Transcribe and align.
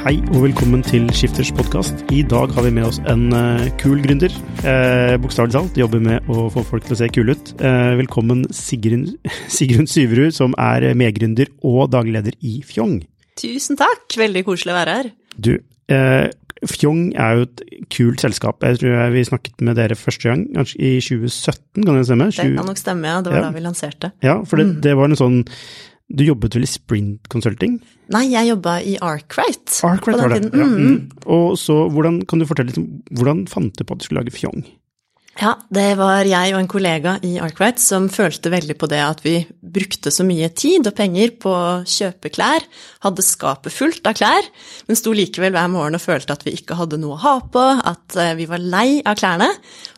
Hei 0.00 0.14
og 0.32 0.40
velkommen 0.46 0.80
til 0.86 1.04
Skifters 1.14 1.50
podkast. 1.54 2.00
I 2.14 2.22
dag 2.26 2.52
har 2.56 2.64
vi 2.64 2.70
med 2.72 2.86
oss 2.88 2.98
en 3.10 3.26
uh, 3.36 3.66
kul 3.80 4.00
gründer. 4.04 4.32
Uh, 4.64 5.16
Bokstavelig 5.20 5.52
talt 5.54 5.76
jobber 5.80 6.00
med 6.04 6.30
å 6.32 6.46
få 6.54 6.62
folk 6.66 6.86
til 6.86 6.96
å 6.96 6.98
se 7.02 7.08
kule 7.12 7.34
ut. 7.36 7.52
Uh, 7.60 7.92
velkommen 8.00 8.46
Sigrun, 8.54 9.06
Sigrun 9.56 9.88
Syverud, 9.90 10.32
som 10.36 10.56
er 10.60 10.88
medgründer 10.98 11.52
og 11.66 11.90
daglig 11.92 12.16
leder 12.16 12.38
i 12.40 12.58
Fjong. 12.66 13.00
Tusen 13.40 13.78
takk, 13.80 14.06
veldig 14.20 14.44
koselig 14.48 14.72
å 14.74 14.78
være 14.80 14.96
her. 15.00 15.10
Du, 15.36 15.52
uh, 15.92 16.26
Fjong 16.70 17.04
er 17.20 17.36
jo 17.42 17.46
et 17.48 17.62
kult 17.92 18.24
selskap. 18.24 18.64
Jeg 18.66 18.80
tror 18.80 18.96
jeg 18.96 19.14
vi 19.18 19.26
snakket 19.30 19.62
med 19.68 19.78
dere 19.80 19.96
første 20.00 20.28
gang 20.32 20.46
kanskje 20.56 20.80
i 20.80 20.94
2017, 21.04 21.84
kan 21.84 22.00
det 22.00 22.08
stemme? 22.08 22.30
20... 22.32 22.40
Det 22.40 22.58
kan 22.62 22.68
nok 22.72 22.80
stemme, 22.82 23.12
ja. 23.14 23.20
Det 23.24 23.32
var 23.36 23.40
Ja. 23.42 23.46
da 23.50 23.54
vi 23.56 23.64
lanserte. 23.68 24.12
Ja, 24.24 24.40
for 24.48 24.60
det, 24.60 24.66
Mm. 24.72 24.74
det 24.84 24.96
var 24.96 25.08
en 25.12 25.20
sånn 25.20 25.38
Du 26.10 26.24
jobbet 26.26 26.56
vel 26.56 26.66
i 26.66 26.70
Sprint 26.70 27.28
Consulting? 27.30 27.78
Nei, 28.10 28.24
jeg 28.32 28.50
jobba 28.50 28.80
i 28.82 28.96
Arkwright. 28.98 29.70
Arkwright 29.86 30.18
var 30.18 30.34
det. 30.34 30.50
Ja. 30.50 30.66
Mm. 30.66 30.80
Mm. 30.80 31.26
Og 31.30 31.54
så, 31.60 31.76
hvordan, 31.94 32.24
kan 32.26 32.42
du 32.42 32.48
fortelle 32.50 32.72
litt 32.72 32.80
om 32.82 32.88
hvordan 33.14 33.44
fant 33.50 33.76
du 33.78 33.84
på 33.86 33.94
at 33.94 34.02
du 34.02 34.08
skulle 34.08 34.24
lage 34.24 34.34
Fjong? 34.34 34.64
Ja, 35.38 35.54
det 35.70 35.94
var 35.96 36.26
jeg 36.26 36.52
og 36.52 36.58
en 36.58 36.68
kollega 36.68 37.14
i 37.24 37.36
Arkwright 37.40 37.78
som 37.80 38.08
følte 38.12 38.50
veldig 38.52 38.74
på 38.80 38.88
det 38.90 38.98
at 39.00 39.22
vi 39.24 39.38
brukte 39.70 40.10
så 40.12 40.24
mye 40.26 40.48
tid 40.52 40.88
og 40.90 40.96
penger 40.98 41.30
på 41.40 41.52
å 41.54 41.84
kjøpe 41.88 42.32
klær, 42.34 42.64
hadde 43.04 43.24
skapet 43.24 43.72
fullt 43.72 44.08
av 44.10 44.16
klær, 44.18 44.48
men 44.88 44.98
sto 44.98 45.14
likevel 45.14 45.54
hver 45.54 45.70
morgen 45.72 45.96
og 45.96 46.02
følte 46.02 46.34
at 46.34 46.42
vi 46.44 46.56
ikke 46.58 46.76
hadde 46.76 46.98
noe 47.00 47.14
å 47.14 47.22
ha 47.22 47.34
på, 47.54 47.62
at 47.62 48.18
eh, 48.18 48.34
vi 48.40 48.48
var 48.50 48.60
lei 48.60 49.00
av 49.06 49.16
klærne. 49.20 49.48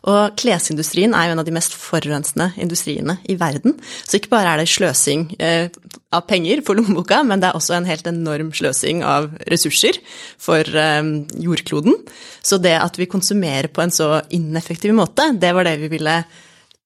Og 0.07 0.37
klesindustrien 0.39 1.15
er 1.17 1.29
jo 1.29 1.35
en 1.35 1.41
av 1.41 1.47
de 1.47 1.55
mest 1.55 1.75
forurensende 1.75 2.51
industriene 2.61 3.17
i 3.27 3.35
verden. 3.39 3.75
Så 4.05 4.19
ikke 4.19 4.35
bare 4.35 4.53
er 4.53 4.61
det 4.61 4.69
sløsing 4.71 5.31
eh, 5.43 5.73
av 6.13 6.27
penger 6.29 6.61
for 6.63 6.77
lommeboka, 6.77 7.23
men 7.25 7.41
det 7.41 7.49
er 7.49 7.59
også 7.59 7.77
en 7.79 7.89
helt 7.89 8.07
enorm 8.07 8.53
sløsing 8.55 9.01
av 9.07 9.31
ressurser 9.51 9.99
for 10.39 10.61
eh, 10.61 11.01
jordkloden. 11.41 11.97
Så 12.43 12.59
det 12.61 12.75
at 12.79 12.99
vi 12.99 13.09
konsumerer 13.11 13.71
på 13.73 13.83
en 13.83 13.93
så 13.93 14.21
ineffektiv 14.35 14.95
måte, 14.95 15.22
det 15.31 15.53
var 15.55 15.67
det 15.67 15.77
vi 15.81 15.91
ville 15.93 16.19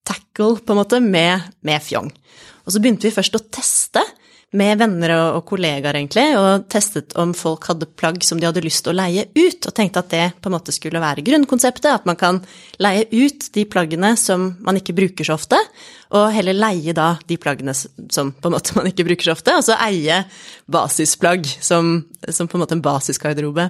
tackle 0.08 0.56
på 0.62 0.74
en 0.74 0.82
måte 0.82 1.02
med, 1.04 1.50
med 1.66 1.84
Fjong. 1.84 2.12
Og 2.66 2.74
så 2.74 2.82
begynte 2.84 3.08
vi 3.08 3.16
først 3.16 3.36
å 3.38 3.46
teste 3.48 4.04
med 4.56 4.80
venner 4.80 5.12
og 5.36 5.42
kollegaer, 5.50 5.98
egentlig, 6.00 6.24
og 6.40 6.68
testet 6.72 7.12
om 7.20 7.34
folk 7.36 7.66
hadde 7.68 7.90
plagg 8.00 8.22
som 8.24 8.40
de 8.40 8.48
hadde 8.48 8.64
lyst 8.64 8.86
til 8.86 8.94
å 8.94 8.96
leie 8.96 9.26
ut, 9.36 9.68
og 9.68 9.76
tenkte 9.76 10.00
at 10.00 10.14
det 10.14 10.24
på 10.40 10.48
en 10.48 10.56
måte 10.56 10.72
skulle 10.72 11.02
være 11.04 11.26
grunnkonseptet, 11.28 11.90
at 11.92 12.08
man 12.08 12.16
kan 12.20 12.40
leie 12.80 13.04
ut 13.12 13.50
de 13.58 13.66
plaggene 13.68 14.14
som 14.20 14.54
man 14.64 14.80
ikke 14.80 14.96
bruker 14.96 15.28
så 15.28 15.36
ofte, 15.36 15.60
og 16.16 16.30
heller 16.32 16.56
leie 16.56 16.96
da 16.96 17.10
de 17.28 17.36
plaggene 17.36 17.76
som 17.76 18.32
på 18.32 18.48
en 18.48 18.56
måte 18.56 18.78
man 18.80 18.88
ikke 18.88 19.10
bruker 19.10 19.28
så 19.28 19.36
ofte, 19.36 19.58
og 19.60 19.68
så 19.68 19.76
eie 19.84 20.22
basisplagg 20.72 21.50
som, 21.60 21.98
som 22.24 22.48
på 22.48 22.56
en 22.56 22.64
måte 22.64 22.78
en 22.80 22.86
basisgarderobe. 22.86 23.68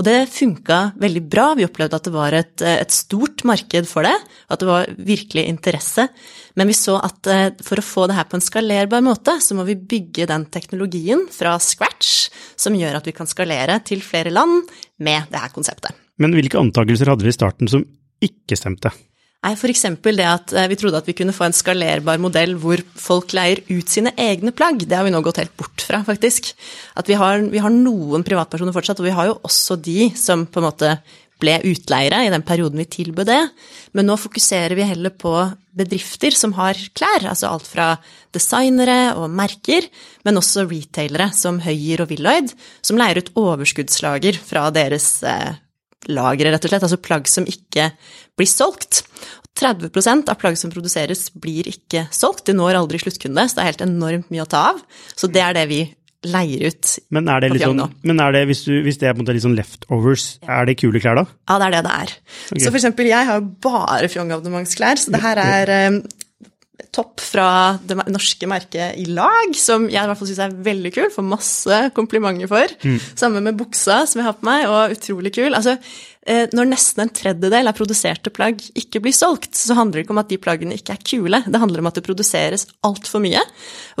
Og 0.00 0.06
det 0.06 0.30
funka 0.32 0.78
veldig 0.96 1.22
bra. 1.28 1.50
Vi 1.58 1.66
opplevde 1.66 1.98
at 1.98 2.06
det 2.08 2.12
var 2.14 2.32
et, 2.32 2.62
et 2.64 2.94
stort 2.94 3.44
marked 3.44 3.84
for 3.90 4.06
det, 4.08 4.14
at 4.48 4.62
det 4.62 4.68
var 4.68 4.88
virkelig 4.96 5.44
interesse. 5.44 6.06
Men 6.56 6.70
vi 6.72 6.76
så 6.78 6.96
at 7.04 7.28
eh, 7.28 7.50
for 7.64 7.82
å 7.82 7.84
få 7.84 8.06
det 8.08 8.16
her 8.16 8.28
på 8.30 8.38
en 8.38 8.44
skalerbar 8.44 9.04
måte, 9.04 9.36
så 9.44 9.56
må 9.58 9.66
vi 9.68 9.76
bygge 9.76 10.24
den 10.30 10.48
teknologien 10.48 11.26
fra 11.34 11.58
scratch 11.60 12.30
som 12.56 12.76
gjør 12.76 12.96
at 12.96 13.10
vi 13.10 13.14
kan 13.16 13.28
skalere 13.28 13.76
til 13.84 14.00
flere 14.04 14.32
land 14.32 14.72
med 15.04 15.28
det 15.28 15.44
her 15.44 15.52
konseptet. 15.52 15.92
Men 16.20 16.32
hvilke 16.36 16.60
antakelser 16.60 17.12
hadde 17.12 17.26
dere 17.26 17.34
i 17.34 17.36
starten 17.36 17.68
som 17.68 17.84
ikke 18.24 18.56
stemte? 18.56 18.92
For 19.40 19.72
eksempel 19.72 20.18
det 20.20 20.26
at 20.28 20.52
eh, 20.52 20.68
vi 20.68 20.76
trodde 20.76 21.00
at 21.00 21.06
vi 21.08 21.14
kunne 21.16 21.32
få 21.32 21.46
en 21.46 21.56
skalerbar 21.56 22.20
modell 22.20 22.58
hvor 22.60 22.82
folk 23.00 23.32
leier 23.32 23.62
ut 23.70 23.88
sine 23.88 24.12
egne 24.20 24.52
plagg. 24.52 24.84
Det 24.84 24.98
har 24.98 25.06
vi 25.06 25.14
nå 25.14 25.22
gått 25.24 25.40
helt 25.40 25.54
bort 25.56 25.80
fra, 25.86 26.02
faktisk. 26.04 26.52
At 27.00 27.08
vi 27.08 27.16
har, 27.16 27.40
vi 27.48 27.62
har 27.64 27.72
noen 27.72 28.26
privatpersoner 28.26 28.76
fortsatt, 28.76 29.00
og 29.00 29.08
vi 29.08 29.16
har 29.16 29.30
jo 29.30 29.38
også 29.48 29.78
de 29.80 30.10
som 30.18 30.44
på 30.44 30.60
en 30.60 30.68
måte 30.68 30.92
ble 31.40 31.54
utleiere 31.70 32.18
i 32.26 32.28
den 32.28 32.44
perioden 32.44 32.82
vi 32.82 32.88
tilbød 32.98 33.30
det. 33.30 33.40
Men 33.96 34.10
nå 34.10 34.18
fokuserer 34.20 34.76
vi 34.76 34.84
heller 34.84 35.14
på 35.16 35.32
bedrifter 35.72 36.36
som 36.36 36.52
har 36.58 36.76
klær, 36.92 37.24
altså 37.32 37.48
alt 37.48 37.64
fra 37.64 37.94
designere 38.36 39.14
og 39.16 39.32
merker, 39.32 39.88
men 40.28 40.36
også 40.36 40.66
retailere 40.68 41.30
som 41.32 41.62
Høyer 41.64 42.04
og 42.04 42.12
Willoid, 42.12 42.52
som 42.84 43.00
leier 43.00 43.22
ut 43.22 43.32
overskuddslager 43.40 44.36
fra 44.44 44.68
deres 44.74 45.14
eh, 46.08 46.10
lagre, 46.14 46.54
rett 46.54 46.66
og 46.66 46.72
slett, 46.72 46.88
altså 46.88 47.00
plagg 47.02 47.30
som 47.30 47.46
ikke 47.48 47.90
blir 48.38 48.50
solgt. 48.50 49.04
30% 49.60 50.30
av 50.30 50.38
plagg 50.40 50.56
som 50.56 50.72
produseres, 50.72 51.28
blir 51.34 51.68
ikke 51.68 52.06
solgt. 52.14 52.46
De 52.48 52.56
når 52.56 52.78
aldri 52.78 53.00
sluttkunde, 53.02 53.48
så 53.48 53.58
det 53.58 53.64
er 53.64 53.72
helt 53.72 53.88
enormt 53.88 54.30
mye 54.32 54.44
å 54.44 54.50
ta 54.50 54.70
av. 54.72 54.84
Så 55.18 55.28
det 55.32 55.42
er 55.44 55.56
det 55.58 55.66
vi 55.70 55.82
leier 56.28 56.66
ut. 56.68 56.94
Men 57.16 57.28
er 57.32 57.42
det, 57.42 57.50
litt 57.54 57.64
sånn, 57.64 57.82
men 58.04 58.20
er 58.20 58.34
det 58.36 58.42
hvis, 58.50 58.64
du, 58.68 58.74
hvis 58.84 58.98
det 59.00 59.08
er 59.08 59.14
på 59.14 59.20
en 59.20 59.24
måte 59.24 59.36
litt 59.36 59.44
sånn 59.44 59.56
leftovers, 59.56 60.26
er 60.44 60.68
det 60.68 60.76
kule 60.80 61.00
klær 61.00 61.16
da? 61.22 61.24
Ja, 61.48 61.56
det 61.60 61.68
er 61.68 61.76
det 61.76 61.84
det 61.86 61.94
er. 61.96 62.16
Okay. 62.50 62.64
Så 62.64 62.72
for 62.72 62.80
eksempel, 62.80 63.08
jeg 63.08 63.28
har 63.28 63.40
jo 63.40 63.46
bare 63.64 64.10
Fjong-abonnementsklær, 64.12 65.00
så 65.00 65.14
det 65.14 65.22
her 65.24 65.40
er 65.40 65.72
eh, 65.76 65.96
topp 66.94 67.22
fra 67.22 67.48
det 67.86 67.96
norske 68.10 68.48
merket 68.50 68.98
i 68.98 69.06
lag, 69.10 69.54
som 69.58 69.86
jeg 69.90 70.00
i 70.00 70.10
hvert 70.10 70.18
fall 70.18 70.30
syns 70.30 70.42
er 70.42 70.54
veldig 70.70 70.92
kul, 70.94 71.10
får 71.14 71.26
masse 71.26 71.80
komplimenter 71.96 72.50
for. 72.50 72.72
Samme 73.18 73.42
med 73.44 73.58
buksa 73.60 74.02
som 74.10 74.20
jeg 74.20 74.26
har 74.26 74.38
på 74.38 74.48
meg, 74.48 74.66
og 74.70 74.96
utrolig 74.96 75.32
kul. 75.36 75.54
Altså, 75.54 75.76
eh, 76.26 76.48
når 76.56 76.70
nesten 76.72 77.04
en 77.04 77.12
tredjedel 77.14 77.70
av 77.70 77.78
produserte 77.78 78.32
plagg 78.34 78.62
ikke 78.78 79.02
blir 79.04 79.14
solgt, 79.14 79.52
så 79.54 79.76
handler 79.78 80.00
det 80.00 80.06
ikke 80.06 80.16
om 80.16 80.22
at 80.24 80.32
de 80.32 80.40
plaggene 80.42 80.78
ikke 80.78 80.96
er 80.96 81.04
kule, 81.12 81.42
det 81.46 81.62
handler 81.62 81.84
om 81.84 81.90
at 81.90 82.00
det 82.00 82.06
produseres 82.06 82.66
altfor 82.86 83.22
mye, 83.22 83.42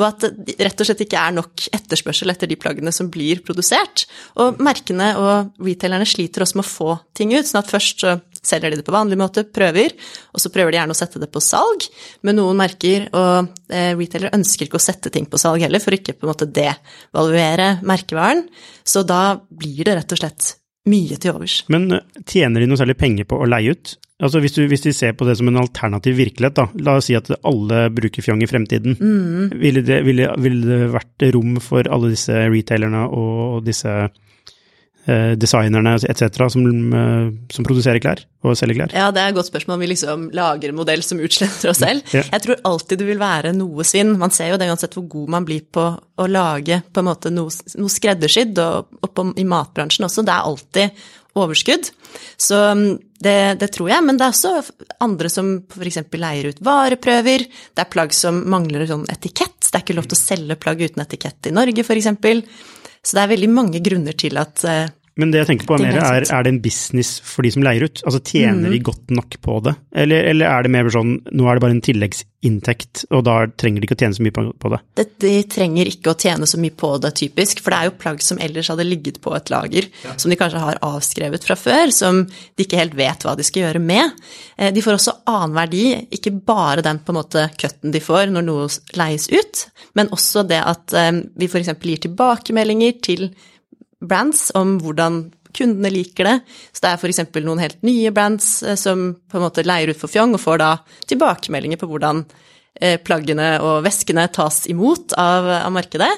og 0.00 0.08
at 0.10 0.26
det 0.34 0.58
rett 0.58 0.82
og 0.82 0.90
slett 0.90 1.04
ikke 1.06 1.22
er 1.22 1.36
nok 1.38 1.68
etterspørsel 1.78 2.34
etter 2.34 2.50
de 2.50 2.58
plaggene 2.60 2.94
som 2.94 3.10
blir 3.12 3.44
produsert. 3.46 4.08
Og 4.42 4.58
merkene 4.62 5.12
og 5.20 5.62
retailerne 5.62 6.08
sliter 6.08 6.42
også 6.46 6.58
med 6.58 6.66
å 6.66 6.72
få 6.74 6.98
ting 7.14 7.36
ut, 7.36 7.46
sånn 7.46 7.62
at 7.62 7.70
først 7.70 8.02
så 8.02 8.18
selger 8.42 8.72
de 8.72 8.80
det 8.80 8.86
på 8.86 8.94
vanlig 8.94 9.18
måte, 9.20 9.44
prøver, 9.44 9.94
og 10.32 10.42
så 10.42 10.52
prøver 10.52 10.72
de 10.72 10.80
gjerne 10.80 10.96
å 10.96 11.00
sette 11.00 11.20
det 11.22 11.30
på 11.32 11.42
salg. 11.44 11.86
Men 12.26 12.40
noen 12.40 12.58
merker 12.60 13.08
og 13.10 13.50
eh, 13.72 13.92
retailere 13.98 14.36
ønsker 14.38 14.68
ikke 14.68 14.80
å 14.80 14.84
sette 14.84 15.12
ting 15.12 15.28
på 15.30 15.40
salg 15.40 15.64
heller, 15.64 15.82
for 15.82 15.96
ikke 15.96 16.16
på 16.16 16.26
en 16.26 16.32
måte 16.32 16.48
devaluere 16.48 17.76
merkevaren. 17.86 18.46
Så 18.84 19.04
da 19.06 19.40
blir 19.50 19.84
det 19.84 19.98
rett 20.00 20.16
og 20.16 20.22
slett 20.22 20.54
mye 20.90 21.18
til 21.20 21.34
overs. 21.34 21.62
Men 21.72 21.90
eh, 21.96 22.22
tjener 22.28 22.62
de 22.62 22.70
noe 22.70 22.80
særlig 22.80 22.98
penger 23.00 23.28
på 23.28 23.40
å 23.40 23.48
leie 23.48 23.76
ut? 23.76 23.96
Altså 24.20 24.40
hvis, 24.44 24.52
du, 24.52 24.66
hvis 24.68 24.84
de 24.84 24.92
ser 24.92 25.14
på 25.16 25.24
det 25.24 25.38
som 25.38 25.48
en 25.48 25.60
alternativ 25.62 26.18
virkelighet, 26.18 26.56
da. 26.58 26.66
La 26.84 26.98
oss 27.00 27.08
si 27.08 27.16
at 27.16 27.30
alle 27.40 27.86
bruker 27.94 28.24
Fjong 28.24 28.42
i 28.44 28.48
fremtiden. 28.50 28.98
Mm. 29.00 29.54
Ville, 29.60 29.84
det, 29.84 30.02
ville, 30.04 30.28
ville 30.40 30.66
det 30.68 30.90
vært 30.92 31.24
rom 31.36 31.56
for 31.64 31.88
alle 31.88 32.12
disse 32.12 32.36
retailerne 32.52 33.06
og 33.08 33.62
disse 33.64 33.94
designerne 35.40 35.96
etc. 35.96 36.48
Som, 36.52 36.66
eh, 36.94 37.30
som 37.52 37.66
produserer 37.66 38.00
klær 38.02 38.22
og 38.46 38.56
selger 38.58 38.78
klær? 38.78 38.94
Ja, 38.96 39.10
det 39.14 39.22
er 39.22 39.32
et 39.32 39.38
godt 39.38 39.50
spørsmål 39.50 39.76
om 39.76 39.84
vi 39.84 39.90
liksom 39.92 40.26
lager 40.36 40.70
en 40.70 40.78
modell 40.78 41.02
som 41.06 41.20
utsletter 41.22 41.72
oss 41.72 41.82
selv. 41.82 42.04
Ja. 42.14 42.24
Jeg 42.30 42.44
tror 42.44 42.60
alltid 42.70 43.02
det 43.02 43.08
vil 43.08 43.22
være 43.22 43.54
noe 43.56 43.86
svinn. 43.86 44.16
Man 44.20 44.34
ser 44.34 44.52
jo 44.52 44.60
det 44.60 44.70
uansett 44.70 44.96
hvor 44.98 45.08
god 45.10 45.32
man 45.36 45.48
blir 45.48 45.64
på 45.66 45.86
å 45.96 46.28
lage 46.30 46.82
på 46.90 47.02
en 47.02 47.08
måte 47.08 47.32
noe, 47.34 47.52
noe 47.80 47.92
skreddersydd, 47.92 48.60
og, 48.62 49.00
og 49.00 49.14
på, 49.14 49.26
i 49.40 49.46
matbransjen 49.48 50.06
også. 50.08 50.26
Det 50.26 50.36
er 50.36 50.50
alltid 50.50 51.06
overskudd. 51.38 51.90
Så 52.36 52.58
mm, 52.74 52.98
det, 53.22 53.36
det 53.60 53.70
tror 53.74 53.90
jeg, 53.92 54.04
men 54.06 54.18
det 54.18 54.26
er 54.26 54.34
også 54.34 54.96
andre 55.04 55.30
som 55.32 55.52
f.eks. 55.70 56.02
leier 56.18 56.50
ut 56.50 56.62
vareprøver. 56.64 57.46
Det 57.46 57.84
er 57.84 57.92
plagg 57.92 58.14
som 58.16 58.42
mangler 58.50 58.86
sånn 58.90 59.06
etikett, 59.12 59.58
Det 59.70 59.76
er 59.78 59.84
ikke 59.84 59.98
lov 59.98 60.10
til 60.10 60.18
å 60.18 60.22
selge 60.24 60.58
plagg 60.60 60.82
uten 60.82 61.04
etikett 61.04 61.50
i 61.50 61.54
Norge, 61.54 61.84
f.eks. 61.86 62.10
Så 63.00 63.16
det 63.16 63.22
er 63.22 63.32
veldig 63.32 63.52
mange 63.52 63.80
grunner 63.84 64.16
til 64.18 64.36
at 64.40 64.64
eh, 64.68 64.90
Men 65.20 65.32
det 65.32 65.42
jeg 65.42 65.50
tenker 65.50 65.68
på 65.68 65.76
er 65.76 65.84
mer, 65.84 65.98
er 66.00 66.24
er, 66.24 66.44
det 66.46 66.54
en 66.54 66.62
business 66.64 67.18
for 67.26 67.44
de 67.44 67.52
som 67.52 67.64
leier 67.64 67.84
ut? 67.84 68.00
Altså 68.06 68.22
tjener 68.24 68.70
mm. 68.70 68.72
de 68.72 68.80
godt 68.88 69.14
nok 69.16 69.36
på 69.44 69.56
det? 69.66 69.74
Eller, 70.02 70.28
eller 70.32 70.48
er 70.48 70.64
det 70.64 70.72
mer 70.72 70.88
sånn, 70.94 71.18
nå 71.28 71.48
er 71.48 71.58
det 71.58 71.64
bare 71.64 71.76
en 71.76 71.82
tilleggsinntekt, 71.84 73.04
og 73.12 73.24
da 73.26 73.34
trenger 73.60 73.82
de 73.82 73.88
ikke 73.88 73.98
å 73.98 74.00
tjene 74.00 74.16
så 74.16 74.24
mye 74.24 74.36
på, 74.36 74.44
på 74.62 74.72
det? 74.72 74.80
det, 75.00 75.06
de 75.24 75.34
trenger 75.50 75.90
ikke 75.90 76.14
å 76.14 76.18
tjene 76.24 76.48
så 76.48 76.60
mye 76.62 76.76
på 76.82 76.92
det, 77.02 77.12
typisk, 77.20 77.60
for 77.64 77.74
det 77.74 77.80
er 77.80 77.90
jo 77.90 77.96
plagg 78.00 78.24
som 78.24 78.40
ellers 78.40 78.70
hadde 78.72 78.86
ligget 78.88 79.20
på 79.24 79.34
et 79.36 79.52
lager, 79.52 79.90
som 80.14 80.32
de 80.32 80.38
kanskje 80.40 80.64
har 80.64 80.80
avskrevet 80.86 81.46
fra 81.48 81.58
før, 81.58 81.92
som 81.94 82.22
de 82.24 82.66
ikke 82.66 82.80
helt 82.80 82.96
vet 82.98 83.26
hva 83.26 83.36
de 83.36 83.46
skal 83.46 83.66
gjøre 83.66 83.84
med. 83.84 84.16
Eh, 84.56 84.72
De 84.72 84.84
får 84.84 84.96
også 84.96 85.18
annen 85.30 85.56
verdi, 85.58 85.84
ikke 86.16 86.32
bare 86.32 86.86
den 86.86 87.02
på 87.04 87.12
en 87.12 87.20
måte 87.20 87.48
cutten 87.60 87.92
de 87.92 88.02
får 88.04 88.32
når 88.32 88.46
noe 88.46 88.68
leies 88.96 89.28
ut, 89.32 89.66
men 89.98 90.12
også 90.14 90.46
det 90.48 90.64
at 90.64 90.96
eh, 90.96 91.12
vi 91.36 91.50
f.eks. 91.50 91.74
gir 91.74 92.04
tilbakemeldinger 92.06 93.00
til 93.04 93.30
brands 94.00 94.48
om 94.58 94.78
hvordan 94.82 95.22
kundene 95.56 95.90
liker 95.92 96.28
det. 96.28 96.36
Så 96.72 96.84
det 96.84 96.92
er 96.92 97.00
f.eks. 97.00 97.22
noen 97.42 97.62
helt 97.62 97.80
nye 97.86 98.12
brands 98.14 98.60
eh, 98.62 98.78
som 98.78 99.10
på 99.14 99.38
en 99.38 99.46
måte 99.46 99.66
leier 99.66 99.92
ut 99.92 100.00
for 100.00 100.12
fjong, 100.12 100.36
og 100.36 100.42
får 100.42 100.62
da 100.62 100.70
tilbakemeldinger 101.10 101.80
på 101.80 101.90
hvordan 101.90 102.24
plaggene 103.04 103.58
og 103.60 103.82
veskene 103.84 104.22
tas 104.32 104.62
imot 104.70 105.12
av, 105.18 105.48
av 105.66 105.72
markedet. 105.74 106.08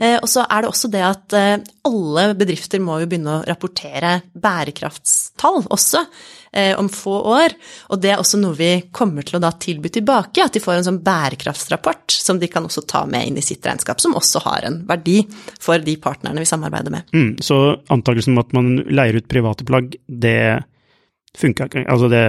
Eh, 0.00 0.16
og 0.16 0.28
så 0.30 0.46
er 0.46 0.64
det 0.64 0.70
også 0.70 0.88
det 0.92 1.02
at 1.04 1.36
eh, 1.36 1.58
alle 1.86 2.24
bedrifter 2.38 2.80
må 2.80 3.00
jo 3.02 3.08
begynne 3.10 3.34
å 3.34 3.44
rapportere 3.46 4.14
bærekraftstall 4.32 5.66
også 5.66 6.04
eh, 6.56 6.72
om 6.78 6.88
få 6.92 7.16
år. 7.34 7.56
Og 7.92 8.00
det 8.02 8.14
er 8.14 8.22
også 8.22 8.40
noe 8.40 8.56
vi 8.58 8.70
kommer 8.94 9.26
til 9.26 9.38
å 9.38 9.42
da 9.44 9.52
tilby 9.60 9.92
tilbake, 9.92 10.44
at 10.44 10.56
de 10.56 10.62
får 10.62 10.78
en 10.78 10.88
sånn 10.88 11.02
bærekraftsrapport 11.06 12.16
som 12.16 12.40
de 12.40 12.48
kan 12.52 12.64
også 12.66 12.86
ta 12.88 13.04
med 13.10 13.28
inn 13.28 13.40
i 13.40 13.44
sitt 13.44 13.66
regnskap, 13.66 14.00
som 14.02 14.16
også 14.18 14.44
har 14.46 14.68
en 14.68 14.80
verdi 14.88 15.20
for 15.60 15.82
de 15.82 15.98
partnerne 16.02 16.42
vi 16.42 16.48
samarbeider 16.48 16.94
med. 16.94 17.12
Mm, 17.16 17.36
så 17.44 17.60
antakelsen 17.92 18.36
om 18.36 18.44
at 18.44 18.56
man 18.56 18.72
leier 18.88 19.20
ut 19.20 19.28
private 19.30 19.68
plagg, 19.68 19.98
det 20.06 20.38
funka 21.36 21.68
ikke. 21.68 21.84
Altså 21.92 22.08
det, 22.08 22.24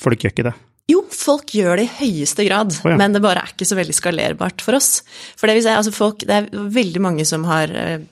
folk 0.00 0.20
gjør 0.20 0.34
ikke 0.34 0.50
det. 0.50 0.54
Jo, 0.92 1.02
folk 1.08 1.54
gjør 1.56 1.80
det 1.80 1.88
i 1.88 1.92
høyeste 2.00 2.46
grad, 2.48 2.74
oh, 2.82 2.92
ja. 2.92 2.98
men 3.00 3.14
det 3.14 3.22
bare 3.24 3.44
er 3.44 3.52
ikke 3.54 3.68
så 3.68 3.78
veldig 3.78 3.96
skalerbart 3.96 4.64
for 4.64 4.76
oss. 4.78 5.00
For 5.38 5.48
det 5.48 5.58
vil 5.58 5.66
si, 5.66 5.72
altså 5.72 5.94
folk, 5.94 6.26
det 6.28 6.38
er 6.38 6.50
veldig 6.52 7.02
mange 7.04 7.26
som 7.28 7.46
har 7.48 7.72
eh, 7.72 8.02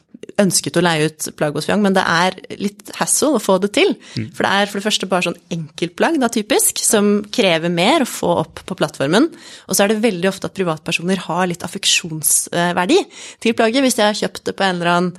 ønsket 0.40 0.78
å 0.78 0.82
leie 0.84 1.08
ut 1.10 1.28
plagg 1.38 1.56
hos 1.56 1.68
Fjong, 1.68 1.82
men 1.84 1.96
det 1.96 2.04
er 2.06 2.36
litt 2.60 2.92
hassle 2.98 3.34
å 3.36 3.42
få 3.42 3.58
det 3.62 3.72
til. 3.76 3.92
For 4.36 4.46
det 4.46 4.52
er 4.52 4.70
for 4.70 4.80
det 4.80 4.86
første 4.86 5.08
bare 5.10 5.28
sånn 5.28 5.38
enkeltplagg, 5.56 6.18
da 6.22 6.30
typisk, 6.32 6.80
som 6.84 7.12
krever 7.32 7.72
mer 7.72 8.04
å 8.04 8.08
få 8.08 8.32
opp 8.44 8.64
på 8.68 8.78
plattformen. 8.78 9.28
Og 9.66 9.76
så 9.76 9.84
er 9.84 9.92
det 9.92 10.02
veldig 10.04 10.30
ofte 10.30 10.50
at 10.50 10.56
privatpersoner 10.56 11.24
har 11.26 11.48
litt 11.50 11.64
affeksjonsverdi 11.66 13.00
til 13.42 13.56
plagget. 13.58 13.84
Hvis 13.84 14.00
jeg 14.00 14.08
har 14.08 14.20
kjøpt 14.24 14.44
det 14.48 14.56
på 14.56 14.66
en 14.66 14.78
eller 14.78 14.94
annen 14.94 15.14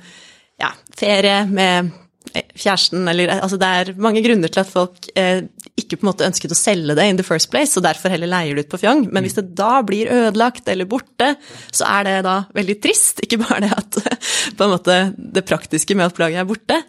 ja, 0.62 0.72
ferie 0.98 1.42
med 1.50 1.92
kjæresten, 2.30 3.04
eller 3.08 3.32
altså 3.38 3.58
det 3.60 3.68
er 3.68 3.90
mange 4.00 4.22
grunner 4.24 4.50
til 4.52 4.62
at 4.62 4.70
folk 4.70 5.08
eh, 5.18 5.42
ikke 5.78 5.98
på 5.98 6.04
en 6.04 6.10
måte 6.10 6.26
ønsket 6.26 6.54
å 6.54 6.58
selge 6.58 6.96
det 6.96 7.06
in 7.08 7.18
the 7.18 7.26
first 7.26 7.50
place, 7.52 7.74
og 7.76 7.84
derfor 7.86 8.12
heller 8.12 8.30
leier 8.30 8.56
det 8.56 8.66
ut 8.66 8.72
på 8.72 8.80
fjong. 8.84 9.04
Men 9.12 9.26
hvis 9.26 9.36
det 9.38 9.46
da 9.58 9.80
blir 9.86 10.10
ødelagt 10.12 10.68
eller 10.72 10.88
borte, 10.88 11.32
så 11.74 11.88
er 11.88 12.08
det 12.08 12.16
da 12.28 12.36
veldig 12.56 12.78
trist. 12.84 13.22
Ikke 13.24 13.40
bare 13.42 13.62
det 13.66 13.72
at 13.76 14.00
på 14.58 14.66
en 14.66 14.74
måte 14.74 14.98
det 15.16 15.44
praktiske 15.48 15.96
med 15.98 16.10
at 16.10 16.16
plagget 16.16 16.42
er 16.42 16.48
borte. 16.48 16.80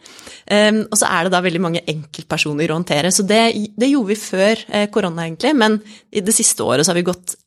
Um, 0.44 0.84
og 0.90 0.98
så 1.00 1.10
er 1.10 1.26
det 1.26 1.36
da 1.36 1.44
veldig 1.46 1.64
mange 1.64 1.84
enkeltpersoner 1.88 2.72
å 2.72 2.80
håndtere. 2.80 3.14
Så 3.16 3.26
det, 3.28 3.44
det 3.80 3.92
gjorde 3.94 4.12
vi 4.12 4.20
før 4.20 4.66
eh, 4.70 4.90
korona, 4.94 5.28
egentlig, 5.28 5.56
men 5.60 5.80
i 6.12 6.24
det 6.24 6.36
siste 6.36 6.66
året 6.68 6.86
så 6.86 6.94
har 6.94 7.00
vi 7.00 7.08
gått 7.08 7.38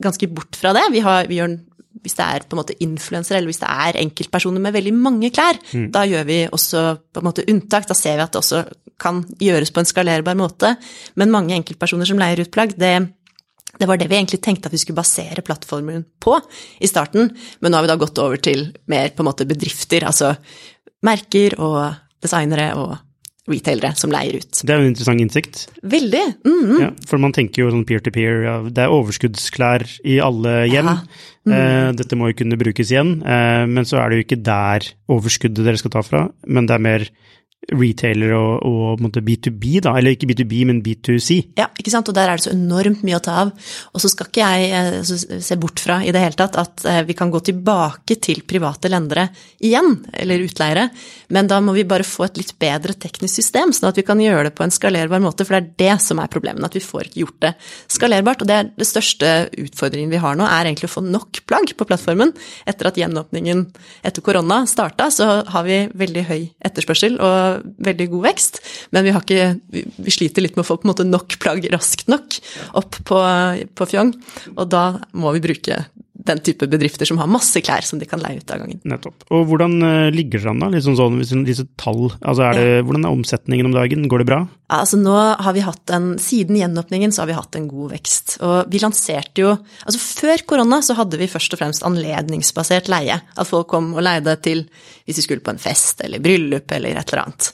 ganske 0.00 0.30
bort 0.32 0.56
fra 0.56 0.72
det. 0.76 0.86
Vi, 0.94 1.02
har, 1.04 1.28
vi 1.30 1.38
gjør 1.40 1.54
hvis 2.02 2.16
det 2.16 2.26
er 2.26 2.44
på 2.48 2.56
en 2.56 2.60
måte 2.62 2.76
influensere, 2.80 3.38
eller 3.38 3.50
hvis 3.52 3.60
det 3.60 3.70
er 3.70 3.98
enkeltpersoner 4.00 4.62
med 4.62 4.74
veldig 4.76 4.92
mange 4.96 5.30
klær, 5.34 5.58
da 5.92 6.04
gjør 6.08 6.26
vi 6.28 6.38
også 6.48 6.84
på 7.12 7.20
en 7.20 7.28
måte 7.28 7.44
unntak. 7.50 7.88
Da 7.88 7.96
ser 7.98 8.16
vi 8.16 8.24
at 8.24 8.32
det 8.32 8.40
også 8.40 8.62
kan 9.00 9.22
gjøres 9.40 9.72
på 9.72 9.82
en 9.82 9.88
skalerbar 9.88 10.38
måte. 10.38 10.74
Men 11.20 11.32
mange 11.34 11.56
enkeltpersoner 11.56 12.08
som 12.08 12.20
leier 12.20 12.40
ut 12.44 12.52
plagg, 12.54 12.72
det, 12.80 12.94
det 13.80 13.88
var 13.88 14.00
det 14.00 14.08
vi 14.10 14.18
egentlig 14.18 14.40
tenkte 14.44 14.70
at 14.70 14.76
vi 14.76 14.80
skulle 14.82 15.00
basere 15.00 15.44
plattformen 15.44 16.06
på 16.22 16.38
i 16.80 16.90
starten. 16.90 17.32
Men 17.60 17.72
nå 17.72 17.80
har 17.80 17.86
vi 17.86 17.92
da 17.92 18.00
gått 18.00 18.20
over 18.22 18.40
til 18.40 18.70
mer 18.92 19.12
på 19.12 19.24
en 19.24 19.30
måte 19.30 19.48
bedrifter, 19.48 20.08
altså 20.08 20.34
merker 21.06 21.56
og 21.60 21.80
designere 22.20 22.72
og 22.76 22.98
retailere 23.48 23.94
som 23.98 24.12
leier 24.12 24.40
ut. 24.42 24.60
Det 24.60 24.72
er 24.72 24.80
jo 24.80 24.84
en 24.84 24.92
interessant 24.92 25.22
innsikt. 25.22 25.64
Veldig! 25.82 26.22
Mm. 26.44 26.74
Ja, 26.82 26.90
for 27.08 27.22
man 27.22 27.34
tenker 27.36 27.64
jo 27.64 27.72
sånn 27.72 27.86
peer-to-peer, 27.88 28.44
ja, 28.46 28.56
det 28.68 28.84
er 28.84 28.94
overskuddsklær 28.94 29.86
i 30.04 30.20
alle 30.24 30.54
hjem. 30.70 30.92
Ja. 30.92 31.26
Mm. 31.48 31.54
Eh, 31.56 31.88
dette 31.96 32.18
må 32.20 32.30
jo 32.30 32.36
kunne 32.42 32.60
brukes 32.60 32.92
igjen, 32.92 33.16
eh, 33.24 33.64
men 33.70 33.88
så 33.88 34.02
er 34.02 34.10
det 34.10 34.20
jo 34.20 34.26
ikke 34.26 34.42
der 34.44 34.90
overskuddet 35.10 35.64
dere 35.64 35.80
skal 35.80 35.94
ta 35.96 36.04
fra, 36.04 36.26
men 36.46 36.68
det 36.68 36.76
er 36.76 36.84
mer 36.84 37.06
retailer 37.68 38.32
og, 38.34 38.64
og 38.64 38.84
på 38.96 39.02
en 39.02 39.06
måte 39.06 39.22
B2B, 39.24 39.80
da, 39.84 39.92
eller 39.98 40.14
ikke 40.14 40.28
B2B, 40.30 40.54
men 40.70 40.80
B2C. 40.84 41.36
Ja, 41.60 41.68
ikke 41.78 41.92
sant, 41.92 42.08
og 42.08 42.16
der 42.16 42.30
er 42.30 42.38
det 42.40 42.46
så 42.46 42.54
enormt 42.54 43.04
mye 43.06 43.18
å 43.18 43.22
ta 43.22 43.36
av. 43.44 43.52
Og 43.92 44.02
så 44.02 44.10
skal 44.10 44.30
ikke 44.30 44.48
jeg 44.48 44.70
eh, 44.74 45.40
se 45.44 45.58
bort 45.60 45.82
fra 45.82 46.00
i 46.02 46.12
det 46.14 46.22
hele 46.22 46.38
tatt 46.38 46.56
at 46.60 46.86
eh, 46.88 47.02
vi 47.06 47.16
kan 47.18 47.30
gå 47.32 47.42
tilbake 47.50 48.16
til 48.22 48.42
private 48.48 48.90
lendere 48.90 49.28
igjen, 49.62 49.98
eller 50.16 50.46
utleiere, 50.46 50.88
men 51.30 51.50
da 51.50 51.60
må 51.62 51.74
vi 51.76 51.84
bare 51.88 52.06
få 52.06 52.26
et 52.26 52.40
litt 52.40 52.54
bedre 52.60 52.96
teknisk 52.98 53.42
system, 53.42 53.74
sånn 53.76 53.90
at 53.92 54.00
vi 54.00 54.06
kan 54.08 54.20
gjøre 54.22 54.48
det 54.48 54.54
på 54.56 54.64
en 54.64 54.74
skalerbar 54.74 55.22
måte, 55.22 55.46
for 55.46 55.58
det 55.58 55.60
er 55.60 55.84
det 55.84 56.06
som 56.06 56.22
er 56.22 56.32
problemet, 56.32 56.64
at 56.64 56.78
vi 56.78 56.84
får 56.84 57.10
ikke 57.10 57.22
gjort 57.22 57.38
det 57.44 57.52
skalerbart. 57.92 58.42
Og 58.42 58.50
det 58.50 58.56
er 58.56 58.72
det 58.80 58.88
største 58.88 59.34
utfordringen 59.66 60.10
vi 60.12 60.22
har 60.22 60.38
nå, 60.38 60.48
er 60.48 60.70
egentlig 60.70 60.90
å 60.90 60.96
få 60.96 61.04
nok 61.04 61.42
plagg 61.50 61.76
på 61.76 61.86
plattformen. 61.86 62.32
Etter 62.68 62.88
at 62.90 62.98
gjenåpningen 62.98 63.66
etter 64.06 64.24
korona 64.24 64.62
starta, 64.70 65.10
så 65.12 65.42
har 65.44 65.68
vi 65.68 65.82
veldig 66.00 66.26
høy 66.30 66.40
etterspørsel 66.66 67.20
og 67.20 67.49
veldig 67.82 68.08
god 68.14 68.26
vekst, 68.28 68.60
men 68.94 69.06
vi, 69.06 69.14
har 69.14 69.24
ikke, 69.24 69.48
vi, 69.74 70.12
sliter 70.12 70.44
litt 70.44 70.58
med 70.58 70.64
å 70.64 70.70
få 70.70 70.78
måte 70.88 71.06
nok 71.06 71.38
plagg 71.42 71.66
raskt 71.74 72.08
nok 72.10 72.38
opp 72.80 73.00
på, 73.08 73.20
på 73.76 73.88
Fjong, 73.90 74.14
og 74.56 74.70
da 74.72 74.84
må 75.16 75.34
vi 75.36 75.44
bruke 75.50 75.82
den 76.26 76.40
type 76.44 76.68
bedrifter 76.70 77.08
som 77.08 77.20
har 77.20 77.30
masse 77.30 77.60
klær 77.64 77.84
som 77.86 78.00
de 78.00 78.08
kan 78.08 78.20
leie 78.22 78.40
ut 78.40 78.52
av 78.52 78.62
gangen. 78.62 78.80
Nettopp. 78.88 79.26
Og 79.34 79.46
hvordan 79.48 79.76
eh, 79.86 80.10
ligger 80.14 80.42
det 80.42 80.50
an, 80.52 80.62
da? 80.62 80.70
Litt 80.72 80.86
sånn 80.86 81.18
hvis 81.18 81.32
disse 81.46 81.66
tall, 81.80 82.10
altså 82.20 82.46
er 82.48 82.58
det, 82.58 82.66
hvordan 82.86 83.06
er 83.06 83.14
omsetningen 83.14 83.70
om 83.70 83.76
dagen? 83.76 84.08
Går 84.10 84.22
det 84.22 84.28
bra? 84.30 84.40
Ja, 84.70 84.82
altså 84.82 85.00
nå 85.00 85.14
har 85.16 85.56
vi 85.56 85.64
hatt 85.66 85.94
en, 85.94 86.12
Siden 86.20 86.58
gjenåpningen 86.58 87.14
så 87.14 87.24
har 87.24 87.30
vi 87.30 87.38
hatt 87.38 87.56
en 87.58 87.68
god 87.70 87.94
vekst. 87.96 88.36
Og 88.46 88.70
vi 88.70 88.82
lanserte 88.82 89.44
jo 89.44 89.54
altså 89.56 90.00
Før 90.00 90.44
korona 90.52 90.80
så 90.84 90.96
hadde 90.98 91.18
vi 91.20 91.30
først 91.30 91.56
og 91.56 91.62
fremst 91.62 91.86
anledningsbasert 91.86 92.90
leie. 92.92 93.20
At 93.20 93.50
folk 93.50 93.70
kom 93.72 93.92
og 93.96 94.04
leide 94.06 94.36
til 94.44 94.66
hvis 95.06 95.18
de 95.18 95.26
skulle 95.26 95.44
på 95.44 95.54
en 95.54 95.62
fest 95.62 96.04
eller 96.04 96.22
bryllup 96.22 96.70
eller 96.76 96.94
et 97.00 97.12
eller 97.12 97.24
annet. 97.24 97.52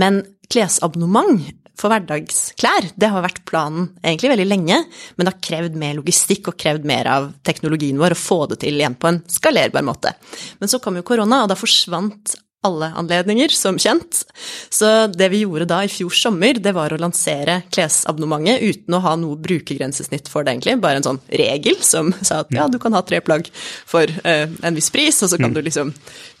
Men 0.00 0.22
klesabonnement 0.52 1.44
for 1.76 1.92
hverdagsklær, 1.92 2.90
det 2.96 3.10
har 3.12 3.24
vært 3.24 3.42
planen 3.48 3.90
egentlig 4.00 4.32
veldig 4.32 4.48
lenge, 4.48 4.80
men 5.16 5.26
det 5.26 5.34
har 5.34 5.44
krevd 5.48 5.76
mer 5.80 5.98
logistikk 5.98 6.50
og 6.52 6.58
krevd 6.60 6.88
mer 6.88 7.10
av 7.12 7.30
teknologien 7.46 8.00
vår 8.00 8.16
å 8.16 8.20
få 8.20 8.40
det 8.52 8.62
til 8.64 8.80
igjen 8.80 8.96
på 8.98 9.10
en 9.10 9.22
skalerbar 9.30 9.84
måte. 9.86 10.14
Men 10.60 10.72
så 10.72 10.80
kom 10.82 10.98
jo 10.98 11.06
korona, 11.06 11.44
og 11.44 11.52
da 11.52 11.58
forsvant 11.58 12.36
alle 12.66 12.88
anledninger, 12.98 13.52
som 13.54 13.78
kjent. 13.78 14.24
Så 14.72 14.88
det 15.12 15.28
vi 15.32 15.42
gjorde 15.44 15.68
da 15.70 15.82
i 15.84 15.90
fjor 15.90 16.14
sommer, 16.16 16.58
det 16.62 16.72
var 16.76 16.92
å 16.92 16.98
lansere 17.00 17.60
klesabonnementet 17.74 18.64
uten 18.64 18.96
å 18.96 19.02
ha 19.04 19.12
noe 19.20 19.38
brukergrensesnitt 19.42 20.30
for 20.32 20.46
det, 20.46 20.56
egentlig. 20.56 20.78
Bare 20.82 21.00
en 21.00 21.06
sånn 21.06 21.20
regel 21.30 21.78
som 21.86 22.10
sa 22.20 22.42
at 22.44 22.50
ja, 22.54 22.66
du 22.70 22.80
kan 22.82 22.96
ha 22.96 23.04
tre 23.06 23.20
plagg 23.24 23.50
for 23.86 24.10
uh, 24.26 24.46
en 24.46 24.78
viss 24.78 24.90
pris, 24.94 25.20
og 25.22 25.32
så 25.32 25.40
kan 25.40 25.54
du 25.54 25.62
liksom 25.62 25.92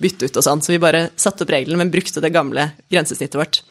bytte 0.02 0.30
ut 0.30 0.40
og 0.40 0.48
sånn. 0.48 0.64
Så 0.64 0.74
vi 0.74 0.82
bare 0.82 1.08
satte 1.20 1.46
opp 1.46 1.54
reglene, 1.54 1.84
men 1.84 1.94
brukte 1.94 2.24
det 2.24 2.34
gamle 2.34 2.70
grensesnittet 2.90 3.38
vårt. 3.38 3.62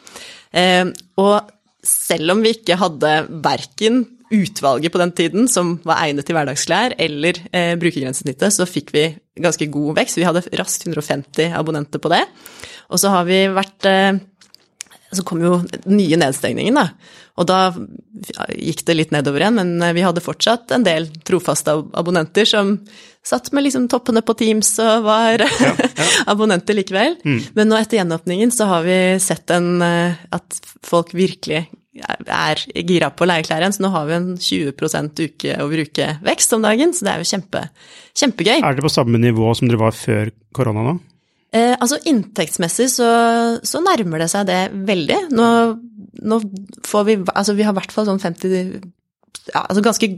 Uh, 0.56 0.94
og 1.20 1.55
selv 1.86 2.34
om 2.34 2.42
vi 2.44 2.54
ikke 2.56 2.78
hadde 2.80 3.12
verken 3.44 4.04
utvalget 4.34 4.90
på 4.92 4.98
den 4.98 5.12
tiden 5.14 5.50
som 5.50 5.76
var 5.86 6.02
egnet 6.02 6.26
til 6.26 6.34
hverdagsklær, 6.36 6.96
eller 6.98 7.38
eh, 7.54 7.74
brukergrensesnittet, 7.78 8.54
så 8.54 8.66
fikk 8.66 8.90
vi 8.94 9.08
ganske 9.42 9.68
god 9.70 10.00
vekst. 10.00 10.18
Vi 10.18 10.26
hadde 10.26 10.42
raskt 10.58 10.86
150 10.88 11.54
abonnenter 11.54 12.02
på 12.02 12.10
det. 12.10 12.24
Og 12.90 13.02
så 13.02 13.12
har 13.14 13.26
vi 13.28 13.44
vært 13.54 13.86
eh, 13.90 14.18
Så 15.14 15.22
kom 15.22 15.38
jo 15.40 15.60
den 15.62 16.00
nye 16.00 16.18
nedstengningen, 16.18 16.74
da. 16.74 16.88
Og 17.38 17.46
da 17.46 17.70
gikk 18.50 18.82
det 18.88 18.96
litt 18.96 19.12
nedover 19.14 19.44
igjen, 19.44 19.60
men 19.60 19.94
vi 19.94 20.02
hadde 20.02 20.24
fortsatt 20.24 20.72
en 20.74 20.84
del 20.84 21.06
trofaste 21.24 21.76
abonnenter 21.94 22.48
som 22.48 22.74
satt 23.26 23.50
med 23.56 23.66
liksom 23.66 23.88
toppene 23.90 24.22
på 24.22 24.36
Teams 24.38 24.70
og 24.82 25.06
var 25.08 25.42
ja, 25.42 25.48
ja. 25.48 25.90
abonnenter 26.32 26.78
likevel. 26.78 27.18
Mm. 27.26 27.40
Men 27.58 27.72
nå 27.72 27.80
etter 27.80 28.00
gjenåpningen 28.00 28.54
så 28.54 28.68
har 28.70 28.86
vi 28.86 28.98
sett 29.22 29.50
en, 29.54 29.82
at 29.82 30.60
folk 30.86 31.10
virkelig 31.16 31.66
er 32.04 32.60
gira 32.86 33.08
på 33.14 33.24
å 33.24 33.28
leie 33.30 33.44
klær 33.46 33.64
igjen, 33.64 33.74
så 33.76 33.84
nå 33.84 33.90
har 33.94 34.06
vi 34.08 34.16
en 34.16 34.30
20 34.36 34.72
uke 35.22 35.56
over 35.64 35.82
uke-vekst 35.86 36.56
om 36.56 36.64
dagen, 36.64 36.92
så 36.94 37.06
det 37.06 37.12
er 37.12 37.22
jo 37.22 37.30
kjempe, 37.30 37.62
kjempegøy. 38.20 38.56
Er 38.58 38.76
dere 38.76 38.84
på 38.84 38.92
samme 38.92 39.20
nivå 39.22 39.52
som 39.56 39.70
dere 39.70 39.80
var 39.80 39.96
før 39.96 40.32
korona 40.56 40.84
nå? 40.86 40.96
Eh, 41.56 41.72
altså 41.78 41.98
inntektsmessig 42.10 42.88
så, 42.92 43.08
så, 43.64 43.80
nærmer 43.84 44.24
det 44.24 44.30
seg 44.32 44.48
det 44.48 44.60
veldig. 44.88 45.20
Nå, 45.36 45.48
nå 46.26 46.40
får 46.84 47.06
vi 47.06 47.14
Altså 47.22 47.54
vi 47.56 47.64
har 47.64 47.72
i 47.72 47.78
hvert 47.78 47.94
fall 47.94 48.08
sånn 48.08 48.20
50 48.20 48.82
ja, 49.52 49.62
altså 49.62 49.82
ganske 49.84 50.08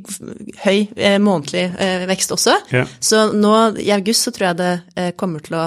høy 0.64 0.86
eh, 0.96 1.18
månedlig 1.22 1.66
eh, 1.76 2.06
vekst 2.08 2.32
også. 2.36 2.56
Ja. 2.74 2.86
Så 3.00 3.28
nå 3.36 3.54
i 3.82 3.90
august 3.94 4.28
så 4.28 4.34
tror 4.34 4.50
jeg 4.50 4.60
det 4.62 4.72
eh, 4.96 5.12
kommer 5.18 5.44
til 5.44 5.58
å 5.58 5.66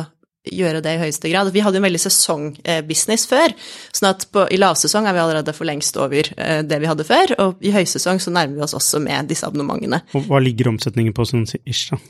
gjøre 0.50 0.81
det 0.81 0.96
i 0.96 1.01
høyeste 1.03 1.29
grad. 1.29 1.51
Vi 1.53 1.62
hadde 1.62 1.77
jo 1.77 1.84
en 1.84 1.86
veldig 1.86 2.01
sesongbusiness 2.01 3.27
før, 3.29 3.53
sånn 3.93 4.10
at 4.10 4.25
på, 4.34 4.48
i 4.50 4.58
lavsesong 4.58 5.05
er 5.05 5.13
vi 5.13 5.22
allerede 5.22 5.53
for 5.53 5.70
lengst 5.70 5.98
over 6.01 6.31
eh, 6.34 6.62
det 6.65 6.81
vi 6.81 6.89
hadde 6.89 7.05
før, 7.05 7.36
og 7.43 7.62
i 7.62 7.74
høysesong 7.75 8.22
så 8.24 8.34
nærmer 8.34 8.58
vi 8.58 8.65
oss 8.65 8.75
også 8.77 9.01
med 9.03 9.29
disse 9.29 9.46
abonnementene. 9.48 10.01
Og 10.17 10.25
hva 10.29 10.41
ligger 10.41 10.72
omsetningen 10.74 11.13
på 11.17 11.27
sånn 11.29 11.46
ish, 11.62 11.91
da? 11.91 12.01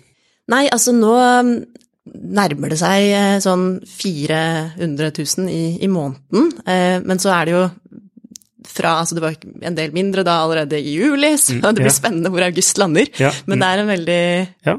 Nei, 0.51 0.65
altså 0.71 0.93
nå 0.95 1.12
mm, 1.19 1.51
nærmer 2.39 2.71
det 2.71 2.79
seg 2.81 3.12
eh, 3.12 3.36
sånn 3.43 3.65
400 3.88 5.12
000 5.12 5.51
i, 5.51 5.63
i 5.83 5.91
måneden, 5.91 6.50
eh, 6.65 6.98
men 7.03 7.21
så 7.21 7.36
er 7.36 7.48
det 7.48 7.57
jo 7.57 7.65
fra, 8.71 8.95
altså 9.01 9.17
det 9.17 9.23
var 9.25 9.35
en 9.67 9.75
del 9.77 9.91
mindre 9.95 10.23
da 10.27 10.39
allerede 10.45 10.79
i 10.79 10.95
juli, 10.97 11.33
så 11.37 11.57
Mm, 11.57 11.61
det 11.75 11.81
blir 11.83 11.91
ja. 11.91 11.97
spennende 11.97 12.31
hvor 12.33 12.45
august 12.47 12.77
lander. 12.81 13.09
Ja, 13.19 13.31
Men 13.45 13.59
mm. 13.59 13.61
det 13.61 13.69
er 13.71 13.83
en 13.83 13.91
veldig 13.91 14.21
Ja. 14.69 14.75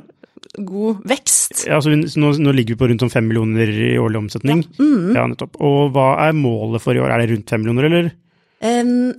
god 0.72 1.02
vekst. 1.08 1.66
Ja, 1.68 1.78
altså, 1.80 1.92
nå, 1.96 2.32
nå 2.42 2.52
ligger 2.56 2.74
vi 2.74 2.80
på 2.84 2.88
rundt 2.90 3.02
om 3.06 3.10
fem 3.12 3.28
millioner 3.28 3.68
i 3.72 3.92
årlig 4.00 4.18
omsetning. 4.24 4.64
Mm. 4.78 5.12
Ja, 5.16 5.26
nettopp. 5.30 5.56
Og 5.64 5.92
hva 5.94 6.08
er 6.28 6.32
målet 6.36 6.82
for 6.84 6.96
i 6.96 7.00
år? 7.00 7.12
Er 7.14 7.22
det 7.24 7.30
rundt 7.36 7.48
fem 7.54 7.62
millioner, 7.64 7.88
eller? 7.88 8.10
Um, 8.62 9.12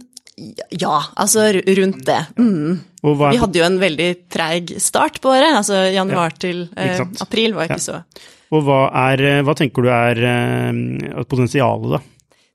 ja, 0.73 0.97
altså 1.19 1.47
rundt 1.53 2.05
det. 2.07 2.19
Mm. 2.39 2.79
Vi 3.03 3.37
hadde 3.41 3.59
jo 3.59 3.65
en 3.67 3.79
veldig 3.81 4.11
treig 4.31 4.71
start 4.81 5.19
på 5.21 5.29
året, 5.33 5.51
altså 5.59 5.81
januar 5.93 6.33
til 6.39 6.63
eh, 6.79 7.01
april 7.21 7.53
var 7.57 7.67
ikke 7.67 7.81
Ja. 7.81 7.89
så 7.89 8.29
og 8.53 8.61
hva, 8.67 8.79
er, 9.09 9.21
eh, 9.25 9.39
hva 9.41 9.55
tenker 9.57 9.81
du 9.81 9.87
er 9.89 10.19
eh, 10.29 11.23
potensialet, 11.25 11.95
da? 11.95 11.99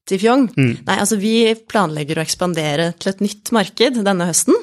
Til 0.08 0.20
Fjong. 0.22 0.48
Mm. 0.56 0.74
Nei, 0.86 0.96
altså 0.98 1.18
vi 1.20 1.34
planlegger 1.68 2.18
å 2.18 2.24
ekspandere 2.24 2.92
til 2.98 3.12
et 3.12 3.24
nytt 3.24 3.52
marked 3.54 4.00
denne 4.06 4.28
høsten. 4.28 4.56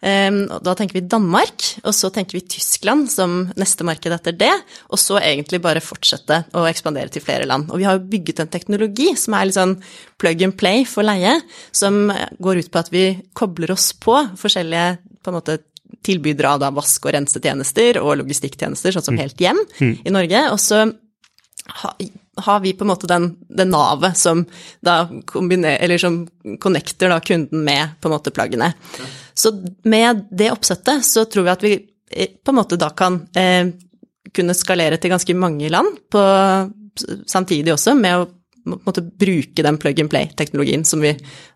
Og 0.00 0.62
da 0.64 0.72
tenker 0.72 0.96
vi 0.96 1.02
Danmark, 1.12 1.64
og 1.84 1.92
så 1.92 2.08
tenker 2.12 2.38
vi 2.38 2.46
Tyskland 2.54 3.10
som 3.12 3.50
neste 3.60 3.84
marked 3.84 4.14
etter 4.16 4.32
det. 4.32 4.52
Og 4.88 5.00
så 5.00 5.18
egentlig 5.20 5.60
bare 5.60 5.82
fortsette 5.84 6.38
å 6.56 6.64
ekspandere 6.70 7.12
til 7.12 7.24
flere 7.24 7.48
land. 7.48 7.68
Og 7.68 7.82
vi 7.82 7.84
har 7.88 7.98
jo 7.98 8.08
bygget 8.08 8.40
en 8.40 8.52
teknologi 8.52 9.10
som 9.20 9.36
er 9.36 9.50
litt 9.50 9.58
sånn 9.58 9.76
plug 10.20 10.44
and 10.46 10.56
play 10.60 10.86
for 10.88 11.04
leie, 11.04 11.34
som 11.76 12.08
går 12.40 12.62
ut 12.62 12.70
på 12.72 12.80
at 12.80 12.88
vi 12.94 13.04
kobler 13.36 13.74
oss 13.76 13.90
på 13.92 14.16
forskjellige 14.40 15.20
på 15.20 15.32
en 15.32 15.36
måte 15.36 15.58
tilbydere 16.06 16.54
av 16.54 16.62
da 16.62 16.70
vask- 16.72 17.04
og 17.04 17.12
rensetjenester 17.18 18.00
og 18.00 18.22
logistikktjenester, 18.22 18.96
sånn 18.96 19.04
som 19.10 19.20
Helt 19.20 19.40
Hjem 19.42 19.60
i 19.84 20.14
Norge. 20.14 20.46
Og 20.54 20.60
så 20.64 20.86
har 22.36 22.60
vi 22.60 22.72
på 22.72 22.84
en 22.84 22.88
måte 22.88 23.08
den, 23.10 23.36
den 23.48 23.70
navet 23.72 24.18
som 24.18 24.44
da 24.80 25.08
kombinerer 25.26 25.82
eller 25.84 25.98
som 25.98 26.22
connecter 26.60 27.10
da 27.10 27.20
kunden 27.20 27.64
med 27.64 27.96
på 28.00 28.08
en 28.08 28.14
måte 28.14 28.30
plaggene. 28.30 28.72
Så 29.34 29.52
med 29.82 30.26
det 30.30 30.50
oppsettet 30.52 31.04
så 31.06 31.24
tror 31.24 31.46
vi 31.46 31.50
at 31.50 31.64
vi 31.64 31.72
eh, 32.10 32.36
på 32.44 32.52
en 32.54 32.60
måte 32.60 32.78
da 32.80 32.90
kan 32.96 33.22
eh, 33.36 33.72
kunne 34.34 34.54
skalere 34.54 35.00
til 35.00 35.10
ganske 35.10 35.34
mange 35.34 35.68
land 35.72 35.96
på, 36.12 36.22
samtidig 37.26 37.74
også 37.74 37.96
med 37.98 38.20
å 38.20 38.28
måte 38.64 39.02
bruke 39.02 39.64
den 39.64 39.78
plug 39.80 40.00
and 40.02 40.10
play-teknologien 40.12 40.84
som 40.84 41.02
vi 41.04 41.14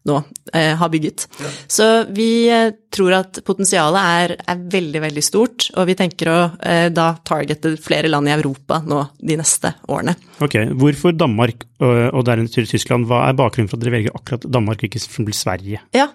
nå 0.08 0.20
eh, 0.52 0.74
har 0.76 0.88
bygget. 0.92 1.26
Så 1.66 2.04
vi 2.14 2.48
eh, 2.52 2.72
tror 2.94 3.16
at 3.16 3.40
potensialet 3.46 4.00
er, 4.00 4.34
er 4.44 4.64
veldig, 4.72 5.02
veldig 5.06 5.24
stort, 5.24 5.68
og 5.74 5.88
vi 5.88 5.96
tenker 5.98 6.30
å 6.30 6.38
eh, 6.60 6.88
da 6.94 7.12
targete 7.24 7.74
flere 7.80 8.10
land 8.12 8.28
i 8.30 8.34
Europa 8.36 8.80
nå 8.84 9.00
de 9.20 9.38
neste 9.40 9.74
årene. 9.88 10.16
Ok, 10.44 10.58
Hvorfor 10.80 11.14
Danmark 11.16 11.64
og, 11.84 12.20
deretter 12.26 12.66
Tyskland? 12.68 13.08
Hva 13.08 13.24
er 13.28 13.38
bakgrunnen 13.38 13.70
for 13.70 13.78
at 13.78 13.84
dere 13.84 13.96
velger 13.96 14.16
akkurat 14.16 14.46
Danmark 14.50 14.82
og 14.82 14.88
ikke 14.88 15.00
eksempel 15.00 15.36
Sverige? 15.36 15.82
Ja, 15.96 16.08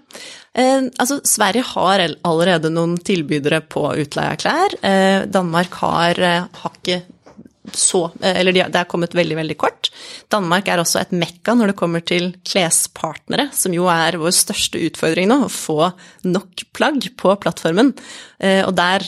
eh, 0.53 0.89
altså 1.01 1.19
Sverige 1.27 1.65
har 1.73 2.05
allerede 2.27 2.71
noen 2.73 2.97
tilbydere 3.05 3.61
på 3.65 3.85
utleie 4.01 4.35
av 4.35 4.41
klær. 4.41 4.77
Eh, 4.85 5.25
Danmark 5.29 5.79
har, 5.83 6.19
eh, 6.19 6.45
har 6.63 6.77
ikke 6.81 7.01
så 7.77 8.05
eh, 8.21 8.39
Eller 8.39 8.55
det 8.55 8.67
er 8.67 8.89
kommet 8.89 9.15
veldig, 9.17 9.37
veldig 9.41 9.57
kort. 9.59 9.91
Danmark 10.31 10.69
er 10.69 10.81
også 10.81 11.01
et 11.01 11.13
mekka 11.15 11.55
når 11.57 11.71
det 11.71 11.79
kommer 11.79 12.05
til 12.05 12.31
klespartnere, 12.47 13.49
som 13.55 13.75
jo 13.75 13.89
er 13.91 14.19
vår 14.21 14.33
største 14.35 14.81
utfordring 14.89 15.29
nå, 15.31 15.43
å 15.45 15.51
få 15.53 15.91
nok 16.29 16.65
plagg 16.75 17.11
på 17.19 17.35
plattformen. 17.43 17.93
Eh, 18.39 18.63
og 18.65 18.73
der 18.79 19.05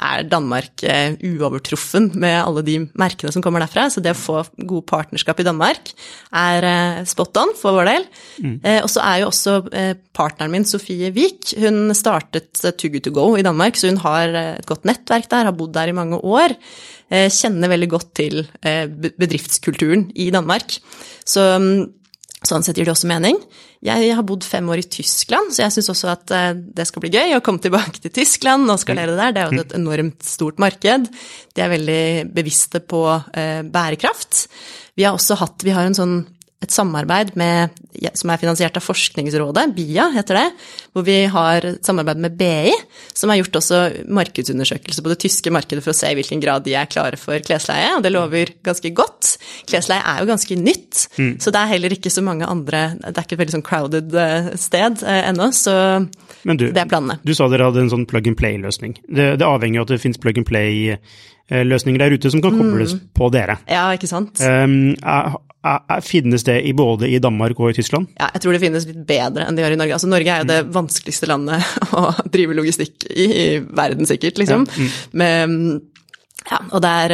er 0.00 0.26
Danmark 0.28 0.84
eh, 0.86 1.16
uovertruffen 1.20 2.10
med 2.20 2.38
alle 2.40 2.64
de 2.66 2.76
merkene 2.98 3.32
som 3.34 3.44
kommer 3.44 3.64
derfra. 3.64 3.88
Så 3.92 4.02
det 4.04 4.14
å 4.14 4.20
få 4.20 4.42
gode 4.56 4.86
partnerskap 4.88 5.40
i 5.42 5.46
Danmark 5.46 5.92
er 6.36 6.68
eh, 6.68 7.02
spot 7.08 7.42
on 7.42 7.54
for 7.58 7.78
vår 7.78 7.90
del. 7.92 8.08
Mm. 8.40 8.56
og 8.80 8.88
så 8.88 9.02
er 9.04 9.20
jo 9.20 9.28
også 9.28 9.56
eh, 9.76 9.92
partneren 10.16 10.52
min, 10.54 10.66
Sofie 10.68 11.10
Wiik, 11.14 11.52
hun 11.60 11.92
startet 11.96 12.62
eh, 12.64 12.74
Too 12.76 12.92
Good 12.92 13.06
To 13.08 13.14
Go 13.14 13.26
i 13.38 13.44
Danmark, 13.46 13.78
så 13.78 13.90
hun 13.90 14.00
har 14.04 14.32
eh, 14.32 14.54
et 14.60 14.68
godt 14.68 14.88
nettverk 14.88 15.28
der, 15.30 15.48
har 15.48 15.56
bodd 15.56 15.74
der 15.76 15.92
i 15.92 15.96
mange 15.96 16.20
år. 16.20 16.56
Eh, 17.10 17.28
kjenner 17.32 17.72
veldig 17.72 17.90
godt 17.90 18.12
til 18.20 18.44
eh, 18.62 18.84
bedriftskulturen 18.88 20.08
i 20.14 20.30
Danmark. 20.34 20.76
Så 21.26 21.46
mm, 21.58 21.99
Sånn 22.40 22.64
sett 22.64 22.78
gir 22.80 22.88
det 22.88 22.94
også 22.94 23.08
mening. 23.10 23.36
Jeg 23.84 24.14
har 24.16 24.24
bodd 24.24 24.46
fem 24.48 24.68
år 24.72 24.80
i 24.80 24.88
Tyskland, 24.88 25.52
så 25.52 25.66
jeg 25.66 25.74
syns 25.74 25.90
også 25.92 26.08
at 26.08 26.32
eh, 26.32 26.54
det 26.56 26.86
skal 26.88 27.04
bli 27.04 27.12
gøy 27.12 27.34
å 27.36 27.42
komme 27.44 27.60
tilbake 27.60 28.00
til 28.00 28.14
Tyskland 28.16 28.64
og 28.72 28.80
skalere 28.80 29.12
der. 29.18 29.34
Det 29.36 29.42
er 29.42 29.52
jo 29.52 29.64
et 29.66 29.76
enormt 29.76 30.24
stort 30.24 30.60
marked. 30.62 31.10
De 31.52 31.64
er 31.64 31.72
veldig 31.74 32.04
bevisste 32.32 32.80
på 32.80 33.02
eh, 33.12 33.60
bærekraft. 33.68 34.46
Vi 34.96 35.04
har 35.04 35.16
også 35.16 35.36
hatt 35.40 35.66
Vi 35.68 35.74
har 35.76 35.84
en 35.84 35.96
sånn 35.96 36.16
et 36.60 36.72
samarbeid 36.74 37.32
med, 37.40 37.72
som 38.18 38.30
er 38.32 38.40
finansiert 38.40 38.76
av 38.76 38.84
Forskningsrådet, 38.84 39.62
BIA 39.76 40.10
heter 40.12 40.36
det, 40.36 40.46
hvor 40.92 41.06
vi 41.06 41.16
har 41.32 41.64
et 41.64 41.86
samarbeid 41.86 42.20
med 42.20 42.36
BI, 42.36 42.74
som 43.16 43.32
har 43.32 43.40
gjort 43.40 43.56
også 43.62 43.78
markedsundersøkelser 44.12 45.06
på 45.06 45.12
det 45.12 45.18
tyske 45.24 45.52
markedet 45.56 45.80
for 45.84 45.94
å 45.94 45.96
se 45.96 46.10
i 46.12 46.18
hvilken 46.18 46.42
grad 46.44 46.66
de 46.66 46.76
er 46.76 46.90
klare 46.90 47.16
for 47.20 47.40
klesleie, 47.46 47.94
og 47.96 48.04
det 48.04 48.12
lover 48.12 48.52
ganske 48.66 48.92
godt. 48.92 49.32
Klesleie 49.70 50.04
er 50.04 50.20
jo 50.20 50.28
ganske 50.28 50.60
nytt, 50.60 51.06
så 51.40 51.54
det 51.54 51.62
er 51.62 51.72
heller 51.72 51.96
ikke 51.96 52.12
så 52.12 52.24
mange 52.24 52.48
andre 52.48 52.80
Det 53.00 53.14
er 53.14 53.24
ikke 53.24 53.38
et 53.38 53.42
veldig 53.44 53.56
sånn 53.56 53.66
crowded 53.66 54.14
eh, 54.20 54.52
sted 54.60 55.00
eh, 55.00 55.22
ennå, 55.30 55.48
så 55.56 55.74
du, 56.04 56.68
det 56.68 56.76
er 56.76 56.88
planene. 56.88 57.20
du 57.24 57.32
sa 57.36 57.48
dere 57.52 57.70
hadde 57.70 57.86
en 57.86 57.92
sånn 57.92 58.06
plug 58.10 58.28
and 58.28 58.36
play-løsning. 58.40 58.98
Det, 59.08 59.32
det 59.40 59.48
avhenger 59.48 59.80
av 59.80 59.88
at 59.88 59.96
det 59.96 60.02
finnes 60.04 60.20
plug 60.20 60.40
and 60.40 60.48
play-løsninger 61.50 61.98
der 62.00 62.14
ute 62.16 62.30
som 62.32 62.42
kan 62.44 62.56
kobles 62.56 62.94
Mm. 62.94 63.00
på 63.14 63.30
dere. 63.34 63.58
Ja, 63.68 63.88
ikke 63.92 64.08
sant? 64.08 64.40
Um, 64.40 64.94
er, 65.02 65.34
er, 65.66 66.00
finnes 66.00 66.42
det 66.46 66.56
i 66.64 66.72
både 66.72 67.08
i 67.10 67.18
Danmark 67.20 67.58
og 67.60 67.70
i 67.70 67.76
Tyskland? 67.76 68.08
Ja, 68.18 68.30
jeg 68.32 68.40
tror 68.40 68.52
det 68.56 68.62
finnes 68.62 68.86
litt 68.88 69.02
bedre 69.06 69.44
enn 69.46 69.58
de 69.58 69.62
gjør 69.66 69.74
i 69.76 69.80
Norge. 69.82 69.92
Altså, 69.98 70.08
Norge 70.08 70.32
er 70.32 70.44
jo 70.44 70.48
det 70.48 70.60
vanskeligste 70.72 71.28
landet 71.28 71.60
å 71.98 72.06
drive 72.32 72.56
logistikk 72.56 73.04
i, 73.10 73.26
i 73.28 73.48
verden, 73.68 74.08
sikkert, 74.08 74.38
liksom. 74.40 74.64
Med, 75.12 75.82
ja, 76.48 76.58
og 76.72 76.80
der, 76.82 77.12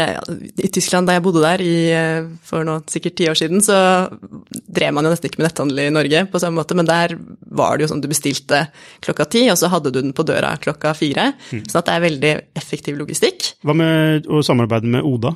I 0.63 0.69
Tyskland, 0.73 1.09
da 1.09 1.17
jeg 1.17 1.25
bodde 1.25 1.43
der 1.43 1.63
i, 1.65 1.75
eh, 1.91 2.29
for 2.47 2.67
nå 2.67 2.79
sikkert 2.91 3.17
ti 3.19 3.27
år 3.31 3.39
siden, 3.39 3.63
så 3.65 3.77
drev 4.53 4.95
man 4.95 5.07
jo 5.07 5.13
nesten 5.13 5.31
ikke 5.31 5.43
med 5.43 5.49
netthandel 5.49 5.83
i 5.83 5.89
Norge 5.95 6.23
på 6.31 6.41
samme 6.43 6.61
måte, 6.61 6.77
men 6.79 6.89
der 6.89 7.17
var 7.59 7.77
det 7.77 7.87
jo 7.87 7.91
sånn 7.95 8.05
du 8.05 8.09
bestilte 8.11 8.67
klokka 9.05 9.27
ti, 9.35 9.47
og 9.53 9.59
så 9.61 9.71
hadde 9.73 9.93
du 9.93 10.01
den 10.01 10.15
på 10.17 10.27
døra 10.27 10.55
klokka 10.63 10.95
fire. 10.97 11.33
Sånn 11.51 11.83
at 11.83 11.91
det 11.91 11.97
er 11.97 12.07
veldig 12.07 12.33
effektiv 12.63 13.01
logistikk. 13.01 13.51
Hva 13.67 13.77
med 13.77 14.31
å 14.31 14.45
samarbeide 14.47 14.95
med 14.95 15.07
Oda? 15.07 15.35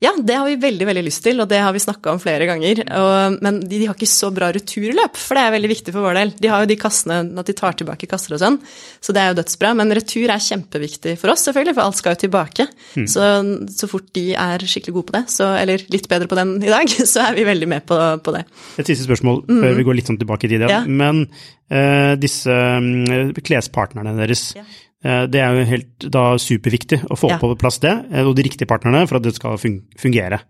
Ja, 0.00 0.14
det 0.16 0.32
har 0.32 0.46
vi 0.48 0.54
veldig 0.56 0.86
veldig 0.88 1.02
lyst 1.04 1.20
til, 1.26 1.42
og 1.42 1.48
det 1.50 1.58
har 1.60 1.74
vi 1.76 1.80
snakka 1.82 2.14
om 2.14 2.20
flere 2.22 2.46
ganger. 2.48 2.78
Og, 2.96 3.34
men 3.44 3.58
de, 3.60 3.82
de 3.82 3.88
har 3.90 3.98
ikke 3.98 4.08
så 4.08 4.30
bra 4.32 4.48
returløp, 4.56 5.18
for 5.20 5.36
det 5.36 5.42
er 5.44 5.52
veldig 5.52 5.70
viktig 5.74 5.92
for 5.92 6.06
vår 6.08 6.16
del. 6.16 6.32
De 6.40 6.48
har 6.48 6.64
jo 6.64 6.70
de 6.70 6.78
kassene, 6.80 7.18
at 7.42 7.50
de 7.50 7.54
tar 7.58 7.76
tilbake 7.76 8.08
kasser 8.08 8.32
og 8.32 8.40
sånn, 8.40 8.56
så 9.04 9.12
det 9.12 9.20
er 9.20 9.34
jo 9.34 9.38
dødsbra. 9.42 9.74
Men 9.76 9.92
retur 9.98 10.32
er 10.32 10.40
kjempeviktig 10.40 11.18
for 11.20 11.34
oss, 11.34 11.44
selvfølgelig, 11.44 11.76
for 11.76 11.84
alt 11.84 12.00
skal 12.00 12.16
jo 12.16 12.22
tilbake. 12.24 12.68
Så, 13.12 13.28
så 13.76 13.90
fort 13.92 14.08
de 14.16 14.26
er 14.32 14.64
skikkelig 14.64 14.96
gode 14.96 15.10
på 15.10 15.18
det, 15.18 15.24
så, 15.36 15.52
eller 15.60 15.84
litt 15.92 16.08
bedre 16.08 16.32
på 16.32 16.40
den 16.40 16.56
i 16.64 16.72
dag, 16.72 16.96
så 17.12 17.26
er 17.28 17.36
vi 17.36 17.48
veldig 17.52 17.68
med 17.76 17.88
på, 17.90 18.00
på 18.24 18.38
det. 18.38 18.46
Et 18.80 18.88
siste 18.94 19.04
spørsmål 19.04 19.44
før 19.50 19.76
vi 19.82 19.88
går 19.90 20.00
litt 20.00 20.08
sånn 20.08 20.20
tilbake 20.22 20.48
i 20.48 20.54
tid. 20.54 20.64
Mm. 20.64 20.72
Ja. 20.72 20.80
Men 20.88 21.26
uh, 21.28 22.14
disse 22.20 22.56
um, 22.56 23.34
klespartnerne 23.36 24.16
deres, 24.16 24.54
Ja. 24.56 24.64
Eh, 25.04 25.26
det 25.26 25.40
er 25.40 25.58
jo 25.58 25.64
helt 25.70 26.10
da 26.10 26.24
superviktig 26.38 27.02
å 27.10 27.16
få 27.18 27.30
Ja. 27.30 27.38
på 27.38 27.54
plass 27.58 27.78
det, 27.78 27.94
eh, 28.12 28.24
og 28.26 28.34
de 28.36 28.42
riktige 28.42 28.66
partnerne 28.68 29.06
for 29.08 29.16
at 29.16 29.22
det 29.22 29.34
skal 29.34 29.56
fungere. 29.58 30.40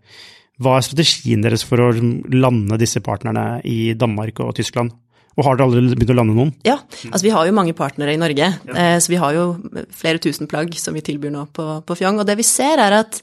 Hva 0.61 0.77
er 0.77 0.81
strategien 0.85 1.41
deres 1.41 1.63
for 1.63 1.77
å 1.77 1.91
lande 2.29 2.77
disse 2.77 2.99
partnerne 3.01 3.61
i 3.65 3.93
Danmark 3.93 4.39
og 4.39 4.53
Tyskland? 4.55 4.91
Og 5.37 5.45
har 5.45 5.55
dere 5.55 5.65
allerede 5.69 5.95
begynt 5.95 6.11
å 6.11 6.15
lande 6.19 6.35
noen? 6.35 6.53
Ja, 6.67 6.75
altså 7.07 7.23
vi 7.23 7.29
har 7.31 7.45
jo 7.47 7.53
mange 7.55 7.73
partnere 7.73 8.13
i 8.13 8.17
Norge, 8.19 8.49
Ja. 8.67 8.99
så 8.99 9.07
vi 9.07 9.15
har 9.15 9.31
jo 9.33 9.45
flere 9.89 10.19
tusen 10.19 10.45
plagg 10.47 10.75
som 10.75 10.93
vi 10.93 10.99
tilbyr 11.01 11.31
nå 11.31 11.47
på, 11.53 11.83
på 11.85 11.95
Fjong. 11.97 12.19
Og 12.19 12.25
det 12.27 12.35
vi 12.37 12.43
ser 12.43 12.77
er 12.77 12.91
at 12.99 13.21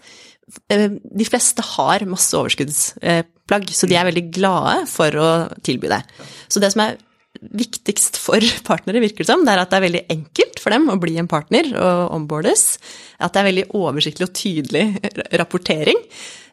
eh, 0.71 0.89
de 0.89 1.25
fleste 1.29 1.61
har 1.63 2.01
masse 2.09 2.33
overskuddsplagg, 2.35 3.69
så 3.71 3.87
de 3.87 3.95
er 3.99 4.09
veldig 4.09 4.25
glade 4.33 4.89
for 4.89 5.11
å 5.21 5.29
tilby 5.63 5.89
det. 5.93 6.03
Så 6.49 6.61
det 6.65 6.73
som 6.73 6.81
er 6.87 6.97
viktigst 7.39 8.19
for 8.19 8.43
partnere, 8.67 9.03
virker 9.03 9.23
det 9.23 9.31
som, 9.31 9.45
det 9.47 9.55
er 9.55 9.63
at 9.63 9.71
det 9.71 9.79
er 9.79 9.87
veldig 9.87 10.05
enkelt 10.15 10.63
for 10.63 10.75
dem 10.75 10.89
å 10.91 10.99
bli 11.01 11.17
en 11.21 11.31
partner 11.31 11.71
og 11.77 12.17
ombordes, 12.17 12.79
At 13.19 13.35
det 13.35 13.41
er 13.41 13.49
veldig 13.49 13.67
oversiktlig 13.75 14.27
og 14.29 14.35
tydelig 14.35 14.85
rapportering. 15.39 15.99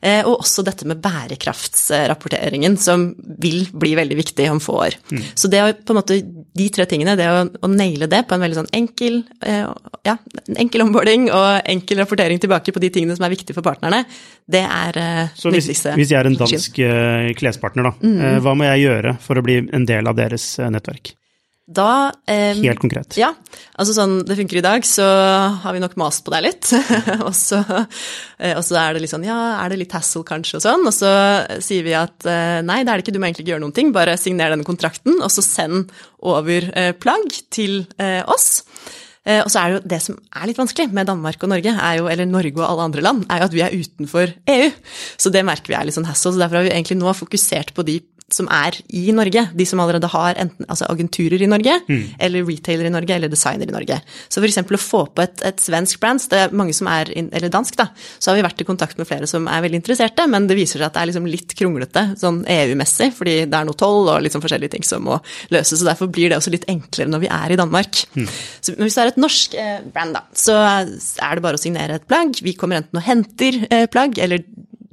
Eh, 0.05 0.21
og 0.27 0.43
også 0.43 0.61
dette 0.65 0.85
med 0.85 0.99
bærekraftsrapporteringen, 1.01 2.75
som 2.77 3.07
vil 3.41 3.63
bli 3.73 3.95
veldig 3.97 4.17
viktig 4.19 4.45
om 4.51 4.61
få 4.61 4.77
år. 4.83 4.97
Mm. 5.09 5.23
Så 5.33 5.49
det 5.49 5.63
å 5.63 5.71
på 5.73 5.95
en 5.95 5.99
måte, 5.99 6.19
de 6.55 6.67
tre 6.73 6.85
tingene, 6.89 7.15
det 7.17 7.25
å, 7.31 7.41
å 7.65 7.71
naile 7.71 8.09
det 8.11 8.21
på 8.29 8.37
en 8.37 8.43
veldig 8.45 8.59
sånn 8.59 8.71
enkel, 8.77 9.23
eh, 9.41 9.65
ja, 10.05 10.17
enkel 10.61 10.85
onboarding 10.85 11.31
og 11.33 11.71
enkel 11.73 12.03
rapportering 12.03 12.41
tilbake 12.43 12.75
på 12.75 12.83
de 12.83 12.91
tingene 12.93 13.17
som 13.17 13.25
er 13.25 13.33
viktige 13.33 13.57
for 13.57 13.65
partnerne, 13.65 14.03
det 14.45 14.61
er 14.61 15.01
eh, 15.01 15.33
Så 15.33 15.53
hvis, 15.55 15.71
hvis, 15.73 16.11
jeg 16.11 16.19
er 16.19 16.29
en 16.29 16.37
dansk 16.37 16.81
klespartner, 17.41 17.89
da, 17.89 17.97
mm. 18.05 18.41
hva 18.45 18.57
må 18.57 18.69
jeg 18.69 18.85
gjøre 18.85 19.17
for 19.25 19.41
å 19.41 19.45
bli 19.45 19.63
en 19.65 19.89
del 19.89 20.11
av 20.11 20.19
deres 20.21 20.51
nettverk? 20.69 21.15
Da 21.65 22.11
eh, 22.29 22.53
Helt 22.61 22.77
konkret. 22.77 23.15
Ja. 23.17 23.31
Altså 23.73 23.95
sånn 23.97 24.19
det 24.27 24.35
funker 24.37 24.59
i 24.59 24.63
dag, 24.65 24.85
så 24.85 25.05
har 25.63 25.73
vi 25.73 25.81
nok 25.81 25.95
mast 25.97 26.21
på 26.25 26.33
deg 26.35 26.45
litt. 26.45 26.69
og, 27.25 27.31
så, 27.33 27.61
eh, 28.37 28.53
og, 28.53 28.61
så, 28.61 28.77
er 28.77 28.93
det 28.93 29.01
litt 29.01 29.13
sånn 29.13 29.25
ja, 29.25 29.37
er 29.63 29.73
det 29.73 29.79
litt 29.81 29.95
hassle 29.97 30.21
kanskje 30.27 30.59
og 30.59 30.65
sånn. 30.67 30.85
Og 30.85 30.93
så 30.93 31.09
sier 31.65 31.87
vi 31.87 31.95
at 31.97 32.27
eh, 32.29 32.59
nei, 32.65 32.83
det 32.83 32.93
er 32.93 33.01
det 33.01 33.07
ikke, 33.07 33.15
du 33.15 33.21
må 33.21 33.29
egentlig 33.31 33.47
ikke 33.47 33.55
gjøre 33.55 33.65
noen 33.65 33.77
ting, 33.77 33.89
bare 33.95 34.13
signer 34.21 34.53
denne 34.53 34.67
kontrakten, 34.67 35.17
og 35.17 35.33
så 35.33 35.45
send 35.45 35.89
over 36.21 36.69
eh, 36.77 36.93
plagg 36.93 37.33
til 37.53 37.81
eh, 37.97 38.21
oss. 38.29 38.61
Eh, 39.25 39.41
og 39.41 39.49
så 39.49 39.57
er 39.57 39.71
det 39.71 39.77
jo 39.79 39.89
det 39.89 40.01
som 40.05 40.17
er 40.37 40.49
litt 40.51 40.59
vanskelig 40.61 40.91
med 40.93 41.09
Danmark 41.09 41.41
og 41.41 41.49
Norge, 41.49 41.73
jo, 41.97 42.09
eller 42.13 42.29
Norge 42.29 42.61
og 42.61 42.67
alle 42.67 42.89
andre 42.91 43.05
land, 43.07 43.25
er 43.25 43.41
jo 43.41 43.49
at 43.49 43.55
vi 43.57 43.63
er 43.65 43.73
utenfor 43.73 44.35
EU. 44.53 44.67
Så 45.17 45.33
det 45.33 45.41
merker 45.49 45.73
vi 45.73 45.79
er 45.79 45.89
litt 45.89 45.97
sånn 45.97 46.05
hassle. 46.05 46.35
Så 46.35 46.41
derfor 46.41 46.61
har 46.61 46.67
vi 46.69 46.75
egentlig 46.75 46.99
nå 47.01 47.09
fokusert 47.17 47.73
på 47.73 47.89
de 47.89 48.03
som 48.31 48.47
er 48.49 48.77
i 48.97 49.11
Norge. 49.13 49.43
De 49.53 49.65
som 49.69 49.79
allerede 49.81 50.09
har 50.09 50.39
enten 50.41 50.65
altså 50.65 50.87
agenturer 50.89 51.41
i 51.41 51.49
Norge, 51.49 51.75
mm. 51.85 52.17
eller 52.25 52.45
retailer 52.47 52.89
i 52.89 52.93
Norge, 52.93 53.13
eller 53.13 53.29
designer 53.29 53.69
i 53.69 53.75
Norge. 53.75 53.99
Så 54.33 54.41
f.eks. 54.41 54.57
å 54.65 54.81
få 54.81 55.03
på 55.13 55.21
et, 55.21 55.43
et 55.45 55.61
svensk 55.61 56.01
brand, 56.01 56.23
det 56.31 56.39
er 56.41 56.55
mange 56.55 56.73
som 56.73 56.89
er, 56.89 57.11
eller 57.13 57.53
dansk, 57.53 57.77
da, 57.77 57.89
så 58.17 58.31
har 58.31 58.39
vi 58.39 58.45
vært 58.47 58.63
i 58.63 58.67
kontakt 58.67 58.97
med 58.97 59.09
flere 59.09 59.29
som 59.29 59.45
er 59.51 59.61
veldig 59.65 59.81
interesserte, 59.81 60.25
men 60.31 60.49
det 60.49 60.57
viser 60.57 60.81
seg 60.81 60.87
at 60.89 60.97
det 60.97 61.03
er 61.03 61.11
liksom 61.11 61.29
litt 61.29 61.53
kronglete 61.57 62.05
sånn 62.21 62.41
EU-messig, 62.49 63.11
fordi 63.15 63.37
det 63.45 63.59
er 63.59 63.69
noe 63.69 63.77
toll 63.77 64.09
og 64.09 64.29
sånn 64.33 64.43
forskjellige 64.43 64.73
ting 64.73 64.87
som 64.87 65.05
må 65.05 65.19
løses. 65.53 65.83
og 65.83 65.91
derfor 65.91 66.09
blir 66.09 66.31
det 66.31 66.39
også 66.39 66.53
litt 66.55 66.65
enklere 66.71 67.11
når 67.11 67.25
vi 67.27 67.31
er 67.37 67.53
i 67.53 67.59
Danmark. 67.61 68.01
Mm. 68.17 68.27
Så, 68.59 68.73
men 68.73 68.87
hvis 68.87 68.97
det 68.97 69.03
er 69.03 69.13
et 69.13 69.21
norsk 69.21 69.57
eh, 69.61 69.79
brand, 69.93 70.17
da, 70.17 70.25
så 70.33 70.57
er 70.57 71.37
det 71.37 71.45
bare 71.45 71.59
å 71.59 71.61
signere 71.61 71.99
et 71.99 72.09
plagg. 72.09 72.41
Vi 72.41 72.55
kommer 72.57 72.81
enten 72.81 73.01
og 73.01 73.05
henter 73.05 73.61
eh, 73.69 73.85
plagg, 73.91 74.17
eller 74.17 74.41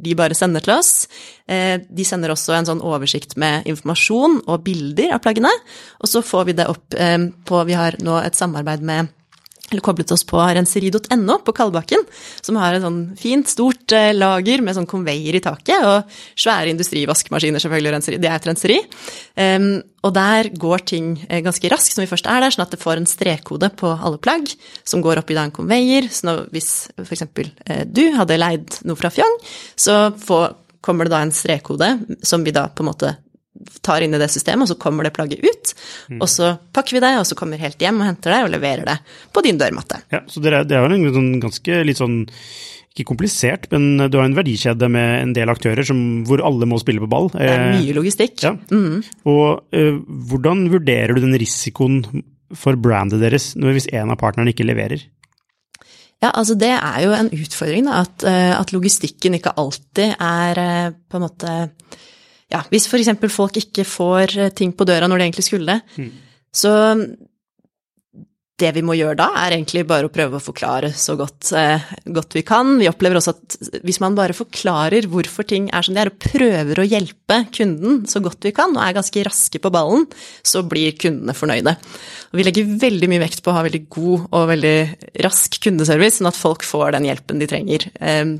de 0.02 0.14
bare 0.18 0.37
sender 0.37 0.64
til 0.64 0.75
oss. 0.75 1.06
Eh, 1.47 1.78
de 1.82 2.06
sender 2.06 2.35
også 2.35 2.56
en 2.56 2.68
sånn 2.68 2.85
oversikt 2.85 3.37
med 3.40 3.68
informasjon 3.71 4.40
og 4.47 4.64
bilder 4.66 5.16
av 5.16 5.23
plaggene. 5.25 5.52
Og 6.02 6.11
så 6.11 6.25
får 6.26 6.50
vi 6.50 6.56
det 6.59 6.68
opp 6.71 6.99
eh, 6.99 7.18
på 7.47 7.64
Vi 7.68 7.78
har 7.78 7.99
nå 8.02 8.18
et 8.23 8.38
samarbeid 8.38 8.82
med 8.87 9.12
eller 9.73 9.85
koblet 9.85 10.12
oss 10.14 10.25
på 10.29 10.41
renseri.no 10.41 11.38
på 11.47 11.55
Kalbakken, 11.57 12.05
som 12.45 12.59
har 12.61 12.76
et 12.76 12.85
sånn 12.85 13.00
fint, 13.19 13.49
stort 13.50 13.95
eh, 13.97 14.12
lager 14.14 14.62
med 14.64 14.76
sånn 14.76 14.88
konveier 14.91 15.38
i 15.38 15.43
taket, 15.43 15.87
og 15.88 16.12
svære 16.38 16.73
industrivaskemaskiner, 16.75 17.62
selvfølgelig, 17.62 17.95
renseri. 17.97 18.21
Det 18.23 18.31
er 18.31 18.38
et 18.38 18.49
renseri. 18.50 18.79
Um, 19.37 19.69
og 20.02 20.14
der 20.17 20.49
går 20.59 20.83
ting 20.93 21.12
ganske 21.45 21.69
raskt 21.71 21.97
når 21.97 22.07
vi 22.07 22.11
først 22.11 22.29
er 22.31 22.43
der, 22.43 22.55
sånn 22.55 22.64
at 22.64 22.73
det 22.75 22.81
får 22.83 22.99
en 22.99 23.09
strekkode 23.09 23.71
på 23.79 23.93
alle 23.93 24.19
plagg, 24.23 24.50
som 24.85 25.05
går 25.05 25.23
opp 25.23 25.31
i 25.31 25.37
da 25.38 25.47
en 25.47 25.55
konveier. 25.55 26.09
Så 26.11 26.41
hvis 26.55 26.73
f.eks. 26.99 27.29
du 27.87 28.05
hadde 28.17 28.41
leid 28.41 28.83
noe 28.88 28.99
fra 28.99 29.12
Fjong, 29.14 29.38
så 29.79 30.05
får 30.19 30.59
kommer 30.83 31.07
det 31.07 31.14
da 31.14 31.23
en 31.23 31.35
strekkode 31.35 31.93
som 32.26 32.45
vi 32.45 32.55
da 32.55 32.67
på 32.69 32.83
en 32.83 32.91
måte 32.91 33.14
tar 33.85 34.04
inn 34.04 34.14
i 34.16 34.21
det 34.21 34.30
systemet, 34.32 34.64
og 34.64 34.73
så 34.73 34.80
kommer 34.80 35.06
det 35.06 35.14
plagget 35.16 35.42
ut. 35.44 35.73
Mm. 36.11 36.21
Og 36.21 36.28
så 36.30 36.54
pakker 36.75 36.97
vi 36.97 37.04
det, 37.04 37.14
og 37.21 37.26
så 37.28 37.37
kommer 37.38 37.61
helt 37.61 37.80
hjem 37.82 38.00
og 38.00 38.09
henter 38.09 38.35
det 38.35 38.42
og 38.47 38.52
leverer 38.54 38.88
det 38.88 38.99
på 39.32 39.44
din 39.44 39.61
dørmatte. 39.61 40.02
Ja, 40.14 40.23
Så 40.30 40.42
det 40.42 40.52
er, 40.52 40.66
det 40.68 40.78
er 40.78 40.87
jo 40.87 40.97
en 40.97 41.16
sånn 41.18 41.32
ganske 41.42 41.82
litt 41.87 42.00
sånn 42.00 42.23
ikke 42.92 43.09
komplisert, 43.09 43.71
men 43.73 44.11
du 44.12 44.18
har 44.18 44.26
en 44.26 44.37
verdikjede 44.37 44.88
med 44.92 45.14
en 45.23 45.30
del 45.37 45.49
aktører 45.49 45.87
som, 45.87 45.97
hvor 46.28 46.42
alle 46.44 46.68
må 46.68 46.76
spille 46.80 47.00
på 47.00 47.09
ball. 47.09 47.30
Det 47.32 47.47
er 47.47 47.54
eh, 47.56 47.78
mye 47.78 47.97
logistikk. 47.97 48.37
Ja. 48.44 48.52
Mm. 48.68 49.00
Og 49.32 49.62
uh, 49.73 49.97
hvordan 50.28 50.66
vurderer 50.73 51.16
du 51.16 51.23
den 51.25 51.38
risikoen 51.40 52.02
for 52.52 52.76
brandet 52.76 53.23
deres 53.23 53.54
hvis 53.56 53.88
en 53.97 54.12
av 54.12 54.21
partnerne 54.21 54.52
ikke 54.52 54.68
leverer? 54.68 55.06
Ja, 56.23 56.35
altså 56.37 56.54
det 56.54 56.68
er 56.76 56.99
jo 57.06 57.16
en 57.16 57.32
utfordring, 57.32 57.88
da, 57.88 58.04
at, 58.04 58.26
uh, 58.28 58.52
at 58.61 58.76
logistikken 58.76 59.40
ikke 59.40 59.56
alltid 59.56 60.12
er 60.21 60.92
på 60.92 61.16
en 61.16 61.25
måte 61.25 61.56
ja, 62.52 62.62
hvis 62.73 62.88
f.eks. 62.88 63.12
folk 63.32 63.58
ikke 63.62 63.86
får 63.88 64.38
eh, 64.38 64.54
ting 64.56 64.75
på 64.76 64.86
døra 64.88 65.08
når 65.08 65.21
de 65.21 65.28
egentlig 65.28 65.47
skulle 65.49 65.76
det, 65.76 66.00
mm. 66.00 66.10
så 66.62 66.73
det 68.62 68.71
vi 68.76 68.82
må 68.84 68.95
gjøre 68.95 69.17
da, 69.19 69.28
er 69.43 69.56
egentlig 69.56 69.84
bare 69.88 70.08
å 70.08 70.12
prøve 70.12 70.38
å 70.38 70.43
forklare 70.43 70.93
så 70.95 71.17
godt, 71.19 71.50
eh, 71.56 71.82
godt, 72.15 72.36
vi 72.36 72.45
kan. 72.47 72.76
Vi 72.78 72.88
opplever 72.91 73.19
også 73.19 73.34
at 73.34 73.56
hvis 73.82 73.99
man 74.02 74.17
bare 74.19 74.36
forklarer 74.36 75.08
hvorfor 75.10 75.47
ting 75.49 75.69
er 75.73 75.86
som 75.86 75.97
de 75.97 76.02
er, 76.02 76.12
og 76.12 76.21
prøver 76.23 76.82
å 76.82 76.86
hjelpe 76.86 77.41
kunden 77.54 78.02
så 78.10 78.23
godt 78.25 78.45
vi 78.47 78.54
kan, 78.56 78.76
og 78.76 78.84
er 78.84 78.97
ganske 78.99 79.25
raske 79.26 79.62
på 79.62 79.73
ballen, 79.75 80.06
så 80.47 80.62
blir 80.69 80.95
kundene 81.00 81.34
fornøyde. 81.36 81.75
Og 82.30 82.38
vi 82.38 82.47
legger 82.47 82.76
veldig 82.84 83.10
mye 83.10 83.25
vekt 83.25 83.43
på 83.43 83.52
å 83.52 83.58
ha 83.58 83.67
veldig 83.67 83.84
god 83.93 84.28
og 84.30 84.49
veldig 84.52 84.76
rask 85.26 85.58
kundeservice, 85.65 86.21
sånn 86.21 86.30
at 86.30 86.38
folk 86.38 86.67
får 86.67 86.95
den 86.99 87.08
hjelpen 87.10 87.43
de 87.43 87.50
trenger 87.50 87.88
eh, 87.99 88.36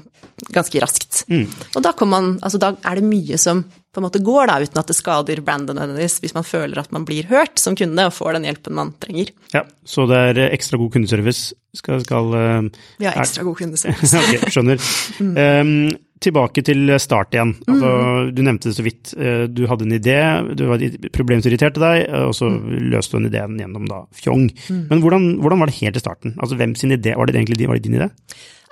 ganske 0.53 0.83
raskt. 0.83 1.23
Mm. 1.31 1.47
Og 1.77 1.85
da, 1.85 1.93
man, 2.09 2.35
altså, 2.43 2.61
da 2.63 2.75
er 2.89 2.99
det 2.99 3.07
mye 3.07 3.39
som 3.41 3.65
på 3.93 4.01
en 4.01 4.07
måte 4.07 4.23
går, 4.25 4.47
da, 4.49 4.57
uten 4.65 4.81
at 4.81 4.89
det 4.89 4.97
skader 4.97 5.43
brandet 5.45 5.77
nødvendigvis, 5.77 6.21
hvis 6.25 6.37
man 6.37 6.47
føler 6.49 6.81
at 6.81 6.93
man 6.97 7.05
blir 7.09 7.29
hørt 7.29 7.61
som 7.61 7.77
kunde 7.77 8.07
og 8.09 8.15
får 8.17 8.39
den 8.39 8.47
hjelpen 8.49 8.77
man 8.79 8.95
trenger. 9.03 9.35
Ja, 9.53 9.67
Så 9.85 10.07
det 10.09 10.23
er 10.33 10.47
ekstra 10.49 10.81
god 10.81 10.95
kundeservice 10.95 11.53
skal, 11.77 12.01
skal 12.05 12.33
uh, 12.33 12.71
har 13.03 13.21
ekstra 13.21 13.43
er, 13.43 13.51
god 13.51 13.61
kundeservice. 13.61 14.17
ok, 14.23 14.49
skjønner. 14.55 14.89
mm. 15.21 15.37
um, 15.37 15.93
tilbake 16.23 16.63
til 16.65 16.93
start 17.03 17.35
igjen. 17.35 17.53
Altså, 17.67 17.91
mm. 17.91 18.33
Du 18.37 18.41
nevnte 18.47 18.71
det 18.71 18.77
så 18.77 18.85
vidt. 18.87 19.13
Eh, 19.19 19.45
du 19.51 19.65
hadde 19.67 19.89
en 19.89 19.97
idé, 19.97 20.19
du 20.55 20.65
var 20.69 20.85
problem 21.11 21.43
som 21.43 21.51
irriterte 21.51 21.83
deg, 21.83 22.05
og 22.29 22.35
så 22.39 22.47
mm. 22.47 22.69
løste 22.93 23.17
du 23.17 23.19
den 23.19 23.31
ideen 23.33 23.59
gjennom 23.59 23.89
da 23.91 24.05
Fjong. 24.15 24.45
Mm. 24.71 24.85
Men 24.93 25.03
hvordan, 25.03 25.27
hvordan, 25.43 25.65
var 25.65 25.73
det 25.73 25.81
helt 25.81 25.99
i 25.99 26.05
starten? 26.05 26.37
Altså, 26.39 26.61
Hvem 26.61 26.77
sin 26.79 26.95
idé? 26.95 27.17
Var 27.19 27.27
det 27.27 27.41
egentlig 27.41 27.67
var 27.67 27.81
det 27.81 27.89
din 27.89 27.99
idé? 27.99 28.13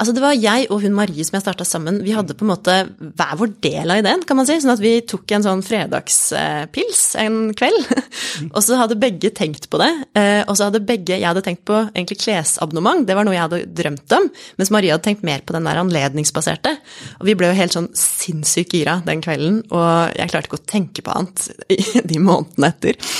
Altså 0.00 0.14
det 0.16 0.22
var 0.24 0.32
jeg 0.32 0.64
og 0.72 0.80
hun 0.80 0.94
Marie 0.96 1.24
som 1.26 1.36
jeg 1.36 1.44
starta 1.44 1.64
sammen. 1.68 1.98
Vi 2.06 2.14
hadde 2.16 2.32
på 2.38 2.46
en 2.46 2.52
måte 2.54 2.76
hver 2.98 3.34
vår 3.36 3.52
del 3.60 3.92
av 3.92 4.00
ideen, 4.00 4.22
kan 4.24 4.38
man 4.38 4.48
si. 4.48 4.56
Sånn 4.62 4.72
at 4.72 4.80
vi 4.80 4.94
tok 5.04 5.34
en 5.36 5.44
sånn 5.44 5.64
fredagspils 5.66 7.02
en 7.20 7.36
kveld. 7.58 7.90
og 8.54 8.60
så 8.64 8.78
hadde 8.80 8.96
begge 9.00 9.32
tenkt 9.36 9.68
på 9.68 9.80
det. 9.82 9.90
Eh, 10.16 10.40
og 10.46 10.56
så 10.56 10.70
hadde 10.70 10.82
begge 10.88 11.18
Jeg 11.18 11.28
hadde 11.28 11.44
tenkt 11.44 11.66
på 11.68 11.76
egentlig 11.90 12.20
klesabonnement, 12.22 13.04
det 13.04 13.16
var 13.18 13.28
noe 13.28 13.36
jeg 13.36 13.44
hadde 13.44 13.62
drømt 13.76 14.16
om. 14.16 14.30
Mens 14.60 14.72
Marie 14.72 14.94
hadde 14.94 15.04
tenkt 15.04 15.26
mer 15.26 15.44
på 15.44 15.56
den 15.56 15.68
der 15.68 15.82
anledningsbaserte. 15.82 16.76
Og 17.20 17.28
vi 17.28 17.36
ble 17.36 17.52
jo 17.52 17.60
helt 17.60 17.76
sånn 17.76 17.92
sinnssykt 17.96 18.78
gira 18.78 19.00
den 19.04 19.20
kvelden, 19.24 19.62
og 19.68 20.16
jeg 20.16 20.32
klarte 20.32 20.48
ikke 20.48 20.62
å 20.62 20.68
tenke 20.70 21.04
på 21.04 21.12
annet 21.12 21.50
i 21.68 21.80
de 22.10 22.22
månedene 22.24 22.72
etter. 22.72 23.12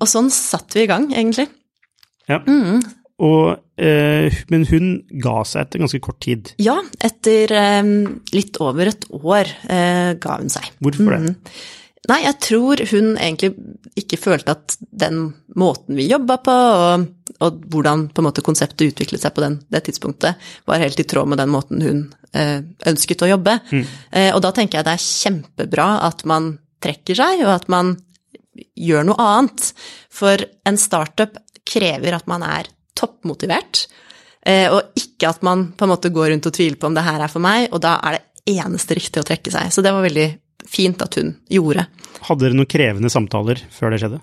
og 0.00 0.08
sånn 0.08 0.32
satt 0.32 0.72
vi 0.76 0.86
i 0.86 0.90
gang, 0.90 1.10
egentlig. 1.12 1.50
Ja. 2.30 2.40
Mm. 2.48 2.80
Og, 3.16 3.56
eh, 3.80 4.34
men 4.52 4.66
hun 4.68 4.90
ga 5.22 5.38
seg 5.48 5.64
etter 5.64 5.80
ganske 5.80 6.02
kort 6.04 6.20
tid? 6.24 6.52
Ja, 6.60 6.76
etter 7.00 7.52
eh, 7.56 7.88
litt 8.36 8.60
over 8.60 8.92
et 8.92 9.08
år 9.16 9.50
eh, 9.72 10.12
ga 10.20 10.38
hun 10.40 10.52
seg. 10.52 10.68
Hvorfor 10.84 11.16
det? 11.16 11.22
Mm. 11.24 11.56
Nei, 12.06 12.20
jeg 12.22 12.38
tror 12.44 12.80
hun 12.92 13.16
egentlig 13.16 13.52
ikke 13.98 14.18
følte 14.20 14.54
at 14.54 14.76
den 14.78 15.30
måten 15.58 15.96
vi 15.98 16.06
jobba 16.06 16.36
på, 16.44 16.54
og, 16.54 17.06
og, 17.40 17.64
hvordan 17.72 18.06
på 18.14 18.22
måte 18.22 18.44
konseptet 18.46 18.92
utviklet 18.92 19.24
seg 19.24 19.34
på 19.34 19.42
den, 19.42 19.58
det 19.72 19.82
tidspunktet, 19.88 20.38
var 20.68 20.82
helt 20.82 21.00
i 21.02 21.06
tråd 21.08 21.32
med 21.32 21.42
den 21.42 21.50
måten 21.50 21.82
hun 21.82 22.04
eh, 22.36 22.60
ønsket 22.86 23.26
å 23.26 23.32
jobbe. 23.32 23.58
Mm. 23.72 23.84
Eh, 24.12 24.30
og 24.36 24.44
da 24.44 24.52
tenker 24.54 24.78
jeg 24.78 24.86
det 24.86 24.94
er 24.94 25.08
kjempebra 25.08 25.88
at 26.06 26.22
man 26.28 26.52
trekker 26.84 27.18
seg, 27.18 27.42
og 27.48 27.56
at 27.56 27.66
man 27.72 27.96
gjør 28.78 29.10
noe 29.10 29.26
annet. 29.26 29.72
For 30.12 30.46
en 30.68 30.78
startup 30.80 31.40
krever 31.66 32.14
at 32.20 32.30
man 32.30 32.44
er 32.46 32.70
toppmotivert, 32.98 33.86
eh, 34.46 34.66
og 34.72 34.96
ikke 34.98 35.30
at 35.30 35.44
man 35.46 35.68
på 35.76 35.86
en 35.86 35.92
måte 35.92 36.12
går 36.14 36.32
rundt 36.32 36.48
og 36.48 36.56
tviler 36.56 36.80
på 36.80 36.90
om 36.90 36.96
det 36.96 37.06
her 37.06 37.22
er 37.22 37.32
for 37.32 37.44
meg, 37.44 37.68
og 37.72 37.82
da 37.84 37.98
er 38.02 38.18
det 38.18 38.56
eneste 38.56 38.96
riktig 38.98 39.22
å 39.22 39.26
trekke 39.26 39.52
seg. 39.52 39.72
Så 39.74 39.84
det 39.84 39.94
var 39.94 40.06
veldig 40.06 40.30
fint 40.66 41.02
at 41.02 41.18
hun 41.18 41.34
gjorde. 41.50 41.86
Hadde 42.26 42.46
dere 42.46 42.58
noen 42.58 42.70
krevende 42.70 43.12
samtaler 43.12 43.60
før 43.74 43.94
det 43.94 44.02
skjedde? 44.02 44.22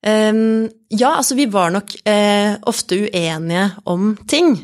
Um, 0.00 0.64
ja, 0.88 1.10
altså 1.18 1.36
vi 1.36 1.44
var 1.52 1.74
nok 1.74 1.92
uh, 2.08 2.56
ofte 2.70 3.02
uenige 3.04 3.66
om 3.90 4.14
ting. 4.30 4.54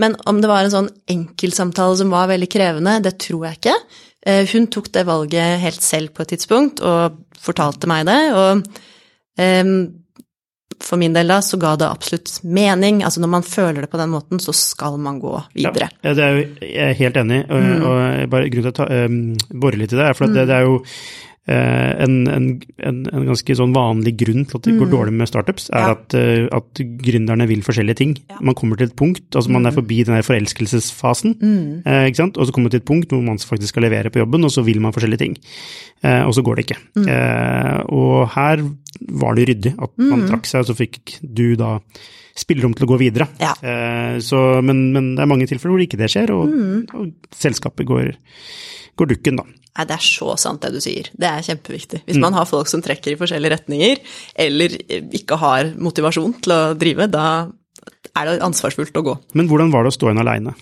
Men 0.00 0.16
om 0.24 0.40
det 0.40 0.48
var 0.48 0.64
en 0.64 0.72
sånn 0.72 0.90
enkeltsamtale 1.12 1.98
som 2.00 2.12
var 2.14 2.30
veldig 2.30 2.48
krevende, 2.52 2.96
det 3.04 3.18
tror 3.26 3.48
jeg 3.48 3.60
ikke. 3.60 3.76
Uh, 4.26 4.42
hun 4.54 4.70
tok 4.72 4.88
det 4.96 5.04
valget 5.08 5.60
helt 5.62 5.84
selv 5.84 6.14
på 6.16 6.24
et 6.24 6.32
tidspunkt 6.34 6.80
og 6.80 7.20
fortalte 7.36 7.90
meg 7.90 8.08
det. 8.08 8.20
Og 8.32 8.64
um, 9.36 9.76
for 10.84 11.00
min 11.00 11.14
del 11.16 11.30
da, 11.30 11.40
så 11.42 11.58
ga 11.60 11.74
det 11.80 11.88
absolutt 11.88 12.38
mening. 12.42 13.02
Altså 13.04 13.22
når 13.22 13.32
man 13.32 13.46
føler 13.46 13.84
det 13.84 13.90
på 13.92 14.00
den 14.00 14.12
måten, 14.12 14.40
så 14.42 14.54
skal 14.56 14.98
man 15.02 15.20
gå 15.22 15.34
videre. 15.54 15.90
Ja, 16.02 16.14
det 16.16 16.24
er 16.24 16.36
jo, 16.36 16.48
jeg 16.62 16.90
er 16.90 16.98
helt 17.00 17.20
enig, 17.22 17.44
og, 17.48 17.62
mm. 17.62 17.86
og 17.86 18.34
bare 18.34 18.50
grunnen 18.52 18.76
til 18.76 18.84
å 18.84 19.06
um, 19.06 19.22
bore 19.62 19.80
litt 19.80 19.94
i 19.94 20.00
det, 20.00 20.10
er 20.10 20.18
for 20.18 20.30
mm. 20.30 20.36
det, 20.36 20.48
det, 20.50 20.58
er 20.60 20.68
jo 20.68 20.80
Eh, 20.80 21.35
en, 21.46 22.14
en, 22.26 22.46
en, 22.82 22.96
en, 23.06 23.26
ganske 23.28 23.54
sånn 23.54 23.74
vanlig 23.74 24.16
grunn 24.18 24.46
til 24.48 24.58
at 24.58 24.64
det 24.66 24.72
går 24.74 24.88
mm. 24.88 24.92
dårlig 24.92 25.12
med 25.14 25.28
startups, 25.30 25.68
er 25.70 25.84
ja. 25.84 25.92
at, 25.94 26.16
uh, 26.18 26.46
at, 26.58 26.80
gründerne 27.06 27.46
vil 27.46 27.62
forskjellige 27.66 28.00
ting. 28.00 28.14
Ja. 28.32 28.40
Man 28.48 28.56
kommer 28.58 28.80
til 28.80 28.88
et 28.90 28.96
punkt, 28.98 29.28
altså 29.30 29.52
man 29.54 29.62
er 29.62 29.74
mm. 29.74 29.78
forbi 29.78 30.00
den 30.02 30.16
der 30.18 30.26
forelskelsesfasen, 30.26 31.36
mm. 31.38 31.68
uh, 31.86 32.02
ikke 32.08 32.22
sant? 32.24 32.40
og 32.40 32.48
så 32.48 32.54
kommer 32.54 32.66
man 32.66 32.74
til 32.74 32.82
et 32.82 32.88
punkt 32.88 33.14
hvor 33.14 33.22
man 33.22 33.38
faktisk 33.38 33.74
skal 33.76 33.86
levere 33.86 34.10
på 34.10 34.22
jobben, 34.24 34.46
og 34.48 34.54
så 34.54 34.64
vil 34.66 34.82
man 34.82 34.94
forskjellige 34.96 35.22
ting. 35.22 35.36
Og 36.06 36.34
så 36.36 36.42
går 36.44 36.58
det 36.58 36.64
ikke. 36.66 36.76
Mm. 37.00 37.06
og 37.96 38.28
her 38.34 38.60
var 39.22 39.34
det 39.34 39.46
ryddig 39.48 39.72
at 39.72 39.92
man 39.98 40.20
mm. 40.20 40.26
trakk 40.28 40.46
seg, 40.46 40.62
og 40.62 40.68
så 40.68 40.76
fikk 40.76 41.16
du 41.22 41.56
da 41.58 41.78
spillerom 42.36 42.74
til 42.76 42.84
å 42.84 42.90
gå 42.90 42.98
videre. 43.00 43.26
Ja. 43.40 43.54
Så, 44.22 44.42
men, 44.62 44.90
men, 44.94 45.14
det 45.16 45.24
er 45.24 45.30
mange 45.30 45.48
tilfeller 45.48 45.74
hvor 45.74 45.84
ikke 45.86 45.98
det 46.00 46.10
skjer, 46.12 46.34
og, 46.36 46.52
mm. 46.52 47.00
og 47.00 47.34
selskapet 47.34 47.88
går, 47.88 48.12
går 49.00 49.10
dukken, 49.14 49.40
da. 49.40 49.65
Nei, 49.76 49.84
det 49.88 49.96
er 49.98 50.04
så 50.04 50.32
sant 50.40 50.62
det 50.64 50.72
du 50.72 50.80
sier. 50.80 51.10
Det 51.12 51.28
er 51.28 51.44
kjempeviktig. 51.44 52.02
Hvis 52.06 52.16
mm. 52.16 52.24
man 52.24 52.36
har 52.38 52.48
folk 52.48 52.70
som 52.70 52.80
trekker 52.84 53.12
i 53.12 53.18
forskjellige 53.20 53.52
retninger, 53.52 54.00
eller 54.46 54.76
ikke 55.18 55.36
har 55.42 55.74
motivasjon 55.76 56.38
til 56.46 56.54
å 56.54 56.62
drive, 56.78 57.10
da 57.12 57.26
er 58.16 58.30
det 58.30 58.38
ansvarsfullt 58.46 58.96
å 58.96 59.04
gå. 59.04 59.18
Men 59.36 59.50
hvordan 59.50 59.72
var 59.74 59.84
det 59.84 59.92
å 59.92 59.96
stå 59.98 60.08
igjen 60.08 60.22
aleine? 60.24 60.56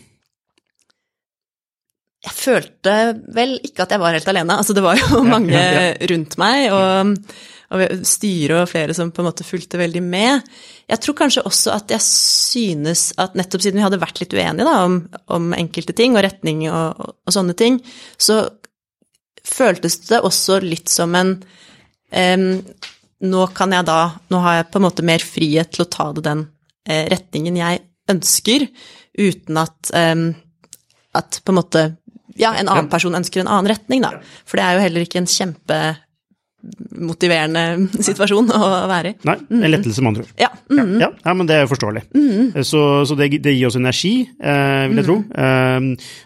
Jeg 2.24 2.36
følte 2.38 2.92
vel 3.36 3.58
ikke 3.66 3.84
at 3.84 3.92
jeg 3.92 4.00
var 4.00 4.16
helt 4.16 4.30
alene. 4.32 4.56
Altså, 4.56 4.76
det 4.76 4.84
var 4.84 4.96
jo 4.98 5.20
mange 5.26 5.52
ja, 5.58 5.64
ja, 5.64 5.82
ja. 5.90 6.08
rundt 6.10 6.38
meg, 6.40 6.72
og, 6.72 7.36
og 7.76 8.06
styret 8.08 8.62
og 8.62 8.70
flere 8.70 8.96
som 8.96 9.12
på 9.12 9.22
en 9.22 9.28
måte 9.28 9.46
fulgte 9.46 9.80
veldig 9.80 10.02
med. 10.04 10.48
Jeg 10.90 11.04
tror 11.04 11.18
kanskje 11.20 11.44
også 11.44 11.74
at 11.76 11.92
jeg 11.92 12.04
synes 12.06 13.10
at 13.20 13.36
nettopp 13.38 13.64
siden 13.64 13.80
vi 13.80 13.84
hadde 13.84 14.00
vært 14.02 14.22
litt 14.22 14.34
uenige 14.34 14.66
da, 14.66 14.76
om, 14.88 14.98
om, 15.36 15.52
enkelte 15.56 15.96
ting 15.96 16.16
og 16.16 16.24
retning 16.24 16.66
og, 16.70 16.96
og, 16.96 17.16
og 17.28 17.36
sånne 17.36 17.56
ting, 17.60 17.78
så 18.16 18.42
føltes 19.48 20.00
det 20.08 20.22
også 20.24 20.60
litt 20.64 20.92
som 20.92 21.14
en 21.18 21.36
um, 21.38 22.48
Nå 23.24 23.46
kan 23.56 23.72
jeg 23.72 23.86
da 23.88 23.98
Nå 24.32 24.40
har 24.44 24.58
jeg 24.58 24.70
på 24.72 24.80
en 24.80 24.84
måte 24.84 25.04
mer 25.06 25.22
frihet 25.24 25.70
til 25.72 25.84
å 25.84 25.90
ta 25.92 26.10
det 26.16 26.24
den 26.26 26.46
uh, 26.48 27.04
retningen 27.12 27.60
jeg 27.60 27.84
ønsker, 28.12 28.66
uten 29.16 29.60
at 29.62 29.92
um, 29.96 30.26
at 31.14 31.38
på 31.44 31.52
en 31.52 31.56
måte 31.56 31.84
ja, 32.34 32.50
en 32.58 32.68
annen 32.68 32.90
person 32.90 33.14
ønsker 33.14 33.40
en 33.40 33.50
annen 33.50 33.70
retning, 33.70 34.02
da. 34.02 34.18
For 34.44 34.58
det 34.58 34.64
er 34.66 34.76
jo 34.76 34.84
heller 34.84 35.04
ikke 35.06 35.20
en 35.22 35.30
kjempe 35.30 35.78
motiverende 36.94 37.88
situasjon 38.08 38.50
å 38.54 38.60
være 38.90 39.12
i. 39.12 39.16
Nei, 39.28 39.36
en 39.50 39.70
lettelse 39.70 40.02
med 40.02 40.12
andre 40.12 40.24
ord. 40.24 40.34
Ja. 40.40 40.50
Mm 40.70 40.78
-hmm. 40.80 41.00
ja, 41.00 41.10
ja, 41.24 41.34
men 41.34 41.46
det 41.46 41.54
er 41.54 41.66
forståelig. 41.66 42.02
Mm 42.14 42.30
-hmm. 42.30 42.62
Så, 42.62 43.06
så 43.06 43.14
det, 43.14 43.28
det, 43.42 43.52
gir 43.52 43.66
oss 43.66 43.76
energi, 43.76 44.28
eh, 44.42 44.88
vil 44.88 44.96
jeg 44.96 45.04
tro. 45.04 45.16
Eh, 45.34 45.80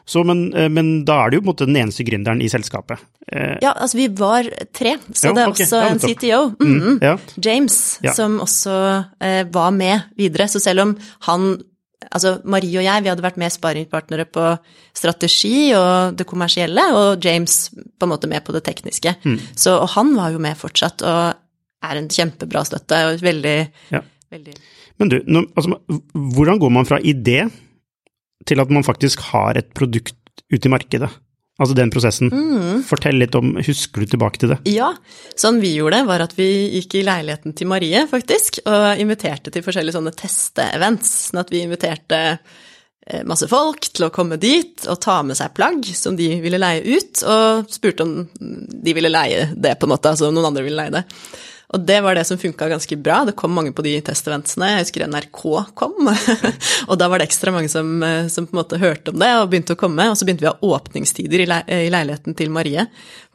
så, 0.05 0.25
men, 0.25 0.55
eh, 0.55 0.69
men, 0.69 1.05
da 1.05 1.25
er 1.25 1.31
det 1.31 1.37
jo 1.37 1.41
på 1.41 1.45
en 1.45 1.55
måte 1.55 1.67
den 1.67 1.77
eneste 1.77 2.05
gründeren 2.05 2.43
i 2.43 2.49
selskapet. 2.49 2.99
Eh, 3.33 3.59
ja, 3.63 3.73
altså 3.73 3.97
vi 3.97 4.09
var 4.09 4.43
tre, 4.73 4.97
så 5.13 5.29
jo, 5.29 5.35
det 5.35 5.43
er 5.43 5.49
okay. 5.49 5.65
også 5.65 5.83
en 5.91 5.99
CTO, 5.99 6.55
mm 6.61 6.81
-hmm. 6.81 7.19
James, 7.45 8.01
som 8.15 8.41
også 8.41 9.05
eh, 9.21 9.45
var 9.53 9.71
med 9.71 10.01
videre. 10.17 10.49
Så 10.49 10.61
selv 10.61 10.81
om 10.81 10.97
han 11.21 11.59
Altså, 12.07 12.37
Marie 12.47 12.79
og 12.79 12.87
jeg, 12.87 13.03
vi 13.03 13.11
hadde 13.11 13.25
vært 13.25 13.41
med 13.43 13.51
sparringpartnere 13.51 14.25
på 14.31 14.45
strategi 14.97 15.73
og 15.75 16.15
det 16.19 16.27
kommersielle, 16.31 16.85
og 16.95 17.25
James 17.25 17.57
på 17.75 18.07
en 18.07 18.13
måte 18.13 18.31
med 18.31 18.45
på 18.47 18.55
det 18.55 18.63
tekniske. 18.69 19.17
Mm. 19.25 19.39
Så, 19.59 19.75
og 19.83 19.91
han 19.97 20.15
var 20.17 20.31
jo 20.35 20.43
med 20.43 20.59
fortsatt, 20.61 21.03
og 21.03 21.89
er 21.89 22.01
en 22.01 22.11
kjempebra 22.11 22.65
støtte, 22.67 23.01
og 23.07 23.23
veldig, 23.23 23.57
ja. 23.95 24.03
veldig 24.35 24.55
Men 24.99 25.13
du, 25.13 25.19
nå, 25.31 25.45
altså, 25.59 25.79
hvordan 26.35 26.63
går 26.63 26.73
man 26.75 26.89
fra 26.89 26.99
idé 27.03 27.45
til 28.47 28.63
at 28.63 28.71
man 28.73 28.87
faktisk 28.87 29.23
har 29.33 29.59
et 29.59 29.71
produkt 29.75 30.17
ute 30.51 30.65
i 30.67 30.73
markedet? 30.73 31.11
Altså 31.59 31.75
den 31.75 31.91
prosessen. 31.91 32.31
Mm. 32.31 32.85
Fortell 32.87 33.19
litt 33.19 33.35
om 33.35 33.57
Husker 33.59 34.05
du 34.05 34.13
tilbake 34.13 34.39
til 34.39 34.53
det? 34.53 34.61
Ja. 34.71 34.93
Sånn 35.39 35.59
vi 35.63 35.73
gjorde, 35.75 36.05
var 36.07 36.23
at 36.23 36.37
vi 36.39 36.47
gikk 36.77 37.01
i 37.01 37.05
leiligheten 37.07 37.57
til 37.59 37.71
Marie, 37.71 38.05
faktisk, 38.11 38.61
og 38.63 39.03
inviterte 39.03 39.51
til 39.55 39.65
forskjellige 39.67 39.99
sånne 39.99 40.15
teste-events. 40.15 41.11
Sånn 41.33 41.43
at 41.43 41.51
vi 41.51 41.65
inviterte 41.67 42.21
eh, 42.31 43.25
masse 43.27 43.51
folk 43.51 43.91
til 43.91 44.07
å 44.07 44.13
komme 44.15 44.39
dit 44.39 44.87
og 44.87 45.01
ta 45.03 45.19
med 45.27 45.39
seg 45.41 45.57
plagg 45.59 45.83
som 45.99 46.15
de 46.19 46.31
ville 46.45 46.63
leie 46.63 46.87
ut, 46.87 47.25
og 47.27 47.75
spurte 47.75 48.07
om 48.07 48.15
de 48.39 48.95
ville 48.95 49.11
leie 49.11 49.49
det, 49.57 49.75
på 49.81 49.89
en 49.89 49.97
måte, 49.97 50.15
altså 50.15 50.31
om 50.31 50.39
noen 50.39 50.53
andre 50.53 50.67
ville 50.69 50.79
leie 50.79 50.95
det. 50.95 51.07
Og 51.69 51.81
det 51.85 51.99
var 52.01 52.17
det 52.17 52.25
som 52.25 52.39
funka 52.41 52.69
ganske 52.69 52.97
bra. 52.97 53.25
Det 53.29 53.35
kom 53.37 53.53
mange 53.53 53.75
på 53.77 53.85
de 53.85 53.93
testeventsene. 54.01 54.71
Jeg 54.73 54.87
husker 54.87 55.05
NRK 55.05 55.43
kom, 55.77 56.09
og 56.89 56.95
da 56.97 57.09
var 57.13 57.21
det 57.21 57.27
ekstra 57.29 57.53
mange 57.53 57.69
som, 57.69 57.91
eh, 58.03 58.31
som, 58.33 58.47
på 58.49 58.57
en 58.57 58.61
måte 58.63 58.81
hørte 58.81 59.13
om 59.13 59.19
det 59.21 59.29
og 59.37 59.51
begynte 59.53 59.77
å 59.77 59.81
komme. 59.81 60.07
Og 60.09 60.17
så 60.17 60.25
begynte 60.25 60.47
vi 60.47 60.49
å 60.49 60.55
ha 60.55 60.73
åpningstider 60.79 61.45
i, 61.45 61.49
le 61.51 61.61
i 61.69 61.91
leiligheten 61.93 62.39
til 62.39 62.55
Marie, 62.55 62.87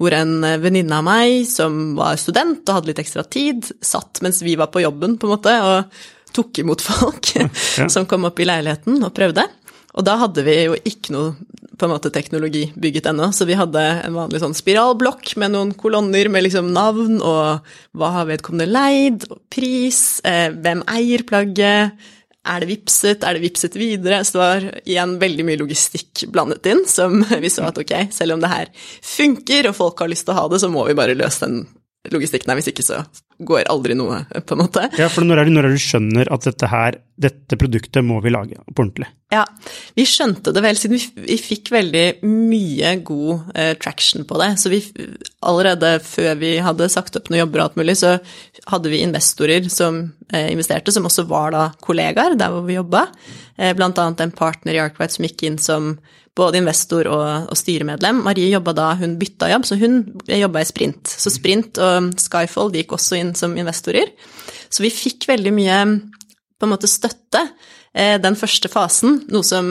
hvor 0.01 0.17
en 0.17 0.33
eh, 0.49 0.57
venninne 0.63 0.97
av 0.97 1.05
meg 1.05 1.43
som 1.49 1.93
var 1.99 2.17
student 2.21 2.65
og 2.65 2.79
hadde 2.79 2.89
litt 2.89 3.03
ekstra 3.05 3.25
tid, 3.27 3.69
satt 3.85 4.23
mens 4.25 4.41
vi 4.41 4.57
var 4.57 4.73
på 4.73 4.81
jobben, 4.81 5.19
på 5.21 5.29
en 5.29 5.35
måte, 5.35 5.53
og 5.61 6.33
tok 6.33 6.63
imot 6.63 6.81
folk 6.89 7.35
ja. 7.37 7.51
som 7.85 8.09
kom 8.09 8.25
opp 8.31 8.41
i 8.41 8.49
leiligheten 8.49 8.97
og 8.97 9.13
prøvde. 9.13 9.45
Og 9.93 10.09
da 10.09 10.17
hadde 10.23 10.41
vi 10.41 10.57
jo 10.57 10.79
ikke 10.89 11.13
noe 11.13 11.35
på 11.77 11.88
en 11.88 11.93
måte 11.93 12.12
teknologi 12.13 12.67
bygget 12.79 13.07
ennå, 13.09 13.31
så 13.33 13.47
vi 13.49 13.57
hadde 13.57 13.81
en 14.05 14.15
vanlig 14.15 14.43
sånn 14.43 14.55
spiralblokk 14.57 15.33
med 15.41 15.55
noen 15.55 15.71
kolonner 15.77 16.29
med 16.31 16.45
liksom 16.45 16.69
navn 16.75 17.19
og 17.19 17.69
hva 17.97 18.12
har 18.19 18.27
vedkommende 18.29 18.69
leid, 18.69 19.25
og 19.31 19.41
pris, 19.53 20.21
eh, 20.27 20.49
hvem 20.53 20.83
eier 20.93 21.25
plagget, 21.27 21.97
er 22.43 22.59
det 22.59 22.67
vipset, 22.67 23.23
er 23.23 23.38
det 23.38 23.43
vipset 23.45 23.75
videre? 23.79 24.19
Så 24.27 24.36
det 24.36 24.41
var 24.41 24.65
igjen 24.83 25.15
veldig 25.21 25.45
mye 25.47 25.62
logistikk 25.62 26.25
blandet 26.33 26.67
inn, 26.67 26.83
som 26.89 27.21
vi 27.43 27.51
så 27.51 27.69
at 27.69 27.79
ok, 27.79 27.93
selv 28.12 28.36
om 28.36 28.43
det 28.43 28.51
her 28.51 28.73
funker 28.99 29.71
og 29.71 29.77
folk 29.79 30.03
har 30.03 30.12
lyst 30.12 30.27
til 30.27 30.36
å 30.36 30.41
ha 30.41 30.49
det, 30.51 30.59
så 30.63 30.71
må 30.71 30.83
vi 30.89 30.97
bare 30.97 31.17
løse 31.17 31.47
den 31.47 31.63
logistikken 32.11 32.51
her, 32.51 32.59
hvis 32.59 32.71
ikke 32.73 32.83
så 32.83 33.03
går 33.43 33.67
aldri 33.71 33.95
noe, 33.97 34.21
på 34.43 34.55
en 34.55 34.61
måte. 34.61 34.83
Ja, 34.99 35.07
for 35.11 35.25
når 35.25 35.41
er 35.41 35.47
det, 35.47 35.53
når 35.55 35.65
er 35.65 35.73
det 35.73 35.79
du 35.79 35.83
skjønner 35.83 36.29
at 36.33 36.47
dette 36.47 36.69
her, 36.69 36.97
dette 37.23 37.57
produktet 37.59 38.05
må 38.05 38.19
vi 38.23 38.33
lage 38.33 38.59
på 38.59 38.83
ordentlig? 38.83 39.07
Ja, 39.33 39.43
vi 39.97 40.05
skjønte 40.07 40.53
det 40.53 40.61
vel 40.63 40.77
siden 40.77 40.99
vi, 40.99 41.23
vi 41.25 41.37
fikk 41.41 41.71
veldig 41.73 42.05
mye 42.27 42.93
god 43.07 43.55
eh, 43.57 43.71
traction 43.81 44.27
på 44.29 44.39
det. 44.41 44.51
Så 44.61 44.71
vi 44.73 44.81
allerede 45.45 45.95
før 46.05 46.37
vi 46.41 46.53
hadde 46.63 46.91
sagt 46.93 47.17
opp 47.19 47.31
noen 47.31 47.43
jobber 47.45 47.63
og 47.63 47.69
alt 47.69 47.79
mulig, 47.81 47.97
så 48.03 48.17
hadde 48.69 48.93
vi 48.93 49.01
investorer 49.05 49.69
som 49.73 50.03
eh, 50.29 50.51
investerte, 50.51 50.93
som 50.93 51.09
også 51.09 51.25
var 51.29 51.55
da 51.55 51.69
kollegaer 51.83 52.37
der 52.39 52.53
hvor 52.53 52.67
vi 52.67 52.77
jobba. 52.77 53.07
Eh, 53.57 53.73
blant 53.77 53.99
annet 54.01 54.27
en 54.27 54.35
partner 54.35 54.77
i 54.77 54.83
Arkwright 54.83 55.15
som 55.15 55.25
gikk 55.27 55.47
inn 55.47 55.61
som 55.61 55.95
både 56.37 56.59
investor 56.61 57.07
og, 57.11 57.51
og 57.51 57.57
styremedlem. 57.57 58.23
Marie 58.25 58.49
jobba 58.53 58.73
da, 58.77 58.87
hun 58.97 59.17
bytta 59.21 59.51
jobb, 59.51 59.67
så 59.69 59.77
hun 59.81 59.99
jobba 60.25 60.63
i 60.63 60.69
Sprint. 60.69 61.09
Så 61.09 61.33
Sprint 61.33 61.77
og 61.81 62.13
Skyfold 62.21 62.77
gikk 62.79 62.95
også 62.97 63.19
inn 63.19 63.33
som 63.37 63.53
investorer. 63.59 64.09
Så 64.73 64.85
vi 64.85 64.93
fikk 64.93 65.27
veldig 65.29 65.53
mye 65.53 65.79
på 66.57 66.65
en 66.67 66.71
måte 66.73 66.89
støtte 66.89 67.43
eh, 67.93 68.17
den 68.23 68.37
første 68.39 68.71
fasen, 68.71 69.21
noe 69.33 69.45
som 69.45 69.69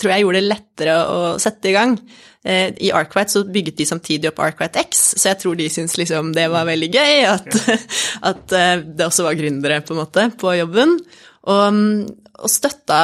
tror 0.00 0.14
jeg 0.14 0.24
gjorde 0.24 0.40
det 0.40 0.50
lettere 0.50 0.98
å 1.06 1.32
sette 1.40 1.70
i 1.70 1.74
gang. 1.76 1.96
Eh, 2.44 2.74
I 2.82 2.92
Arkwright 2.92 3.30
så 3.30 3.44
bygget 3.46 3.78
de 3.78 3.86
samtidig 3.86 4.32
opp 4.32 4.40
Arkwright 4.42 4.76
X, 4.82 5.02
så 5.16 5.30
jeg 5.30 5.40
tror 5.40 5.58
de 5.58 5.68
syntes 5.70 5.94
liksom 6.00 6.32
det 6.36 6.48
var 6.52 6.66
veldig 6.68 6.90
gøy 6.90 7.26
at, 7.30 7.60
at 8.32 8.56
eh, 8.58 8.82
det 8.82 9.06
også 9.06 9.28
var 9.28 9.38
gründere 9.38 9.80
på 9.86 9.94
en 9.94 10.02
måte 10.02 10.26
på 10.40 10.56
jobben. 10.58 10.98
Og, 11.42 11.78
og 12.38 12.50
støtta 12.50 12.98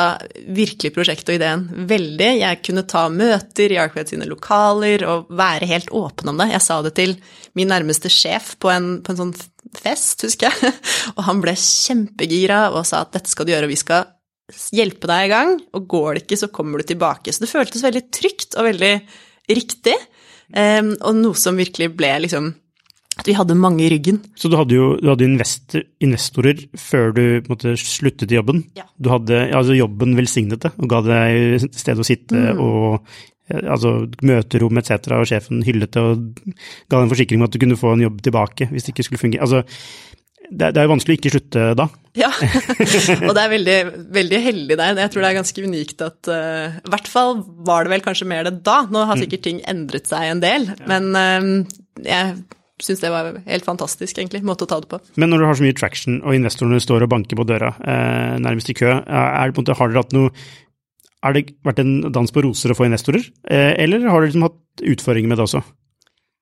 virkelig 0.54 0.92
prosjektet 0.94 1.32
og 1.32 1.38
ideen 1.40 1.64
veldig. 1.90 2.28
Jeg 2.38 2.60
kunne 2.62 2.84
ta 2.86 3.08
møter 3.10 3.74
i 3.74 3.78
Arkwright 3.82 4.12
sine 4.12 4.28
lokaler 4.30 5.02
og 5.10 5.32
være 5.34 5.66
helt 5.70 5.90
åpen 5.90 6.30
om 6.30 6.38
det. 6.38 6.52
Jeg 6.52 6.64
sa 6.64 6.78
det 6.86 6.94
til 6.98 7.16
min 7.58 7.70
nærmeste 7.72 8.12
sjef 8.12 8.54
på 8.62 8.70
en, 8.70 9.00
på 9.02 9.14
en 9.14 9.20
sånn 9.24 9.34
fest, 9.78 10.22
husker 10.24 10.48
jeg, 10.48 10.74
og 11.16 11.24
han 11.26 11.42
ble 11.42 11.56
kjempegira 11.58 12.68
og 12.72 12.86
sa 12.88 13.02
at 13.04 13.16
dette 13.16 13.32
skal 13.32 13.48
du 13.48 13.52
gjøre, 13.52 13.68
og 13.68 13.74
vi 13.74 13.80
skal 13.80 14.06
hjelpe 14.72 15.10
deg 15.10 15.26
i 15.26 15.32
gang, 15.32 15.56
og 15.76 15.90
går 15.90 16.14
det 16.14 16.22
ikke, 16.24 16.40
så 16.40 16.52
kommer 16.52 16.80
du 16.80 16.88
tilbake. 16.88 17.34
Så 17.34 17.44
det 17.44 17.50
føltes 17.50 17.84
veldig 17.84 18.04
trygt 18.14 18.56
og 18.56 18.68
veldig 18.70 18.94
riktig, 19.52 19.96
um, 20.54 20.94
og 20.94 21.18
noe 21.18 21.36
som 21.38 21.58
virkelig 21.58 21.90
ble 21.98 22.14
liksom 22.24 22.52
vi 23.28 23.36
hadde 23.36 23.56
mange 23.58 23.84
i 23.84 23.90
ryggen. 23.92 24.20
Så 24.38 24.50
du 24.50 24.56
hadde 24.58 24.76
jo 24.76 24.90
du 24.98 25.10
hadde 25.10 25.28
investor, 25.28 25.84
investorer 26.04 26.64
før 26.80 27.12
du 27.16 27.24
måtte, 27.50 27.76
sluttet 27.78 28.32
i 28.32 28.38
jobben? 28.38 28.64
Ja. 28.78 28.88
Du 28.96 29.12
hadde 29.12 29.46
altså 29.52 29.76
jobben 29.76 30.16
velsignet 30.18 30.64
det, 30.64 30.72
og 30.78 30.90
ga 30.90 31.02
deg 31.06 31.68
sted 31.76 32.00
å 32.00 32.06
sitte 32.06 32.48
mm. 32.56 32.62
og 32.64 33.10
altså 33.48 33.92
møterom 34.26 34.80
etc., 34.80 35.14
og 35.16 35.28
sjefen 35.28 35.62
hyllet 35.64 35.94
det 35.94 36.02
og 36.04 36.26
ga 36.44 36.98
deg 36.98 37.06
en 37.06 37.14
forsikring 37.14 37.40
om 37.40 37.48
at 37.48 37.54
du 37.54 37.62
kunne 37.62 37.80
få 37.80 37.94
en 37.94 38.04
jobb 38.04 38.20
tilbake 38.24 38.68
hvis 38.72 38.86
det 38.86 38.94
ikke 38.94 39.06
skulle 39.08 39.22
fungere. 39.22 39.46
Altså, 39.46 39.62
det, 40.48 40.68
er 40.72 40.86
jo 40.86 40.92
vanskelig 40.94 41.16
å 41.16 41.18
ikke 41.18 41.32
slutte 41.34 41.64
da. 41.78 41.88
Ja, 42.18 42.30
og 43.28 43.32
det 43.36 43.42
er 43.42 43.52
veldig, 43.52 43.78
veldig 44.16 44.42
heldig 44.44 44.78
der. 44.80 45.00
Jeg 45.04 45.12
tror 45.12 45.24
det 45.24 45.30
er 45.30 45.38
ganske 45.38 45.64
unikt 45.64 46.04
at 46.06 46.30
uh, 46.32 46.78
I 46.80 46.92
hvert 46.94 47.10
fall 47.10 47.42
var 47.68 47.84
det 47.84 47.92
vel 47.92 48.04
kanskje 48.04 48.28
mer 48.30 48.48
det 48.48 48.58
da. 48.66 48.80
Nå 48.88 49.04
har 49.04 49.18
mm. 49.18 49.24
sikkert 49.24 49.44
ting 49.44 49.60
endret 49.68 50.08
seg 50.10 50.32
en 50.32 50.44
del, 50.44 50.70
men 50.88 51.10
uh, 51.16 51.50
jeg 52.04 52.38
syns 52.82 53.02
det 53.02 53.10
var 53.12 53.32
helt 53.46 53.66
fantastisk, 53.66 54.18
egentlig, 54.18 54.44
måte 54.46 54.66
å 54.66 54.70
ta 54.70 54.80
det 54.82 54.90
på. 54.90 55.00
Men 55.20 55.32
når 55.32 55.42
du 55.42 55.48
har 55.48 55.58
så 55.58 55.66
mye 55.66 55.76
traction, 55.78 56.20
og 56.22 56.36
investorene 56.36 56.80
står 56.82 57.06
og 57.06 57.12
banker 57.14 57.38
på 57.38 57.46
døra, 57.48 57.74
eh, 57.82 58.38
nærmest 58.42 58.70
i 58.70 58.78
kø, 58.78 58.90
er 59.02 59.44
det 59.48 59.56
på 59.56 59.62
en 59.62 59.66
måte, 59.66 59.78
har 59.78 59.92
dere 59.92 60.04
hatt 60.04 60.16
noe 60.16 60.32
Har 61.18 61.32
det 61.34 61.48
vært 61.66 61.80
en 61.82 62.12
dans 62.14 62.30
på 62.30 62.44
roser 62.44 62.70
å 62.70 62.76
få 62.78 62.86
investorer, 62.86 63.24
eh, 63.50 63.74
eller 63.82 64.04
har 64.06 64.20
dere 64.20 64.28
liksom 64.30 64.44
hatt 64.46 64.84
utfordringer 64.86 65.26
med 65.26 65.40
det 65.40 65.48
også? 65.48 65.64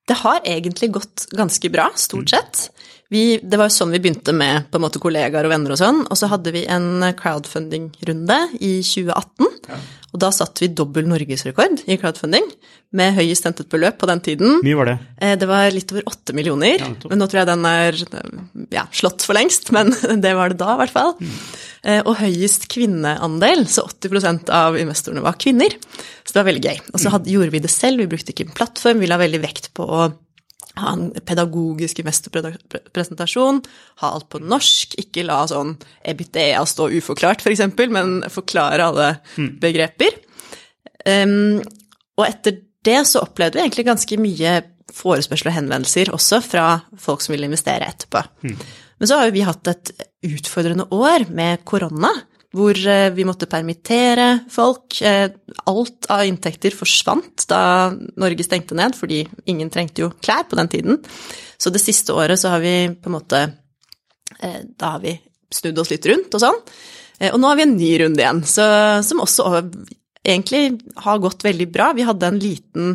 Det 0.06 0.16
har 0.20 0.42
egentlig 0.44 0.90
gått 0.92 1.24
ganske 1.32 1.70
bra, 1.72 1.88
stort 1.96 2.28
sett. 2.28 2.68
Vi, 3.12 3.38
det 3.38 3.58
var 3.58 3.68
jo 3.68 3.76
sånn 3.76 3.92
vi 3.94 4.00
begynte 4.02 4.34
med 4.34 4.66
på 4.70 4.80
en 4.80 4.84
måte 4.86 5.00
kollegaer 5.02 5.46
og 5.46 5.52
venner 5.52 5.74
og 5.74 5.78
sånn. 5.78 6.02
Og 6.10 6.18
så 6.18 6.30
hadde 6.30 6.52
vi 6.54 6.64
en 6.70 7.04
crowdfunding-runde 7.18 8.38
i 8.58 8.72
2018. 8.82 9.52
Ja. 9.70 9.78
Og 10.16 10.22
da 10.22 10.30
satt 10.32 10.62
vi 10.62 10.70
dobbel 10.72 11.06
norgesrekord 11.10 11.84
i 11.84 11.98
crowdfunding, 12.00 12.46
med 12.96 13.16
høyest 13.18 13.44
hentet 13.44 13.68
beløp 13.68 13.98
på 14.00 14.08
den 14.08 14.22
tiden. 14.24 14.60
Mye 14.64 14.78
var 14.78 14.88
det? 14.88 14.96
Eh, 15.20 15.34
det 15.38 15.48
var 15.50 15.68
litt 15.74 15.92
over 15.92 16.06
åtte 16.08 16.32
millioner. 16.36 16.80
Ja, 16.80 16.88
men 17.10 17.20
nå 17.20 17.28
tror 17.28 17.42
jeg 17.42 17.50
den 17.50 17.66
er 17.68 17.98
ja, 18.72 18.86
slått 18.96 19.26
for 19.26 19.36
lengst, 19.36 19.70
men 19.76 19.92
det 20.24 20.32
var 20.38 20.50
det 20.50 20.60
da 20.62 20.72
i 20.74 20.80
hvert 20.80 20.94
fall. 20.94 21.14
Mm. 21.20 21.36
Og 22.08 22.16
høyest 22.18 22.64
kvinneandel, 22.72 23.66
så 23.70 23.84
80% 23.86 24.48
av 24.50 24.78
investorene 24.80 25.22
var 25.22 25.36
kvinner. 25.38 25.76
Så 26.24 26.32
det 26.32 26.40
var 26.40 26.48
veldig 26.48 26.64
gøy. 26.64 26.80
Og 26.90 27.02
så 27.02 27.12
hadde, 27.12 27.30
gjorde 27.30 27.54
vi 27.54 27.62
det 27.62 27.70
selv, 27.70 28.02
vi 28.02 28.08
brukte 28.10 28.32
ikke 28.32 28.48
en 28.48 28.56
plattform, 28.56 29.02
vi 29.04 29.10
la 29.10 29.20
veldig 29.20 29.42
vekt 29.44 29.70
på 29.76 29.86
å 29.86 30.08
ha 30.76 30.92
en 30.92 31.08
pedagogisk 31.24 32.02
investorpresentasjon, 32.02 33.62
ha 34.02 34.12
alt 34.12 34.28
på 34.32 34.40
norsk, 34.44 34.98
ikke 35.00 35.24
la 35.26 35.40
sånn 35.48 35.74
EBITDA 36.04 36.62
stå 36.68 36.90
uforklart, 36.98 37.44
f.eks., 37.44 37.64
for 37.78 37.92
men 37.96 38.18
forklare 38.32 38.90
alle 38.90 39.10
mm. 39.36 39.50
begreper. 39.62 40.18
Um, 41.06 41.62
og 42.16 42.26
etter 42.28 42.60
det 42.86 43.02
så 43.08 43.24
opplevde 43.24 43.58
vi 43.58 43.64
egentlig 43.64 43.86
ganske 43.88 44.18
mye 44.20 44.56
forespørsel 44.96 45.50
og 45.50 45.56
henvendelser 45.56 46.12
også 46.14 46.40
fra 46.44 46.66
folk 47.00 47.24
som 47.24 47.34
ville 47.34 47.48
investere 47.48 47.88
etterpå. 47.88 48.22
Mm. 48.46 48.56
Men 49.00 49.10
så 49.10 49.18
har 49.18 49.28
jo 49.28 49.36
vi 49.36 49.44
hatt 49.46 49.70
et 49.70 49.92
utfordrende 50.26 50.86
år 50.94 51.26
med 51.34 51.64
korona 51.68 52.12
hvor 52.56 52.78
eh, 52.88 53.10
vi 53.14 53.26
måtte 53.28 53.48
permittere 53.50 54.28
folk. 54.52 54.98
Eh, 55.04 55.28
alt 55.68 56.08
av 56.12 56.24
inntekter 56.26 56.74
forsvant 56.74 57.46
da 57.50 57.60
Norge 57.92 58.46
stengte 58.46 58.76
ned, 58.78 58.96
fordi 58.98 59.22
ingen 59.50 59.70
trengte 59.72 60.06
jo 60.06 60.12
klær 60.24 60.46
på 60.48 60.58
den 60.58 60.70
tiden. 60.72 61.00
Så 61.60 61.72
det 61.72 61.82
siste 61.84 62.16
året 62.16 62.40
så 62.40 62.54
har 62.54 62.64
vi 62.64 62.76
på 62.94 63.10
en 63.10 63.16
måte 63.16 63.42
eh, 64.40 64.62
Da 64.76 64.96
har 64.96 65.04
vi 65.04 65.16
snudd 65.52 65.78
oss 65.78 65.92
litt 65.92 66.06
rundt 66.10 66.34
og 66.34 66.42
sånn. 66.42 66.64
Og 67.32 67.38
nå 67.40 67.48
har 67.48 67.56
vi 67.56 67.64
en 67.64 67.76
ny 67.78 67.92
runde 68.02 68.20
igjen, 68.20 68.42
så, 68.44 68.64
som 69.06 69.22
også 69.24 69.46
egentlig 70.26 70.82
har 71.00 71.22
gått 71.22 71.46
veldig 71.46 71.68
bra. 71.72 71.92
Vi 71.96 72.04
hadde 72.04 72.28
en 72.28 72.40
liten 72.42 72.90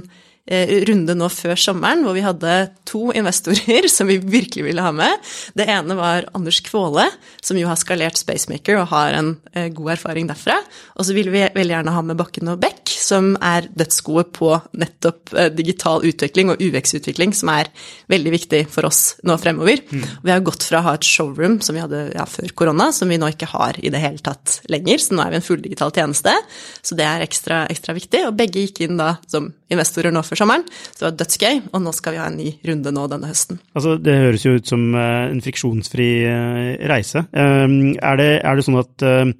runde 0.88 1.13
nå 1.15 1.27
før 1.32 1.60
sommeren 1.60 2.01
hvor 2.04 2.15
vi 2.17 2.23
hadde 2.25 2.54
to 2.89 3.12
investorer 3.15 3.88
som 3.95 4.10
vi 4.10 4.17
virkelig 4.19 4.65
ville 4.65 4.84
ha 4.84 4.91
med. 4.95 5.19
Det 5.58 5.67
ene 5.69 5.95
var 5.97 6.27
Anders 6.38 6.60
Kvåle, 6.65 7.08
som 7.43 7.60
jo 7.60 7.69
har 7.69 7.80
skalert 7.80 8.19
Spacemaker 8.19 8.82
og 8.82 8.89
har 8.91 9.15
en 9.17 9.36
eh, 9.54 9.69
god 9.73 9.95
erfaring 9.95 10.30
derfra. 10.30 10.58
Og 10.97 11.08
så 11.08 11.15
ville 11.15 11.34
vi 11.34 11.45
veldig 11.56 11.75
gjerne 11.77 11.95
ha 11.95 12.04
med 12.06 12.19
Bakken 12.19 12.51
og 12.51 12.60
Beck, 12.62 12.91
som 12.91 13.34
er 13.38 13.69
dødsgode 13.77 14.27
på 14.36 14.51
nettopp 14.82 15.34
eh, 15.36 15.51
digital 15.56 16.06
utvikling 16.08 16.54
og 16.54 16.63
UX-utvikling, 16.63 17.36
som 17.38 17.54
er 17.54 17.71
veldig 18.12 18.36
viktig 18.36 18.63
for 18.73 18.89
oss 18.89 19.01
nå 19.27 19.38
fremover. 19.41 19.84
Mm. 19.91 20.06
Vi 20.25 20.34
har 20.34 20.43
gått 20.45 20.67
fra 20.67 20.82
å 20.82 20.88
ha 20.89 20.97
et 20.97 21.08
showroom 21.08 21.60
som 21.63 21.77
vi 21.77 21.84
hadde 21.84 22.08
ja, 22.15 22.27
før 22.30 22.54
korona, 22.58 22.91
som 22.95 23.12
vi 23.12 23.19
nå 23.21 23.32
ikke 23.34 23.49
har 23.54 23.80
i 23.82 23.93
det 23.93 24.04
hele 24.04 24.21
tatt 24.23 24.60
lenger, 24.71 25.01
så 25.01 25.15
nå 25.15 25.25
er 25.25 25.34
vi 25.34 25.41
en 25.41 25.47
fulldigital 25.47 25.95
tjeneste. 25.95 26.36
Så 26.82 26.97
det 26.99 27.08
er 27.08 27.25
ekstra, 27.25 27.63
ekstra 27.71 27.95
viktig. 27.97 28.25
Og 28.27 28.38
begge 28.38 28.65
gikk 28.65 28.84
inn 28.86 28.99
da 28.99 29.15
som 29.32 29.51
investorer 29.73 30.13
nå 30.13 30.23
før 30.25 30.43
sommeren. 30.43 30.67
Så 30.91 30.99
det 30.99 31.07
var 31.07 31.17
dødsgøy, 31.21 31.63
og 31.71 31.84
nå 31.86 31.95
skal 31.97 32.15
vi 32.15 32.21
ha 32.21 32.29
en 32.29 32.39
ny 32.39 32.53
runde 32.67 32.95
nå 32.95 33.07
denne 33.12 33.31
høsten. 33.31 33.62
Altså, 33.75 33.97
Det 34.01 34.19
høres 34.25 34.45
jo 34.45 34.55
ut 34.57 34.71
som 34.71 34.88
eh, 34.95 35.31
en 35.31 35.43
friksjonsfri 35.43 36.12
eh, 36.29 36.71
reise. 36.91 37.25
Ehm, 37.31 37.97
er 37.97 38.21
det, 38.21 38.31
er 38.45 38.57
det 38.57 38.67
sånn 38.67 38.81
at 38.81 39.05
eh, 39.07 39.36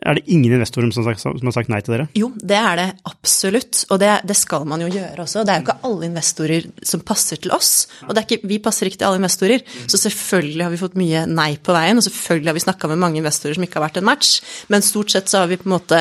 er 0.00 0.16
det 0.16 0.32
ingen 0.32 0.54
investorer 0.54 0.88
som 0.94 1.04
har, 1.04 1.16
sagt, 1.16 1.40
som 1.40 1.48
har, 1.48 1.54
sagt, 1.54 1.70
nei 1.72 1.80
til 1.84 1.94
dere? 1.94 2.06
Jo, 2.16 2.30
det 2.36 2.56
er 2.56 2.78
det 2.78 2.86
absolutt, 3.10 3.82
og 3.92 4.00
det, 4.00 4.12
det, 4.28 4.36
skal 4.38 4.64
man 4.68 4.80
jo 4.84 4.88
gjøre 4.88 5.26
også. 5.26 5.44
Det 5.44 5.52
er 5.52 5.60
jo 5.60 5.66
ikke 5.66 5.88
alle 5.90 6.08
investorer 6.08 6.68
som 6.92 7.02
passer 7.04 7.40
til 7.42 7.52
oss, 7.52 7.72
og 8.08 8.16
ikke, 8.22 8.40
vi 8.48 8.60
passer 8.64 8.88
ikke 8.88 9.02
til 9.02 9.10
alle 9.10 9.20
investorer. 9.20 9.64
Så 9.84 10.00
selvfølgelig 10.00 10.64
har 10.64 10.72
vi 10.72 10.80
fått 10.80 10.96
mye 11.00 11.26
nei 11.28 11.50
på 11.60 11.76
veien, 11.76 12.00
og 12.00 12.06
selvfølgelig 12.06 12.52
har 12.52 12.56
vi 12.56 12.64
snakka 12.64 12.92
med 12.92 13.02
mange 13.04 13.20
investorer 13.20 13.58
som 13.58 13.66
ikke 13.66 13.80
har 13.80 13.88
vært 13.90 14.00
en 14.00 14.08
match, 14.08 14.40
men 14.72 14.86
stort 14.86 15.12
sett 15.12 15.28
så 15.28 15.44
har 15.44 15.52
vi 15.52 15.60
på 15.60 15.68
en 15.68 15.76
måte 15.76 16.00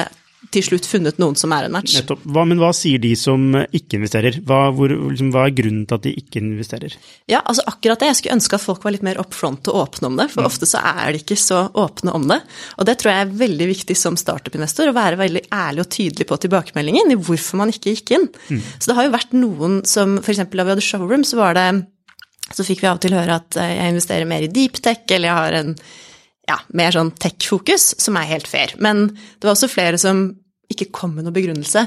til 0.53 0.65
slutt 0.65 0.87
funnet 0.89 1.19
noen 1.21 1.37
som 1.37 1.51
er 1.53 1.67
en 1.67 1.73
match. 1.75 1.93
Nettopp. 1.99 2.23
Hva, 2.25 2.43
men 2.49 2.59
hva 2.61 2.71
sier 2.75 3.01
de 3.01 3.11
som 3.19 3.51
ikke 3.55 3.99
investerer? 3.99 4.39
Hva, 4.45 4.69
hvor, 4.75 4.89
liksom, 4.89 5.29
hva, 5.33 5.45
er 5.45 5.55
grunnen 5.57 5.83
til 5.89 5.99
at 5.99 6.05
de 6.07 6.13
ikke 6.17 6.41
investerer? 6.41 6.95
Ja, 7.29 7.43
altså 7.43 7.65
akkurat 7.69 8.01
det. 8.01 8.09
Jeg 8.09 8.19
skulle 8.19 8.37
ønske 8.39 8.57
at 8.57 8.65
folk 8.65 8.85
var 8.85 8.95
litt 8.95 9.05
mer 9.05 9.21
upfront 9.21 9.69
og 9.69 9.81
åpne 9.83 10.09
om 10.09 10.17
det. 10.19 10.29
For 10.33 10.41
mm. 10.41 10.49
ofte 10.49 10.69
så 10.69 10.81
er 10.81 11.13
de 11.13 11.21
ikke 11.21 11.37
så 11.39 11.61
åpne 11.77 12.15
om 12.17 12.25
det. 12.31 12.39
Og 12.79 12.89
det 12.89 12.97
tror 13.01 13.13
jeg 13.13 13.27
er 13.27 13.37
veldig 13.43 13.69
viktig 13.75 13.97
som 13.99 14.17
startup-investor, 14.19 14.89
å 14.89 14.97
være 14.97 15.21
veldig 15.21 15.45
ærlig 15.53 15.85
og 15.85 15.93
tydelig 15.93 16.29
på 16.29 16.41
tilbakemeldingen 16.47 17.13
i 17.13 17.19
hvorfor 17.19 17.61
man 17.61 17.73
ikke 17.73 17.93
gikk 17.93 18.17
inn. 18.17 18.27
Mm. 18.49 18.65
Så 18.77 18.89
det 18.89 18.97
har 18.97 19.09
jo 19.09 19.15
vært 19.15 19.37
noen 19.37 19.79
som 19.89 20.17
f.eks. 20.23 20.43
da 20.49 20.65
vi 20.65 20.73
hadde 20.73 20.85
showroom, 20.85 21.25
så 21.27 21.39
var 21.39 21.57
det 21.59 21.69
så 22.49 22.65
fikk 22.65 22.81
vi 22.81 22.89
av 22.89 22.97
og 22.97 23.03
til 23.03 23.13
høre 23.13 23.35
at 23.37 23.57
eh, 23.61 23.75
jeg 23.75 23.93
investerer 23.93 24.29
mer 24.29 24.45
i 24.45 24.49
deep 24.49 24.79
tech, 24.81 25.03
eller 25.13 25.29
jeg 25.29 25.37
har 25.37 25.57
en 25.59 25.75
ja, 26.49 26.57
mer 26.73 26.95
sånn 26.95 27.13
tech-fokus, 27.21 27.93
som 28.01 28.17
er 28.19 28.29
helt 28.31 28.49
fair. 28.49 28.73
Men 28.81 29.07
det 29.13 29.45
var 29.45 29.55
også 29.55 29.71
flere 29.71 29.99
som 30.01 30.29
ikke 30.69 30.91
kom 30.93 31.15
med 31.15 31.25
noen 31.25 31.35
begrunnelse. 31.35 31.85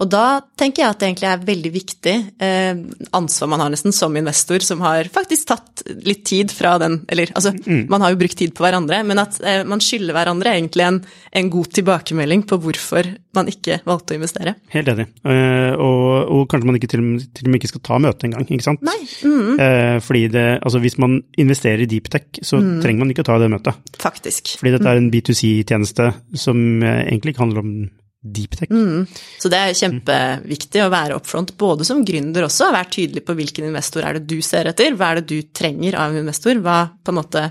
Og 0.00 0.08
da 0.08 0.40
tenker 0.58 0.82
jeg 0.82 0.94
at 0.94 1.00
det 1.00 1.08
egentlig 1.10 1.28
er 1.28 1.42
veldig 1.44 1.70
viktig 1.74 2.14
eh, 2.40 2.78
ansvar 3.16 3.50
man 3.52 3.64
har 3.64 3.72
nesten 3.72 3.92
som 3.92 4.14
investor, 4.16 4.62
som 4.64 4.80
har 4.84 5.10
faktisk 5.12 5.50
tatt 5.50 5.82
litt 6.06 6.22
tid 6.28 6.52
fra 6.54 6.76
den 6.80 7.02
Eller 7.10 7.32
altså, 7.36 7.52
mm. 7.52 7.84
man 7.90 8.04
har 8.04 8.14
jo 8.14 8.20
brukt 8.22 8.38
tid 8.40 8.54
på 8.56 8.64
hverandre, 8.64 9.02
men 9.06 9.20
at 9.20 9.36
eh, 9.44 9.60
man 9.68 9.82
skylder 9.84 10.16
hverandre 10.16 10.54
egentlig 10.56 10.86
en, 10.86 11.02
en, 11.36 11.50
god 11.52 11.72
tilbakemelding 11.76 12.46
på 12.48 12.60
hvorfor 12.64 13.10
man 13.36 13.48
ikke 13.50 13.80
valgte 13.86 14.14
å 14.14 14.18
investere. 14.18 14.56
Helt 14.72 14.88
enig. 14.92 15.06
Eh, 15.20 15.74
og, 15.76 16.08
og, 16.32 16.42
kanskje 16.50 16.70
man 16.70 16.80
ikke 16.80 16.90
til, 16.94 17.04
til, 17.28 17.46
og 17.46 17.52
med 17.52 17.60
ikke 17.60 17.72
skal 17.74 17.84
ta 17.90 18.00
møtet 18.02 18.28
engang, 18.30 18.48
ikke 18.48 18.66
sant? 18.66 18.84
Nei. 18.86 18.98
Mm. 19.24 19.60
Fordi 20.04 20.26
det 20.32 20.48
Altså, 20.60 20.80
hvis 20.82 20.96
man 21.00 21.18
investerer 21.40 21.84
i 21.84 21.88
deeptech, 21.88 22.40
så 22.44 22.58
mm. 22.60 22.80
trenger 22.82 23.04
man 23.04 23.12
ikke 23.12 23.24
å 23.24 23.28
ta 23.28 23.38
det 23.40 23.48
møtet. 23.52 23.94
Faktisk. 24.00 24.54
Fordi 24.60 24.74
dette 24.74 24.90
er 24.90 25.00
en 25.00 25.08
B2C-tjeneste 25.12 26.10
som 26.38 26.60
egentlig 26.84 27.34
ikke 27.34 27.44
handler 27.44 27.64
om 27.64 27.72
deep 28.20 28.56
tech. 28.58 28.72
Mm. 28.72 29.06
Så 29.40 29.50
det 29.52 29.60
er 29.60 29.78
kjempeviktig 29.78 30.82
å 30.84 30.90
være 30.92 31.16
upfront, 31.16 31.54
både 31.60 31.86
som 31.88 32.02
gründer 32.06 32.44
også, 32.46 32.68
være 32.74 32.92
tydelig 32.96 33.24
på 33.24 33.36
hvilken 33.38 33.70
investor 33.70 34.04
er 34.04 34.18
det 34.18 34.26
du 34.28 34.38
ser 34.44 34.68
etter, 34.70 34.92
hva 34.98 35.12
er 35.12 35.20
det 35.20 35.30
du 35.30 35.52
trenger 35.56 35.96
av 35.96 36.12
en 36.12 36.22
investor, 36.24 36.60
hva 36.60 36.82
måte 37.16 37.48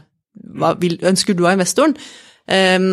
hva 0.59 0.73
vil, 0.79 0.99
ønsker 1.05 1.35
du 1.35 1.43
av 1.45 1.57
investoren? 1.57 1.95
Um, 2.49 2.91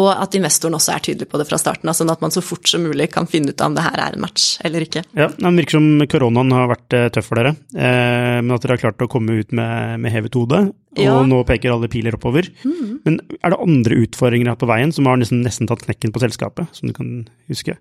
og 0.00 0.08
at 0.08 0.36
investoren 0.38 0.78
også 0.78 0.94
er 0.94 1.02
tydelig 1.04 1.28
på 1.28 1.36
det 1.36 1.44
fra 1.50 1.58
starten 1.60 1.90
av, 1.90 1.96
sånn 1.98 2.12
at 2.12 2.22
man 2.24 2.32
så 2.32 2.40
fort 2.44 2.68
som 2.70 2.84
mulig 2.86 3.10
kan 3.12 3.26
finne 3.28 3.52
ut 3.52 3.60
av 3.60 3.68
om 3.68 3.74
det 3.76 3.84
her 3.84 4.00
er 4.00 4.16
en 4.16 4.24
match 4.24 4.46
eller 4.64 4.86
ikke. 4.86 5.02
Ja, 5.18 5.28
Det 5.36 5.52
virker 5.58 5.76
som 5.76 6.06
koronaen 6.08 6.54
har 6.56 6.70
vært 6.70 6.96
eh, 6.96 7.10
tøff 7.12 7.28
for 7.28 7.40
dere, 7.40 7.52
eh, 7.76 8.38
men 8.40 8.54
at 8.56 8.64
dere 8.64 8.78
har 8.78 8.84
klart 8.86 9.04
å 9.04 9.10
komme 9.12 9.36
ut 9.42 9.52
med, 9.52 10.00
med 10.00 10.14
hevet 10.14 10.38
hode. 10.38 10.62
Og 10.96 11.04
ja. 11.04 11.18
nå 11.28 11.42
peker 11.48 11.74
alle 11.74 11.92
piler 11.92 12.16
oppover. 12.16 12.48
Mm. 12.64 12.88
Men 13.04 13.20
er 13.40 13.52
det 13.52 13.60
andre 13.64 14.00
utfordringer 14.06 14.52
her 14.52 14.58
på 14.60 14.68
veien 14.68 14.92
som 14.96 15.08
har 15.08 15.20
nesten, 15.20 15.44
nesten 15.44 15.68
tatt 15.68 15.84
knekken 15.84 16.12
på 16.12 16.24
selskapet, 16.24 16.72
som 16.76 16.88
du 16.88 16.96
kan 16.96 17.14
huske? 17.52 17.76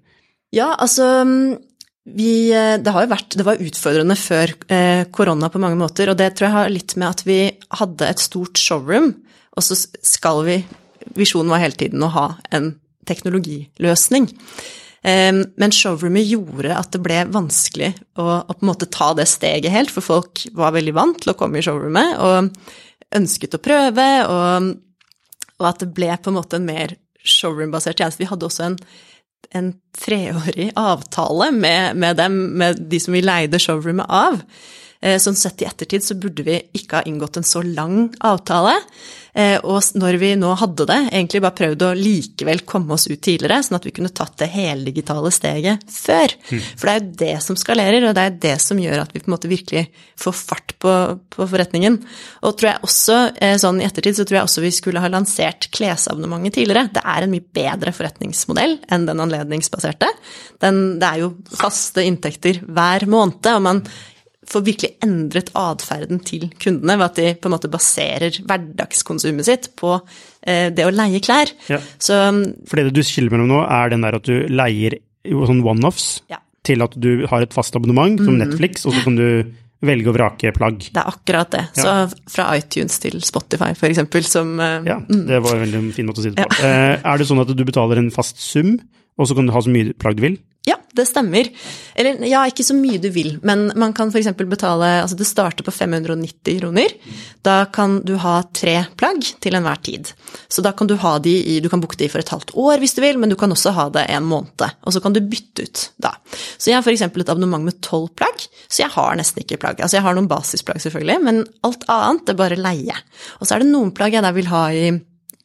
Ja, 0.52 0.74
altså 0.76 1.08
vi, 2.04 2.52
eh, 2.52 2.76
det 2.82 2.92
vært 2.92 3.38
det 3.38 3.46
var 3.46 3.62
utfordrende 3.62 4.18
før 4.18 4.52
eh, 4.68 5.08
korona 5.14 5.52
på 5.54 5.62
mange 5.62 5.80
måter, 5.80 6.12
og 6.12 6.18
det 6.20 6.34
tror 6.36 6.50
jeg 6.50 6.58
har 6.58 6.72
litt 6.74 6.96
med 6.98 7.08
at 7.08 7.26
vi 7.28 7.42
hadde 7.80 8.08
et 8.08 8.24
stort 8.24 8.60
showroom, 8.60 9.14
og 9.56 9.64
så 9.64 9.78
skal 9.80 10.44
vi 10.48 10.62
visjonen 11.18 11.52
var 11.54 11.64
hele 11.64 11.78
tiden 11.78 12.04
å 12.06 12.12
ha 12.14 12.28
en 12.54 12.74
teknologiløsning. 13.10 14.30
Men 15.02 15.74
showroomet 15.74 16.28
gjorde 16.30 16.76
at 16.78 16.92
det 16.94 17.02
ble 17.02 17.24
vanskelig 17.34 17.90
å, 18.22 18.26
å, 18.46 18.54
på 18.54 18.62
en 18.62 18.70
måte 18.70 18.90
ta 18.94 19.10
det 19.18 19.26
steget 19.32 19.74
helt, 19.74 19.90
for 19.90 20.06
folk 20.06 20.44
var 20.58 20.76
veldig 20.76 20.94
vant 20.94 21.22
til 21.24 21.34
å 21.34 21.38
komme 21.40 21.58
i 21.58 21.66
showroomet 21.66 22.20
og 22.22 22.52
ønsket 23.18 23.58
å 23.58 23.62
prøve, 23.64 24.10
og, 24.30 24.68
og 25.58 25.70
at 25.72 25.82
det 25.82 25.90
ble 25.96 26.12
på 26.22 26.32
en 26.32 26.38
måte 26.38 26.60
en 26.60 26.68
mer 26.70 26.94
showroom-basert 27.26 27.98
tjeneste. 27.98 28.22
Vi 28.22 28.30
hadde 28.30 28.48
også 28.48 28.68
en, 28.70 28.78
en 29.58 29.74
treårig 29.98 30.70
avtale 30.80 31.50
med, 31.56 31.98
med, 31.98 32.22
dem, 32.22 32.38
med 32.62 32.86
de 32.92 33.02
som 33.02 33.18
vi 33.18 33.26
leide 33.26 33.62
showroomet 33.62 34.06
av. 34.06 34.40
Eh, 35.02 35.18
sånn 35.18 35.38
sett 35.38 35.64
i 35.64 35.66
ettertid 35.66 36.06
så 36.06 36.14
burde 36.20 36.46
vi 36.46 36.60
ikke 36.78 37.00
ha 37.00 37.08
inngått 37.10 37.40
en 37.40 37.48
så 37.48 37.64
lang 37.66 38.12
avtale. 38.22 38.76
Eh, 39.34 39.58
og 39.64 39.80
når 39.96 40.18
vi 40.20 40.30
nå 40.36 40.52
hadde 40.60 40.86
det, 40.90 40.98
egentlig 41.10 41.42
bare 41.42 41.58
prøvd 41.58 41.86
å 41.88 41.92
likevel 41.96 42.62
komme 42.68 42.94
oss 42.98 43.08
ut 43.08 43.22
tidligere, 43.24 43.62
sånn 43.64 43.80
at 43.80 43.88
vi 43.88 43.94
kunne 43.96 44.12
tatt 44.14 44.36
det 44.42 44.50
heldigitale 44.52 45.32
steget 45.34 45.86
før. 45.90 46.36
Mm. 46.52 46.66
For 46.76 46.86
det 46.86 46.94
er 46.94 47.00
jo 47.00 47.16
det 47.22 47.36
som 47.48 47.58
skalerer, 47.60 48.06
og 48.06 48.18
det 48.18 48.26
er 48.28 48.38
det 48.46 48.54
som 48.62 48.82
gjør 48.82 49.06
at 49.06 49.16
vi 49.16 49.24
på 49.24 49.32
en 49.32 49.36
måte 49.38 49.52
virkelig 49.52 49.86
får 50.20 50.38
fart 50.38 50.76
på, 50.84 50.94
på 51.34 51.50
forretningen. 51.54 51.98
Og 52.46 52.60
tror 52.60 52.74
jeg 52.74 52.86
også, 52.90 53.18
eh, 53.42 53.56
sånn 53.64 53.82
i 53.82 53.88
ettertid, 53.88 54.20
så 54.20 54.28
tror 54.28 54.42
jeg 54.42 54.50
også 54.50 54.66
vi 54.68 54.74
skulle 54.76 55.02
ha 55.02 55.10
lansert 55.12 55.72
klesabonnementet 55.74 56.60
tidligere. 56.60 56.92
Det 56.94 57.06
er 57.16 57.26
en 57.26 57.34
mye 57.34 57.48
bedre 57.58 57.96
forretningsmodell 57.96 58.78
enn 58.92 59.10
den 59.10 59.26
anledningsbaserte. 59.26 60.12
Den, 60.62 60.84
det 61.02 61.08
er 61.10 61.24
jo 61.24 61.34
faste 61.56 62.04
inntekter 62.06 62.62
hver 62.68 63.08
måned, 63.10 63.48
og 63.56 63.64
man 63.64 63.86
får 64.52 64.64
virkelig 64.68 64.92
endret 65.06 65.52
atferden 65.58 66.20
til 66.28 66.50
kundene 66.62 66.98
ved 67.00 67.06
at 67.08 67.20
de 67.22 67.30
på 67.40 67.50
en 67.50 67.56
måte 67.56 67.72
baserer 67.72 68.36
hverdagskonsumet 68.48 69.48
sitt 69.48 69.70
på 69.80 69.94
eh, 70.44 70.68
det 70.76 70.86
å 70.88 70.92
leie 70.94 71.22
klær. 71.24 71.52
Ja. 71.72 71.80
Så, 72.02 72.20
For 72.68 72.82
det 72.82 72.94
du 72.96 73.04
skiller 73.06 73.34
mellom 73.34 73.52
nå, 73.52 73.64
er 73.66 73.94
den 73.94 74.04
der 74.06 74.20
at 74.20 74.28
du 74.28 74.46
leier 74.52 74.98
sånn 75.24 75.64
one-offs, 75.64 76.22
ja. 76.32 76.40
til 76.66 76.82
at 76.84 76.96
du 76.98 77.26
har 77.32 77.46
et 77.46 77.54
fast 77.54 77.76
abonnement, 77.78 78.20
som 78.20 78.36
Mm. 78.36 78.44
Netflix, 78.46 78.86
og 78.90 78.96
så 78.96 79.04
kan 79.06 79.16
du 79.20 79.28
velge 79.82 80.10
og 80.12 80.16
vrake 80.18 80.52
plagg. 80.54 80.84
Det 80.94 80.98
er 81.02 81.10
akkurat 81.10 81.50
det. 81.54 81.64
Så 81.78 81.92
fra 82.30 82.52
iTunes 82.58 83.00
til 83.02 83.22
Spotify, 83.26 83.72
eksempel, 83.74 84.26
som 84.28 84.60
eh, 84.60 84.84
Ja, 84.90 85.00
det 85.10 85.42
var 85.42 85.56
en 85.58 85.66
veldig 85.66 85.94
fin 85.96 86.10
måte 86.10 86.22
å 86.22 86.26
si 86.26 86.34
det 86.34 86.44
på. 86.44 86.62
Ja. 86.62 86.98
Er 87.02 87.18
det 87.22 87.30
sånn 87.30 87.42
at 87.42 87.50
du 87.54 87.64
betaler 87.66 88.02
en 88.02 88.12
fast 88.14 88.42
sum, 88.42 88.76
og 89.18 89.30
så 89.30 89.38
kan 89.38 89.46
du 89.50 89.54
ha 89.54 89.62
så 89.62 89.74
mye 89.74 89.94
plagg 89.98 90.18
du 90.20 90.26
vil? 90.28 90.40
Ja, 90.64 90.76
det 90.94 91.08
stemmer. 91.10 91.48
Eller 91.96 92.20
ja, 92.30 92.44
ikke 92.46 92.62
så 92.62 92.76
mye 92.78 93.00
du 93.02 93.08
vil, 93.10 93.32
men 93.42 93.72
man 93.82 93.96
kan 93.98 94.12
f.eks. 94.14 94.30
betale 94.38 94.90
Altså 95.02 95.18
det 95.18 95.26
starter 95.26 95.66
på 95.66 95.74
590 95.74 96.60
kroner. 96.60 96.94
Da 97.42 97.64
kan 97.74 97.98
du 98.06 98.14
ha 98.22 98.36
tre 98.54 98.76
plagg 98.94 99.26
til 99.42 99.58
enhver 99.58 99.82
tid. 99.82 100.12
Så 100.46 100.62
da 100.62 100.76
kan 100.78 100.92
du 100.92 100.94
ha 101.02 101.16
de 101.18 101.34
i 101.34 101.58
Du 101.66 101.70
kan 101.70 101.82
booke 101.82 101.98
de 101.98 102.12
for 102.14 102.22
et 102.22 102.30
halvt 102.30 102.54
år 102.54 102.78
hvis 102.78 102.94
du 102.94 103.02
vil, 103.02 103.18
men 103.18 103.34
du 103.34 103.36
kan 103.40 103.50
også 103.50 103.74
ha 103.74 103.88
det 103.90 104.06
en 104.14 104.30
måned. 104.30 104.68
Og 104.86 104.94
så 104.94 105.02
kan 105.02 105.18
du 105.18 105.24
bytte 105.26 105.66
ut 105.66 105.86
da. 105.98 106.14
Så 106.58 106.70
jeg 106.70 106.78
har 106.78 106.86
f.eks. 106.86 107.08
et 107.10 107.34
abonnement 107.34 107.66
med 107.66 107.82
tolv 107.82 108.12
plagg, 108.14 108.46
så 108.70 108.86
jeg 108.86 108.94
har 108.94 109.18
nesten 109.18 109.42
ikke 109.42 109.58
plagg. 109.66 109.82
Altså 109.82 109.98
jeg 109.98 110.06
har 110.06 110.14
noen 110.14 110.30
basisplagg 110.30 110.84
selvfølgelig, 110.86 111.24
men 111.26 111.42
alt 111.66 111.90
annet 111.90 112.30
er 112.30 112.38
bare 112.38 112.62
leie. 112.62 113.02
Og 113.40 113.48
så 113.48 113.56
er 113.56 113.66
det 113.66 113.74
noen 113.74 113.96
plagg 113.98 114.14
jeg 114.14 114.22
da 114.22 114.36
vil 114.36 114.54
ha 114.54 114.68
i 114.70 114.92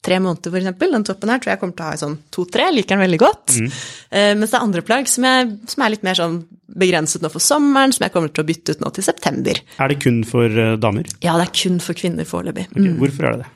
tre 0.07 0.21
måneder, 0.23 0.53
for 0.53 0.61
eksempel. 0.61 0.95
Den 0.97 1.07
toppen 1.09 1.33
her 1.33 1.43
tror 1.43 1.55
jeg 1.55 1.63
kommer 1.63 1.77
til 1.79 1.87
å 1.87 1.89
ha 1.91 1.97
i 1.97 2.03
sånn 2.05 2.17
to-tre, 2.35 2.69
liker 2.75 2.95
den 2.97 3.05
veldig 3.05 3.21
godt. 3.23 3.57
Eh, 4.11 4.33
mens 4.39 4.53
det 4.53 4.59
er 4.59 4.63
andre 4.69 4.85
plagg 4.87 5.11
som, 5.11 5.27
jeg, 5.29 5.51
som 5.73 5.85
er 5.85 5.95
litt 5.97 6.07
mer 6.07 6.19
sånn 6.19 6.39
begrenset 6.77 7.25
nå 7.25 7.31
for 7.33 7.43
sommeren, 7.43 7.95
som 7.95 8.07
jeg 8.07 8.15
kommer 8.15 8.33
til 8.33 8.45
å 8.45 8.49
bytte 8.49 8.77
ut 8.77 8.83
nå 8.85 8.93
til 8.97 9.07
september. 9.07 9.61
Er 9.83 9.93
det 9.93 10.01
kun 10.03 10.23
for 10.29 10.47
eh, 10.51 10.77
damer? 10.81 11.11
Ja, 11.25 11.37
det 11.41 11.49
er 11.49 11.55
kun 11.65 11.79
for 11.85 11.99
kvinner 11.99 12.29
foreløpig. 12.29 12.69
Ok, 12.73 12.89
Hvorfor 13.03 13.29
er 13.29 13.37
det 13.39 13.45
det? 13.47 13.53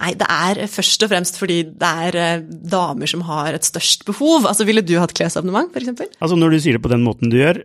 Nei, 0.00 0.14
det 0.16 0.26
er 0.32 0.58
først 0.72 1.02
og 1.04 1.10
fremst 1.10 1.36
fordi 1.36 1.58
det 1.76 1.88
er 2.06 2.16
eh, 2.16 2.44
damer 2.72 3.10
som 3.10 3.20
har 3.28 3.52
et 3.52 3.66
størst 3.68 4.06
behov. 4.08 4.46
Altså, 4.48 4.64
ville 4.64 4.80
du 4.80 4.94
hatt 4.96 5.12
klesabonnement, 5.16 5.68
for 5.74 5.84
eksempel? 5.84 6.08
Altså 6.24 6.38
Når 6.40 6.54
du 6.54 6.58
sier 6.64 6.78
det 6.78 6.84
på 6.86 6.92
den 6.92 7.04
måten 7.04 7.32
du 7.32 7.36
gjør, 7.36 7.60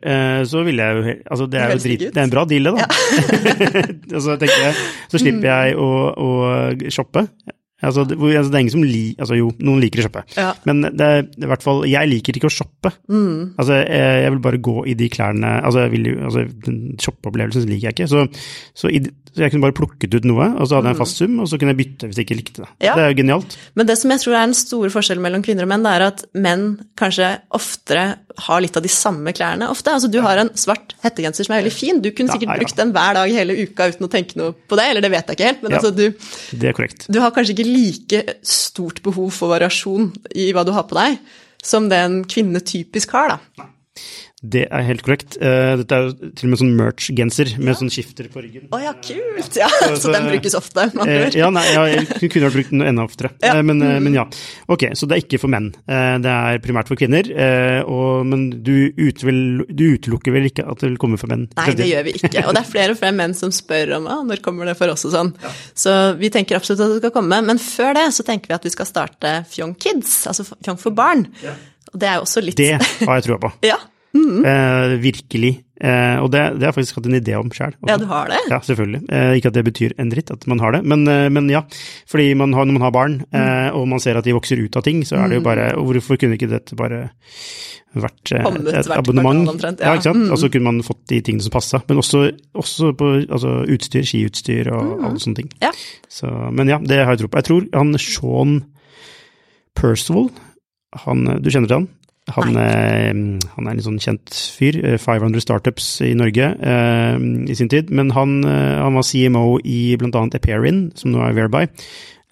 så 0.49 0.65
ville 0.67 0.83
jeg 0.83 0.97
jo 0.97 1.13
altså 1.31 1.47
Det 1.47 1.61
er 1.61 1.71
jo 1.71 1.83
drit, 1.85 2.07
det 2.09 2.19
er 2.19 2.27
en 2.27 2.33
bra 2.33 2.43
deal, 2.49 2.67
det, 2.67 2.73
da. 2.75 3.85
altså, 4.17 4.35
tenker 4.41 4.65
jeg, 4.65 4.75
så 5.13 5.21
slipper 5.21 5.47
jeg 5.53 5.79
å, 5.79 5.91
å 6.11 6.91
shoppe. 6.91 7.23
Altså, 7.83 8.05
det, 8.07 8.15
altså, 8.15 8.49
det 8.51 8.55
er 8.55 8.61
ingen 8.63 8.71
som 8.71 8.83
li, 8.87 9.01
altså 9.19 9.35
Jo, 9.35 9.49
noen 9.59 9.81
liker 9.83 9.99
å 9.99 10.05
shoppe, 10.05 10.21
Ja. 10.39 10.53
men 10.63 10.79
det 10.95 11.05
er 11.05 11.25
i 11.27 11.49
hvert 11.49 11.61
fall 11.65 11.81
Jeg 11.91 12.07
liker 12.07 12.37
ikke 12.39 12.47
å 12.47 12.53
shoppe. 12.55 12.91
Altså, 13.11 13.81
jeg, 13.81 14.21
jeg 14.23 14.31
vil 14.31 14.39
bare 14.45 14.61
gå 14.63 14.75
i 14.87 14.93
de 14.95 15.09
klærne 15.11 15.51
Altså, 15.59 15.83
jeg 15.83 15.91
vil 15.91 16.07
altså 16.23 16.45
shoppeopplevelsen 17.03 17.67
liker 17.69 17.89
jeg 17.89 17.97
ikke. 17.97 18.07
Så, 18.07 18.23
så, 18.79 18.89
i, 18.89 19.01
så 19.35 19.43
jeg 19.43 19.51
kunne 19.53 19.65
bare 19.67 19.75
plukket 19.75 20.15
ut 20.15 20.27
noe, 20.29 20.47
og 20.55 20.69
så 20.69 20.77
hadde 20.79 20.91
jeg 20.93 20.95
en 20.95 21.01
fast 21.03 21.19
sum, 21.19 21.35
og 21.43 21.49
så 21.51 21.59
kunne 21.59 21.73
jeg 21.75 21.81
bytte 21.83 22.07
hvis 22.09 22.21
jeg 22.21 22.27
ikke 22.29 22.39
likte 22.39 22.63
det. 22.63 22.69
Ja. 22.87 22.95
Det 22.95 23.03
er 23.03 23.11
jo 23.11 23.19
genialt. 23.19 23.57
Men 23.75 23.89
det 23.91 23.97
som 23.99 24.13
jeg 24.15 24.23
tror 24.23 24.37
er 24.39 24.45
den 24.47 24.57
store 24.61 24.93
forskjellen 24.95 25.25
mellom 25.27 25.43
kvinner 25.45 25.67
og 25.67 25.73
menn, 25.73 25.83
det 25.85 25.93
er 25.97 26.07
at 26.07 26.23
menn 26.47 26.65
kanskje 26.99 27.33
oftere 27.59 28.05
har 28.37 28.61
litt 28.61 28.75
av 28.77 28.83
de 28.83 28.89
samme 28.91 29.31
klærne 29.33 29.69
ofte. 29.71 29.91
Altså 29.93 30.09
du 30.11 30.19
har 30.21 30.37
en 30.41 30.49
svart 30.59 30.93
hettegenser 31.03 31.45
som 31.47 31.53
er 31.55 31.61
veldig 31.63 31.73
fin, 31.73 32.01
du 32.01 32.09
kunne 32.11 32.27
Ja, 32.29 32.33
sikkert 32.35 32.51
ja. 32.51 32.57
brukt 32.59 32.75
den 32.75 32.91
hver 32.95 33.13
dag 33.15 33.31
hele 33.31 33.55
uka 33.63 33.87
uten 33.93 34.07
å 34.07 34.11
tenke 34.11 34.35
noe 34.37 34.53
på 34.67 34.75
det, 34.79 34.89
eller 34.91 35.01
det 35.01 35.11
vet 35.11 35.27
jeg 35.27 35.37
ikke 35.37 35.49
helt, 35.51 35.63
men 35.63 35.71
Ja. 35.71 35.77
altså 35.79 35.95
du, 35.95 36.05
Det 36.57 36.69
er 36.69 36.73
korrekt. 36.73 37.07
du 37.11 37.19
har 37.21 37.31
kanskje 37.31 37.55
ikke 37.55 37.67
like 37.69 38.35
stort 38.43 39.01
behov 39.03 39.31
for 39.31 39.49
variasjon 39.49 40.13
i 40.35 40.51
hva 40.53 40.65
du 40.65 40.71
har 40.71 40.83
på 40.83 40.95
deg, 40.99 41.17
som 41.63 41.87
det 41.89 41.97
en 41.97 42.23
kvinne 42.25 42.59
typisk 42.61 43.11
har, 43.11 43.37
da. 43.37 43.65
Det 44.51 44.65
er 44.67 44.83
helt 44.85 45.01
korrekt. 45.05 45.37
Eh, 45.41 45.73
dette 45.79 45.97
er 45.97 46.07
jo 46.07 46.31
til 46.37 46.47
og 46.47 46.51
med 46.51 46.59
sånn 46.61 46.73
merch-genser 46.77 47.53
med 47.57 47.77
sånn 47.79 47.91
skifter 47.93 48.27
på 48.31 48.43
ryggen. 48.43 48.67
Å 48.75 48.79
ja, 48.83 48.93
kult! 48.99 49.57
Ja, 49.57 49.69
så 49.97 50.11
den 50.13 50.27
brukes 50.29 50.55
ofte. 50.57 50.87
Eh, 51.05 51.27
ja, 51.37 51.49
nei, 51.53 51.63
ja, 51.71 51.85
jeg 51.91 52.29
kunne 52.33 52.47
vært 52.47 52.57
brukt 52.59 52.73
den 52.73 52.85
enda 52.85 53.05
oftere. 53.07 53.31
Ja. 53.43 53.55
Eh, 53.55 53.63
men, 53.65 53.81
eh, 53.81 53.97
men 54.03 54.17
ja. 54.17 54.25
Ok, 54.71 54.87
så 54.97 55.09
det 55.09 55.17
er 55.17 55.23
ikke 55.25 55.39
for 55.41 55.53
menn. 55.53 55.71
Det 55.85 56.31
er 56.31 56.61
primært 56.63 56.89
for 56.91 56.99
kvinner. 56.99 57.27
Og, 57.89 58.25
men 58.27 58.47
du, 58.65 58.89
utvel, 59.07 59.65
du 59.69 59.85
utelukker 59.95 60.35
vel 60.35 60.49
ikke 60.49 60.65
at 60.67 60.81
det 60.81 60.91
vil 60.91 60.99
komme 61.01 61.19
for 61.21 61.31
menn? 61.31 61.47
Nei, 61.57 61.69
det 61.77 61.89
gjør 61.89 62.07
vi 62.07 62.15
ikke. 62.19 62.43
Og 62.47 62.55
det 62.55 62.61
er 62.61 62.69
flere 62.69 62.95
og 62.95 63.01
flere 63.01 63.17
menn 63.17 63.35
som 63.37 63.53
spør 63.55 63.95
om 63.99 64.09
ah, 64.11 64.23
når 64.27 64.43
kommer 64.45 64.69
det 64.69 64.77
for 64.79 64.91
oss 64.93 65.07
og 65.07 65.15
sånn. 65.15 65.31
Så 65.77 65.93
vi 66.19 66.31
tenker 66.33 66.59
absolutt 66.59 66.83
at 66.85 66.95
det 66.95 67.01
skal 67.03 67.15
komme. 67.15 67.41
Men 67.45 67.61
før 67.61 67.95
det 67.97 68.09
så 68.17 68.25
tenker 68.27 68.51
vi 68.51 68.57
at 68.57 68.67
vi 68.67 68.73
skal 68.73 68.89
starte 68.89 69.37
Fjong 69.51 69.75
Kids, 69.79 70.23
altså 70.29 70.47
Fjong 70.53 70.79
for 70.81 70.95
barn. 70.95 71.27
Og 71.93 71.99
det 72.01 72.09
er 72.09 72.17
jo 72.19 72.25
også 72.25 72.43
litt 72.43 72.59
Det 72.59 72.73
har 72.75 73.19
jeg 73.19 73.29
trua 73.29 73.41
på. 73.47 73.53
Ja. 73.71 73.79
Eh, 74.15 74.95
virkelig. 75.03 75.53
Eh, 75.83 76.17
og 76.23 76.29
det, 76.31 76.41
det 76.55 76.63
har 76.63 76.71
jeg 76.71 76.77
faktisk 76.77 76.99
hatt 77.01 77.09
en 77.09 77.17
idé 77.17 77.35
om 77.35 77.49
sjøl. 77.51 77.73
ja, 77.89 77.97
du 77.99 78.05
har 78.07 78.31
det? 78.31 78.39
Ja, 78.47 78.61
selvfølgelig. 78.63 79.01
Eh, 79.11 79.31
ikke 79.39 79.51
at 79.51 79.57
det 79.57 79.65
betyr 79.67 79.95
en 79.99 80.11
dritt 80.13 80.31
at 80.31 80.45
man 80.47 80.61
har 80.63 80.77
det, 80.77 80.83
men, 80.87 81.03
eh, 81.11 81.27
men 81.33 81.49
ja. 81.51 81.65
Fordi 82.07 82.29
man 82.39 82.55
har, 82.55 82.67
når 82.67 82.77
man 82.77 82.85
har 82.87 82.95
barn, 82.95 83.17
eh, 83.35 83.69
og 83.75 83.87
man 83.91 83.99
ser 84.03 84.19
at 84.19 84.27
de 84.27 84.35
vokser 84.37 84.61
ut 84.61 84.77
av 84.79 84.85
ting, 84.87 85.03
så 85.07 85.19
er 85.19 85.33
det 85.33 85.41
jo 85.41 85.45
bare 85.45 85.73
Hvorfor 85.75 86.19
kunne 86.21 86.37
ikke 86.39 86.49
dette 86.51 86.77
bare 86.79 87.09
vært 87.95 88.31
eh, 88.35 88.43
Kommet 88.45 88.71
et 88.71 88.91
abonnement? 88.95 89.43
omtrent, 89.51 89.83
ja. 89.83 89.91
ja. 89.91 89.99
ikke 89.99 90.07
sant? 90.07 90.23
Mm. 90.23 90.31
Og 90.31 90.39
så 90.39 90.51
kunne 90.53 90.69
man 90.71 90.85
fått 90.87 91.03
de 91.11 91.19
tingene 91.19 91.43
som 91.43 91.53
passa. 91.55 91.81
Men 91.89 91.99
også, 91.99 92.23
også 92.55 92.93
på 92.95 93.11
altså, 93.25 93.57
utstyr, 93.75 94.07
skiutstyr 94.07 94.71
og 94.71 95.03
alle 95.03 95.19
sånne 95.23 95.41
ting. 95.43 95.51
Ja. 95.63 95.73
Så, 96.11 96.31
men 96.55 96.71
ja, 96.71 96.79
det 96.79 97.03
har 97.03 97.15
jeg 97.15 97.25
tro 97.25 97.31
på. 97.33 97.43
Jeg 97.43 97.49
tror 97.51 97.67
han 97.75 97.99
Sean 97.99 98.57
Percival, 99.75 100.29
han, 101.03 101.27
du 101.43 101.51
kjenner 101.51 101.67
til 101.67 101.81
han? 101.81 101.87
Han, 102.33 102.55
eh, 102.57 103.11
han 103.13 103.67
er 103.67 103.75
en 103.75 103.83
sånn 103.85 103.99
kjent 104.01 104.33
fyr. 104.57 104.79
eh, 104.83 104.97
500 104.97 105.43
startups 105.43 106.01
i 106.01 106.13
Norge 106.17 106.47
eh, 106.57 107.17
i 107.51 107.55
sin 107.55 107.69
tid. 107.69 107.91
Men 107.93 108.09
han, 108.17 108.39
eh, 108.43 108.81
han 108.81 108.97
var 108.97 109.05
CMO 109.05 109.59
i 109.63 109.95
annet 109.99 110.35
Eperin, 110.39 110.91
som 110.97 111.11
nå 111.13 111.21
er 111.21 111.33
Whereby. 111.37 111.67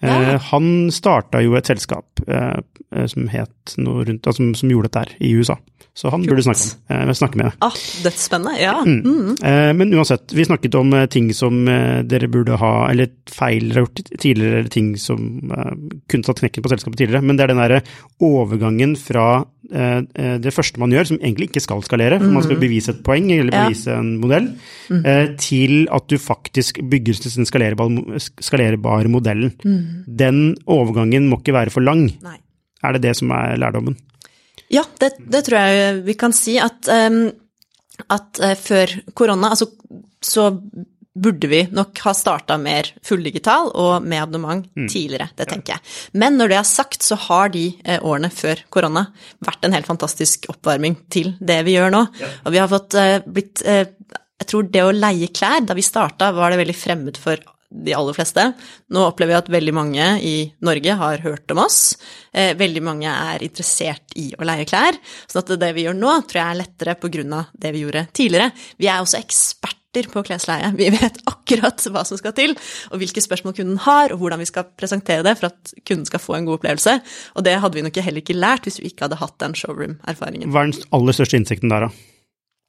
Eh, 0.02 0.08
Ja. 0.08 0.38
Han 0.50 0.90
starta 0.90 1.40
jo 1.42 1.54
et 1.56 1.64
selskap 1.70 2.04
eh, 2.26 2.58
eh, 2.92 3.06
som 3.06 3.28
het 3.28 3.76
noe 3.78 4.04
rundt, 4.04 4.26
altså, 4.26 4.42
som, 4.42 4.54
som 4.54 4.68
gjorde 4.68 4.90
dette 4.90 4.98
her 5.04 5.14
i 5.20 5.32
USA. 5.38 5.56
Så 5.94 6.10
han 6.10 6.24
burde 6.26 6.42
snakke, 6.42 6.64
om, 6.90 6.96
eh, 7.08 7.12
snakke 7.14 7.38
med. 7.38 7.52
Ah, 7.62 7.70
dødsspennende. 8.02 8.54
Ja. 8.58 8.80
Mm. 8.82 9.36
Eh, 9.38 9.72
Men 9.78 9.92
uansett, 9.94 10.32
vi 10.34 10.42
snakket 10.44 10.74
om 10.74 10.92
eh, 10.92 11.06
ting 11.06 11.28
som 11.32 11.64
dere 11.64 12.26
burde 12.28 12.56
ha, 12.58 12.88
eller 12.90 13.12
feil 13.30 13.68
dere 13.68 13.78
har 13.78 13.86
gjort 13.86 14.02
tidligere, 14.18 14.58
eller 14.58 14.72
ting 14.74 14.96
som 14.98 15.20
kunne 16.10 16.26
tatt 16.26 16.40
knekken 16.42 16.64
på 16.64 16.72
selskapet 16.72 16.98
tidligere. 16.98 17.22
Men 17.22 17.36
det 17.38 17.44
er 17.44 17.52
den 17.54 17.62
derre 17.62 17.82
overgangen 18.20 18.96
fra 18.98 19.44
det 19.64 20.52
første 20.52 20.78
man 20.78 20.92
gjør, 20.92 21.06
som 21.08 21.18
egentlig 21.22 21.46
ikke 21.48 21.62
skal 21.64 21.80
skalere, 21.86 22.18
for 22.20 22.34
man 22.34 22.42
skal 22.44 22.58
bevise 22.60 22.90
et 22.92 23.02
poeng 23.06 23.30
eller 23.32 23.50
Ja. 23.54 23.62
bevise 23.64 23.94
en 23.96 24.10
modell, 24.20 24.50
eh, 24.90 25.28
til 25.38 25.86
at 25.90 26.06
du 26.08 26.18
faktisk 26.18 26.82
bygger 26.90 27.14
den 27.22 27.46
skalerbare, 27.48 28.20
skalerbare 28.42 29.08
modellen. 29.08 29.54
Den 30.06 30.56
overgangen 30.66 31.30
må 31.30 31.38
ikke 31.40 31.54
være 31.54 31.70
for 31.70 31.80
lang. 31.80 32.10
Nei. 32.22 32.36
Er 32.82 32.92
det 32.92 33.02
det 33.02 33.16
som 33.16 33.30
er 33.30 33.56
lærdommen? 33.56 33.96
Ja, 34.72 34.84
det, 35.00 35.14
det 35.18 35.44
tror 35.46 35.60
jeg 35.60 36.00
vi 36.06 36.16
kan 36.18 36.34
si 36.36 36.56
at, 36.62 36.88
at 36.88 38.42
eh, 38.42 38.56
før 38.58 38.98
korona, 39.16 39.52
altså, 39.54 39.70
så 40.24 40.50
burde 41.14 41.46
vi 41.46 41.60
nok 41.70 42.00
ha 42.02 42.10
starta 42.16 42.56
mer 42.58 42.88
fulldigital 43.06 43.68
og 43.78 44.02
med 44.02 44.18
abonnement 44.18 44.64
tidligere, 44.90 45.28
det 45.38 45.46
tenker 45.52 45.76
jeg. 45.76 45.84
Men 46.18 46.40
når 46.40 46.50
det 46.50 46.58
er 46.58 46.66
sagt, 46.66 47.06
så 47.06 47.18
har 47.28 47.52
de 47.54 47.68
eh, 47.84 48.02
årene 48.02 48.32
før 48.34 48.64
korona 48.74 49.06
vært 49.46 49.68
en 49.68 49.76
helt 49.76 49.86
fantastisk 49.90 50.48
oppvarming 50.50 50.98
til 51.14 51.36
det 51.38 51.60
vi 51.68 51.76
gjør 51.76 51.94
nå. 51.94 52.02
Og 52.42 52.54
vi 52.56 52.62
har 52.62 52.72
fått 52.72 52.98
eh, 52.98 53.20
blitt 53.26 53.62
Jeg 53.64 54.48
tror 54.50 54.66
det 54.66 54.82
å 54.82 54.94
leie 54.94 55.30
klær, 55.30 55.62
da 55.62 55.76
vi 55.78 55.84
starta, 55.86 56.32
var 56.34 56.50
det 56.50 56.64
veldig 56.64 56.74
fremmed 56.76 57.20
for 57.20 57.38
de 57.74 57.94
aller 57.96 58.16
fleste. 58.16 58.46
Nå 58.94 59.04
opplever 59.08 59.34
vi 59.34 59.38
at 59.38 59.52
veldig 59.52 59.74
mange 59.74 60.08
i 60.22 60.34
Norge 60.64 60.96
har 61.00 61.22
hørt 61.24 61.50
om 61.54 61.64
oss. 61.64 61.96
Eh, 62.32 62.54
veldig 62.58 62.82
mange 62.84 63.10
er 63.10 63.44
interessert 63.44 64.14
i 64.20 64.30
å 64.38 64.46
leie 64.46 64.66
klær. 64.68 64.98
Så 65.26 65.42
at 65.42 65.54
det 65.60 65.72
vi 65.76 65.86
gjør 65.86 65.98
nå, 65.98 66.18
tror 66.28 66.40
jeg 66.40 66.50
er 66.50 66.60
lettere 66.62 66.96
av 66.96 67.50
det 67.52 67.72
vi 67.74 67.82
gjorde 67.84 68.06
tidligere. 68.14 68.52
Vi 68.78 68.90
er 68.90 69.02
også 69.02 69.20
eksperter 69.20 70.08
på 70.10 70.24
klesleie. 70.26 70.70
Vi 70.78 70.88
vet 70.94 71.20
akkurat 71.30 71.82
hva 71.90 72.04
som 72.06 72.18
skal 72.18 72.34
til, 72.36 72.56
og 72.90 73.02
hvilke 73.02 73.22
spørsmål 73.22 73.54
kunden 73.58 73.82
har, 73.84 74.14
og 74.14 74.22
hvordan 74.22 74.42
vi 74.42 74.48
skal 74.50 74.66
presentere 74.78 75.26
det 75.26 75.36
for 75.38 75.50
at 75.52 75.76
kunden 75.86 76.06
skal 76.08 76.22
få 76.22 76.38
en 76.38 76.48
god 76.48 76.60
opplevelse. 76.60 76.98
Og 77.34 77.46
det 77.46 77.58
hadde 77.62 77.78
vi 77.78 77.86
nok 77.86 78.02
heller 78.02 78.24
ikke 78.24 78.38
lært 78.38 78.66
hvis 78.66 78.80
vi 78.82 78.90
ikke 78.90 79.08
hadde 79.08 79.20
hatt 79.22 79.38
den 79.42 79.54
showroom-erfaringen. 79.58 80.50
Hva 80.50 80.64
er 80.64 80.72
den 80.72 80.90
aller 80.94 81.16
største 81.16 81.38
innsikten 81.38 81.72
der, 81.72 81.88
da? 81.88 82.13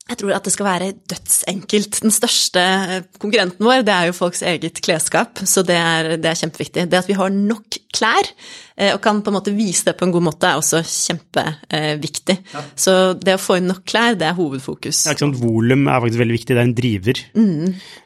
Jeg 0.05 0.19
tror 0.21 0.35
at 0.35 0.45
det 0.45 0.53
skal 0.53 0.67
være 0.67 0.91
dødsenkelt. 1.09 1.97
Den 2.03 2.13
største 2.13 2.61
eh, 2.61 3.07
konkurrenten 3.17 3.65
vår, 3.65 3.81
det 3.87 3.93
er 3.93 4.09
jo 4.11 4.17
folks 4.17 4.43
eget 4.45 4.81
klesskap, 4.85 5.41
så 5.49 5.63
det 5.65 5.77
er, 5.79 6.11
det 6.21 6.29
er 6.29 6.37
kjempeviktig. 6.43 6.85
Det 6.91 6.99
at 6.99 7.09
vi 7.09 7.17
har 7.17 7.33
nok 7.33 7.79
klær, 7.95 8.29
eh, 8.77 8.91
og 8.93 9.01
kan 9.03 9.23
på 9.25 9.31
en 9.33 9.37
måte 9.39 9.55
vise 9.55 9.87
det 9.87 9.95
på 9.99 10.05
en 10.07 10.13
god 10.15 10.27
måte, 10.29 10.51
er 10.51 10.59
også 10.61 10.83
kjempeviktig. 10.85 12.37
Så 12.75 12.95
det 13.19 13.37
å 13.37 13.41
få 13.41 13.57
inn 13.61 13.69
nok 13.71 13.83
klær, 13.87 14.17
det 14.19 14.27
er 14.29 14.37
hovedfokus. 14.37 15.05
Ja, 15.07 15.15
ikke 15.15 15.25
sant? 15.27 15.39
Volum 15.41 15.87
er 15.87 16.01
faktisk 16.03 16.21
veldig 16.23 16.37
viktig, 16.39 16.53
det 16.55 16.61
er 16.61 16.67
en 16.69 16.77
driver. 16.77 17.21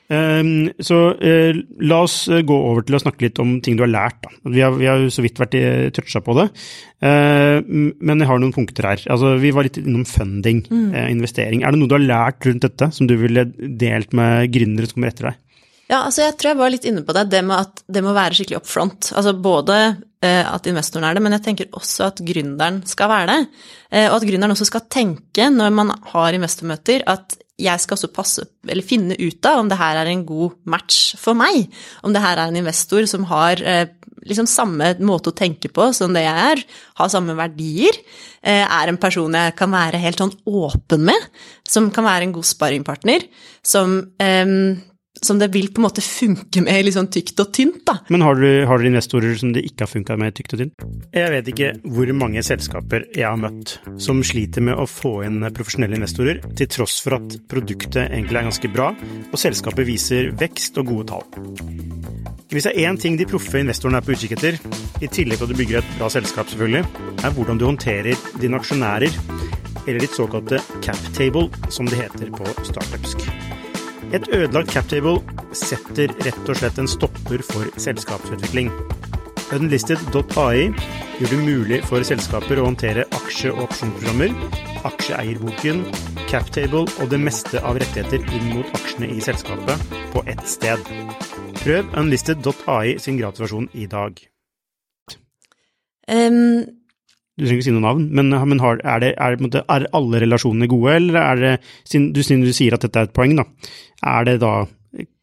Um, 0.10 0.72
så 0.82 0.96
eh, 1.22 1.54
la 1.86 2.00
oss 2.02 2.24
eh, 2.34 2.40
gå 2.42 2.56
over 2.72 2.82
til 2.82 2.96
å 2.98 3.02
snakke 3.04 3.28
litt 3.28 3.38
om 3.44 3.60
ting 3.62 3.76
du 3.78 3.84
har 3.86 3.92
lært. 3.94 4.26
Vi, 4.42 4.58
har, 4.66 4.74
vi 4.74 4.88
har 4.90 5.04
jo 5.04 5.12
så 5.14 5.22
vidt 5.22 5.38
vært 5.38 5.54
i- 5.60 5.90
toucha 5.96 6.22
på 6.26 6.38
det, 6.42 6.50
Eh, 7.00 7.62
men 7.64 8.20
jeg 8.20 8.28
har 8.28 8.40
noen 8.44 8.52
punkter 8.52 8.84
her. 8.84 9.00
Altså, 9.14 9.30
vi 9.40 9.54
var 9.56 9.64
litt 9.64 9.78
innom 9.80 10.02
funding, 10.04 10.58
eh, 10.92 11.06
investering. 11.14 11.62
Er 11.64 11.72
det 11.72 11.80
noe 11.80 11.88
du 11.88 11.94
har 11.96 12.04
lært 12.04 12.44
rundt 12.50 12.66
dette 12.66 12.90
som 12.92 13.08
du 13.08 13.14
ville 13.16 13.46
delt 13.80 14.12
med 14.12 14.52
gründere 14.52 14.90
som 14.90 14.98
kommer 14.98 15.08
etter 15.14 15.30
deg? 15.30 15.38
Ja, 15.90 16.04
altså 16.06 16.22
jeg 16.22 16.36
tror 16.38 16.52
jeg 16.52 16.60
var 16.60 16.70
litt 16.70 16.86
inne 16.86 17.02
på 17.06 17.16
det, 17.18 17.26
det 17.32 17.42
med 17.42 17.64
at 17.64 17.82
det 17.90 18.04
må 18.06 18.14
være 18.14 18.38
skikkelig 18.38 18.60
up 18.60 18.70
front. 18.70 19.10
Altså 19.18 19.34
både 19.34 19.78
eh, 20.22 20.46
at 20.46 20.68
investoren 20.70 21.08
er 21.08 21.18
det, 21.18 21.24
men 21.26 21.34
jeg 21.34 21.46
tenker 21.48 21.72
også 21.74 22.12
at 22.12 22.20
gründeren 22.28 22.84
skal 22.86 23.10
være 23.10 23.30
det. 23.32 23.62
Eh, 23.90 24.06
og 24.06 24.20
at 24.20 24.26
gründeren 24.30 24.54
også 24.54 24.68
skal 24.70 24.86
tenke 24.86 25.48
når 25.50 25.74
man 25.74 25.96
har 26.12 26.38
investormøter, 26.38 27.08
at 27.10 27.40
jeg 27.60 27.82
skal 27.82 27.98
også 27.98 28.12
passe, 28.16 28.46
eller 28.70 28.86
finne 28.86 29.18
ut 29.18 29.48
av 29.50 29.64
om 29.64 29.72
det 29.72 29.80
her 29.80 29.98
er 30.00 30.12
en 30.12 30.22
god 30.28 30.60
match 30.70 31.16
for 31.20 31.36
meg. 31.36 31.66
Om 32.06 32.14
det 32.14 32.22
her 32.22 32.38
er 32.38 32.54
en 32.54 32.60
investor 32.62 33.10
som 33.10 33.26
har 33.32 33.60
eh, 33.66 33.90
liksom 34.30 34.46
samme 34.52 34.92
måte 35.02 35.34
å 35.34 35.36
tenke 35.36 35.72
på 35.74 35.90
som 35.98 36.14
det 36.14 36.22
jeg 36.28 36.44
er, 36.52 36.62
har 37.02 37.10
samme 37.10 37.34
verdier, 37.40 37.98
er 38.44 38.92
en 38.92 39.00
person 39.00 39.34
jeg 39.36 39.56
kan 39.58 39.72
være 39.72 40.00
helt 40.04 40.22
sånn 40.22 40.34
åpen 40.48 41.06
med, 41.08 41.26
som 41.68 41.88
kan 41.96 42.06
være 42.06 42.28
en 42.28 42.36
god 42.36 42.48
sparringpartner, 42.48 43.26
som 43.64 43.96
som 45.26 45.40
det 45.40 45.50
vil 45.54 45.70
på 45.74 45.82
en 45.82 45.88
måte 45.88 46.04
funke 46.04 46.64
med 46.66 46.86
litt 46.86 46.96
sånn 46.96 47.10
tykt 47.12 47.40
og 47.44 47.52
tynt, 47.56 47.82
da. 47.88 47.98
Men 48.14 48.24
har 48.26 48.40
dere 48.40 48.90
investorer 48.90 49.36
som 49.40 49.54
det 49.56 49.66
ikke 49.68 49.86
har 49.86 49.92
funka 49.92 50.18
med 50.20 50.38
tykt 50.38 50.56
og 50.56 50.64
tynt? 50.64 50.86
Jeg 51.16 51.34
vet 51.34 51.52
ikke 51.54 51.72
hvor 51.84 52.14
mange 52.18 52.44
selskaper 52.46 53.08
jeg 53.16 53.28
har 53.28 53.40
møtt 53.40 53.78
som 54.02 54.22
sliter 54.26 54.66
med 54.66 54.80
å 54.80 54.88
få 54.90 55.20
inn 55.28 55.42
profesjonelle 55.56 56.00
investorer, 56.00 56.42
til 56.56 56.72
tross 56.72 57.00
for 57.04 57.20
at 57.20 57.38
produktet 57.52 58.08
egentlig 58.08 58.40
er 58.42 58.50
ganske 58.50 58.72
bra, 58.74 58.92
og 59.30 59.40
selskapet 59.40 59.88
viser 59.88 60.32
vekst 60.40 60.80
og 60.82 60.94
gode 60.94 61.10
tall. 61.12 61.28
Hvis 62.50 62.66
det 62.66 62.74
er 62.74 62.90
én 62.90 62.98
ting 62.98 63.18
de 63.20 63.28
proffe 63.30 63.62
investorene 63.62 64.00
er 64.02 64.06
på 64.06 64.16
utkikk 64.16 64.34
etter, 64.40 64.58
i 65.04 65.08
tillegg 65.08 65.38
til 65.38 65.46
at 65.46 65.54
du 65.54 65.60
bygger 65.60 65.82
et 65.84 65.94
bra 66.00 66.10
selskap, 66.10 66.50
selvfølgelig, 66.50 66.82
er 67.22 67.36
hvordan 67.36 67.62
du 67.62 67.68
håndterer 67.68 68.26
dine 68.42 68.58
aksjonærer, 68.58 69.22
eller 69.86 70.02
ditt 70.02 70.18
såkalte 70.18 70.62
cap 70.86 71.14
table, 71.18 71.48
som 71.70 71.90
det 71.90 72.02
heter 72.02 72.34
på 72.34 72.50
startupsk. 72.72 73.30
Et 74.10 74.26
ødelagt 74.34 74.72
captable 74.74 75.20
setter 75.54 76.10
rett 76.26 76.48
og 76.50 76.58
slett 76.58 76.80
en 76.82 76.90
stopper 76.90 77.44
for 77.46 77.70
selskapsutvikling. 77.78 78.72
Unlisted.ai 79.54 80.70
gjør 81.20 81.34
det 81.34 81.40
mulig 81.42 81.80
for 81.86 82.06
selskaper 82.06 82.58
å 82.58 82.66
håndtere 82.68 83.06
aksje- 83.18 83.52
og 83.54 83.68
opsjonsprogrammer, 83.68 84.34
aksjeeierboken, 84.90 85.84
captable 86.30 86.88
og 86.88 87.14
det 87.14 87.22
meste 87.22 87.62
av 87.62 87.78
rettigheter 87.82 88.26
inn 88.34 88.50
mot 88.56 88.74
aksjene 88.80 89.12
i 89.14 89.22
selskapet 89.22 89.86
på 90.16 90.26
ett 90.26 90.42
sted. 90.50 90.90
Prøv 91.62 91.94
unlisted.ai 92.02 92.98
sin 93.02 93.22
gratisversjon 93.22 93.70
i 93.78 93.86
dag. 93.90 94.18
Um, 96.10 96.66
du 97.40 97.46
trenger 97.46 97.62
ikke 97.62 97.70
si 97.70 97.76
noe 97.76 97.86
navn, 97.88 98.10
men, 98.16 98.34
men 98.52 98.64
har, 98.64 98.82
er, 98.84 99.04
det, 99.04 99.14
er, 99.16 99.40
det, 99.40 99.64
er, 99.64 99.88
alle 99.96 100.24
relasjonene 100.26 100.70
gode, 100.72 100.98
eller 101.00 101.22
er 101.22 101.46
det, 101.46 101.54
siden 101.88 102.12
du, 102.16 102.22
siden 102.26 102.44
du 102.46 102.52
sier 102.56 102.76
at 102.76 102.84
dette 102.86 103.00
er 103.00 103.10
et 103.10 103.16
poeng, 103.16 103.38
da, 103.40 103.48
er 104.18 104.28
det 104.28 104.40
da 104.44 104.54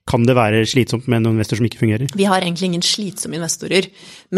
kan 0.06 0.22
det 0.22 0.36
være 0.38 0.60
slitsomt 0.70 1.08
med 1.10 1.18
en 1.18 1.32
investor 1.32 1.58
som 1.58 1.66
ikke 1.66 1.80
fungerer? 1.80 2.12
Vi 2.14 2.26
har 2.30 2.44
egentlig 2.44 2.68
ingen 2.68 2.84
slitsomme 2.84 3.40
investorer, 3.40 3.88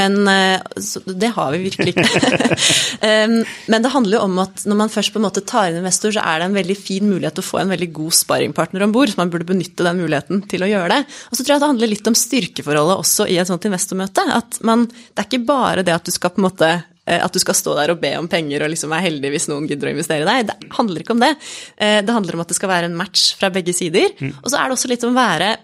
men 0.01 0.17
eh, 0.31 0.65
det 1.13 1.29
har 1.37 1.53
vi 1.53 1.67
virkelig 1.67 1.93
ikke. 1.93 2.57
men 3.73 3.85
det 3.85 3.93
handler 3.93 4.17
jo 4.17 4.23
om 4.25 4.41
at 4.47 4.65
når 4.65 4.81
man 4.81 4.93
først 4.93 5.13
på 5.13 5.21
en 5.21 5.27
måte 5.27 5.45
tar 5.45 5.69
inn 5.69 5.83
investor, 5.83 6.15
så 6.17 6.25
er 6.25 6.41
det 6.41 6.49
en 6.49 6.57
veldig 6.57 6.79
fin 6.81 7.05
mulighet 7.05 7.37
til 7.37 7.45
å 7.45 7.51
få 7.51 7.61
en 7.61 7.75
veldig 7.75 7.91
god 8.01 8.17
sparringpartner 8.17 8.87
om 8.87 8.97
bord, 8.97 9.13
så 9.13 9.21
man 9.21 9.33
burde 9.35 9.49
benytte 9.51 9.85
den 9.85 10.01
muligheten 10.01 10.47
til 10.49 10.65
å 10.65 10.71
gjøre 10.73 10.93
det. 10.95 11.03
Og 11.29 11.37
så 11.37 11.43
tror 11.43 11.55
jeg 11.55 11.65
det 11.65 11.73
handler 11.75 11.93
litt 11.93 12.13
om 12.13 12.21
styrkeforholdet 12.25 13.03
også 13.05 13.29
i 13.29 13.37
et 13.43 13.53
sånt 13.53 13.69
investormøte. 13.69 14.25
At 14.41 14.63
man, 14.65 14.89
det 14.89 15.21
er 15.21 15.29
ikke 15.29 15.49
bare 15.53 15.85
det 15.85 15.99
at 15.99 16.09
du 16.09 16.17
skal 16.17 16.33
på 16.33 16.41
en 16.41 16.49
måte 16.49 16.73
Eh, 16.73 16.98
at 17.17 17.35
du 17.35 17.41
skal 17.41 17.57
stå 17.57 17.75
der 17.79 17.93
og 17.95 18.01
be 18.03 18.13
om 18.19 18.29
penger 18.31 18.65
og 18.65 18.73
liksom 18.73 18.93
være 18.93 19.07
heldig 19.07 19.33
hvis 19.35 19.49
noen 19.51 19.69
gidder 19.71 19.91
å 19.91 19.95
investere 19.95 20.25
i 20.25 20.29
deg. 20.29 20.49
Det 20.51 20.73
handler 20.77 21.05
ikke 21.05 21.17
om 21.17 21.25
det. 21.25 21.33
Eh, 21.77 22.01
det 22.05 22.17
handler 22.17 22.37
om 22.37 22.45
at 22.45 22.53
det 22.53 22.59
skal 22.59 22.73
være 22.73 22.91
en 22.91 22.99
match 22.99 23.31
fra 23.41 23.53
begge 23.55 23.75
sider. 23.77 24.13
Mm. 24.19 24.35
Og 24.43 24.51
så 24.51 24.59
er 24.59 24.69
det 24.69 24.79
også 24.79 24.93
litt 24.93 25.07
om 25.09 25.15
å 25.15 25.21
være 25.21 25.55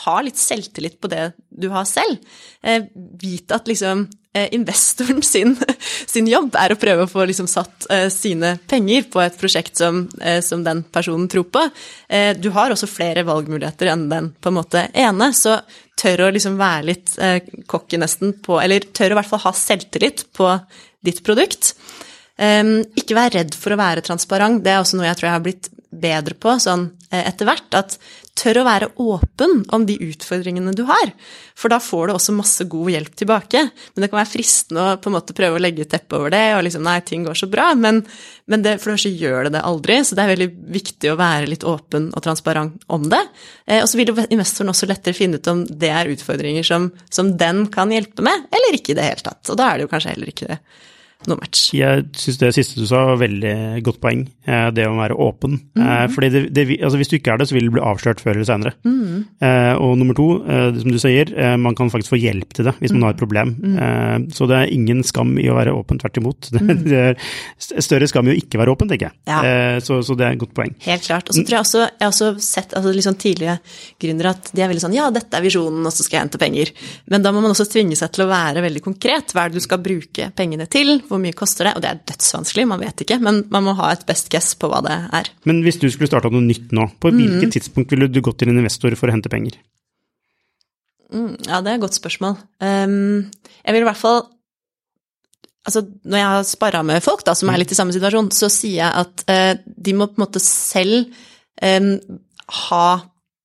Ha 0.00 0.20
litt 0.22 0.38
selvtillit 0.38 1.00
på 1.02 1.08
det 1.10 1.32
du 1.50 1.66
har 1.72 1.84
selv. 1.88 2.20
Eh, 2.62 2.86
vite 3.20 3.58
at 3.58 3.66
liksom 3.68 4.06
investoren 4.32 5.22
sin, 5.26 5.56
sin, 6.12 6.28
jobb 6.30 6.54
er 6.54 6.70
å 6.70 6.78
prøve 6.78 7.02
å 7.06 7.10
få 7.10 7.24
liksom 7.26 7.48
satt 7.50 7.88
sine 8.14 8.52
penger 8.70 9.08
på 9.10 9.18
et 9.24 9.34
prosjekt 9.40 9.80
som, 9.80 10.04
som, 10.46 10.62
den 10.62 10.84
personen 10.86 11.26
tror 11.32 11.48
på. 11.50 11.64
du 12.38 12.46
har 12.54 12.70
også 12.70 12.86
flere 12.86 13.24
valgmuligheter 13.26 13.90
enn 13.90 14.06
den 14.12 14.28
på 14.38 14.52
en 14.52 14.58
måte 14.60 14.84
ene, 14.94 15.32
så 15.34 15.56
tør 16.00 16.26
å 16.26 16.30
liksom 16.34 16.58
være 16.60 16.86
litt 16.88 17.16
eh, 17.20 17.40
cocky 17.70 17.98
nesten 18.00 18.36
på 18.44 18.60
Eller 18.62 18.86
tør 18.92 19.12
å 19.12 19.16
i 19.16 19.20
hvert 19.20 19.30
fall 19.30 19.44
ha 19.48 19.54
selvtillit 19.56 20.26
på 20.36 20.52
ditt 21.04 21.22
produkt. 21.26 21.74
Ikke 22.40 23.16
vær 23.16 23.34
redd 23.34 23.56
for 23.56 23.74
å 23.74 23.80
være 23.80 24.04
transparent. 24.04 24.62
Det 24.64 24.72
er 24.72 24.80
også 24.80 24.96
noe 24.96 25.08
jeg 25.08 25.18
tror 25.18 25.28
jeg 25.28 25.36
har 25.36 25.44
blitt 25.44 25.68
bedre 25.90 26.36
på 26.40 26.54
sånn 26.62 26.86
eh, 27.10 27.26
etter 27.28 27.48
hvert. 27.48 27.68
At 27.76 27.96
tør 28.38 28.60
å 28.60 28.66
være 28.66 28.88
åpen 29.02 29.62
om 29.74 29.84
de 29.86 29.96
utfordringene 30.10 30.72
du 30.76 30.82
har. 30.88 31.12
For 31.58 31.72
da 31.72 31.80
får 31.82 32.08
du 32.08 32.14
også 32.14 32.34
masse 32.36 32.64
god 32.70 32.90
hjelp 32.94 33.16
tilbake. 33.18 33.62
Men 33.94 34.04
det 34.04 34.10
kan 34.10 34.20
være 34.20 34.32
fristende 34.32 34.84
å 34.84 34.98
på 35.00 35.10
en 35.10 35.16
måte 35.16 35.36
prøve 35.36 35.58
å 35.58 35.62
legge 35.62 35.86
teppet 35.90 36.16
over 36.18 36.32
det 36.34 36.44
og 36.56 36.64
liksom 36.66 36.84
nei, 36.86 36.98
ting 37.06 37.26
går 37.26 37.38
så 37.40 37.50
bra. 37.52 37.70
Men, 37.78 38.02
men 38.50 38.64
det, 38.66 38.76
for 38.82 38.96
så 39.00 39.12
gjør 39.12 39.48
det 39.48 39.54
det 39.58 39.64
aldri. 39.66 40.00
Så 40.06 40.16
det 40.16 40.24
er 40.24 40.32
veldig 40.34 40.50
viktig 40.78 41.12
å 41.12 41.18
være 41.20 41.50
litt 41.50 41.66
åpen 41.68 42.10
og 42.14 42.24
transparent 42.26 42.86
om 42.92 43.08
det. 43.12 43.22
Eh, 43.66 43.82
og 43.82 43.90
så 43.90 44.00
vil 44.00 44.14
investoren 44.28 44.72
også 44.72 44.88
lettere 44.90 45.16
finne 45.16 45.40
ut 45.40 45.52
om 45.52 45.66
det 45.68 45.92
er 45.94 46.12
utfordringer 46.14 46.66
som, 46.66 46.90
som 47.12 47.34
den 47.40 47.66
kan 47.72 47.92
hjelpe 47.92 48.24
med, 48.24 48.48
eller 48.54 48.78
ikke 48.78 48.94
i 48.94 49.00
det 49.00 49.10
hele 49.10 49.26
tatt. 49.26 49.42
Og 49.48 49.60
da 49.60 49.68
er 49.68 49.78
det 49.78 49.88
jo 49.88 49.92
kanskje 49.92 50.14
heller 50.14 50.32
ikke 50.32 50.54
det 50.54 50.62
no 51.28 51.36
match. 51.40 51.70
Jeg 51.76 52.06
syns 52.16 52.38
det 52.40 52.52
siste 52.56 52.80
du 52.80 52.86
sa 52.88 53.02
var 53.10 53.20
veldig 53.20 53.82
godt 53.86 54.00
poeng, 54.02 54.24
eh, 54.48 54.68
det 54.74 54.86
å 54.88 54.96
være 54.96 55.18
åpen. 55.20 55.58
Mm. 55.76 56.12
Fordi 56.14 56.30
det, 56.32 56.42
det, 56.56 56.64
altså 56.80 57.00
hvis 57.00 57.12
du 57.12 57.16
ikke 57.18 57.34
er 57.34 57.42
det, 57.42 57.48
så 57.50 57.56
vil 57.56 57.68
du 57.68 57.74
bli 57.76 57.84
avslørt 57.84 58.22
før 58.22 58.38
eller 58.38 58.48
senere. 58.48 58.74
Mm. 58.86 59.26
Og 59.80 59.94
nummer 60.00 60.16
to, 60.16 60.28
som 60.80 60.92
du 60.92 60.98
sier, 61.00 61.30
man 61.60 61.76
kan 61.78 61.90
faktisk 61.92 62.14
få 62.14 62.20
hjelp 62.20 62.54
til 62.56 62.66
det 62.68 62.74
hvis 62.80 62.92
man 62.94 63.08
har 63.08 63.14
et 63.14 63.20
mhm. 63.20 63.24
problem. 63.24 63.52
Mm. 63.60 64.26
Så 64.34 64.48
det 64.50 64.58
er 64.58 64.72
ingen 64.74 65.02
skam 65.06 65.34
i 65.40 65.48
å 65.50 65.56
være 65.58 65.74
åpen, 65.76 66.00
tvert 66.02 66.22
imot. 66.22 66.50
Mhm. 66.60 66.82
Det, 66.90 66.98
er 67.00 67.82
større 67.82 68.06
skam 68.08 68.28
i 68.28 68.32
å 68.34 68.36
ikke 68.36 68.58
være 68.60 68.72
åpen, 68.72 68.88
tenker 68.90 69.08
jeg. 69.08 69.16
Ja. 69.28 69.78
Så, 69.84 70.00
så, 70.06 70.14
det 70.18 70.26
er 70.26 70.34
et 70.36 70.40
godt 70.42 70.52
poeng. 70.56 70.74
Helt 70.84 71.06
klart. 71.06 71.30
Og 71.30 71.36
så 71.36 71.42
tror 71.46 71.56
jeg 71.56 71.64
også, 71.64 71.80
jeg 71.86 72.04
har 72.04 72.12
også 72.12 72.28
sett 72.44 72.74
altså 72.76 72.92
liksom 72.92 73.10
sånn 73.10 73.20
tidlige 73.20 73.56
gründere 74.00 74.34
at 74.36 74.50
de 74.54 74.62
er 74.62 74.70
veldig 74.70 74.84
sånn 74.84 74.96
ja, 74.96 75.08
dette 75.14 75.36
er 75.36 75.44
visjonen, 75.44 75.82
og 75.86 75.94
så 75.94 76.06
skal 76.06 76.18
jeg 76.18 76.26
hente 76.26 76.40
penger. 76.40 76.72
Men 77.12 77.24
da 77.24 77.32
må 77.34 77.42
man 77.42 77.54
også 77.54 77.68
tvinge 77.70 77.98
seg 77.98 78.12
til 78.14 78.26
å 78.26 78.30
være 78.30 78.64
veldig 78.64 78.84
konkret. 78.84 79.34
Hva 79.34 79.46
er 79.46 79.52
det 79.52 79.60
du 79.60 79.66
skal 79.66 79.82
bruke 79.82 80.30
pengene 80.36 80.68
til? 80.70 80.98
Hvor 81.10 81.20
mye 81.22 81.36
koster 81.36 81.68
det? 81.68 81.74
Og 81.76 81.84
det 81.84 81.90
er 81.90 82.00
dødsvanskelig, 82.12 82.66
man 82.70 82.82
vet 82.82 83.04
ikke, 83.04 83.18
men 83.22 83.42
man 83.52 83.66
må 83.66 83.74
ha 83.78 83.90
et 83.94 84.06
best 84.08 84.30
guess 84.32 84.54
på 84.58 84.70
hva 84.70 84.80
det 84.86 84.96
er. 85.20 85.30
Men 85.48 85.62
hvis 85.66 85.80
du 85.82 85.88
skulle 85.90 86.10
starta 86.10 86.30
noe 86.32 86.44
nytt 86.44 86.72
nå, 86.76 86.86
på 87.02 87.12
hvilket 87.12 87.50
mm. 87.50 87.54
tidspunkt 87.56 87.94
ville 87.94 88.10
du 88.10 88.22
gått 88.24 88.40
til 88.42 88.52
en 88.52 88.60
investor 88.62 88.94
for 88.98 89.10
å 89.10 89.16
hente 89.16 89.32
penger? 89.32 89.58
Mm, 91.10 91.34
ja, 91.48 91.58
det 91.58 91.72
er 91.72 91.78
et 91.78 91.82
godt 91.82 91.98
spørsmål. 91.98 92.36
Um, 92.62 93.26
jeg 93.64 93.74
vil 93.74 93.84
i 93.84 93.88
hvert 93.90 94.00
fall 94.00 94.22
Altså, 95.60 95.82
når 96.08 96.16
jeg 96.16 96.28
har 96.32 96.44
sparra 96.48 96.80
med 96.88 97.02
folk 97.04 97.20
da, 97.26 97.34
som 97.36 97.50
er 97.52 97.60
litt 97.60 97.72
i 97.74 97.76
samme 97.76 97.92
situasjon, 97.92 98.30
så 98.32 98.48
sier 98.48 98.78
jeg 98.78 99.02
at 99.04 99.24
uh, 99.28 99.58
de 99.60 99.92
må 99.92 100.06
på 100.08 100.16
en 100.16 100.22
måte 100.24 100.40
selv 100.40 101.10
um, 101.60 101.90
ha 102.64 102.86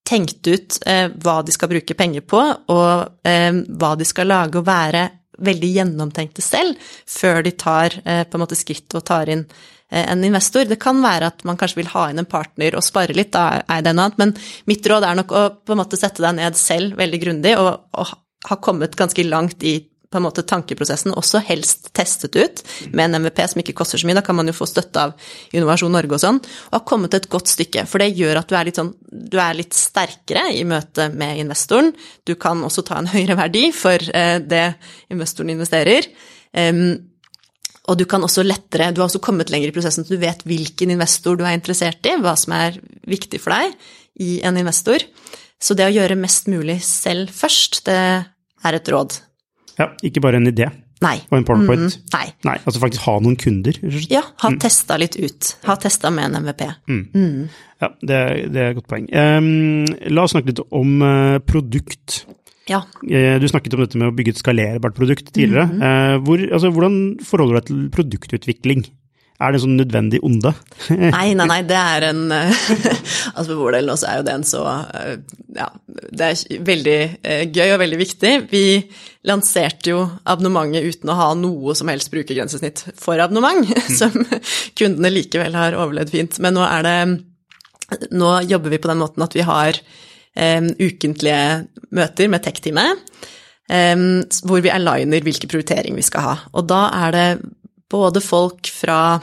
tenkt 0.07 0.47
ut 0.47 0.77
uh, 0.87 1.09
hva 1.11 1.41
de 1.43 1.51
skal 1.51 1.73
bruke 1.73 1.97
penger 1.99 2.23
på, 2.23 2.39
og 2.71 3.27
um, 3.27 3.59
hva 3.67 3.91
de 3.99 4.07
skal 4.07 4.31
lage 4.31 4.61
og 4.61 4.67
være 4.69 5.03
veldig 5.37 5.71
gjennomtenkte 5.77 6.43
selv, 6.43 6.81
før 7.09 7.43
de 7.45 7.55
tar 7.55 7.95
eh, 8.03 8.23
på 8.27 8.37
en 8.37 8.43
måte 8.45 8.57
skritt 8.57 8.95
og 8.97 9.05
tar 9.07 9.31
inn 9.31 9.45
eh, 9.45 10.03
en 10.03 10.23
investor. 10.27 10.67
Det 10.69 10.79
kan 10.81 11.01
være 11.03 11.31
at 11.33 11.45
man 11.47 11.59
kanskje 11.59 11.81
vil 11.83 11.91
ha 11.95 12.07
inn 12.11 12.21
en 12.21 12.29
partner 12.29 12.77
og 12.77 12.85
spare 12.85 13.15
litt, 13.17 13.33
da 13.35 13.63
er 13.63 13.85
det 13.85 13.95
noe 13.95 14.09
annet, 14.09 14.21
men 14.21 14.35
mitt 14.69 14.87
råd 14.87 15.07
er 15.07 15.19
nok 15.21 15.33
å 15.35 15.47
på 15.65 15.75
en 15.75 15.81
måte 15.81 15.99
sette 15.99 16.23
deg 16.25 16.37
ned 16.39 16.59
selv 16.59 16.99
veldig 17.01 17.21
grundig 17.23 17.57
og, 17.61 17.73
og 17.97 18.15
ha 18.49 18.59
kommet 18.61 18.97
ganske 18.97 19.25
langt 19.25 19.63
i 19.65 19.79
på 20.11 20.19
en 20.19 20.25
måte 20.25 20.43
tankeprosessen 20.47 21.15
også 21.17 21.41
helst 21.47 21.89
testet 21.97 22.35
ut 22.37 22.61
med 22.93 23.07
en 23.07 23.25
MVP 23.25 23.41
som 23.51 23.61
ikke 23.61 23.75
koster 23.77 24.01
så 24.01 24.07
mye. 24.07 24.17
Da 24.17 24.23
kan 24.25 24.37
man 24.37 24.49
jo 24.49 24.55
få 24.55 24.67
støtte 24.69 25.07
av 25.07 25.15
Innovasjon 25.55 25.93
Norge 25.95 26.17
og 26.17 26.21
sånn. 26.21 26.41
Og 26.69 26.77
har 26.77 26.85
kommet 26.87 27.17
et 27.17 27.27
godt 27.31 27.51
stykke. 27.51 27.85
For 27.89 28.03
det 28.03 28.13
gjør 28.17 28.41
at 28.41 28.51
du 28.51 28.55
er 28.57 28.69
litt, 28.69 28.79
sånn, 28.79 28.93
du 29.09 29.39
er 29.41 29.57
litt 29.57 29.75
sterkere 29.77 30.47
i 30.55 30.63
møte 30.67 31.09
med 31.13 31.41
investoren. 31.41 31.91
Du 32.27 32.35
kan 32.39 32.63
også 32.65 32.85
ta 32.87 33.01
en 33.01 33.11
høyere 33.15 33.37
verdi 33.39 33.67
for 33.75 33.99
eh, 34.13 34.37
det 34.43 34.65
investoren 35.13 35.53
investerer. 35.55 36.09
og 37.85 37.97
du 37.99 38.05
kan 38.05 38.23
også 38.23 38.43
lettere 38.43 38.91
Du 38.93 39.01
har 39.01 39.09
også 39.09 39.19
kommet 39.19 39.49
lenger 39.49 39.67
i 39.67 39.75
prosessen, 39.75 40.05
så 40.05 40.15
du 40.15 40.21
vet 40.21 40.45
hvilken 40.47 40.91
investor 40.91 41.35
du 41.35 41.43
er 41.43 41.57
interessert 41.57 42.05
i, 42.05 42.15
hva 42.21 42.35
som 42.39 42.53
er 42.55 42.79
viktig 43.03 43.41
for 43.43 43.51
deg 43.51 43.75
i 44.23 44.39
en 44.47 44.57
investor. 44.57 45.03
Så 45.59 45.75
det 45.75 45.87
å 45.87 45.93
gjøre 45.93 46.17
mest 46.19 46.47
mulig 46.51 46.79
selv 46.83 47.31
først, 47.33 47.83
det 47.85 47.99
er 48.65 48.77
et 48.77 48.91
råd. 48.91 49.19
Ja, 49.79 49.91
ikke 50.07 50.23
bare 50.23 50.39
en 50.39 50.49
idé. 50.51 50.69
Nei. 51.03 51.17
Og 51.27 51.37
en 51.37 51.45
powerpoint. 51.47 51.97
Mm, 51.97 52.11
nei. 52.13 52.25
nei. 52.47 52.55
Altså 52.63 52.81
faktisk 52.81 53.03
ha 53.09 53.17
noen 53.23 53.35
kunder. 53.39 53.77
Ja, 54.11 54.23
ha 54.41 54.51
mm. 54.51 54.59
testa 54.63 54.97
litt 55.01 55.17
ut. 55.19 55.51
Ha 55.67 55.75
testa 55.81 56.11
med 56.13 56.29
en 56.29 56.45
MVP. 56.45 56.63
Mm. 56.87 57.03
mm. 57.11 57.39
Ja, 57.83 57.89
det, 57.99 58.19
det, 58.55 58.61
er 58.61 58.69
et 58.71 58.77
godt 58.77 58.87
poeng. 58.87 59.09
Um, 59.11 59.83
la 60.15 60.23
oss 60.23 60.31
snakke 60.31 60.53
litt 60.53 60.61
om 60.63 60.93
uh, 61.03 61.37
produkt. 61.43 62.21
Ja. 62.71 62.79
Uh, 63.03 63.35
du 63.41 63.49
snakket 63.51 63.75
om 63.75 63.83
dette 63.83 63.99
med 63.99 64.13
å 64.13 64.15
bygge 64.15 64.37
et 64.37 64.39
skalerbart 64.39 64.95
produkt 64.97 65.33
tidligere. 65.35 65.67
Uh, 65.75 66.15
hvor, 66.23 66.39
altså, 66.47 66.71
hvordan 66.71 67.01
forholder 67.27 67.51
du 67.51 67.59
deg 67.59 67.67
til 67.67 67.83
produktutvikling? 67.97 68.85
Er 69.35 69.51
det 69.51 69.59
en 69.59 69.63
sånn 69.65 69.79
nødvendig 69.79 70.21
onde? 70.23 70.53
nei, 71.15 71.33
nei, 71.35 71.47
nei, 71.49 71.59
det 71.67 71.75
er 71.75 72.07
en 72.11 72.21
Altså 73.35 73.49
for 73.49 73.65
vår 73.65 73.77
del 73.77 73.89
nå 73.89 73.97
så 73.99 74.07
er 74.07 74.21
jo 74.21 74.25
det 74.27 74.35
en 74.37 74.45
så 74.47 74.61
eh, 74.69 75.17
Ja, 75.57 75.67
det 75.91 76.29
er 76.29 76.63
veldig 76.69 76.95
eh, 77.19 77.43
gøy 77.51 77.73
og 77.73 77.81
veldig 77.81 77.99
viktig. 77.99 78.31
Vi 78.51 78.63
lanserte 79.27 79.91
jo 79.91 80.01
abonnementet 80.23 80.87
uten 80.87 81.11
å 81.11 81.19
ha 81.19 81.29
noe 81.39 81.75
som 81.77 81.91
helst 81.91 82.11
brukergrensesnitt 82.13 82.83
for 82.99 83.19
abonnement, 83.23 83.67
mm. 83.71 83.91
som 83.91 84.15
kundene 84.77 85.13
likevel 85.13 85.55
har 85.57 85.77
overlevd 85.79 86.15
fint. 86.15 86.39
Men 86.43 86.59
nå 86.59 86.65
er 86.67 86.87
det 86.87 86.97
Nå 88.17 88.29
jobber 88.49 88.73
vi 88.73 88.79
på 88.81 88.89
den 88.89 88.97
måten 88.97 89.21
at 89.21 89.35
vi 89.37 89.43
har 89.45 89.77
um, 89.77 90.71
ukentlige 90.81 91.67
møter 91.93 92.31
med 92.33 92.41
tech-teamet. 92.41 93.03
Um, 93.69 94.23
hvor 94.45 94.63
vi 94.65 94.71
aligner 94.73 95.21
hvilke 95.25 95.49
prioriteringer 95.51 95.97
vi 95.97 96.05
skal 96.05 96.25
ha. 96.25 96.33
Og 96.57 96.65
da 96.69 96.81
er 97.05 97.13
det 97.13 97.27
både 97.91 98.21
folk 98.23 98.69
fra, 98.71 99.19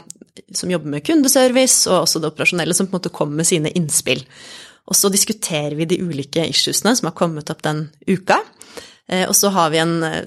som 0.55 0.71
jobber 0.71 0.95
med 0.95 1.05
kundeservice, 1.05 1.87
og 1.89 2.03
også 2.03 2.21
det 2.21 2.31
operasjonelle, 2.31 2.75
som 2.77 2.87
på 2.87 2.95
en 2.95 3.01
måte 3.01 3.13
kommer 3.13 3.41
med 3.41 3.49
sine 3.49 3.71
innspill. 3.75 4.23
Og 4.89 4.97
så 4.99 5.11
diskuterer 5.11 5.75
vi 5.79 5.87
de 5.87 6.01
ulike 6.03 6.43
issuesene 6.49 6.95
som 6.97 7.07
har 7.09 7.17
kommet 7.17 7.51
opp 7.53 7.63
den 7.63 7.87
uka. 8.07 8.41
Eh, 9.11 9.25
og 9.27 9.35
så 9.35 9.51
har 9.51 9.71
vi 9.73 9.81
en 9.81 9.97
eh, 10.07 10.23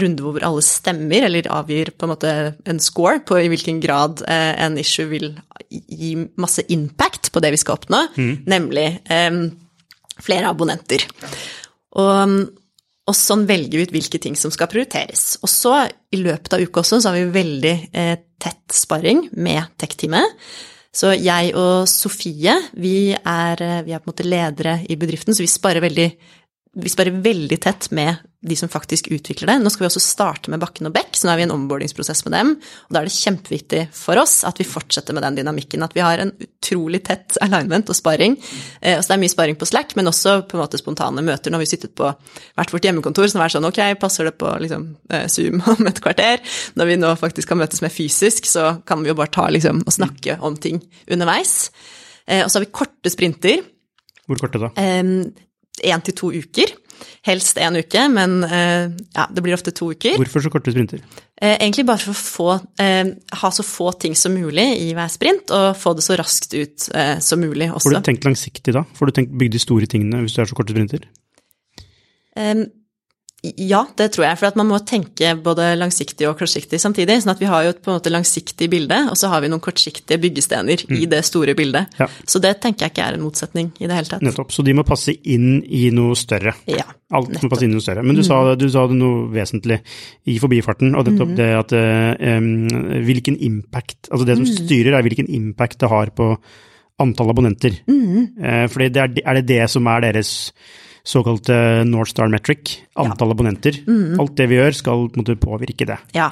runde 0.00 0.24
hvor 0.24 0.44
alle 0.44 0.64
stemmer, 0.64 1.26
eller 1.28 1.48
avgir 1.52 1.92
på 1.96 2.06
en 2.06 2.12
måte 2.12 2.32
en 2.68 2.80
score 2.82 3.22
på 3.24 3.38
i 3.40 3.48
hvilken 3.52 3.80
grad 3.84 4.24
eh, 4.28 4.52
en 4.64 4.76
issue 4.80 5.08
vil 5.08 5.30
gi 5.70 6.14
masse 6.40 6.66
impact 6.72 7.32
på 7.32 7.42
det 7.42 7.54
vi 7.54 7.60
skal 7.60 7.80
oppnå, 7.80 8.04
mm. 8.14 8.34
nemlig 8.46 8.84
flere 10.22 10.50
abonnenter. 10.52 11.02
Og 11.98 12.34
og 13.04 13.16
sånn 13.16 13.44
velger 13.48 13.78
vi 13.78 13.84
ut 13.84 13.92
hvilke 13.92 14.20
ting 14.22 14.36
som 14.38 14.52
skal 14.52 14.70
prioriteres. 14.72 15.34
Og 15.44 15.50
så, 15.52 15.74
i 16.14 16.20
løpet 16.22 16.56
av 16.56 16.62
uka 16.64 16.80
også, 16.80 17.02
så 17.02 17.10
har 17.10 17.18
vi 17.18 17.34
veldig 17.34 17.74
eh, 17.92 18.14
tett 18.40 18.72
sparring 18.72 19.26
med 19.36 19.74
tech-teamet. 19.80 20.38
Så 20.94 21.10
jeg 21.18 21.50
og 21.58 21.88
Sofie, 21.90 22.54
vi 22.80 23.12
er, 23.12 23.60
eh, 23.60 23.82
vi 23.84 23.92
er, 23.92 24.00
på 24.00 24.08
en 24.08 24.14
måte 24.14 24.28
ledere 24.28 24.78
i 24.88 24.96
bedriften, 24.96 25.36
så 25.36 25.44
vi 25.44 25.50
sparer 25.52 25.84
veldig 25.84 26.08
vi 26.74 26.90
sparer 26.90 27.22
veldig 27.22 27.58
tett 27.62 27.90
med 27.94 28.22
de 28.44 28.56
som 28.56 28.68
faktisk 28.68 29.08
utvikler 29.14 29.48
det. 29.48 29.54
Nå 29.62 29.70
skal 29.72 29.84
vi 29.84 29.88
også 29.88 30.02
starte 30.02 30.50
med 30.52 30.60
Bakken 30.60 30.88
og 30.88 30.92
Bekk, 30.92 31.16
så 31.16 31.26
nå 31.26 31.32
er 31.32 31.38
vi 31.38 31.44
i 31.44 31.46
en 31.46 31.54
ombordingsprosess 31.54 32.24
med 32.26 32.34
dem. 32.36 32.50
Og 32.88 32.92
da 32.92 33.00
er 33.00 33.08
det 33.08 33.14
kjempeviktig 33.14 33.80
for 33.96 34.20
oss 34.20 34.42
at 34.44 34.60
vi 34.60 34.66
fortsetter 34.68 35.16
med 35.16 35.24
den 35.24 35.38
dynamikken. 35.38 35.84
At 35.86 35.96
vi 35.96 36.02
har 36.04 36.20
en 36.20 36.34
utrolig 36.44 37.00
tett 37.06 37.38
alignment 37.44 37.88
og 37.88 37.96
sparing. 37.96 38.36
Eh, 38.82 38.98
så 38.98 39.08
det 39.08 39.16
er 39.16 39.22
mye 39.22 39.32
sparing 39.32 39.58
på 39.60 39.68
Slack, 39.70 39.94
men 39.96 40.10
også 40.10 40.36
på 40.50 40.58
en 40.58 40.64
måte 40.64 40.80
spontane 40.80 41.24
møter 41.24 41.54
når 41.54 41.64
vi 41.64 41.70
sittet 41.72 41.94
på 41.96 42.10
hvert 42.10 42.74
vårt 42.74 42.90
hjemmekontor. 42.90 43.30
Så 43.30 43.40
det 43.40 43.46
er 43.46 43.56
sånn 43.56 43.70
ok, 43.70 43.82
passer 44.02 44.28
det 44.28 44.36
på 44.42 44.52
liksom, 44.66 44.90
eh, 45.08 45.24
Zoom 45.32 45.64
om 45.72 45.88
et 45.88 46.02
kvarter? 46.04 46.44
Når 46.76 46.90
vi 46.90 47.00
nå 47.00 47.14
faktisk 47.20 47.52
kan 47.54 47.62
møtes 47.62 47.80
mer 47.84 47.94
fysisk, 47.94 48.50
så 48.50 48.74
kan 48.84 49.00
vi 49.06 49.12
jo 49.12 49.16
bare 49.18 49.32
ta 49.32 49.48
liksom, 49.48 49.86
og 49.86 49.96
snakke 49.96 50.36
om 50.44 50.60
ting 50.60 50.82
underveis. 51.08 51.70
Eh, 52.28 52.44
og 52.44 52.52
så 52.52 52.60
har 52.60 52.66
vi 52.66 52.74
korte 52.76 53.12
sprinter. 53.12 53.64
Hvor 54.28 54.40
korte 54.40 54.60
da? 54.60 54.74
Én 55.82 56.02
til 56.04 56.16
to 56.16 56.30
uker. 56.34 56.72
Helst 57.26 57.58
én 57.58 57.74
uke, 57.76 58.04
men 58.12 58.44
eh, 58.46 58.92
ja, 59.16 59.24
det 59.32 59.42
blir 59.42 59.56
ofte 59.56 59.72
to 59.74 59.90
uker. 59.92 60.14
Hvorfor 60.20 60.44
så 60.44 60.52
korte 60.52 60.72
sprinter? 60.72 61.02
Eh, 61.34 61.56
egentlig 61.56 61.86
bare 61.88 62.00
for 62.00 62.14
å 62.14 62.20
få, 62.20 62.48
eh, 62.80 63.10
ha 63.40 63.50
så 63.52 63.64
få 63.66 63.90
ting 64.00 64.14
som 64.18 64.36
mulig 64.36 64.66
i 64.84 64.92
hver 64.96 65.10
sprint, 65.12 65.50
og 65.50 65.74
få 65.80 65.96
det 65.98 66.06
så 66.06 66.18
raskt 66.20 66.54
ut 66.54 66.88
som 67.24 67.42
mulig 67.42 67.70
også. 67.72 67.90
Får 67.90 67.98
du 67.98 68.08
tenkt 68.12 68.28
langsiktig 68.28 68.76
da? 68.76 68.84
Får 68.94 69.10
du 69.10 69.18
tenkt 69.18 69.36
bygd 69.40 69.56
de 69.56 69.62
store 69.62 69.90
tingene 69.90 70.22
hvis 70.22 70.36
du 70.36 70.42
er 70.44 70.50
så 70.50 70.56
korte 70.56 70.76
sprinter? 70.76 71.08
Um, 72.34 72.66
ja, 73.44 73.82
det 73.98 74.06
tror 74.14 74.24
jeg. 74.24 74.38
For 74.40 74.56
man 74.56 74.70
må 74.70 74.78
tenke 74.88 75.34
både 75.44 75.66
langsiktig 75.76 76.26
og 76.30 76.38
kortsiktig 76.40 76.78
samtidig. 76.80 77.18
sånn 77.20 77.34
at 77.34 77.42
vi 77.42 77.48
har 77.50 77.66
jo 77.66 77.74
et 77.74 77.80
på 77.84 77.90
en 77.92 77.98
måte 77.98 78.12
langsiktig 78.12 78.70
bilde, 78.72 78.96
og 79.10 79.18
så 79.20 79.28
har 79.32 79.42
vi 79.44 79.50
noen 79.52 79.62
kortsiktige 79.64 80.18
byggestener 80.22 80.84
mm. 80.88 80.96
i 80.96 81.08
det 81.10 81.20
store 81.28 81.56
bildet. 81.58 81.92
Ja. 82.00 82.08
Så 82.24 82.40
det 82.40 82.54
tenker 82.62 82.86
jeg 82.86 82.94
ikke 82.94 83.06
er 83.06 83.18
en 83.18 83.24
motsetning 83.26 83.70
i 83.76 83.88
det 83.90 83.98
hele 83.98 84.08
tatt. 84.08 84.24
Nettopp. 84.24 84.54
Så 84.54 84.64
de 84.64 84.76
må 84.76 84.86
passe 84.88 85.12
inn 85.12 85.58
i 85.68 85.88
noe 85.94 86.16
større. 86.16 86.54
Ja, 86.70 86.86
Alt 87.12 87.34
nettopp. 87.34 87.44
må 87.44 87.52
passe 87.52 87.66
inn 87.66 87.74
i 87.74 87.78
noe 87.78 87.84
større. 87.84 88.04
Men 88.06 88.16
du, 88.16 88.22
mm. 88.22 88.28
sa, 88.30 88.38
du 88.56 88.66
sa, 88.72 88.86
det 88.88 89.00
noe 89.00 89.26
vesentlig 89.34 89.80
i 90.30 90.38
forbifarten, 90.42 90.94
og 90.96 91.10
nettopp 91.10 91.34
mm. 91.34 91.36
det 91.42 91.50
at 91.58 91.74
um, 92.38 92.48
hvilken 93.04 93.36
impact 93.44 94.08
Altså 94.12 94.28
det 94.28 94.38
som 94.38 94.46
mm. 94.46 94.54
styrer, 94.62 94.96
er 94.96 95.04
hvilken 95.04 95.28
impact 95.36 95.82
det 95.82 95.90
har 95.92 96.14
på 96.16 96.30
antall 97.02 97.34
abonnenter. 97.34 97.76
Uh, 97.90 98.64
for 98.72 98.86
er, 98.86 99.20
er 99.20 99.40
det 99.40 99.46
det 99.50 99.62
som 99.72 99.92
er 99.92 100.08
deres 100.08 100.32
såkalte 101.04 101.84
North 101.84 102.10
Star 102.10 102.30
Metric, 102.32 102.78
antall 102.94 103.28
ja. 103.28 103.36
abonnenter. 103.36 103.78
Mm. 103.86 104.20
Alt 104.20 104.36
det 104.40 104.48
vi 104.50 104.58
gjør 104.58 104.78
skal 104.78 105.06
på 105.12 105.20
måte 105.20 105.36
påvirke 105.40 105.88
det. 105.88 105.98
Ja, 106.16 106.30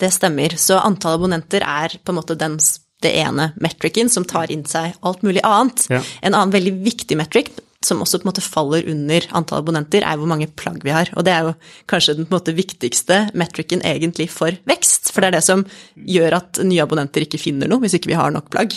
det 0.00 0.12
stemmer. 0.14 0.54
Så 0.60 0.78
antall 0.78 1.18
abonnenter 1.18 1.66
er 1.66 1.98
på 1.98 2.14
en 2.14 2.20
måte 2.20 2.38
den, 2.38 2.56
det 3.02 3.12
ene 3.20 3.50
metricen 3.60 4.10
som 4.12 4.26
tar 4.28 4.52
inn 4.54 4.64
seg 4.68 4.94
alt 5.02 5.26
mulig 5.26 5.42
annet. 5.44 5.86
Ja. 5.92 6.02
En 6.22 6.34
annen 6.34 6.54
veldig 6.54 6.76
viktig 6.86 7.18
metric 7.18 7.52
som 7.84 8.02
også 8.02 8.20
på 8.20 8.26
en 8.26 8.30
måte 8.32 8.44
faller 8.44 8.86
under 8.90 9.26
antall 9.36 9.62
abonnenter, 9.62 10.04
er 10.04 10.18
hvor 10.18 10.30
mange 10.30 10.48
plagg 10.48 10.82
vi 10.84 10.92
har. 10.94 11.10
Og 11.14 11.26
det 11.26 11.34
er 11.34 11.48
jo 11.48 11.54
kanskje 11.90 12.16
den 12.18 12.28
på 12.28 12.34
en 12.34 12.38
måte 12.38 12.56
viktigste 12.56 13.18
metricen 13.36 13.84
egentlig 13.86 14.30
for 14.32 14.56
vekst. 14.68 15.12
For 15.12 15.22
det 15.22 15.30
er 15.30 15.36
det 15.38 15.44
som 15.46 15.64
gjør 15.94 16.38
at 16.40 16.62
nye 16.64 16.82
abonnenter 16.84 17.26
ikke 17.26 17.40
finner 17.40 17.70
noe, 17.70 17.82
hvis 17.84 17.96
ikke 17.98 18.12
vi 18.12 18.18
har 18.18 18.32
nok 18.34 18.48
plagg. 18.54 18.76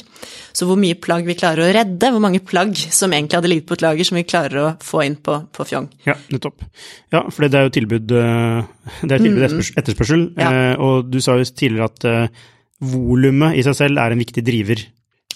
Så 0.55 0.68
hvor 0.68 0.80
mye 0.80 0.97
plagg 0.99 1.28
vi 1.28 1.38
klarer 1.39 1.66
å 1.66 1.72
redde, 1.76 2.12
hvor 2.14 2.24
mange 2.24 2.43
plagg 2.43 2.76
som 2.76 3.16
egentlig 3.16 3.39
hadde 3.39 3.51
ligget 3.53 3.70
på 3.70 3.78
et 3.78 3.86
lager, 3.86 4.10
som 4.10 4.20
vi 4.20 4.28
klarer 4.28 4.60
å 4.64 4.74
få 4.84 5.05
inn 5.08 5.18
på, 5.24 5.39
på 5.55 5.68
Fjong. 5.68 5.89
Ja, 6.08 6.18
nettopp. 6.34 6.68
Ja, 7.14 7.24
for 7.32 7.47
det 7.47 7.60
er 7.60 7.68
jo 7.68 7.74
tilbud, 7.78 8.14
eh, 8.20 8.91
det 9.03 9.18
er 9.18 9.24
tilbud 9.24 9.47
mm. 9.58 9.64
etterspørsel. 9.82 10.28
Ja. 10.38 10.51
Eh, 10.51 10.76
og 10.84 11.10
du 11.12 11.20
sa 11.24 11.38
jo 11.39 11.47
tidligere 11.47 11.89
at 11.91 12.08
eh, 12.08 12.45
volumet 12.93 13.58
i 13.58 13.66
seg 13.66 13.76
selv 13.78 14.03
er 14.03 14.14
en 14.14 14.22
viktig 14.22 14.43
driver 14.45 14.84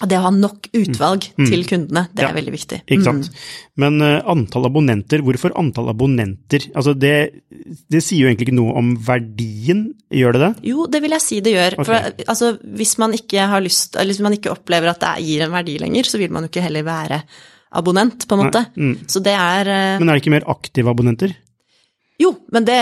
det 0.01 0.17
å 0.17 0.23
ha 0.23 0.31
nok 0.33 0.69
utvalg 0.73 1.27
mm. 1.35 1.45
til 1.45 1.63
kundene, 1.69 2.05
det 2.15 2.23
ja, 2.23 2.31
er 2.31 2.37
veldig 2.39 2.53
viktig. 2.55 2.79
Ikke 2.87 3.05
sant. 3.05 3.27
Mm. 3.29 3.43
Men 3.83 4.03
uh, 4.03 4.31
antall 4.33 4.65
abonnenter, 4.69 5.21
hvorfor 5.25 5.53
antall 5.59 5.91
abonnenter? 5.91 6.65
Altså 6.73 6.95
det, 6.97 7.13
det, 7.51 8.01
sier 8.01 8.23
jo 8.23 8.31
egentlig 8.31 8.49
ikke 8.49 8.57
noe 8.57 8.73
om 8.81 8.95
verdien, 9.05 9.85
gjør 10.09 10.37
det 10.37 10.41
det? 10.45 10.51
Jo, 10.71 10.87
det 10.91 11.03
vil 11.03 11.15
jeg 11.17 11.25
si 11.25 11.39
det 11.45 11.53
gjør. 11.53 11.77
Okay. 11.83 11.89
For 11.91 12.25
altså, 12.33 12.51
hvis 12.81 12.95
man 13.03 13.15
ikke 13.17 13.45
har 13.53 13.63
lyst, 13.63 13.97
eller 13.99 14.15
hvis 14.15 14.25
man 14.25 14.37
ikke 14.37 14.53
opplever 14.55 14.93
at 14.93 15.03
det 15.03 15.13
gir 15.27 15.45
en 15.45 15.53
verdi 15.53 15.77
lenger, 15.83 16.09
så 16.09 16.21
vil 16.21 16.33
man 16.33 16.47
jo 16.47 16.51
ikke 16.53 16.65
heller 16.65 16.87
være 16.87 17.21
abonnent, 17.77 18.25
på 18.27 18.35
en 18.35 18.43
måte. 18.45 18.65
Mm. 18.75 18.97
Så 19.11 19.21
det 19.23 19.37
er 19.37 19.69
uh, 19.69 20.01
Men 20.01 20.09
er 20.09 20.17
det 20.17 20.25
ikke 20.25 20.35
mer 20.39 20.49
aktive 20.51 20.91
abonnenter? 20.91 21.37
Jo, 22.21 22.35
men 22.53 22.65
det 22.65 22.81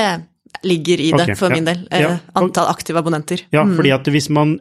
ligger 0.66 1.04
i 1.04 1.12
det, 1.12 1.28
okay, 1.28 1.38
for 1.40 1.52
ja. 1.52 1.60
min 1.60 1.68
del. 1.68 1.84
Uh, 1.92 2.00
ja. 2.06 2.16
Antall 2.40 2.72
aktive 2.72 3.04
abonnenter. 3.04 3.44
Ja, 3.52 3.68
mm. 3.68 3.76
fordi 3.76 3.96
at 3.98 4.08
hvis 4.16 4.32
man 4.34 4.56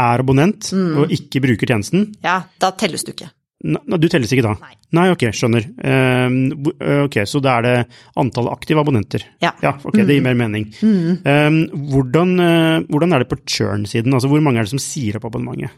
er 0.00 0.24
abonnent 0.24 0.72
mm. 0.72 0.96
og 1.00 1.12
ikke 1.14 1.42
bruker 1.44 1.70
tjenesten 1.70 2.08
Ja, 2.24 2.40
da 2.60 2.72
telles 2.78 3.06
du 3.06 3.12
ikke. 3.14 3.30
Nei, 3.60 3.98
du 4.00 4.06
telles 4.08 4.30
ikke 4.32 4.46
da? 4.46 4.54
Nei. 4.56 4.72
Nei, 4.96 5.04
ok, 5.12 5.26
skjønner. 5.36 5.66
Uh, 5.84 7.04
ok, 7.04 7.20
Så 7.28 7.42
da 7.44 7.58
er 7.58 7.66
det 7.66 7.74
antall 8.18 8.48
aktive 8.50 8.80
abonnenter. 8.80 9.26
Ja. 9.44 9.52
ja 9.60 9.74
ok, 9.76 10.00
Det 10.00 10.16
gir 10.16 10.24
mm. 10.24 10.28
mer 10.30 10.38
mening. 10.38 10.64
Mm. 10.80 11.20
Um, 11.26 11.60
hvordan, 11.92 12.32
hvordan, 12.88 13.12
er 13.12 13.22
det 13.22 13.28
på 13.30 13.38
churn-siden? 13.44 14.16
Altså, 14.16 14.32
Hvor 14.32 14.42
mange 14.44 14.62
er 14.62 14.68
det 14.68 14.72
som 14.72 14.82
sier 14.82 15.20
opp 15.20 15.28
abonnementet? 15.28 15.76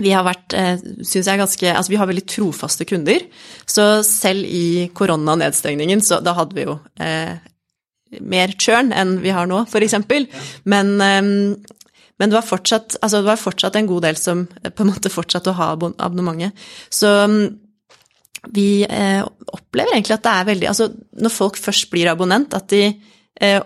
Vi 0.00 0.08
har 0.16 0.24
vært, 0.24 0.56
uh, 0.56 0.80
synes 1.04 1.28
jeg, 1.28 1.42
ganske 1.42 1.68
Altså, 1.68 1.92
vi 1.92 2.00
har 2.00 2.08
veldig 2.08 2.24
trofaste 2.32 2.88
kunder. 2.88 3.28
Så 3.68 3.86
selv 4.08 4.48
i 4.48 4.88
koronanedstengningen, 4.96 6.00
så 6.00 6.22
da 6.24 6.32
hadde 6.40 6.56
vi 6.56 6.64
jo 6.64 6.80
mer 8.20 8.52
churn 8.60 8.90
enn 8.96 9.18
vi 9.22 9.32
har 9.32 9.46
nå, 9.48 9.62
f.eks. 9.68 9.94
Men 10.68 10.96
um, 10.96 11.30
men 12.20 12.30
det 12.30 12.36
var, 12.36 12.46
fortsatt, 12.46 12.96
altså 13.00 13.22
det 13.22 13.30
var 13.30 13.40
fortsatt 13.40 13.76
en 13.78 13.88
god 13.88 14.04
del 14.06 14.18
som 14.20 14.44
på 14.46 14.84
en 14.84 14.90
måte 14.92 15.10
fortsatte 15.12 15.50
å 15.50 15.58
ha 15.58 15.70
abonnementet. 15.74 16.58
Så 16.92 17.08
mm, 17.08 17.40
vi 18.54 18.66
eh, 18.84 19.22
opplever 19.54 19.94
egentlig 19.94 20.16
at 20.16 20.24
det 20.26 20.32
er 20.32 20.48
veldig 20.48 20.68
Altså 20.70 20.88
når 21.22 21.34
folk 21.34 21.58
først 21.60 21.90
blir 21.92 22.10
abonnent, 22.10 22.54
at 22.58 22.68
de 22.72 22.84
eh, 23.40 23.60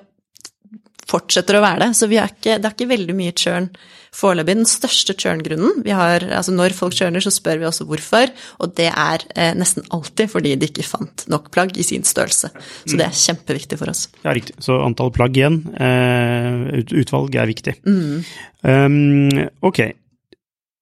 fortsetter 1.07 1.59
å 1.59 1.63
være 1.65 1.85
det. 1.85 1.93
Så 1.99 2.09
ikke, 2.11 2.57
det 2.59 2.67
er 2.67 2.75
ikke 2.75 2.91
veldig 2.91 3.17
mye 3.17 3.35
churn 3.39 3.71
foreløpig. 4.17 4.57
Den 4.59 4.69
største 4.69 5.17
churn-grunnen 5.19 5.83
vi 5.85 5.95
har, 5.97 6.25
altså 6.39 6.55
når 6.55 6.77
folk 6.77 6.97
churner, 6.97 7.23
så 7.25 7.33
spør 7.35 7.61
vi 7.61 7.69
også 7.69 7.87
hvorfor, 7.89 8.33
og 8.63 8.73
det 8.79 8.89
er 8.93 9.27
eh, 9.37 9.53
nesten 9.59 9.87
alltid 9.95 10.33
fordi 10.33 10.55
de 10.57 10.71
ikke 10.71 10.87
fant 10.87 11.27
nok 11.33 11.51
plagg 11.55 11.77
i 11.77 11.87
sin 11.87 12.07
størrelse. 12.07 12.53
Så 12.87 12.97
det 12.97 13.07
er 13.07 13.21
kjempeviktig 13.27 13.79
for 13.81 13.93
oss. 13.93 14.07
Ja, 14.25 14.35
riktig. 14.37 14.57
Så 14.65 14.81
antall 14.85 15.13
plagg 15.15 15.37
igjen, 15.37 15.63
eh, 15.77 16.83
utvalg 17.03 17.37
er 17.37 17.53
viktig. 17.53 17.79
Mm. 17.87 18.27
Um, 18.67 19.47
ok. 19.67 19.85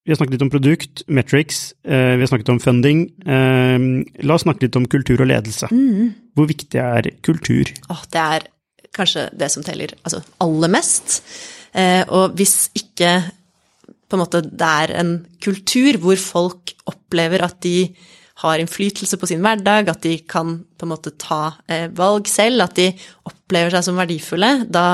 Vi 0.04 0.12
har 0.12 0.18
snakket 0.18 0.34
litt 0.36 0.42
om 0.44 0.52
produkt, 0.52 1.02
metrics, 1.08 1.70
eh, 1.88 2.12
vi 2.18 2.24
har 2.24 2.28
snakket 2.28 2.50
om 2.52 2.58
funding. 2.60 3.06
Eh, 3.24 3.86
la 4.28 4.36
oss 4.36 4.44
snakke 4.44 4.66
litt 4.66 4.76
om 4.76 4.84
kultur 4.84 5.22
og 5.24 5.30
ledelse. 5.30 5.70
Mm. 5.72 6.12
Hvor 6.36 6.50
viktig 6.50 6.80
er 6.80 7.08
kultur? 7.24 7.70
Åh, 7.88 8.02
det 8.12 8.20
er 8.20 8.44
kanskje 8.94 9.28
det 9.36 9.50
som 9.52 9.64
teller 9.66 9.94
altså 10.02 10.22
aller 10.44 10.72
mest. 10.72 11.20
Eh, 11.74 12.02
og 12.06 12.36
hvis 12.38 12.68
ikke 12.78 13.16
på 14.08 14.16
en 14.16 14.22
måte 14.22 14.44
det 14.44 14.72
er 14.84 14.94
en 15.00 15.14
kultur 15.42 15.98
hvor 16.02 16.20
folk 16.20 16.74
opplever 16.90 17.42
at 17.46 17.58
de 17.64 17.88
har 18.42 18.58
innflytelse 18.58 19.18
på 19.18 19.28
sin 19.30 19.42
hverdag, 19.44 19.88
at 19.88 20.02
de 20.02 20.16
kan 20.28 20.56
på 20.78 20.86
en 20.86 20.90
måte 20.90 21.14
ta 21.20 21.54
eh, 21.70 21.86
valg 21.94 22.28
selv, 22.30 22.64
at 22.66 22.74
de 22.78 22.88
opplever 23.30 23.74
seg 23.74 23.86
som 23.86 24.00
verdifulle, 24.00 24.50
da 24.66 24.86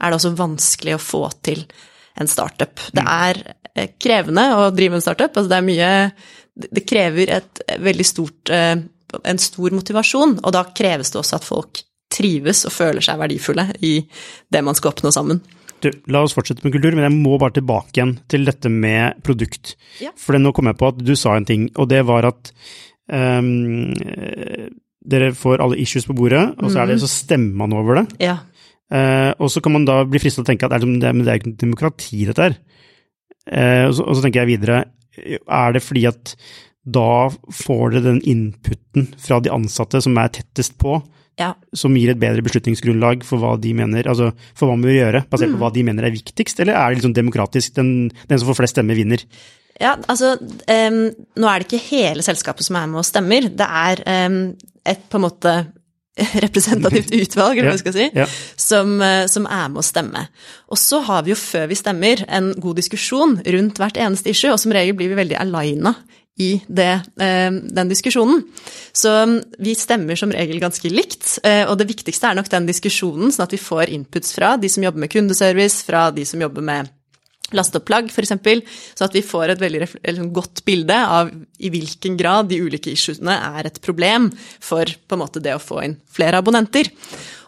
er 0.00 0.10
det 0.10 0.18
også 0.18 0.34
vanskelig 0.38 0.96
å 0.96 1.02
få 1.02 1.22
til 1.46 1.62
en 2.20 2.30
startup. 2.30 2.82
Det 2.94 3.04
er 3.04 3.42
eh, 3.74 3.92
krevende 4.00 4.48
å 4.58 4.70
drive 4.74 4.98
en 4.98 5.04
startup. 5.04 5.30
Altså 5.30 5.52
det 5.52 5.60
er 5.60 5.68
mye 5.68 5.92
Det 6.60 6.82
krever 6.84 7.30
et 7.38 7.62
veldig 7.80 8.04
stort 8.04 8.50
eh, 8.52 8.74
en 9.24 9.40
stor 9.42 9.74
motivasjon, 9.74 10.36
og 10.42 10.52
da 10.54 10.64
kreves 10.76 11.10
det 11.10 11.18
også 11.20 11.38
at 11.40 11.46
folk 11.46 11.82
trives 12.10 12.64
og 12.68 12.74
føler 12.74 13.04
seg 13.04 13.20
verdifulle 13.20 13.68
i 13.86 13.94
det 14.52 14.62
man 14.66 14.76
skal 14.78 14.92
oppnå 14.92 15.12
sammen. 15.14 15.40
Du, 15.80 15.88
la 16.12 16.20
oss 16.26 16.34
fortsette 16.36 16.64
med 16.66 16.74
kultur, 16.74 16.92
men 16.96 17.06
jeg 17.06 17.16
må 17.16 17.38
bare 17.40 17.56
tilbake 17.56 17.96
igjen 17.96 18.18
til 18.30 18.44
dette 18.48 18.68
med 18.72 19.22
produkt. 19.24 19.74
Ja. 20.02 20.12
For 20.18 20.36
nå 20.36 20.52
kom 20.56 20.68
jeg 20.68 20.78
på 20.80 20.90
at 20.92 21.00
du 21.00 21.14
sa 21.16 21.38
en 21.38 21.48
ting, 21.48 21.70
og 21.80 21.88
det 21.92 22.02
var 22.08 22.28
at 22.28 22.52
um, 23.08 23.88
dere 25.00 25.32
får 25.36 25.64
alle 25.64 25.80
issues 25.80 26.04
på 26.08 26.16
bordet, 26.18 26.42
og 26.60 26.68
så, 26.68 26.82
er 26.82 26.92
det, 26.92 27.00
så 27.00 27.08
stemmer 27.08 27.62
man 27.62 27.76
over 27.78 28.02
det. 28.02 28.06
Ja. 28.28 28.36
Uh, 28.92 29.32
og 29.38 29.48
så 29.54 29.62
kan 29.64 29.72
man 29.78 29.86
da 29.88 30.02
bli 30.04 30.20
fristet 30.20 30.42
til 30.42 30.48
å 30.48 30.50
tenke 30.50 30.68
at 30.68 30.74
det 30.76 30.82
er, 30.98 31.22
det 31.22 31.32
er 31.32 31.40
ikke 31.40 31.56
demokrati, 31.62 32.26
dette 32.28 32.50
her. 32.50 32.58
Uh, 33.48 33.86
og, 33.86 33.94
så, 33.96 34.04
og 34.04 34.18
så 34.18 34.26
tenker 34.26 34.42
jeg 34.42 34.58
videre, 34.58 34.82
er 35.16 35.72
det 35.74 35.82
fordi 35.84 36.04
at 36.10 36.34
da 36.90 37.30
får 37.30 37.94
dere 37.94 38.06
den 38.06 38.20
inputen 38.28 39.08
fra 39.20 39.40
de 39.40 39.52
ansatte 39.52 40.00
som 40.04 40.16
er 40.20 40.32
tettest 40.36 40.76
på, 40.80 40.98
ja. 41.38 41.52
som 41.76 41.94
gir 41.96 42.12
et 42.12 42.20
bedre 42.20 42.44
beslutningsgrunnlag 42.46 43.24
for 43.26 43.42
hva 43.42 43.54
de 43.60 43.72
mener, 43.76 44.08
altså 44.10 44.30
for 44.54 44.66
hva 44.66 44.76
man 44.76 44.84
bør 44.86 44.96
gjøre, 44.96 45.24
basert 45.30 45.54
på 45.54 45.60
hva 45.62 45.72
de 45.74 45.86
mener 45.86 46.06
er 46.06 46.14
viktigst, 46.14 46.60
eller 46.62 46.76
er 46.76 46.90
det 46.90 47.00
liksom 47.00 47.16
demokratisk, 47.16 47.74
den, 47.78 48.10
den 48.30 48.40
som 48.40 48.50
får 48.50 48.60
flest 48.62 48.76
stemmer, 48.76 48.98
vinner? 48.98 49.24
Ja, 49.80 49.94
altså 50.12 50.34
um, 50.36 51.02
Nå 51.40 51.48
er 51.48 51.62
det 51.62 51.70
ikke 51.70 51.86
hele 51.86 52.24
selskapet 52.24 52.66
som 52.66 52.76
er 52.76 52.88
med 52.90 53.00
og 53.00 53.06
stemmer. 53.08 53.46
Det 53.48 53.64
er 53.64 54.02
um, 54.28 54.42
et 54.84 55.06
på 55.08 55.16
en 55.16 55.24
måte 55.24 55.54
representativt 56.44 57.14
utvalg, 57.16 57.56
eller 57.56 57.70
hva 57.70 57.78
vi 57.78 57.82
skal 57.84 57.96
si, 57.96 58.06
Ja. 58.18 58.26
som, 58.60 58.96
eh, 59.00 59.24
som 59.30 59.46
er 59.46 59.70
med 59.72 59.80
å 59.80 59.86
stemme. 59.86 60.26
Og 60.68 60.76
så 60.76 61.00
har 61.06 61.24
vi 61.24 61.32
jo 61.32 61.38
før 61.38 61.70
vi 61.70 61.78
stemmer 61.78 62.24
en 62.28 62.52
god 62.60 62.76
diskusjon 62.76 63.38
rundt 63.46 63.80
hvert 63.80 63.96
eneste 63.96 64.34
issue, 64.34 64.52
og 64.52 64.60
som 64.60 64.74
regel 64.74 64.98
blir 64.98 65.12
vi 65.12 65.20
veldig 65.22 65.38
alina 65.40 65.94
i 66.40 66.50
det, 66.66 66.92
eh, 67.20 67.50
den 67.50 67.90
diskusjonen. 67.90 68.42
Så 68.92 69.12
mm, 69.12 69.36
vi 69.66 69.74
stemmer 69.78 70.18
som 70.18 70.32
regel 70.34 70.60
ganske 70.62 70.92
likt, 70.92 71.38
eh, 71.44 71.66
og 71.68 71.76
det 71.80 71.90
viktigste 71.90 72.30
er 72.30 72.38
nok 72.38 72.48
den 72.52 72.68
diskusjonen, 72.70 73.32
sånn 73.32 73.46
at 73.48 73.56
vi 73.56 73.60
får 73.60 73.92
inputs 73.92 74.32
fra 74.36 74.56
de 74.60 74.70
som 74.72 74.86
jobber 74.86 75.04
med 75.04 75.12
kundeservice, 75.12 75.84
fra 75.86 76.08
de 76.14 76.24
som 76.28 76.42
jobber 76.42 76.64
med 76.64 76.90
lasteopplag, 77.56 78.10
f.eks., 78.10 78.32
så 78.94 79.06
at 79.06 79.16
vi 79.16 79.24
får 79.26 79.54
et 79.54 79.62
veldig 79.62 79.88
sånn 79.90 80.30
godt 80.34 80.62
bilde 80.66 80.94
av 80.94 81.32
i 81.58 81.70
hvilken 81.72 82.16
grad 82.20 82.50
de 82.50 82.60
ulike 82.62 82.92
issuene 82.94 83.34
er 83.58 83.66
et 83.66 83.80
problem 83.82 84.30
for 84.62 84.86
måte 85.18 85.42
det 85.42 85.56
å 85.56 85.62
få 85.62 85.82
inn 85.86 85.98
flere 86.14 86.40
abonnenter. 86.40 86.92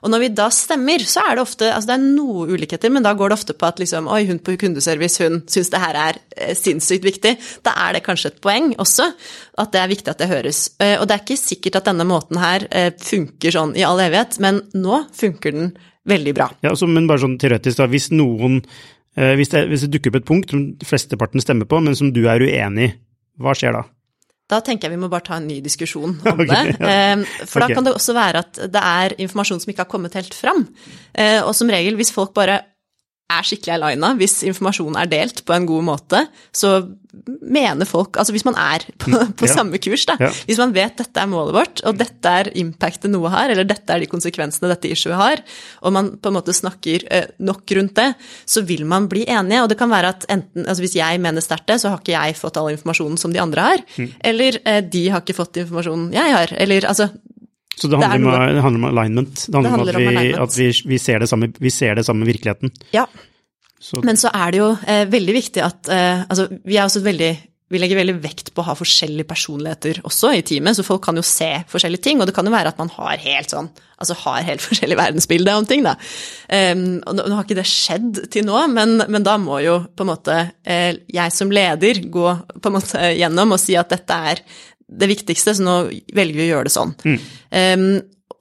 Og 0.03 0.11
når 0.11 0.23
vi 0.25 0.29
da 0.35 0.49
stemmer, 0.51 1.03
så 1.07 1.23
er 1.29 1.37
det 1.39 1.45
ofte 1.45 1.69
altså 1.71 1.93
det 1.93 1.95
er 1.95 2.07
noe 2.19 2.47
ulikheter, 2.51 2.91
men 2.91 3.05
da 3.07 3.13
går 3.19 3.31
det 3.31 3.37
ofte 3.39 3.55
på 3.59 3.69
at 3.69 3.79
liksom, 3.83 4.09
oi, 4.11 4.25
hun 4.27 4.41
på 4.43 4.57
kundeservice 4.59 5.23
hun 5.23 5.41
syns 5.51 5.71
det 5.71 5.83
her 5.83 5.99
er 5.99 6.19
eh, 6.37 6.57
sinnssykt 6.59 7.07
viktig. 7.07 7.37
Da 7.67 7.75
er 7.85 7.97
det 7.97 8.03
kanskje 8.07 8.33
et 8.33 8.41
poeng 8.43 8.73
også, 8.83 9.07
at 9.63 9.73
det 9.75 9.83
er 9.83 9.93
viktig 9.93 10.11
at 10.11 10.25
det 10.25 10.31
høres. 10.33 10.65
Eh, 10.83 10.97
Og 10.99 11.07
det 11.07 11.17
er 11.17 11.23
ikke 11.23 11.39
sikkert 11.39 11.79
at 11.79 11.93
denne 11.93 12.09
måten 12.09 12.41
her 12.43 12.67
eh, 12.71 12.91
funker 12.99 13.55
sånn 13.55 13.77
i 13.79 13.87
all 13.87 14.03
evighet, 14.03 14.41
men 14.43 14.65
nå 14.75 15.05
funker 15.15 15.55
den 15.55 15.71
veldig 16.11 16.35
bra. 16.35 16.51
Ja, 16.67 16.75
altså, 16.75 16.91
men 16.91 17.07
bare 17.07 17.23
sånn 17.23 17.39
teoretisk, 17.39 17.79
da, 17.79 17.87
hvis 17.93 18.11
noen 18.15 18.63
hvis, 19.13 19.51
det, 19.53 19.67
hvis 19.69 19.83
det 19.85 19.91
dukker 19.93 20.09
opp 20.09 20.23
et 20.23 20.29
punkt 20.31 20.53
som 20.55 20.61
flesteparten 20.89 21.43
stemmer 21.45 21.69
på, 21.69 21.83
men 21.85 21.93
som 21.93 22.15
du 22.17 22.23
er 22.33 22.41
uenig 22.41 22.87
i, 22.89 22.95
hva 23.45 23.53
skjer 23.53 23.77
da? 23.77 23.83
Da 24.53 24.61
tenker 24.65 24.89
jeg 24.91 24.97
vi 24.99 25.01
må 25.01 25.09
bare 25.13 25.25
ta 25.31 25.39
en 25.41 25.47
ny 25.49 25.61
diskusjon 25.65 26.19
om 26.21 26.41
okay, 26.45 26.49
det. 26.51 26.77
ja. 26.79 26.97
Eh, 27.17 27.47
For 27.49 27.65
da 27.65 27.71
da 27.71 27.79
kan 27.79 27.87
det 27.89 27.95
også 27.97 28.13
være 28.17 28.45
at 28.45 28.61
det 28.75 28.83
er 28.93 29.15
informasjon 29.25 29.63
som 29.65 29.73
ikke 29.73 29.87
har 29.87 29.91
kommet 29.95 30.19
helt 30.21 30.37
fram. 30.37 30.67
Eh, 31.17 31.41
Og 31.43 31.55
som 31.57 31.71
regel, 31.73 31.97
hvis 31.97 32.13
folk 32.13 32.35
bare 32.37 32.61
er 33.39 33.47
skikkelig 33.49 33.75
aligna, 33.79 34.13
hvis 34.19 34.41
informasjonen 34.49 34.99
er 35.03 35.11
delt 35.13 35.45
på 35.49 35.55
en 35.57 35.67
god 35.69 35.87
måte, 35.89 36.27
så 36.55 36.77
mener 37.45 37.85
folk 37.85 38.17
Altså 38.17 38.33
hvis 38.33 38.45
man 38.47 38.55
er 38.57 38.85
på, 39.03 39.11
på 39.37 39.45
Ja. 39.47 39.53
samme 39.53 39.77
kurs, 39.83 40.07
da. 40.09 40.15
Ja. 40.21 40.31
Hvis 40.49 40.57
man 40.59 40.73
vet 40.73 40.97
dette 40.97 41.21
er 41.21 41.29
målet 41.29 41.53
vårt, 41.55 41.83
og 41.85 41.99
dette 42.01 42.31
er 42.41 42.49
impactet 42.57 43.11
noe 43.13 43.29
har, 43.33 43.51
eller 43.53 43.67
dette 43.69 43.93
er 43.93 44.01
de 44.01 44.09
konsekvensene 44.09 44.71
dette 44.73 44.89
issuet 44.95 45.19
har, 45.21 45.43
og 45.85 45.93
man 45.93 46.09
på 46.17 46.31
en 46.33 46.37
måte 46.39 46.55
snakker 46.57 47.05
eh, 47.13 47.27
nok 47.45 47.69
rundt 47.77 47.95
det, 48.01 48.09
så 48.49 48.65
vil 48.65 48.87
man 48.89 49.09
bli 49.13 49.27
enige. 49.29 49.61
Og 49.63 49.69
det 49.73 49.79
kan 49.81 49.93
være 49.93 50.15
at 50.17 50.25
enten 50.33 50.65
Altså 50.67 50.83
hvis 50.87 50.97
jeg 50.97 51.21
mener 51.21 51.45
sterkt 51.45 51.69
det, 51.69 51.81
så 51.83 51.93
har 51.93 52.01
ikke 52.01 52.15
jeg 52.17 52.39
fått 52.39 52.57
all 52.57 52.71
informasjonen 52.73 53.19
som 53.21 53.33
de 53.35 53.41
andre 53.43 53.61
har. 53.67 53.85
Mm. 53.99 54.09
Eller 54.33 54.59
eh, 54.65 54.81
de 54.81 55.05
har 55.13 55.21
ikke 55.21 55.37
fått 55.37 55.61
informasjonen 55.67 56.13
jeg 56.17 56.33
har. 56.33 56.55
Eller 56.65 56.89
altså 56.89 57.11
Så 57.83 57.91
det 57.91 57.99
Det 57.99 58.07
er 58.07 58.15
handler, 58.15 58.31
noe- 58.31 58.49
om, 58.49 58.55
det 58.55 58.65
handler 58.67 58.83
om 58.83 58.89
alignment. 58.93 59.35
Det 59.35 59.55
handler, 59.59 59.71
Det 59.71 59.77
handler 59.77 60.01
om 60.01 60.09
at, 60.17 60.23
vi, 60.23 60.35
om 60.39 60.47
at 60.47 60.59
vi, 60.59 60.71
vi, 60.95 60.99
ser 61.03 61.23
det 61.25 61.31
samme, 61.31 61.53
vi 61.59 61.71
ser 61.75 61.99
det 61.99 62.07
samme 62.07 62.29
virkeligheten. 62.29 62.73
Ja. 62.95 63.07
Så, 63.83 63.99
Men 64.07 64.17
så 64.21 64.31
er 64.31 64.53
det 64.55 64.61
jo 64.61 64.69
eh, 64.87 65.07
veldig 65.11 65.35
viktig 65.35 65.63
at 65.67 65.89
eh, 65.91 66.23
Altså, 66.31 66.47
vi 66.63 66.79
veldig 66.79 67.33
vi 67.73 67.81
legger 67.81 68.03
veldig 68.03 68.19
vekt 68.21 68.51
på 68.53 68.61
å 68.61 68.67
ha 68.67 68.75
forskjellige 68.77 69.29
personligheter 69.31 70.03
også 70.05 70.35
i 70.37 70.43
teamet, 70.45 70.77
så 70.77 70.85
folk 70.85 71.01
kan 71.07 71.17
jo 71.17 71.25
se 71.25 71.49
forskjellige 71.73 72.05
ting. 72.05 72.21
Og 72.21 72.29
det 72.29 72.35
kan 72.37 72.45
jo 72.45 72.53
være 72.53 72.69
at 72.69 72.81
man 72.81 72.91
har 72.99 73.23
helt 73.23 73.55
sånn, 73.55 73.71
altså 73.97 74.17
har 74.27 74.45
helt 74.45 74.65
forskjellig 74.67 74.99
verdensbilde 75.01 75.55
om 75.57 75.69
ting, 75.69 75.87
da. 75.87 75.95
Um, 76.53 77.01
og 77.01 77.17
nå, 77.17 77.25
nå 77.31 77.39
har 77.39 77.47
ikke 77.47 77.57
det 77.63 77.69
skjedd 77.71 78.21
til 78.35 78.45
nå, 78.49 78.59
men, 78.75 78.99
men 79.09 79.25
da 79.25 79.39
må 79.41 79.63
jo 79.65 79.79
på 79.89 80.05
en 80.05 80.11
måte 80.13 80.37
eh, 80.69 81.01
jeg 81.09 81.33
som 81.33 81.53
leder 81.55 82.03
gå 82.13 82.27
på 82.59 82.69
en 82.73 82.77
måte 82.77 83.13
gjennom 83.17 83.57
og 83.57 83.63
si 83.63 83.79
at 83.81 83.97
dette 83.97 84.21
er 84.35 84.45
det 84.99 85.09
viktigste, 85.11 85.55
så 85.57 85.65
nå 85.65 85.77
velger 86.15 86.39
vi 86.39 86.47
å 86.47 86.51
gjøre 86.51 86.69
det 86.69 86.75
sånn. 86.75 86.95
Um, 87.03 87.87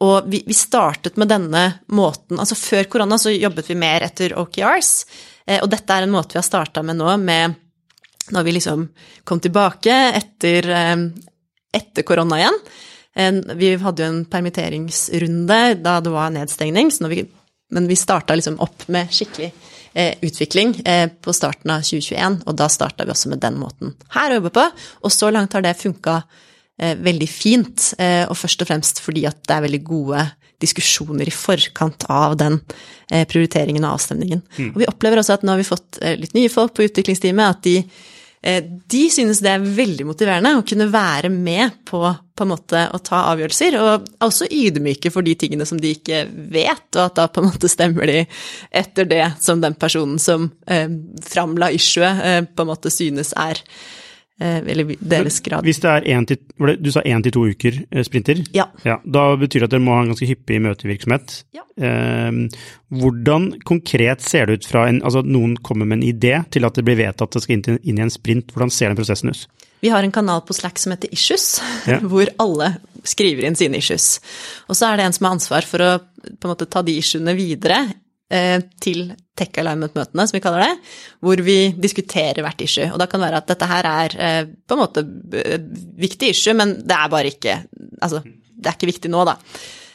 og 0.02 0.30
vi, 0.32 0.42
vi 0.48 0.56
startet 0.58 1.18
med 1.22 1.30
denne 1.30 1.64
måten 1.94 2.40
Altså 2.42 2.58
før 2.58 2.88
korona 2.90 3.20
så 3.22 3.34
jobbet 3.34 3.70
vi 3.70 3.78
mer 3.78 4.02
etter 4.08 4.34
OKRs, 4.40 4.94
eh, 5.46 5.60
og 5.62 5.70
dette 5.70 5.94
er 5.94 6.08
en 6.08 6.14
måte 6.14 6.34
vi 6.34 6.42
har 6.42 6.48
starta 6.48 6.82
med 6.86 6.98
nå, 6.98 7.12
med 7.22 7.60
når 8.32 8.46
vi 8.48 8.56
liksom 8.56 8.88
kom 9.28 9.42
tilbake 9.44 9.94
etter, 10.18 10.70
eh, 10.70 11.04
etter 11.78 12.08
korona 12.08 12.40
igjen. 12.40 12.64
Vi 13.60 13.74
hadde 13.76 14.06
jo 14.06 14.08
en 14.08 14.20
permitteringsrunde 14.32 15.58
da 15.84 15.98
det 16.00 16.14
var 16.14 16.30
nedstengning, 16.32 16.94
vi, 17.12 17.26
men 17.76 17.90
vi 17.90 17.98
starta 18.00 18.38
liksom 18.40 18.56
opp 18.64 18.86
med 18.88 19.12
skikkelig 19.12 19.50
utvikling 19.94 20.76
eh, 20.86 21.10
på 21.22 21.34
starten 21.36 21.74
av 21.74 21.84
2021, 21.84 22.42
og 22.48 22.56
da 22.60 22.70
starta 22.72 23.06
vi 23.06 23.14
også 23.14 23.32
med 23.32 23.42
den 23.44 23.58
måten 23.60 23.96
her 24.16 24.32
å 24.32 24.40
jobbe 24.40 24.54
på. 24.56 24.68
Og 25.04 25.14
så 25.14 25.32
langt 25.34 25.58
har 25.58 25.66
det 25.66 25.76
funka 25.80 26.22
eh, 26.80 26.96
veldig 26.96 27.28
fint, 27.30 27.90
eh, 28.00 28.24
og 28.30 28.38
først 28.40 28.64
og 28.64 28.72
fremst 28.72 29.04
fordi 29.04 29.26
at 29.30 29.42
det 29.48 29.58
er 29.58 29.66
veldig 29.68 29.84
gode 29.88 30.24
diskusjoner 30.62 31.28
i 31.28 31.34
forkant 31.34 32.06
av 32.14 32.38
den 32.40 32.60
eh, 33.10 33.26
prioriteringen 33.28 33.86
og 33.88 33.98
avstemningen. 33.98 34.44
Og 34.72 34.82
vi 34.84 34.90
opplever 34.90 35.22
også 35.22 35.40
at 35.40 35.46
nå 35.46 35.56
har 35.56 35.62
vi 35.62 35.68
fått 35.68 36.02
eh, 36.02 36.18
litt 36.20 36.36
nye 36.38 36.52
folk 36.54 36.76
på 36.78 36.86
utviklingsteamet, 36.88 37.58
at 37.58 37.64
de 37.66 37.78
eh, 37.82 38.10
de 38.42 39.02
synes 39.14 39.38
det 39.46 39.52
er 39.52 39.66
veldig 39.78 40.08
motiverende 40.10 40.56
å 40.58 40.64
kunne 40.66 40.88
være 40.90 41.30
med 41.30 41.76
på, 41.86 42.00
på 42.10 42.46
en 42.46 42.50
måte 42.50 42.80
å 42.90 43.00
ta 43.06 43.20
avgjørelser, 43.30 43.78
og 43.78 44.08
også 44.26 44.48
ydmyke 44.50 45.12
for 45.14 45.22
de 45.26 45.36
tingene 45.38 45.68
som 45.70 45.78
de 45.78 45.94
ikke 45.94 46.24
vet, 46.50 46.88
og 46.96 47.04
at 47.04 47.20
da 47.20 47.28
på 47.30 47.44
en 47.44 47.52
måte 47.52 47.70
stemmer 47.70 48.10
de 48.10 48.24
etter 48.82 49.06
det 49.10 49.24
som 49.46 49.62
den 49.62 49.78
personen 49.78 50.18
som 50.22 50.50
eh, 50.66 50.90
framla 51.22 51.70
issuet, 51.78 52.26
eh, 52.26 52.42
på 52.50 52.66
en 52.66 52.72
måte 52.74 52.90
synes 52.94 53.36
er 53.38 53.62
eh, 53.62 54.02
Eller 54.42 54.96
deres 54.98 55.40
grad. 55.46 55.64
hvis 55.68 55.80
det 55.84 55.90
er 55.92 56.08
en 56.16 56.26
til, 56.26 56.38
du 56.82 56.90
sa 56.92 57.02
én 57.06 57.22
til 57.24 57.32
to 57.36 57.44
uker 57.52 57.78
eh, 57.92 58.04
sprinter, 58.08 58.42
Ja. 58.56 58.66
ja, 58.88 58.98
da 59.06 59.36
betyr 59.38 59.62
det 59.62 59.70
at 59.70 59.76
dere 59.76 59.84
må 59.86 59.94
ha 59.96 60.02
en 60.06 60.12
ganske 60.14 60.28
hyppig 60.30 60.60
møtevirksomhet. 60.66 61.36
Ja. 61.54 61.64
Eh, 61.78 62.32
hvordan 62.92 63.50
konkret 63.68 64.22
ser 64.26 64.46
det 64.50 64.60
ut 64.62 64.66
fra 64.72 64.88
en, 64.90 65.02
altså 65.06 65.22
noen 65.24 65.56
kommer 65.64 65.86
med 65.88 66.02
en 66.02 66.08
idé 66.10 66.36
til 66.52 66.66
at 66.68 66.76
det 66.76 66.84
blir 66.88 66.98
vedtatt 67.00 67.30
at 67.30 67.38
det 67.40 67.44
skal 67.46 67.60
inn, 67.60 67.80
inn 67.84 68.00
i 68.02 68.06
en 68.08 68.14
sprint, 68.14 68.52
hvordan 68.54 68.72
ser 68.74 68.92
den 68.92 69.00
prosessen 69.00 69.30
ut? 69.32 69.46
Vi 69.82 69.90
har 69.90 70.04
en 70.06 70.12
kanal 70.14 70.44
på 70.46 70.54
Slack 70.54 70.78
som 70.78 70.92
heter 70.94 71.10
Issues, 71.14 71.60
Ja. 71.90 72.00
hvor 72.12 72.30
alle 72.42 72.76
skriver 73.04 73.48
inn 73.48 73.56
sine 73.58 73.80
issues. 73.82 74.20
Og 74.70 74.76
så 74.78 74.92
er 74.92 74.98
det 75.00 75.06
en 75.08 75.14
som 75.18 75.26
har 75.26 75.34
ansvar 75.40 75.66
for 75.66 75.82
å 75.82 75.92
måte 76.46 76.68
ta 76.70 76.84
de 76.86 77.00
issuene 77.02 77.34
videre 77.38 77.80
eh, 77.88 77.98
til 78.82 79.10
Tech 79.42 79.58
Alignment-møtene, 79.60 80.26
som 80.28 80.38
vi 80.38 80.42
kaller 80.44 80.66
det, 80.66 80.92
hvor 81.24 81.42
vi 81.44 81.58
diskuterer 81.82 82.44
hvert 82.46 82.64
issue. 82.64 82.88
Og 82.92 83.00
da 83.02 83.08
kan 83.10 83.22
det 83.22 83.30
være 83.30 83.42
at 83.42 83.52
dette 83.52 83.70
her 83.70 83.88
er 83.90 84.16
eh, 84.28 84.42
på 84.46 84.76
en 84.76 84.82
måte 84.82 85.04
eh, 85.40 85.58
viktig 86.02 86.32
issue, 86.34 86.56
men 86.58 86.78
det 86.86 86.98
er 86.98 87.12
bare 87.12 87.32
ikke 87.34 87.60
Altså, 88.02 88.24
det 88.26 88.70
er 88.70 88.76
ikke 88.78 88.90
viktig 88.90 89.10
nå, 89.14 89.22
da. 89.28 89.36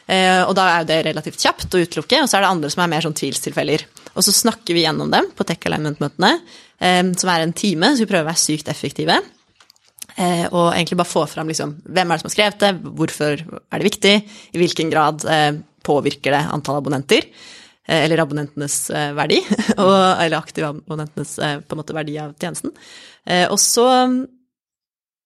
Eh, 0.06 0.40
og 0.46 0.52
da 0.54 0.66
er 0.70 0.82
jo 0.82 0.88
det 0.92 0.98
relativt 1.08 1.42
kjapt 1.42 1.74
å 1.74 1.80
utelukke, 1.82 2.20
og 2.22 2.28
så 2.30 2.38
er 2.38 2.44
det 2.44 2.50
andre 2.52 2.70
som 2.70 2.82
er 2.84 2.90
mer 2.92 3.02
sånn 3.02 3.16
tvilstilfeller. 3.18 3.82
Og 4.14 4.22
så 4.22 4.34
snakker 4.34 4.76
vi 4.76 4.84
gjennom 4.84 5.10
dem 5.10 5.26
på 5.34 5.46
Tech 5.48 5.66
Alignment-møtene, 5.66 6.30
eh, 6.78 7.02
som 7.18 7.32
er 7.32 7.42
en 7.42 7.54
time, 7.56 7.90
så 7.92 8.04
vi 8.04 8.10
prøver 8.12 8.28
å 8.28 8.30
være 8.30 8.44
sykt 8.44 8.70
effektive. 8.70 9.18
Eh, 10.14 10.46
og 10.46 10.70
egentlig 10.70 11.00
bare 11.02 11.10
få 11.10 11.26
fram 11.28 11.50
liksom, 11.50 11.74
hvem 11.82 12.08
er 12.08 12.16
det 12.16 12.22
som 12.22 12.30
har 12.30 12.36
skrevet 12.36 12.62
det, 12.62 12.72
hvorfor 13.02 13.42
er 13.42 13.82
det 13.82 13.88
viktig, 13.90 14.14
i 14.54 14.62
hvilken 14.62 14.92
grad 14.94 15.26
eh, 15.28 15.50
påvirker 15.86 16.34
det 16.34 16.44
antall 16.54 16.78
abonnenter, 16.80 17.26
eh, 17.26 17.56
eller 17.86 18.22
abonnentenes 18.22 18.78
eh, 18.90 19.12
verdi, 19.16 19.40
og, 19.82 19.92
eller 19.94 20.38
aktive 20.38 20.72
abonnentenes 20.72 21.36
eh, 21.38 21.58
på 21.62 21.76
en 21.76 21.82
måte 21.82 21.96
verdi 21.96 22.16
av 22.22 22.34
tjenesten. 22.40 22.74
Eh, 23.26 23.46
og 23.50 23.60
så, 23.62 23.86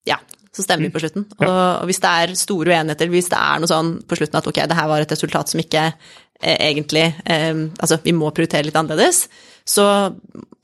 ja, 0.08 0.18
så 0.52 0.64
stemmer 0.66 0.88
vi 0.88 0.94
på 0.94 1.02
slutten. 1.02 1.26
Og, 1.38 1.50
og 1.50 1.86
hvis 1.88 2.02
det 2.02 2.10
er 2.22 2.34
store 2.38 2.74
uenigheter, 2.74 3.12
hvis 3.12 3.30
det 3.32 3.38
er 3.40 3.62
noe 3.62 3.70
sånn 3.70 3.94
på 4.06 4.18
slutten 4.18 4.40
at 4.40 4.50
ok, 4.50 4.64
det 4.70 4.78
her 4.78 4.90
var 4.90 5.04
et 5.04 5.14
resultat 5.14 5.52
som 5.52 5.62
ikke 5.62 5.86
eh, 5.88 6.58
egentlig 6.70 7.06
eh, 7.24 7.66
Altså, 7.78 8.00
vi 8.04 8.16
må 8.16 8.32
prioritere 8.34 8.66
litt 8.68 8.78
annerledes, 8.80 9.26
så 9.68 9.86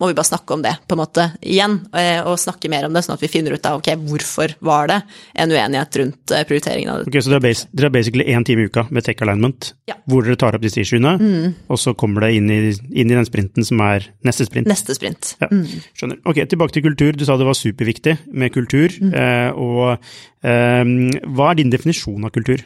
må 0.01 0.09
vi 0.11 0.15
bare 0.19 0.29
snakke 0.29 0.53
om 0.53 0.63
det, 0.63 0.75
på 0.89 0.93
en 0.97 1.01
måte, 1.01 1.25
igjen. 1.41 1.79
eh, 1.97 2.21
Og 2.27 2.37
snakke 2.39 2.69
mer 2.69 2.85
om 2.85 2.93
det, 2.93 3.03
sånn 3.07 3.15
at 3.17 3.23
vi 3.25 3.29
finner 3.33 3.55
ut 3.57 3.65
av 3.67 3.79
ok, 3.79 3.89
hvorfor 4.09 4.55
var 4.61 4.87
det 4.91 4.99
en 5.35 5.51
uenighet 5.55 5.97
rundt 6.03 6.31
eh, 6.37 6.45
prioriteringen 6.45 6.91
av 6.93 6.99
det. 7.05 7.09
Ok, 7.09 7.23
Så 7.25 7.31
dere 7.33 7.41
har, 7.41 7.63
dere 7.73 7.89
har 7.89 7.95
basically 7.95 8.25
én 8.29 8.45
time 8.45 8.61
i 8.67 8.69
uka 8.69 8.87
med 8.91 9.05
tech 9.05 9.23
alignment, 9.25 9.73
Ja. 9.89 9.95
Mm. 9.97 10.03
hvor 10.13 10.23
dere 10.27 10.37
tar 10.37 10.55
opp 10.55 10.63
disse 10.63 10.81
issuene, 10.85 11.55
og 11.69 11.79
så 11.81 11.95
kommer 11.97 12.21
det 12.27 12.35
inn 12.37 12.51
i, 12.51 12.61
inn 12.93 13.11
i 13.11 13.15
den 13.17 13.25
sprinten 13.27 13.65
som 13.65 13.81
er 13.81 14.05
neste 14.25 14.45
sprint. 14.47 14.69
Neste 14.69 14.95
sprint. 14.95 15.35
Ja, 15.41 15.49
skjønner. 15.97 16.21
Ok, 16.27 16.43
tilbake 16.49 16.73
til 16.77 16.83
kultur. 16.83 17.13
Du 17.17 17.25
sa 17.25 17.37
det 17.37 17.47
var 17.49 17.55
superviktig 17.57 18.19
med 18.33 18.53
kultur. 18.53 18.93
Eh, 19.01 19.51
og 19.57 19.99
eh, 20.45 20.85
hva 21.33 21.51
er 21.51 21.55
din 21.63 21.71
definisjon 21.73 22.25
av 22.25 22.31
kultur? 22.37 22.63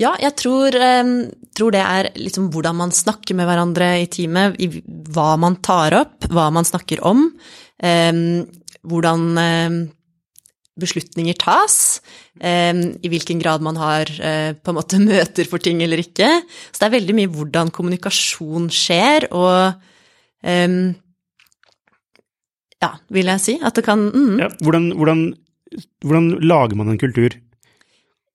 Ja, 0.00 0.16
jeg 0.18 0.34
tror, 0.40 0.74
eh, 0.74 1.10
tror 1.54 1.70
det 1.74 1.82
er 1.82 2.10
liksom 2.18 2.48
hvordan 2.50 2.74
man 2.80 2.90
snakker 2.94 3.36
med 3.38 3.46
hverandre 3.46 3.92
i 4.02 4.08
teamet, 4.10 4.56
i 4.58 4.82
hva 5.14 5.34
man 5.38 5.60
tar 5.62 5.94
opp, 5.94 6.26
hva 6.34 6.48
man 6.50 6.66
snakker 6.66 6.98
om, 7.06 7.28
eh, 7.78 8.10
hvordan 8.82 9.38
eh, 9.38 9.76
beslutninger 10.74 11.38
tas, 11.38 12.00
i 12.34 13.06
hvilken 13.06 13.38
grad 13.38 13.62
man 13.62 13.76
har 13.78 14.10
eh, 14.10 14.56
på 14.58 14.72
en 14.72 14.74
måte 14.74 14.98
møter 15.04 15.46
for 15.46 15.62
ting 15.62 15.78
eller 15.84 16.02
ikke. 16.02 16.26
Så 16.72 16.80
det 16.80 16.88
er 16.88 16.96
veldig 16.96 17.14
mye 17.14 17.30
hvordan 17.30 17.70
kommunikasjon 17.70 18.66
skjer, 18.74 19.28
og 19.30 19.78
ja, 22.82 22.90
vil 23.14 23.30
jeg 23.30 23.40
si. 23.40 23.54
At 23.62 23.78
det 23.78 23.86
kan 23.86 24.02
mm, 24.10 24.34
Ja, 24.42 24.50
hvordan, 24.66 24.90
hvordan, 24.98 25.22
hvordan 26.02 26.26
lager 26.42 26.76
man 26.82 26.90
en 26.90 27.00
kultur? 27.00 27.38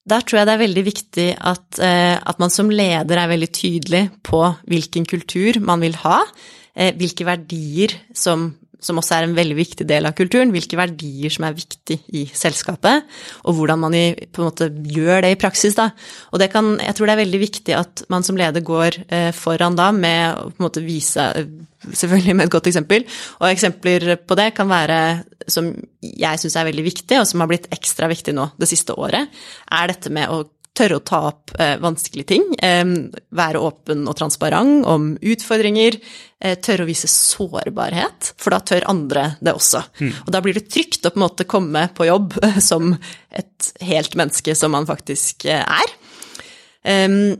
Der 0.10 0.24
tror 0.26 0.39
jeg 0.39 0.47
det 0.49 0.55
er 0.55 0.64
veldig 0.64 0.86
viktig 0.88 1.28
at, 1.51 1.68
eh, 1.84 2.16
at 2.18 2.39
man 2.41 2.53
som 2.53 2.72
leder 2.74 3.20
er 3.20 3.30
veldig 3.30 3.51
tydelig 3.53 4.03
på 4.26 4.41
hvilken 4.70 5.05
kultur 5.10 5.60
man 5.62 5.84
vil 5.86 5.97
ha, 6.01 6.22
eh, 6.76 6.95
hvilke 6.97 7.28
verdier 7.28 7.93
som, 8.16 8.55
som 8.84 8.99
også 8.99 9.17
er 9.17 9.27
en 9.27 9.36
veldig 9.38 9.57
viktig 9.57 9.88
del 9.88 10.07
av 10.07 10.15
kulturen, 10.17 10.53
hvilke 10.55 10.80
verdier 10.80 11.34
som 11.34 11.45
er 11.47 11.57
viktig 11.57 11.99
i 12.15 12.25
selskapet, 12.32 13.07
og 13.43 13.57
hvordan 13.57 13.82
man 13.82 13.95
i, 13.97 14.05
på 14.15 14.41
en 14.41 14.49
måte 14.49 14.69
gjør 14.69 15.25
det 15.25 15.34
i 15.36 15.39
praksis. 15.39 15.75
Da. 15.77 15.89
Og 16.32 16.43
kan, 16.51 16.75
jeg 16.82 16.95
tror 16.95 17.09
det 17.09 17.15
er 17.15 17.23
veldig 17.23 17.41
viktig 17.41 17.75
at 17.77 18.05
man 18.11 18.25
som 18.25 18.39
leder 18.39 18.63
går 18.65 19.01
eh, 19.07 19.32
foran 19.36 19.77
da 19.80 19.89
med 19.95 20.23
å 20.36 20.47
på 20.49 20.61
en 20.61 20.69
måte 20.69 20.86
vise 20.86 21.32
Selvfølgelig 21.80 22.34
med 22.36 22.49
et 22.49 22.51
godt 22.51 22.67
eksempel. 22.67 23.05
Og 23.39 23.45
eksempler 23.47 24.17
på 24.27 24.36
det 24.36 24.49
kan 24.51 24.67
være, 24.67 24.97
som 25.47 25.69
jeg 26.03 26.41
syns 26.41 26.57
er 26.59 26.67
veldig 26.67 26.84
viktig, 26.84 27.15
og 27.21 27.27
som 27.30 27.39
har 27.39 27.47
blitt 27.47 27.69
ekstra 27.71 28.09
viktig 28.11 28.34
nå 28.36 28.49
det 28.59 28.67
siste 28.67 28.97
året, 28.99 29.32
er 29.71 29.88
dette 29.88 30.11
med 30.11 30.27
å 30.27 30.41
tørre 30.80 30.99
å 30.99 31.03
ta 31.05 31.19
opp 31.30 31.53
eh, 31.59 31.75
vanskelige 31.82 32.30
ting. 32.32 32.45
Eh, 32.63 32.86
være 33.36 33.61
åpen 33.63 34.07
og 34.09 34.17
transparent 34.19 34.88
om 34.89 35.11
utfordringer. 35.19 35.99
Eh, 36.39 36.55
tørre 36.63 36.86
å 36.86 36.89
vise 36.89 37.09
sårbarhet, 37.11 38.34
for 38.39 38.55
da 38.55 38.61
tør 38.63 38.88
andre 38.91 39.25
det 39.43 39.55
også. 39.57 39.84
Og 40.23 40.32
da 40.34 40.41
blir 40.43 40.55
det 40.57 40.69
trygt 40.71 41.05
å 41.05 41.11
på 41.11 41.19
en 41.19 41.25
måte 41.25 41.47
komme 41.49 41.88
på 41.95 42.07
jobb 42.09 42.39
som 42.69 42.93
et 43.30 43.73
helt 43.86 44.15
menneske 44.19 44.55
som 44.57 44.73
man 44.75 44.88
faktisk 44.89 45.45
er. 45.51 45.95
Ehm, 46.88 47.36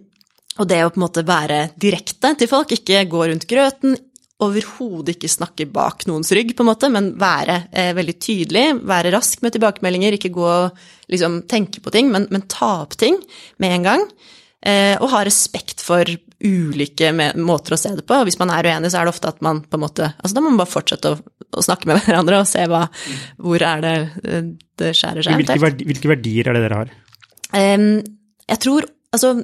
og 0.60 0.68
det 0.68 0.82
å 0.84 0.92
på 0.92 1.00
en 1.00 1.06
måte 1.06 1.24
være 1.24 1.62
direkte 1.80 2.34
til 2.40 2.50
folk, 2.52 2.74
ikke 2.76 3.06
gå 3.08 3.28
rundt 3.30 3.48
grøten, 3.48 3.96
overhodet 4.40 5.18
ikke 5.18 5.32
snakke 5.32 5.68
bak 5.68 6.06
noens 6.08 6.32
rygg, 6.36 6.54
på 6.56 6.64
en 6.64 6.70
måte, 6.70 6.90
men 6.94 7.12
være 7.20 7.62
eh, 7.76 7.92
veldig 7.98 8.16
tydelig, 8.24 8.66
være 8.88 9.12
rask 9.16 9.44
med 9.44 9.56
tilbakemeldinger, 9.56 10.16
ikke 10.16 10.32
gå 10.36 10.46
og 10.48 11.12
liksom 11.12 11.42
tenke 11.52 11.84
på 11.84 11.92
ting, 11.94 12.12
men, 12.14 12.30
men 12.32 12.48
ta 12.52 12.78
opp 12.86 12.96
ting 13.00 13.20
med 13.60 13.76
en 13.76 13.90
gang. 13.90 14.06
Eh, 14.60 14.96
og 15.00 15.12
ha 15.14 15.24
respekt 15.28 15.84
for 15.84 16.08
ulike 16.44 17.12
måter 17.40 17.76
å 17.76 17.80
se 17.80 17.94
det 17.96 18.06
på. 18.08 18.16
Og 18.16 18.28
hvis 18.28 18.40
man 18.40 18.52
er 18.52 18.68
uenig, 18.68 18.92
så 18.92 19.02
er 19.02 19.08
det 19.08 19.14
ofte 19.14 19.32
at 19.32 19.44
man 19.44 19.62
på 19.64 19.80
en 19.80 19.86
måte 19.86 20.10
Altså 20.18 20.36
da 20.36 20.44
må 20.44 20.52
man 20.52 20.60
bare 20.60 20.72
fortsette 20.72 21.14
å, 21.14 21.20
å 21.56 21.64
snakke 21.64 21.88
med 21.90 22.02
hverandre 22.06 22.42
og 22.42 22.50
se 22.50 22.66
hva, 22.68 22.86
hvor 23.40 23.64
er 23.66 23.86
det 23.86 23.96
eh, 24.24 24.50
det 24.80 24.96
skjærer 24.96 25.26
seg. 25.26 25.40
Hvilke, 25.42 25.62
verdi, 25.64 25.88
hvilke 25.88 26.12
verdier 26.12 26.52
er 26.52 26.56
det 26.56 26.66
dere 26.66 26.82
har? 26.84 26.92
Eh, 27.60 27.88
jeg 28.50 28.64
tror 28.66 28.88
altså 29.16 29.36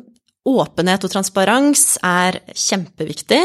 åpenhet 0.45 1.07
og 1.07 1.11
transparens 1.11 1.95
er 2.05 2.39
kjempeviktig. 2.53 3.41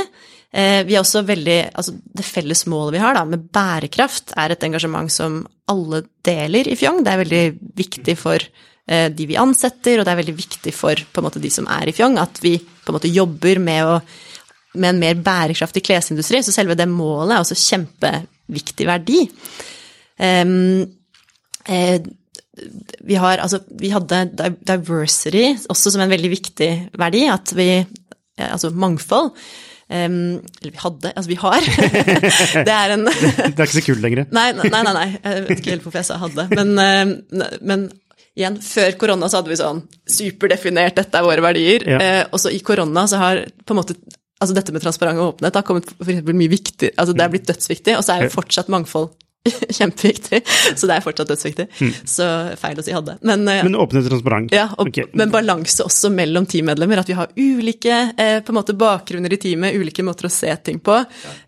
Eh, 0.50 0.80
vi 0.82 0.96
er 0.96 1.04
også 1.04 1.22
veldig 1.22 1.58
Altså 1.78 1.92
det 1.94 2.24
felles 2.26 2.64
målet 2.66 2.96
vi 2.96 3.02
har 3.04 3.14
da, 3.14 3.22
med 3.28 3.46
bærekraft, 3.54 4.34
er 4.40 4.50
et 4.50 4.66
engasjement 4.66 5.10
som 5.12 5.44
alle 5.70 6.02
deler 6.26 6.66
i 6.70 6.76
Fjong. 6.78 7.04
Det 7.06 7.12
er 7.12 7.22
veldig 7.22 7.44
viktig 7.78 8.16
for 8.18 8.42
eh, 8.42 9.06
de 9.14 9.28
vi 9.30 9.38
ansetter, 9.38 10.00
og 10.00 10.08
det 10.08 10.14
er 10.14 10.20
veldig 10.24 10.36
viktig 10.40 10.74
for 10.74 10.98
på 10.98 11.22
en 11.22 11.28
måte 11.28 11.42
de 11.42 11.52
som 11.54 11.70
er 11.70 11.90
i 11.90 11.94
Fjong, 11.94 12.18
at 12.18 12.42
vi 12.42 12.56
på 12.58 12.90
en 12.90 12.98
måte 12.98 13.12
jobber 13.12 13.62
med, 13.62 13.86
å, 13.86 14.00
med 14.74 14.94
en 14.94 15.02
mer 15.04 15.22
bærekraftig 15.22 15.84
klesindustri. 15.86 16.42
Så 16.42 16.54
selve 16.56 16.78
det 16.78 16.90
målet 16.90 17.36
er 17.36 17.44
også 17.44 17.58
kjempeviktig 17.62 18.90
verdi. 18.90 19.22
Um, 20.20 20.82
eh, 21.70 22.02
vi, 23.06 23.16
har, 23.16 23.38
altså, 23.38 23.62
vi 23.78 23.94
hadde 23.94 24.24
diversity 24.66 25.46
også 25.70 25.94
som 25.94 26.02
en 26.02 26.10
veldig 26.12 26.34
viktig 26.34 26.70
verdi, 26.98 27.26
at 27.30 27.54
vi 27.56 27.72
eh, 27.78 28.48
Altså 28.50 28.72
mangfold. 28.72 29.36
Em, 29.90 30.18
eller 30.60 30.74
vi 30.74 30.82
hadde, 30.82 31.12
altså 31.14 31.30
vi 31.30 31.38
har. 31.40 31.66
det 32.68 32.76
er 32.76 32.94
en 32.96 33.08
Det 33.10 33.48
er 33.50 33.66
ikke 33.66 33.72
så 33.78 33.86
kult 33.88 34.04
lenger. 34.04 34.28
Nei, 34.34 34.50
nei, 34.58 34.70
nei, 34.72 34.84
nei, 34.96 35.08
jeg 35.16 35.42
vet 35.48 35.58
ikke 35.58 35.74
helt 35.74 35.88
hvorfor 35.88 36.02
jeg 36.02 36.10
sa 36.10 36.20
hadde. 36.22 36.46
Men, 36.54 37.18
men 37.60 37.90
igjen, 38.38 38.60
før 38.64 38.96
korona 39.00 39.28
så 39.30 39.40
hadde 39.40 39.52
vi 39.52 39.58
sånn 39.60 39.82
superdefinert, 40.10 40.96
dette 40.98 41.18
er 41.18 41.26
våre 41.26 41.44
verdier. 41.44 41.86
Ja. 41.88 42.00
Eh, 42.00 42.22
og 42.30 42.42
så 42.42 42.52
i 42.54 42.62
korona 42.64 43.06
så 43.10 43.20
har 43.20 43.44
på 43.64 43.74
en 43.74 43.80
måte 43.82 43.98
altså 44.40 44.56
dette 44.56 44.72
med 44.72 44.82
transparent 44.84 45.20
og 45.20 45.34
åpenhet 45.34 45.58
har 45.58 45.66
kommet 45.68 45.90
for 45.92 46.08
eksempel 46.08 46.36
mye 46.38 46.52
viktig, 46.52 46.94
altså 46.96 47.12
det 47.16 47.24
er 47.24 47.32
blitt 47.34 47.48
dødsviktig, 47.50 47.96
og 47.98 48.06
så 48.06 48.14
er 48.14 48.24
jo 48.24 48.32
fortsatt 48.32 48.70
mangfold 48.72 49.10
kjempeviktig. 49.78 50.42
Så 50.76 50.88
det 50.88 50.96
er 50.96 51.04
fortsatt 51.04 51.30
dødsviktig. 51.30 51.66
Så 52.08 52.26
feil 52.60 52.80
å 52.80 52.84
si 52.84 52.92
hadde. 52.92 53.16
Men, 53.24 53.46
eh, 53.48 53.62
Men 53.64 53.78
åpenhet 53.80 54.08
og 54.08 54.14
transparent. 54.14 54.52
ja, 54.52 54.66
og, 54.76 54.90
okay. 54.90 55.08
men 55.16 55.32
balanse 55.32 55.84
også 55.84 56.10
mellom 56.12 56.44
teammedlemmer. 56.50 57.00
At 57.00 57.08
vi 57.08 57.16
har 57.16 57.32
ulike 57.36 58.00
eh, 58.16 58.40
på 58.44 58.52
en 58.52 58.58
måte 58.58 58.76
bakgrunner 58.76 59.32
i 59.32 59.40
teamet, 59.40 59.78
ulike 59.80 60.04
måter 60.04 60.28
å 60.28 60.32
se 60.32 60.52
ting 60.64 60.80
på. 60.84 60.98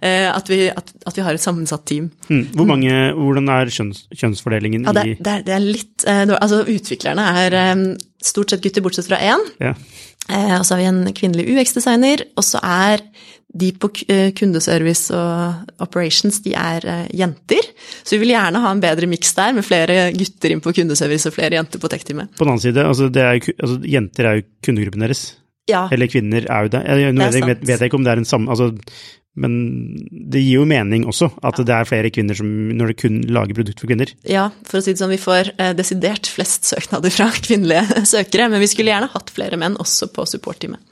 Eh, 0.00 0.28
at, 0.32 0.48
vi, 0.48 0.64
at, 0.72 0.94
at 1.04 1.18
vi 1.18 1.26
har 1.26 1.36
et 1.36 1.44
sammensatt 1.44 1.84
team. 1.88 2.08
Mm. 2.30 2.46
Hvor 2.56 2.70
mange, 2.70 2.94
hvordan 3.18 3.52
er 3.52 3.72
kjønns, 3.72 4.06
kjønnsfordelingen 4.16 4.88
Ja, 4.88 4.96
det, 4.96 5.04
i 5.06 5.18
det, 5.18 5.36
er, 5.36 5.44
det 5.46 5.56
er 5.58 5.66
litt 5.66 6.08
eh. 6.08 6.24
Altså, 6.32 6.62
utviklerne 6.64 7.28
er 7.44 7.58
eh, 7.60 7.84
stort 8.24 8.54
sett 8.54 8.64
gutter, 8.64 8.84
bortsett 8.84 9.10
fra 9.10 9.20
én. 9.20 9.52
ja. 9.60 9.76
Eh, 10.30 10.54
og 10.54 10.66
så 10.66 10.76
har 10.76 10.82
vi 10.82 10.88
en 10.90 11.14
kvinnelig 11.16 11.48
UX-designer, 11.50 12.26
og 12.38 12.44
så 12.46 12.60
er 12.62 13.02
de 13.52 13.68
på 13.76 13.90
eh, 14.08 14.30
kundeservice 14.36 15.12
og 15.16 15.82
operations, 15.84 16.40
de 16.44 16.54
er 16.56 16.86
eh, 16.88 17.04
jenter. 17.22 17.68
Så 18.02 18.16
vi 18.16 18.22
vil 18.24 18.34
gjerne 18.34 18.62
ha 18.64 18.72
en 18.72 18.82
bedre 18.82 19.08
miks 19.10 19.34
der, 19.36 19.52
med 19.56 19.66
flere 19.66 20.08
gutter 20.16 20.54
inn 20.54 20.64
på 20.64 20.74
kundeservice 20.76 21.28
og 21.28 21.36
flere 21.36 21.58
jenter 21.58 21.82
på 21.82 21.90
tech-teamet. 21.92 22.32
På 22.38 22.46
den 22.46 22.54
annen 22.54 22.64
side, 22.64 22.84
altså, 22.88 23.10
det 23.12 23.24
er 23.24 23.38
altså, 23.38 23.78
jenter 23.94 24.28
er 24.28 24.40
jo 24.40 24.46
kundegruppen 24.64 25.04
deres. 25.04 25.24
Ja, 25.70 25.86
Eller 25.94 26.10
kvinner 26.10 26.46
er 26.50 26.66
jo 26.66 26.70
det. 26.72 26.84
Jeg, 26.88 27.14
nå 27.14 27.26
Det 27.30 27.42
vet, 27.46 27.66
jeg, 27.68 27.86
ikke 27.86 27.98
om 28.00 28.06
det 28.06 28.10
er 28.10 28.18
en 28.18 28.26
samme 28.26 28.50
altså, 28.50 28.72
Men 29.38 29.52
det 30.10 30.40
gir 30.42 30.58
jo 30.58 30.64
mening 30.66 31.04
også, 31.06 31.28
at 31.38 31.60
det 31.62 31.72
er 31.76 31.86
flere 31.86 32.10
kvinner 32.12 32.34
som 32.34 32.48
når 32.74 32.90
det 32.90 32.96
kun 33.04 33.20
lager 33.30 33.56
produkt 33.56 33.78
for 33.80 33.88
kvinner. 33.88 34.10
Ja, 34.28 34.48
for 34.66 34.80
å 34.80 34.82
si 34.82 34.92
det 34.92 35.00
sånn, 35.00 35.14
vi 35.14 35.22
får 35.22 35.54
eh, 35.54 35.70
desidert 35.78 36.28
flest 36.28 36.66
søknader 36.72 37.14
fra 37.14 37.30
kvinnelige 37.36 38.02
søkere, 38.16 38.50
men 38.52 38.64
vi 38.64 38.72
skulle 38.74 38.92
gjerne 38.92 39.12
hatt 39.14 39.32
flere 39.32 39.60
menn 39.60 39.78
også 39.80 40.10
på 40.12 40.26
supportteamet. 40.34 40.82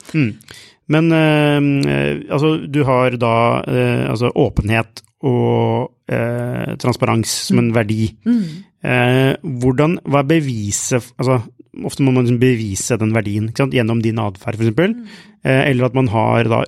Men 0.91 1.13
eh, 1.15 2.27
altså, 2.33 2.57
du 2.67 2.83
har 2.89 3.17
da 3.21 3.37
eh, 3.69 4.05
altså, 4.11 4.33
åpenhet 4.35 5.05
og 5.27 5.91
eh, 6.11 6.75
transparens 6.81 7.33
som 7.51 7.61
en 7.63 7.73
verdi. 7.77 8.09
Eh, 8.81 9.33
hvordan, 9.63 9.99
hva 10.09 10.23
er 10.23 10.31
beviset 10.31 11.11
altså, 11.21 11.43
Ofte 11.87 12.03
må 12.03 12.11
man 12.11 12.25
liksom 12.25 12.41
bevise 12.41 12.97
den 12.99 13.13
verdien 13.15 13.45
gjennom 13.55 14.01
din 14.03 14.19
atferd, 14.19 14.57
f.eks. 14.59 15.13
Eh, 15.47 15.61
eller 15.71 15.87
at 15.87 15.95
man 15.95 16.09
har 16.11 16.49
da 16.51 16.65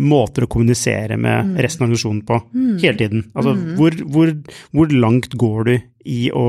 måter 0.00 0.46
å 0.46 0.48
kommunisere 0.48 1.18
med 1.20 1.58
resten 1.60 1.84
av 1.84 1.90
organisasjonen 1.90 2.22
på 2.24 2.38
hele 2.80 2.94
tiden. 2.96 3.26
Altså, 3.36 3.52
hvor, 3.76 3.98
hvor, 4.14 4.32
hvor 4.72 4.94
langt 4.96 5.36
går 5.36 5.68
du 5.68 5.74
i 6.08 6.22
å 6.32 6.46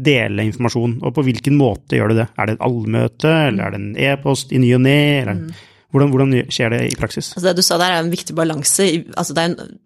dele 0.00 0.46
informasjon, 0.48 0.96
og 1.04 1.12
på 1.18 1.26
hvilken 1.26 1.58
måte 1.60 1.98
gjør 1.98 2.14
du 2.14 2.22
det? 2.22 2.28
Er 2.40 2.48
det 2.48 2.56
et 2.56 2.64
allmøte, 2.64 3.34
eller 3.50 3.66
er 3.66 3.74
det 3.74 3.82
en 3.82 3.92
e-post 4.08 4.56
i 4.56 4.62
ny 4.62 4.72
og 4.78 4.82
ne? 4.86 4.96
eller 5.20 5.44
Hvordan, 5.92 6.08
hvordan 6.08 6.30
skjer 6.48 6.72
det 6.72 6.80
i 6.88 6.96
praksis? 6.96 7.34
Altså 7.36 7.50
det 7.50 7.58
du 7.58 7.66
sa 7.66 7.76
der 7.80 7.92
er 7.92 8.00
en 8.00 8.12
viktig 8.12 8.34
balanse. 8.36 8.86
Altså 9.18 9.36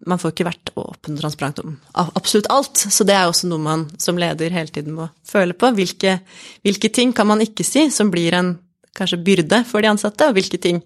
man 0.07 0.21
får 0.23 0.35
ikke 0.35 0.47
vært 0.47 0.71
åpen 0.79 1.17
og 1.17 1.23
transparent 1.23 1.63
om 1.65 1.73
absolutt 1.99 2.47
alt, 2.55 2.79
så 2.79 3.07
det 3.07 3.17
er 3.17 3.27
også 3.27 3.51
noe 3.51 3.63
man 3.63 3.89
som 4.03 4.21
leder 4.21 4.55
hele 4.55 4.71
tiden 4.71 4.95
må 4.95 5.09
føle 5.27 5.57
på. 5.59 5.73
Hvilke, 5.75 6.21
hvilke 6.63 6.93
ting 6.95 7.15
kan 7.17 7.27
man 7.27 7.43
ikke 7.43 7.67
si 7.67 7.89
som 7.91 8.13
blir 8.15 8.39
en 8.39 8.55
kanskje 8.97 9.21
byrde 9.27 9.65
for 9.69 9.83
de 9.83 9.91
ansatte, 9.91 10.29
og 10.31 10.39
hvilke 10.39 10.61
ting 10.63 10.79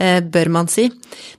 eh, 0.00 0.18
bør 0.24 0.50
man 0.56 0.72
si. 0.72 0.88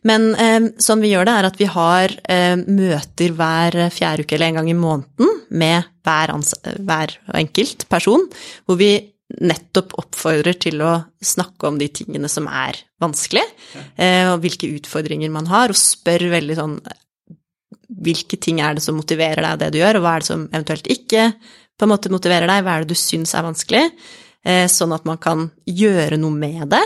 Men 0.07 0.29
eh, 0.37 0.69
sånn 0.83 1.01
vi 1.03 1.11
gjør 1.15 1.27
det, 1.27 1.35
er 1.35 1.49
at 1.49 1.59
vi 1.59 1.71
har 1.73 2.13
eh, 2.29 2.55
møter 2.63 3.35
hver 3.35 3.81
fjerde 3.93 4.27
uke 4.27 4.37
eller 4.37 4.51
en 4.51 4.61
gang 4.61 4.71
i 4.71 4.77
måneden 4.77 5.43
med 5.49 5.89
hver, 6.05 6.37
hver 6.85 7.17
enkelt 7.41 7.87
person, 7.89 8.29
hvor 8.69 8.79
vi 8.79 8.93
nettopp 9.27 9.97
oppfordrer 9.99 10.55
til 10.61 10.81
å 10.85 10.93
snakke 11.23 11.67
om 11.67 11.79
de 11.79 11.89
tingene 11.91 12.29
som 12.31 12.47
er 12.47 12.79
vanskelig, 13.01 13.43
eh, 13.99 14.23
og 14.31 14.39
hvilke 14.43 14.69
utfordringer 14.77 15.31
man 15.33 15.49
har, 15.51 15.71
og 15.71 15.79
spør 15.79 16.29
veldig 16.31 16.55
sånn 16.57 16.77
hvilke 17.87 18.39
ting 18.39 18.61
er 18.63 18.77
det 18.77 18.83
som 18.83 18.97
motiverer 18.99 19.41
deg 19.41 19.51
av 19.51 19.59
det 19.61 19.71
du 19.73 19.81
gjør, 19.81 19.99
og 19.99 20.05
hva 20.05 20.15
er 20.15 20.23
det 20.23 20.29
som 20.29 20.47
eventuelt 20.47 20.87
ikke 20.91 21.27
på 21.77 21.85
en 21.85 21.91
måte 21.91 22.11
motiverer 22.11 22.49
deg, 22.49 22.63
hva 22.63 22.77
er 22.77 22.85
det 22.85 22.95
du 22.95 22.99
syns 22.99 23.35
er 23.35 23.45
vanskelig, 23.45 23.83
sånn 24.71 24.95
at 24.95 25.05
man 25.07 25.19
kan 25.21 25.45
gjøre 25.67 26.17
noe 26.19 26.33
med 26.33 26.71
det. 26.71 26.83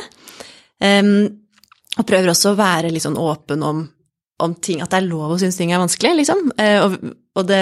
Og 0.81 2.07
prøver 2.07 2.31
også 2.31 2.51
å 2.51 2.57
være 2.59 2.91
litt 2.91 3.05
sånn 3.05 3.19
åpen 3.21 3.65
om, 3.65 3.81
om 4.41 4.55
ting, 4.59 4.81
at 4.81 4.93
det 4.93 4.99
er 4.99 5.09
lov 5.09 5.35
å 5.35 5.39
synes 5.41 5.57
ting 5.59 5.73
er 5.73 5.81
vanskelig, 5.81 6.13
liksom. 6.21 6.51
Og, 6.57 6.97
og 7.37 7.49
det 7.49 7.61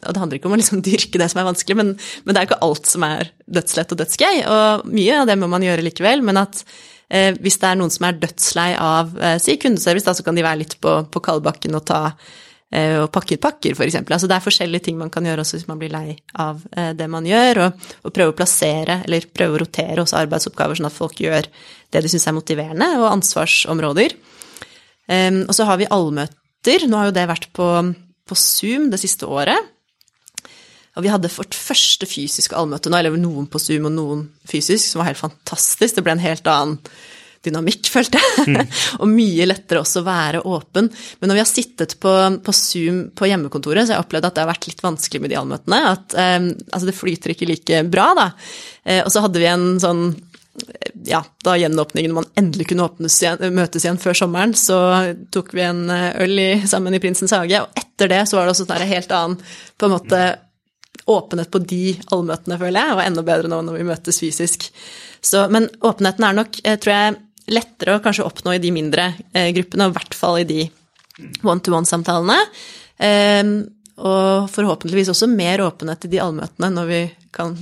og 0.00 0.14
det 0.14 0.22
handler 0.22 0.38
ikke 0.38 0.48
om 0.48 0.56
å 0.56 0.60
liksom 0.60 0.82
dyrke 0.84 1.20
det 1.20 1.28
som 1.30 1.42
er 1.42 1.48
vanskelig, 1.50 1.76
men, 1.78 1.92
men, 2.24 2.32
det 2.32 2.40
er 2.40 2.48
ikke 2.48 2.62
alt 2.64 2.88
som 2.88 3.04
er 3.06 3.28
dødslett 3.46 3.92
og 3.94 4.00
dødsgøy. 4.00 4.38
Og 4.50 4.86
mye 4.90 5.18
av 5.20 5.28
det 5.28 5.36
må 5.38 5.50
man 5.52 5.64
gjøre 5.64 5.84
likevel. 5.84 6.24
Men 6.26 6.40
at 6.42 6.62
eh, 7.12 7.36
hvis 7.38 7.60
det 7.62 7.68
er 7.68 7.78
noen 7.78 7.92
som 7.92 8.08
er 8.08 8.22
dødslei 8.22 8.70
av 8.80 9.12
eh, 9.20 9.36
si 9.42 9.58
kundeservice, 9.60 10.08
da, 10.08 10.16
så 10.16 10.24
kan 10.26 10.38
de 10.38 10.46
være 10.46 10.62
litt 10.64 10.78
på, 10.82 10.96
på 11.12 11.22
kaldbakken 11.22 11.76
og 11.78 11.84
ta 11.92 12.00
eh, 12.08 12.98
og 13.02 13.12
pakke 13.14 13.38
pakker, 13.42 13.76
f.eks. 13.76 14.00
Altså 14.02 14.30
det 14.30 14.38
er 14.38 14.46
forskjellige 14.46 14.88
ting 14.88 14.98
man 14.98 15.12
kan 15.12 15.28
gjøre 15.28 15.44
også 15.44 15.60
hvis 15.60 15.68
man 15.70 15.82
blir 15.82 15.92
lei 15.94 16.16
av 16.40 16.64
eh, 16.72 16.94
det 16.98 17.06
man 17.12 17.28
gjør. 17.28 17.66
Og, 17.66 17.90
og, 18.02 18.14
prøve 18.16 18.34
å 18.34 18.38
plassere, 18.38 19.02
eller 19.06 19.28
prøve 19.30 19.58
å 19.58 19.62
rotere 19.62 20.02
også 20.02 20.18
arbeidsoppgaver, 20.24 20.80
sånn 20.80 20.88
at 20.88 20.96
folk 20.96 21.20
gjør 21.22 21.46
det 21.92 22.02
de 22.02 22.10
syns 22.10 22.26
er 22.26 22.34
motiverende, 22.34 22.88
og 22.98 23.10
ansvarsområder. 23.12 24.16
Um, 25.12 25.42
og 25.50 25.52
så 25.52 25.66
har 25.68 25.76
vi 25.76 25.90
allmøter. 25.92 26.86
Nå 26.88 26.96
har 26.96 27.10
jo 27.10 27.14
det 27.14 27.28
vært 27.28 27.50
på, 27.52 27.68
på 28.24 28.38
Zoom 28.38 28.88
det 28.88 29.02
siste 29.02 29.28
året. 29.28 29.68
Og 30.96 31.06
vi 31.06 31.10
hadde 31.12 31.30
vårt 31.32 31.56
første 31.56 32.08
fysiske 32.08 32.56
allmøte 32.56 32.92
nå, 32.92 32.98
eller 32.98 33.16
noen 33.16 33.48
på 33.48 33.60
Zoom 33.62 33.88
og 33.88 33.96
noen 33.96 34.26
fysisk, 34.48 34.90
som 34.90 35.00
var 35.00 35.12
helt 35.12 35.22
fantastisk. 35.22 35.96
Det 35.96 36.04
ble 36.04 36.16
en 36.18 36.24
helt 36.24 36.48
annen 36.50 36.78
dynamikk, 37.42 37.88
følte 37.90 38.20
jeg. 38.20 38.48
Mm. 38.52 38.74
og 39.00 39.08
mye 39.10 39.46
lettere 39.48 39.82
også 39.82 40.02
å 40.02 40.06
være 40.06 40.42
åpen. 40.46 40.90
Men 41.20 41.32
når 41.32 41.38
vi 41.38 41.42
har 41.42 41.50
sittet 41.50 41.96
på, 42.02 42.12
på, 42.44 42.56
Zoom 42.56 43.06
på 43.18 43.30
hjemmekontoret, 43.30 43.86
så 43.86 43.94
har 43.94 44.00
jeg 44.00 44.06
opplevd 44.06 44.28
at 44.28 44.36
det 44.36 44.44
har 44.44 44.52
vært 44.52 44.68
litt 44.68 44.84
vanskelig 44.84 45.22
med 45.24 45.32
de 45.32 45.40
allmøtene. 45.40 45.80
At 45.94 46.18
eh, 46.18 46.50
altså 46.68 46.90
det 46.90 46.98
flyter 46.98 47.34
ikke 47.34 47.48
like 47.50 47.82
bra, 47.92 48.12
da. 48.18 48.28
Eh, 48.84 49.00
og 49.00 49.10
så 49.14 49.24
hadde 49.24 49.42
vi 49.42 49.50
en 49.50 49.72
sånn 49.82 50.12
ja, 51.08 51.22
da 51.44 51.54
gjenåpningen 51.56 52.12
man 52.12 52.26
endelig 52.36 52.68
kunne 52.68 52.90
igjen, 53.08 53.40
møtes 53.56 53.86
igjen 53.86 53.96
før 54.00 54.18
sommeren, 54.18 54.52
så 54.52 54.76
tok 55.32 55.54
vi 55.56 55.64
en 55.64 55.86
eh, 55.90 56.10
øl 56.22 56.36
i, 56.38 56.50
sammen 56.68 56.92
i 56.92 57.00
Prinsens 57.02 57.32
hage, 57.32 57.64
og 57.64 57.80
etter 57.80 58.12
det 58.12 58.22
så 58.28 58.36
var 58.38 58.46
det 58.46 58.52
også 58.54 58.68
en 58.68 58.90
helt 58.92 59.14
annen 59.16 59.38
på 59.80 59.88
en 59.88 59.94
måte 59.96 60.24
åpenhet 61.10 61.50
på 61.50 61.60
de 61.66 61.96
allmøtene, 62.14 62.58
føler 62.60 62.78
jeg, 62.78 62.94
og 62.96 63.02
enda 63.04 63.24
bedre 63.26 63.50
nå 63.50 63.60
når 63.66 63.78
vi 63.80 63.88
møtes 63.88 64.20
fysisk. 64.22 64.68
Så, 65.22 65.46
men 65.52 65.68
åpenheten 65.82 66.26
er 66.26 66.38
nok, 66.38 66.60
eh, 66.64 66.78
tror 66.82 66.94
jeg, 66.94 67.18
lettere 67.52 67.96
å 67.98 68.02
kanskje 68.04 68.26
oppnå 68.26 68.54
i 68.54 68.62
de 68.62 68.70
mindre 68.74 69.10
eh, 69.34 69.50
gruppene, 69.56 69.88
og 69.88 69.94
i 69.94 69.98
hvert 69.98 70.16
fall 70.18 70.40
i 70.42 70.48
de 70.48 70.60
one-to-one-samtalene. 71.42 72.38
Eh, 73.02 73.54
og 74.02 74.50
forhåpentligvis 74.50 75.12
også 75.12 75.28
mer 75.30 75.62
åpenhet 75.62 76.06
i 76.08 76.12
de 76.14 76.22
allmøtene 76.22 76.70
når 76.72 76.88
vi 76.88 77.00
kan 77.34 77.56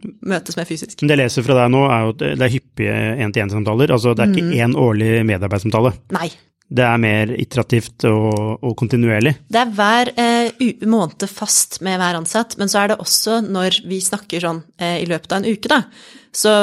møtes 0.00 0.56
mer 0.56 0.68
fysisk. 0.68 1.02
Det 1.02 1.12
jeg 1.12 1.20
leser 1.20 1.44
fra 1.44 1.58
deg 1.58 1.72
nå, 1.74 1.82
er 1.92 2.06
jo 2.06 2.14
at 2.14 2.22
det 2.22 2.46
er 2.46 2.54
hyppige 2.54 2.94
én-til-én-samtaler. 3.26 3.92
Altså 3.92 4.14
det 4.16 4.24
er 4.24 4.32
ikke 4.32 4.62
én 4.62 4.72
mm. 4.72 4.78
årlig 4.80 5.10
medarbeidssamtale. 5.28 5.92
Nei, 6.16 6.30
det 6.70 6.84
er 6.86 7.00
mer 7.02 7.32
iterativt 7.34 8.04
og, 8.06 8.62
og 8.62 8.76
kontinuerlig? 8.78 9.32
Det 9.50 9.58
er 9.58 9.72
hver 9.74 10.12
eh, 10.14 10.62
måned 10.86 11.26
fast 11.30 11.80
med 11.82 11.98
hver 11.98 12.20
ansatt, 12.20 12.54
men 12.60 12.70
så 12.70 12.84
er 12.84 12.92
det 12.92 13.00
også 13.02 13.40
når 13.42 13.80
vi 13.90 13.98
snakker 14.04 14.46
sånn 14.46 14.62
eh, 14.78 15.00
i 15.02 15.08
løpet 15.10 15.34
av 15.34 15.40
en 15.40 15.50
uke, 15.50 15.70
da, 15.70 15.82
så 16.30 16.54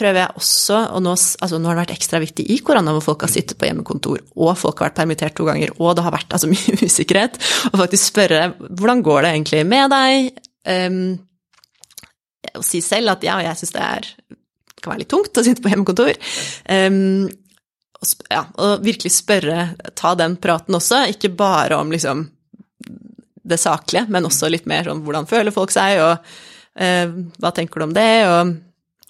prøver 0.00 0.22
jeg 0.22 0.38
også, 0.40 0.78
og 0.94 1.02
nå, 1.04 1.12
altså 1.12 1.58
nå, 1.58 1.68
har 1.68 1.76
det 1.76 1.82
vært 1.82 1.96
ekstra 1.98 2.20
viktig 2.22 2.46
i 2.54 2.60
korona 2.64 2.94
hvor 2.96 3.04
folk 3.10 3.26
har 3.26 3.32
sittet 3.32 3.58
på 3.60 3.68
hjemmekontor, 3.68 4.22
og 4.38 4.54
folk 4.58 4.80
har 4.80 4.90
vært 4.90 5.00
permittert 5.02 5.36
to 5.36 5.48
ganger, 5.48 5.74
og 5.78 5.96
det 5.98 6.06
har 6.06 6.14
vært 6.14 6.38
altså, 6.38 6.50
mye 6.54 6.78
usikkerhet, 6.78 7.40
og 7.72 7.82
faktisk 7.82 8.12
spørre 8.12 8.52
hvordan 8.68 9.04
går 9.06 9.26
det 9.26 9.34
egentlig 9.34 9.64
med 9.68 9.92
deg? 9.96 10.30
Um, 10.70 11.02
og 12.56 12.64
si 12.66 12.80
selv 12.84 13.16
at 13.16 13.24
ja, 13.26 13.36
jeg 13.44 13.60
syns 13.60 13.74
det 13.74 13.84
er, 13.84 14.08
kan 14.80 14.94
være 14.94 15.02
litt 15.02 15.12
tungt 15.12 15.36
å 15.36 15.44
sitte 15.44 15.62
på 15.64 15.72
hjemmekontor. 15.72 16.16
Um, 16.70 17.28
ja, 18.30 18.44
og 18.56 18.84
virkelig 18.84 19.12
spørre, 19.12 19.70
ta 19.98 20.14
den 20.16 20.38
praten 20.40 20.76
også, 20.76 21.04
ikke 21.12 21.32
bare 21.36 21.76
om 21.80 21.92
liksom 21.92 22.24
det 23.50 23.58
saklige, 23.60 24.06
men 24.08 24.28
også 24.28 24.48
litt 24.52 24.68
mer 24.70 24.88
sånn 24.88 25.02
hvordan 25.04 25.28
føler 25.28 25.54
folk 25.54 25.72
seg, 25.74 26.00
og 26.04 26.80
eh, 26.80 27.12
hva 27.40 27.52
tenker 27.56 27.80
du 27.82 27.88
om 27.88 27.96
det, 27.96 28.10
og 28.28 28.54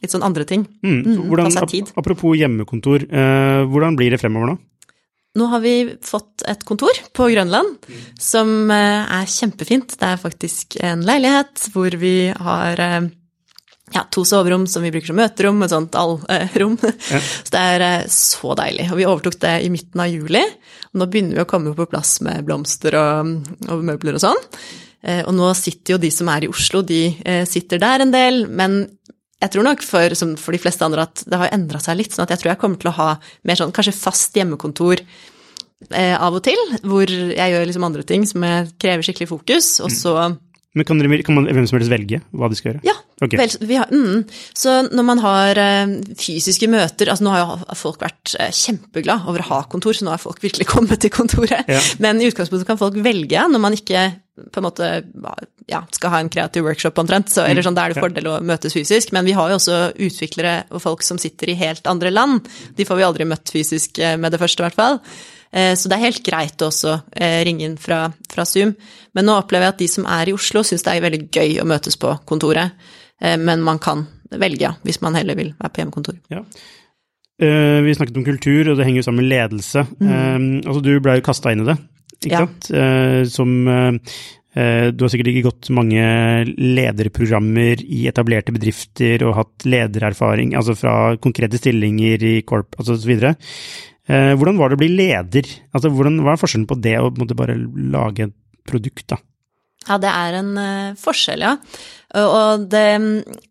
litt 0.01 0.15
sånn 0.15 0.27
andre 0.27 0.47
ting. 0.49 0.65
Mm. 0.83 0.99
mm 1.05 1.23
hvordan, 1.29 1.55
apropos 2.01 2.37
hjemmekontor, 2.39 3.07
eh, 3.07 3.63
hvordan 3.71 3.99
blir 3.99 4.15
det 4.15 4.21
fremover 4.23 4.55
nå? 4.55 4.59
Nå 5.39 5.47
har 5.47 5.61
vi 5.63 5.75
fått 6.03 6.43
et 6.51 6.65
kontor 6.67 6.97
på 7.15 7.29
Grønland 7.31 7.77
mm. 7.87 7.99
som 8.19 8.49
eh, 8.75 9.13
er 9.21 9.31
kjempefint. 9.31 9.95
Det 10.01 10.09
er 10.09 10.19
faktisk 10.19 10.75
en 10.83 11.05
leilighet 11.07 11.69
hvor 11.71 11.95
vi 12.01 12.33
har 12.35 12.83
eh, 12.83 13.11
ja, 13.93 14.05
to 14.11 14.25
soverom 14.25 14.67
som 14.71 14.85
vi 14.85 14.93
bruker 14.95 15.11
som 15.11 15.19
møterom, 15.19 15.63
et 15.65 15.73
sånt 15.73 15.97
allrom. 15.99 16.77
Eh, 16.83 16.91
ja. 17.11 17.23
Så 17.45 17.55
det 17.55 17.63
er 17.75 17.85
eh, 17.87 18.05
så 18.13 18.55
deilig. 18.59 18.87
Og 18.93 19.01
vi 19.01 19.09
overtok 19.09 19.39
det 19.43 19.55
i 19.67 19.71
midten 19.73 20.03
av 20.03 20.13
juli. 20.13 20.43
Og 20.91 21.01
nå 21.01 21.09
begynner 21.11 21.41
vi 21.41 21.45
å 21.45 21.49
komme 21.51 21.75
på 21.77 21.89
plass 21.91 22.19
med 22.27 22.47
blomster 22.47 22.95
og, 22.99 23.33
og 23.67 23.83
møbler 23.87 24.19
og 24.19 24.23
sånn. 24.23 24.39
Eh, 25.03 25.25
og 25.25 25.35
nå 25.35 25.51
sitter 25.59 25.97
jo 25.97 26.03
de 26.03 26.11
som 26.15 26.31
er 26.31 26.47
i 26.47 26.51
Oslo, 26.51 26.85
de 26.87 27.03
sitter 27.49 27.83
der 27.83 28.05
en 28.05 28.15
del. 28.15 28.45
Men 28.47 28.85
jeg 29.41 29.55
tror 29.55 29.67
nok 29.67 29.83
for, 29.87 30.15
for 30.39 30.55
de 30.55 30.63
fleste 30.63 30.87
andre 30.87 31.09
at 31.09 31.25
det 31.27 31.41
har 31.41 31.55
endra 31.57 31.81
seg 31.83 31.99
litt. 31.99 32.15
sånn 32.15 32.29
at 32.29 32.35
jeg 32.37 32.45
tror 32.45 32.53
jeg 32.53 32.63
kommer 32.63 32.79
til 32.83 32.93
å 32.93 32.99
ha 32.99 33.11
mer 33.49 33.59
sånn 33.59 33.75
kanskje 33.75 33.97
fast 33.97 34.37
hjemmekontor 34.39 35.03
av 35.97 36.37
og 36.37 36.45
til. 36.45 36.61
Hvor 36.85 37.11
jeg 37.11 37.55
gjør 37.55 37.67
liksom 37.67 37.89
andre 37.89 38.07
ting 38.07 38.29
som 38.29 38.45
krever 38.79 39.07
skikkelig 39.07 39.31
fokus. 39.33 39.73
Og 39.83 39.91
så 39.95 40.15
men 40.77 40.87
kan, 40.87 41.01
dere, 41.03 41.23
kan 41.27 41.35
man 41.35 41.49
hvem 41.51 41.67
som 41.67 41.81
helst 41.81 41.91
velge 41.91 42.21
hva 42.31 42.49
de 42.51 42.59
skal 42.59 42.71
gjøre? 42.71 42.85
Ja. 42.87 42.95
Okay. 43.21 43.37
Vel, 43.37 43.77
har, 43.77 43.91
mm, 43.93 44.23
så 44.57 44.77
når 44.89 45.05
man 45.05 45.21
har 45.21 45.59
uh, 45.61 45.91
fysiske 46.17 46.65
møter 46.73 47.11
altså 47.13 47.27
Nå 47.27 47.35
har 47.35 47.43
jo 47.43 47.75
folk 47.77 47.99
vært 48.01 48.33
uh, 48.39 48.47
kjempeglad 48.49 49.27
over 49.29 49.45
å 49.45 49.49
ha 49.51 49.59
kontor, 49.69 49.99
så 49.99 50.07
nå 50.07 50.15
har 50.15 50.23
folk 50.23 50.41
virkelig 50.41 50.69
kommet 50.75 51.03
til 51.03 51.13
kontoret. 51.13 51.69
Ja. 51.69 51.83
Men 52.01 52.23
i 52.23 52.31
utgangspunktet 52.31 52.69
kan 52.71 52.81
folk 52.81 52.97
velge 53.03 53.45
når 53.51 53.65
man 53.67 53.77
ikke 53.77 54.09
på 54.41 54.61
en 54.61 54.65
måte 54.65 54.87
ja, 55.69 55.83
skal 55.93 56.15
ha 56.15 56.21
en 56.23 56.31
kreativ 56.33 56.65
workshop 56.65 56.99
omtrent, 57.03 57.29
så, 57.33 57.45
eller 57.45 57.61
mm. 57.61 57.67
sånn, 57.67 57.77
da 57.77 57.85
er 57.85 57.93
det 57.93 58.03
fordel 58.03 58.31
å 58.31 58.39
møtes 58.47 58.75
fysisk. 58.75 59.13
Men 59.17 59.27
vi 59.29 59.35
har 59.37 59.51
jo 59.51 59.59
også 59.59 59.81
utviklere 60.01 60.55
og 60.71 60.83
folk 60.87 61.05
som 61.07 61.21
sitter 61.21 61.53
i 61.53 61.59
helt 61.61 61.91
andre 61.91 62.13
land. 62.15 62.49
De 62.79 62.87
får 62.89 63.01
vi 63.01 63.07
aldri 63.07 63.29
møtt 63.29 63.53
fysisk 63.53 64.01
eh, 64.01 64.17
med 64.21 64.35
det 64.35 64.41
første, 64.41 64.63
i 64.63 64.69
hvert 64.69 64.81
fall. 64.81 65.01
Eh, 65.53 65.75
så 65.75 65.91
det 65.91 65.99
er 65.99 66.07
helt 66.07 66.23
greit 66.27 66.63
å 66.63 66.71
også 66.71 66.95
eh, 67.11 67.41
ringe 67.47 67.67
inn 67.67 67.77
fra, 67.81 68.05
fra, 68.31 68.47
Zoom. 68.47 68.75
Men 69.17 69.27
nå 69.27 69.37
opplever 69.41 69.67
jeg 69.67 69.75
at 69.75 69.83
de 69.83 69.91
som 69.91 70.09
er 70.19 70.31
i 70.31 70.35
Oslo, 70.37 70.63
syns 70.67 70.87
det 70.87 70.95
er 70.95 71.07
veldig 71.07 71.23
gøy 71.27 71.57
å 71.63 71.69
møtes 71.69 71.99
på 72.01 72.15
kontoret. 72.29 72.77
Eh, 73.21 73.39
men 73.41 73.65
man 73.67 73.83
kan 73.83 74.07
velge, 74.31 74.69
ja, 74.69 74.75
hvis 74.87 75.01
man 75.03 75.19
heller 75.19 75.39
vil 75.39 75.55
være 75.59 75.73
på 75.75 75.83
hjemmekontor. 75.83 76.21
Ja. 76.31 76.45
Vi 77.41 77.95
snakket 77.97 78.19
om 78.21 78.25
kultur, 78.27 78.69
og 78.69 78.75
det 78.77 78.85
henger 78.85 79.01
jo 79.01 79.05
sammen 79.07 79.25
med 79.25 79.31
ledelse. 79.31 79.87
Mm. 79.97 80.59
Altså, 80.59 80.83
du 80.85 80.91
ble 81.01 81.15
jo 81.17 81.23
kasta 81.25 81.55
inn 81.55 81.63
i 81.63 81.71
det, 81.71 81.77
ikke 82.19 82.35
ja. 82.35 82.43
sant? 82.45 82.69
Som 83.33 83.55
du 83.65 85.05
har 85.07 85.09
sikkert 85.09 85.31
ikke 85.31 85.47
gått 85.47 85.71
mange 85.73 86.05
lederprogrammer 86.61 87.81
i 87.81 88.03
etablerte 88.13 88.53
bedrifter 88.53 89.25
og 89.25 89.39
hatt 89.39 89.65
ledererfaring, 89.65 90.53
altså 90.59 90.77
fra 90.77 90.95
konkrete 91.25 91.57
stillinger 91.63 92.27
i 92.29 92.35
Corp, 92.45 92.77
altså 92.77 92.99
osv. 92.99 93.33
Eh, 94.11 94.33
hvordan 94.35 94.59
var 94.59 94.71
det 94.71 94.79
å 94.79 94.83
bli 94.83 94.91
leder? 94.91 95.49
Altså, 95.71 95.93
hvordan, 95.95 96.21
hva 96.25 96.35
er 96.35 96.41
forskjellen 96.41 96.69
på 96.71 96.79
det 96.83 96.97
og 96.99 97.19
måtte 97.21 97.39
bare 97.39 97.55
lage 97.57 98.27
et 98.27 98.37
produkt, 98.67 99.07
da? 99.13 99.21
Ja, 99.89 99.97
det 99.97 100.11
er 100.13 100.35
en 100.43 100.51
uh, 100.61 100.97
forskjell, 101.01 101.41
ja. 101.41 101.55
Og 102.21 102.65
det, 102.69 102.87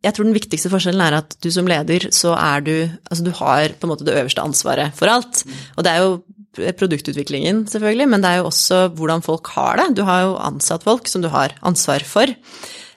jeg 0.03 0.13
tror 0.13 0.27
den 0.27 0.35
viktigste 0.35 0.69
forskjellen 0.69 1.01
er 1.01 1.15
at 1.21 1.31
du 1.41 1.47
som 1.53 1.67
leder, 1.67 2.09
så 2.13 2.33
er 2.35 2.65
du 2.65 2.73
Altså, 3.07 3.23
du 3.23 3.31
har 3.39 3.71
på 3.71 3.87
en 3.87 3.93
måte 3.93 4.05
det 4.05 4.17
øverste 4.19 4.43
ansvaret 4.43 4.93
for 4.97 5.09
alt. 5.09 5.41
Og 5.77 5.87
det 5.87 5.93
er 5.93 6.03
jo 6.03 6.73
produktutviklingen, 6.77 7.63
selvfølgelig, 7.71 8.09
men 8.11 8.21
det 8.21 8.29
er 8.29 8.41
jo 8.41 8.49
også 8.49 8.81
hvordan 8.99 9.23
folk 9.25 9.47
har 9.55 9.79
det. 9.79 9.87
Du 9.97 10.03
har 10.05 10.25
jo 10.25 10.37
ansatt 10.43 10.85
folk 10.85 11.07
som 11.09 11.23
du 11.23 11.29
har 11.33 11.55
ansvar 11.65 12.03
for. 12.05 12.29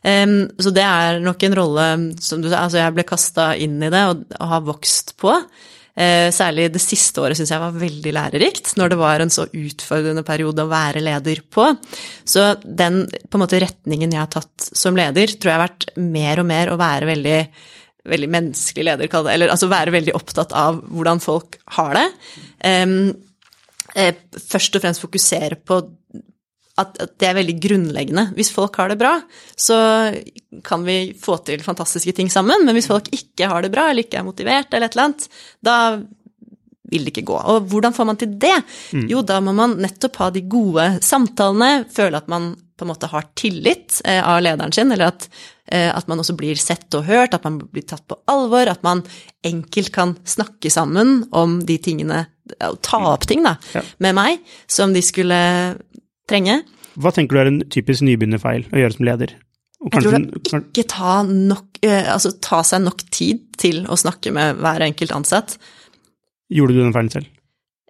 Um, 0.02 0.50
så 0.58 0.72
det 0.74 0.82
er 0.82 1.22
nok 1.22 1.44
en 1.46 1.54
rolle 1.54 1.86
som 2.20 2.42
du 2.42 2.50
sa, 2.50 2.64
altså 2.64 2.80
jeg 2.82 2.96
ble 2.96 3.06
kasta 3.06 3.52
inn 3.54 3.78
i 3.78 3.92
det 3.92 4.02
og, 4.10 4.24
og 4.40 4.48
har 4.56 4.66
vokst 4.66 5.14
på. 5.22 5.36
Eh, 5.92 6.30
særlig 6.32 6.70
det 6.72 6.80
siste 6.80 7.20
året 7.20 7.36
syns 7.36 7.50
jeg 7.52 7.60
var 7.60 7.74
veldig 7.76 8.14
lærerikt, 8.16 8.70
når 8.80 8.92
det 8.92 8.98
var 9.00 9.20
en 9.20 9.32
så 9.32 9.44
utfordrende 9.44 10.24
periode 10.24 10.64
å 10.64 10.70
være 10.70 11.02
leder 11.04 11.42
på. 11.52 11.66
Så 12.24 12.54
den 12.64 13.04
på 13.28 13.36
en 13.36 13.44
måte 13.44 13.60
retningen 13.60 14.14
jeg 14.14 14.22
har 14.22 14.32
tatt 14.32 14.70
som 14.72 14.96
leder, 14.96 15.34
tror 15.36 15.52
jeg 15.52 15.58
har 15.58 15.66
vært 15.66 15.88
mer 16.00 16.40
og 16.40 16.48
mer 16.48 16.72
å 16.72 16.78
være 16.80 17.10
veldig, 17.12 17.40
veldig 18.08 18.30
menneskelig 18.38 18.88
leder, 18.88 19.12
eller 19.34 19.52
altså 19.52 19.68
være 19.72 19.92
veldig 19.98 20.16
opptatt 20.16 20.56
av 20.56 20.80
hvordan 20.88 21.20
folk 21.24 21.60
har 21.76 21.98
det. 22.00 22.08
Um, 22.64 23.12
først 23.92 24.78
og 24.78 24.86
fremst 24.86 25.04
fokusere 25.04 25.60
på 25.60 25.82
at, 26.82 26.98
det 27.20 27.28
er 27.28 27.36
veldig 27.38 27.54
grunnleggende. 27.64 28.24
Hvis 28.36 28.52
folk 28.54 28.76
har 28.80 28.92
det 28.92 28.98
bra, 29.00 29.14
så 29.56 29.76
kan 30.66 30.84
vi 30.86 30.96
få 31.18 31.38
til 31.46 31.62
fantastiske 31.64 32.14
ting 32.18 32.30
sammen, 32.32 32.64
men 32.66 32.76
hvis 32.76 32.90
folk 32.90 33.08
ikke 33.14 33.48
har 33.50 33.62
det 33.64 33.72
bra, 33.74 33.88
eller 33.90 34.04
ikke 34.06 34.20
er 34.20 34.26
motivert, 34.26 34.72
eller 34.74 34.90
et 34.90 34.96
eller 34.98 35.08
annet, 35.10 35.28
da 35.64 35.76
vil 36.92 37.06
det 37.06 37.14
ikke 37.14 37.24
gå. 37.30 37.38
Og 37.48 37.70
hvordan 37.72 37.94
får 37.96 38.04
man 38.10 38.18
til 38.20 38.34
det? 38.42 38.56
Jo, 39.08 39.22
da 39.24 39.38
må 39.40 39.54
man 39.56 39.78
nettopp 39.80 40.18
ha 40.20 40.26
de 40.34 40.42
gode 40.44 40.84
samtalene, 41.04 41.86
føle 41.88 42.20
at 42.20 42.28
man 42.28 42.52
på 42.76 42.84
en 42.84 42.90
måte 42.90 43.08
har 43.08 43.28
tillit 43.38 44.00
eh, 44.04 44.18
av 44.20 44.42
lederen 44.42 44.72
sin, 44.74 44.90
eller 44.92 45.12
at, 45.12 45.24
eh, 45.70 45.88
at 45.94 46.08
man 46.10 46.20
også 46.20 46.34
blir 46.36 46.58
sett 46.60 46.92
og 46.98 47.06
hørt, 47.06 47.32
at 47.36 47.44
man 47.46 47.60
blir 47.62 47.86
tatt 47.88 48.04
på 48.10 48.18
alvor, 48.28 48.68
at 48.68 48.82
man 48.84 49.04
enkelt 49.46 49.92
kan 49.94 50.16
snakke 50.28 50.72
sammen 50.72 51.22
om 51.32 51.60
de 51.68 51.78
tingene, 51.80 52.26
ta 52.84 52.98
opp 53.12 53.24
ting 53.30 53.44
da, 53.46 53.54
Ja. 53.72 53.80
med 54.02 54.16
meg 54.18 54.40
som 54.68 54.92
de 54.92 55.00
skulle 55.00 55.38
trenge. 56.32 56.60
Hva 57.00 57.12
tenker 57.14 57.36
du 57.36 57.42
er 57.42 57.50
en 57.52 57.62
typisk 57.72 58.04
nybegynnerfeil 58.08 58.66
å 58.72 58.82
gjøre 58.82 58.96
som 58.96 59.08
leder? 59.08 59.36
Og 59.82 59.90
Jeg 59.90 60.04
tror 60.04 60.14
det 60.14 60.20
er 60.54 60.62
ikke 60.62 60.88
ta, 60.90 61.14
nok, 61.26 61.80
eh, 61.82 62.08
altså, 62.12 62.34
ta 62.38 62.60
seg 62.66 62.84
nok 62.84 63.02
tid 63.14 63.42
til 63.58 63.82
å 63.90 63.98
snakke 63.98 64.30
med 64.34 64.60
hver 64.62 64.84
enkelt 64.86 65.14
ansatt. 65.16 65.56
Gjorde 66.52 66.76
du 66.76 66.82
den 66.84 66.94
feilen 66.94 67.12
selv? 67.14 67.30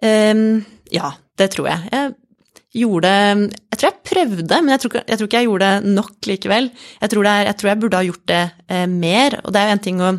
Um, 0.03 0.63
ja, 0.91 1.13
det 1.39 1.51
tror 1.53 1.69
jeg. 1.69 1.89
Jeg 1.93 2.15
gjorde 2.73 3.09
Jeg 3.13 3.77
tror 3.77 3.87
jeg 3.87 4.03
prøvde, 4.09 4.61
men 4.63 4.73
jeg 4.73 4.81
tror, 4.81 4.95
jeg 5.05 5.19
tror 5.19 5.29
ikke 5.29 5.41
jeg 5.43 5.49
gjorde 5.49 5.69
det 5.69 5.93
nok 5.93 6.29
likevel. 6.31 6.69
Jeg 7.03 7.13
tror, 7.13 7.27
det 7.27 7.33
er, 7.33 7.45
jeg, 7.49 7.57
tror 7.59 7.69
jeg 7.69 7.81
burde 7.83 7.99
ha 7.99 8.07
gjort 8.07 8.27
det 8.31 8.43
eh, 8.67 8.87
mer, 8.89 9.37
og 9.43 9.53
det 9.53 9.61
er 9.61 9.69
jo 9.69 9.75
en 9.77 9.83
ting 9.87 10.01
å 10.01 10.13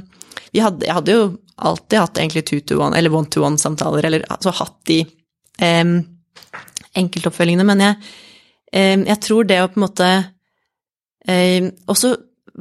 vi 0.55 0.63
hadde, 0.63 0.87
Jeg 0.87 0.95
hadde 0.95 1.15
jo 1.17 1.23
alltid 1.67 1.99
hatt 1.99 2.19
egentlig 2.23 2.45
two-to-one, 2.47 2.95
eller 2.95 3.15
one-to-one-samtaler, 3.15 4.07
eller 4.07 4.27
altså 4.31 4.53
hatt 4.55 4.77
de 4.87 5.01
em, 5.63 5.97
enkeltoppfølgingene, 6.99 7.67
men 7.67 7.83
jeg, 7.85 7.97
jeg 8.75 9.19
tror 9.23 9.49
det 9.49 9.61
å 9.63 9.69
på 9.71 9.81
en 9.81 9.87
måte 9.87 10.13
også 11.91 12.11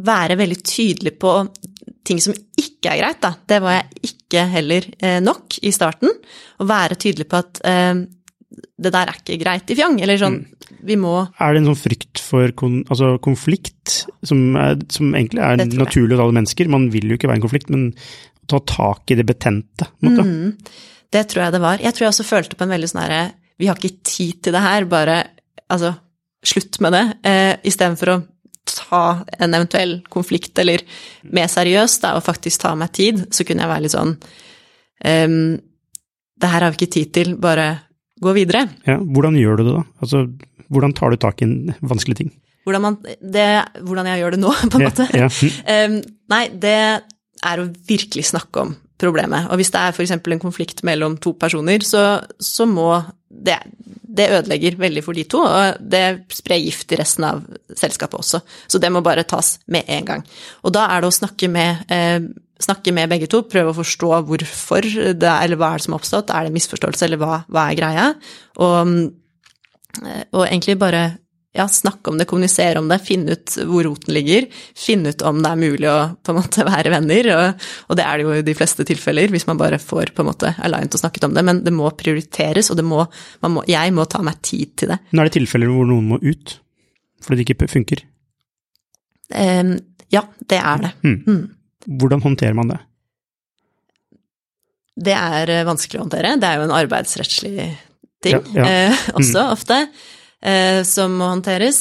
være 0.07 0.37
veldig 0.39 0.59
tydelig 0.65 1.13
på 1.19 1.31
ting 2.07 2.19
som 2.23 2.35
ikke 2.59 2.93
er 2.93 2.99
greit, 3.01 3.21
da. 3.23 3.33
Det 3.47 3.59
var 3.63 3.77
jeg 3.77 4.11
ikke 4.11 4.45
heller 4.51 4.87
eh, 4.99 5.19
nok 5.23 5.59
i 5.63 5.71
starten. 5.75 6.11
Å 6.59 6.67
være 6.67 6.99
tydelig 6.99 7.27
på 7.31 7.39
at 7.39 7.61
eh, 7.67 8.03
det 8.83 8.91
der 8.93 9.09
er 9.09 9.19
ikke 9.19 9.39
greit 9.41 9.71
i 9.71 9.77
fjong, 9.77 9.99
eller 10.03 10.19
sånn, 10.21 10.41
vi 10.83 10.97
må 10.99 11.15
Er 11.41 11.53
det 11.53 11.61
en 11.61 11.69
sånn 11.71 11.79
frykt 11.79 12.21
for 12.21 12.53
kon, 12.59 12.81
altså 12.91 13.15
konflikt, 13.23 14.03
som, 14.25 14.41
er, 14.59 14.77
som 14.93 15.13
egentlig 15.15 15.43
er 15.45 15.63
naturlig 15.63 16.17
hos 16.17 16.25
alle 16.25 16.37
mennesker? 16.39 16.71
Man 16.71 16.89
vil 16.93 17.11
jo 17.11 17.19
ikke 17.19 17.29
være 17.31 17.41
en 17.41 17.45
konflikt, 17.45 17.71
men 17.73 17.91
ta 18.51 18.59
tak 18.67 19.13
i 19.13 19.17
det 19.17 19.25
betente, 19.27 19.87
på 19.87 20.09
en 20.09 20.11
måte. 20.11 20.27
Mm. 20.27 20.83
Det 21.13 21.23
tror 21.29 21.45
jeg 21.45 21.55
det 21.55 21.63
var. 21.63 21.81
Jeg 21.81 21.95
tror 21.95 22.07
jeg 22.07 22.13
også 22.13 22.27
følte 22.27 22.59
på 22.59 22.65
en 22.65 22.73
veldig 22.73 22.89
sånn 22.89 23.03
herre 23.05 23.23
Vi 23.59 23.69
har 23.69 23.79
ikke 23.79 24.03
tid 24.05 24.41
til 24.43 24.55
det 24.55 24.63
her, 24.63 24.87
bare 24.89 25.19
altså 25.71 25.93
slutt 26.43 26.79
med 26.83 26.95
det. 26.95 27.03
Eh, 27.27 27.53
Istedenfor 27.69 28.13
å 28.13 28.21
ta 28.67 29.03
en 29.39 29.53
eventuell 29.53 29.97
konflikt, 30.11 30.55
eller 30.61 30.83
mer 31.35 31.49
seriøst, 31.51 32.03
da, 32.05 32.15
og 32.17 32.25
faktisk 32.25 32.63
ta 32.63 32.73
meg 32.79 32.93
tid, 32.95 33.25
så 33.35 33.45
kunne 33.47 33.65
jeg 33.65 33.71
være 33.71 33.85
litt 33.85 33.95
sånn 33.95 34.13
ehm, 35.03 35.57
Det 36.39 36.51
her 36.51 36.63
har 36.65 36.73
vi 36.73 36.79
ikke 36.79 36.95
tid 36.95 37.11
til, 37.15 37.35
bare 37.39 37.67
gå 38.23 38.33
videre. 38.35 38.65
Ja, 38.87 38.97
hvordan 38.99 39.35
gjør 39.39 39.59
du 39.59 39.65
det 39.67 39.75
da? 39.75 39.83
Altså, 40.03 40.23
hvordan 40.71 40.95
tar 40.95 41.11
du 41.11 41.19
tak 41.19 41.41
i 41.41 41.47
en 41.47 41.75
vanskelig 41.81 42.17
ting? 42.19 42.31
Hvordan, 42.63 42.81
man, 42.85 42.97
det, 43.19 43.47
hvordan 43.83 44.07
jeg 44.07 44.23
gjør 44.23 44.35
det 44.35 44.41
nå, 44.43 44.53
på 44.71 44.79
en 44.79 44.87
måte. 44.87 45.09
Ja, 45.11 45.27
ja. 45.27 45.87
um, 45.87 45.99
nei, 46.31 46.45
det 46.55 46.77
er 47.43 47.59
å 47.59 47.67
virkelig 47.89 48.29
snakke 48.31 48.63
om 48.63 48.75
problemet. 49.03 49.49
Og 49.51 49.59
hvis 49.59 49.73
det 49.73 49.81
er 49.81 49.95
f.eks. 49.95 50.13
en 50.15 50.41
konflikt 50.41 50.83
mellom 50.87 51.17
to 51.21 51.33
personer, 51.39 51.83
så, 51.83 52.21
så 52.39 52.67
må 52.69 52.93
det, 53.43 53.57
det 54.17 54.29
ødelegger 54.37 54.77
veldig 54.79 55.03
for 55.05 55.17
de 55.17 55.25
to, 55.29 55.41
og 55.43 55.81
det 55.93 56.03
sprer 56.33 56.61
gift 56.61 56.93
i 56.93 56.99
resten 56.99 57.27
av 57.27 57.41
selskapet 57.79 58.19
også. 58.19 58.41
Så 58.67 58.81
det 58.81 58.91
må 58.93 59.03
bare 59.05 59.25
tas 59.27 59.57
med 59.73 59.89
en 59.91 60.09
gang. 60.09 60.25
Og 60.63 60.75
da 60.75 60.87
er 60.91 61.03
det 61.03 61.09
å 61.11 61.17
snakke 61.17 61.49
med, 61.51 61.83
eh, 61.91 62.19
snakke 62.63 62.93
med 62.95 63.11
begge 63.11 63.27
to, 63.31 63.43
prøve 63.49 63.73
å 63.73 63.79
forstå 63.81 64.11
hvorfor 64.29 64.87
det 65.17 65.29
er, 65.29 65.41
eller 65.43 65.59
hva 65.59 65.73
er 65.73 65.81
det 65.81 65.87
som 65.87 65.97
har 65.97 66.03
oppstått, 66.03 66.31
er 66.31 66.47
det 66.47 66.55
misforståelse, 66.55 67.07
eller 67.07 67.21
hva, 67.21 67.43
hva 67.49 67.67
er 67.69 67.79
greia? 67.79 68.07
Og, 68.63 68.93
eh, 70.03 70.23
og 70.31 70.47
egentlig 70.47 70.79
bare 70.79 71.03
ja, 71.53 71.67
snakke 71.69 72.09
om 72.09 72.17
det, 72.17 72.25
kommunisere 72.29 72.81
om 72.81 72.87
det, 72.89 72.97
finne 73.05 73.35
ut 73.35 73.55
hvor 73.69 73.85
roten 73.85 74.13
ligger, 74.15 74.47
finne 74.77 75.13
ut 75.13 75.21
om 75.25 75.41
det 75.43 75.51
er 75.51 75.59
mulig 75.61 75.89
å 75.91 75.97
på 76.25 76.33
en 76.33 76.39
måte 76.39 76.65
være 76.73 76.93
venner, 76.93 77.29
og, 77.35 77.67
og 77.89 77.99
det 77.99 78.07
er 78.07 78.17
det 78.17 78.25
jo 78.25 78.37
i 78.39 78.45
de 78.47 78.55
fleste 78.57 78.85
tilfeller, 78.89 79.33
hvis 79.33 79.45
man 79.49 79.61
bare 79.61 79.81
får 79.81 80.15
på 80.15 80.23
en 80.23 80.31
måte 80.31 80.53
aligned 80.65 80.97
og 80.97 81.03
snakket 81.03 81.27
om 81.29 81.37
det, 81.37 81.45
men 81.45 81.61
det 81.65 81.75
må 81.75 81.91
prioriteres, 81.99 82.71
og 82.73 82.79
det 82.79 82.87
må, 82.87 83.03
man 83.45 83.57
må, 83.59 83.65
jeg 83.69 83.93
må 83.93 84.07
ta 84.09 84.23
meg 84.25 84.41
tid 84.45 84.73
til 84.81 84.95
det. 84.95 84.99
Men 85.11 85.23
er 85.23 85.29
det 85.29 85.37
tilfeller 85.37 85.69
hvor 85.73 85.89
noen 85.89 86.09
må 86.15 86.21
ut 86.23 86.57
fordi 87.23 87.39
det 87.39 87.53
ikke 87.53 87.69
funker? 87.71 88.01
Um, 89.31 89.77
ja, 90.11 90.25
det 90.51 90.57
er 90.59 90.81
det. 90.83 90.89
Hmm. 91.05 91.45
Hvordan 92.01 92.23
håndterer 92.25 92.57
man 92.57 92.73
det? 92.73 92.81
Det 95.07 95.13
er 95.15 95.49
eh, 95.49 95.63
vanskelig 95.65 95.99
å 95.99 96.03
håndtere, 96.03 96.35
det 96.41 96.49
er 96.49 96.59
jo 96.59 96.65
en 96.67 96.75
arbeidsrettslig 96.75 97.53
ting 98.23 98.37
Ja, 98.53 98.65
ja. 98.67 98.91
Mm. 99.13 99.15
også 99.19 99.45
ofte, 99.51 99.77
som 100.83 101.13
må 101.15 101.29
håndteres. 101.31 101.77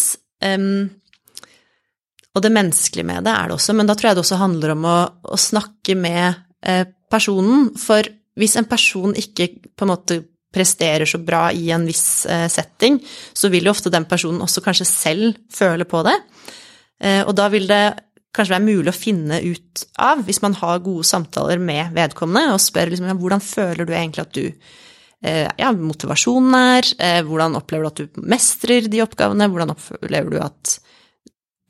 Og 2.32 2.44
det 2.44 2.52
menneskelige 2.52 3.06
med 3.06 3.26
det 3.26 3.32
er 3.34 3.50
det 3.50 3.56
også, 3.58 3.74
men 3.76 3.88
da 3.88 3.96
tror 3.96 4.10
jeg 4.10 4.18
det 4.18 4.24
også 4.24 4.40
handler 4.40 4.74
om 4.74 4.86
å, 4.88 4.98
å 5.34 5.38
snakke 5.40 5.96
med 5.98 6.38
eh, 6.64 6.86
personen, 7.12 7.68
for 7.76 8.06
hvis 8.40 8.56
en 8.56 8.68
person 8.68 9.12
ikke 9.18 9.50
på 9.76 9.84
en 9.84 9.92
måte 9.92 10.22
presterer 10.52 11.08
så 11.08 11.20
bra 11.20 11.46
i 11.52 11.68
en 11.72 11.84
viss 11.88 12.24
eh, 12.28 12.46
setting, 12.52 12.98
så 13.36 13.50
vil 13.52 13.68
jo 13.68 13.74
ofte 13.74 13.92
den 13.92 14.08
personen 14.08 14.40
også 14.44 14.64
kanskje 14.64 14.88
selv 14.88 15.36
føle 15.52 15.84
på 15.88 16.00
det. 16.08 16.16
Eh, 17.04 17.20
og 17.20 17.34
da 17.36 17.50
vil 17.52 17.68
det 17.68 17.84
kanskje 18.32 18.54
være 18.54 18.64
mulig 18.64 18.88
å 18.88 18.96
finne 18.96 19.42
ut 19.44 19.84
av, 20.00 20.24
hvis 20.24 20.40
man 20.44 20.56
har 20.56 20.80
gode 20.84 21.04
samtaler 21.04 21.60
med 21.60 21.92
vedkommende, 21.96 22.54
og 22.56 22.64
spør 22.64 22.94
liksom, 22.94 23.12
hvordan 23.20 23.44
føler 23.44 23.84
du 23.84 23.92
egentlig 23.92 24.24
at 24.24 24.32
du 24.38 24.46
eh, 24.48 24.56
ja, 25.23 25.70
motivasjonen 25.77 26.57
er, 26.59 26.89
eh, 26.99 27.20
hvordan 27.27 27.59
opplever 27.59 27.87
du 27.87 27.91
at 27.91 28.01
du 28.01 28.25
mestrer 28.27 28.89
de 28.91 29.05
oppgavene, 29.05 29.47
hvordan 29.51 29.75
opplever 29.75 30.35
du 30.35 30.41
at 30.43 30.79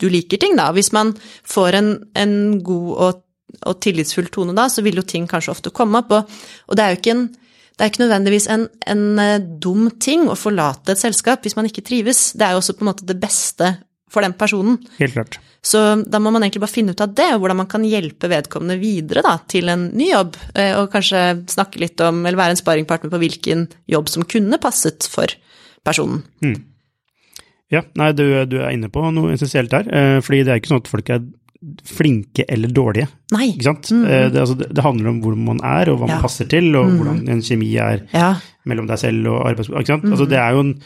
du 0.01 0.09
liker 0.11 0.41
ting, 0.41 0.57
da. 0.59 0.71
Hvis 0.75 0.93
man 0.97 1.13
får 1.45 1.79
en, 1.79 1.93
en 2.19 2.35
god 2.65 2.89
og, 3.07 3.21
og 3.69 3.79
tillitsfull 3.85 4.33
tone 4.33 4.57
da, 4.57 4.67
så 4.73 4.85
vil 4.85 4.99
jo 4.99 5.07
ting 5.07 5.29
kanskje 5.31 5.53
ofte 5.55 5.75
komme 5.75 6.01
opp, 6.01 6.15
og, 6.17 6.43
og 6.69 6.79
det 6.79 6.85
er 6.85 6.95
jo 6.95 7.03
ikke 7.03 7.17
en 7.19 7.31
det 7.73 7.87
er 7.87 7.89
ikke 7.89 8.03
nødvendigvis 8.03 8.47
en, 8.53 8.67
en 8.87 9.05
eh, 9.19 9.39
dum 9.41 9.87
ting 9.97 10.27
å 10.29 10.37
forlate 10.37 10.93
et 10.93 11.01
selskap 11.01 11.43
hvis 11.43 11.57
man 11.57 11.67
ikke 11.67 11.83
trives. 11.83 12.35
Det 12.37 12.45
er 12.45 12.53
jo 12.53 12.61
også 12.61 12.75
på 12.77 12.85
en 12.85 12.91
måte 12.91 13.07
det 13.09 13.17
beste 13.19 13.71
for 14.13 14.25
den 14.25 14.35
personen. 14.39 14.79
Helt 14.99 15.17
klart. 15.17 15.39
Så 15.63 15.79
da 16.11 16.19
må 16.19 16.33
man 16.35 16.43
egentlig 16.43 16.65
bare 16.65 16.75
finne 16.75 16.95
ut 16.95 17.01
av 17.05 17.13
det, 17.15 17.29
og 17.35 17.43
hvordan 17.45 17.61
man 17.63 17.69
kan 17.71 17.85
hjelpe 17.87 18.31
vedkommende 18.33 18.81
videre 18.83 19.23
da, 19.25 19.37
til 19.51 19.71
en 19.71 19.89
ny 19.95 20.09
jobb, 20.11 20.37
eh, 20.59 20.73
og 20.81 20.91
kanskje 20.95 21.23
snakke 21.53 21.81
litt 21.83 22.03
om, 22.03 22.25
eller 22.27 22.41
være 22.41 22.57
en 22.57 22.61
sparringpartner 22.61 23.13
på 23.13 23.21
hvilken 23.23 23.69
jobb 23.91 24.11
som 24.11 24.27
kunne 24.27 24.59
passet 24.63 25.07
for 25.11 25.31
personen. 25.87 26.25
Ja, 27.73 27.85
nei, 27.97 28.11
du, 28.13 28.25
du 28.51 28.59
er 28.61 28.75
inne 28.75 28.91
på 28.93 29.05
noe 29.15 29.33
essensielt 29.37 29.73
her, 29.73 29.87
eh, 29.89 30.19
fordi 30.25 30.43
det 30.45 30.53
er 30.53 30.61
ikke 30.61 30.75
sånn 30.75 30.83
at 30.83 30.91
folk 30.93 31.15
er 31.15 31.23
flinke 31.87 32.43
eller 32.51 32.73
dårlige, 32.75 33.07
Nei. 33.31 33.53
ikke 33.53 33.69
sant? 33.69 33.93
Mm. 33.95 34.03
Det, 34.35 34.41
altså, 34.43 34.57
det, 34.59 34.83
handler 34.83 35.13
om 35.13 35.21
hvor 35.23 35.37
man 35.39 35.61
er, 35.63 35.93
og 35.93 36.01
hva 36.01 36.09
man 36.09 36.11
Mm. 36.11 36.11
Ja. 36.11 36.19
man 36.19 36.27
passer 36.27 36.49
til, 36.51 36.75
og 36.75 36.91
hvordan 36.99 37.23
en 37.31 37.45
kjemi 37.47 37.71
er 37.79 38.03
Ja. 38.13 38.33
mellom 38.67 38.89
deg 38.91 38.99
selv 38.99 39.31
og 39.31 39.47
arbeidsplassen. 39.47 40.03
Mm. 40.03 40.11
Altså, 40.13 40.27
det 40.27 40.83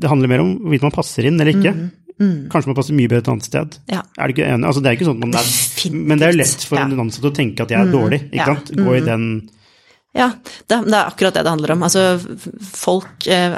det 0.00 0.08
handler 0.08 0.28
mer 0.30 0.40
om 0.40 0.58
hvorvidt 0.64 0.86
man 0.86 0.94
passer 0.94 1.26
inn 1.28 1.38
eller 1.40 1.52
ikke. 1.52 1.74
Kanskje 2.18 2.66
man 2.70 2.76
passer 2.78 2.94
mye 2.94 3.08
bedre 3.10 3.24
et 3.24 3.28
annet 3.32 3.44
sted. 3.48 3.74
Mm. 3.88 3.92
Ja. 3.96 4.02
Er 4.18 4.28
du 4.28 4.34
ikke 4.36 4.46
enig? 4.46 4.66
Altså, 4.68 4.80
det 4.84 4.90
er 4.90 4.96
ikke 4.98 5.08
sånn 5.08 5.18
at 5.18 5.24
man 5.26 5.34
er, 5.40 5.48
men 6.12 6.18
det 6.22 6.28
er 6.28 6.36
lett 6.38 6.62
for 6.68 6.78
Ja. 6.78 6.84
Mm. 6.86 6.92
en 6.92 7.00
ansatt 7.08 7.24
å 7.26 7.34
tenke 7.34 7.60
at 7.66 7.70
jeg 7.74 7.80
er 7.80 7.90
dårlig, 7.92 8.20
ikke 8.30 8.46
sant? 8.52 8.70
Gå 8.78 8.94
i 8.96 9.00
den, 9.04 9.26
Ja, 10.14 10.28
det, 10.70 10.76
det 10.86 10.94
er 10.94 11.08
akkurat 11.08 11.34
det 11.34 11.42
det 11.42 11.50
handler 11.50 11.72
om. 11.74 11.82
Altså, 11.82 12.04
folk 12.74 13.26
eh, 13.26 13.56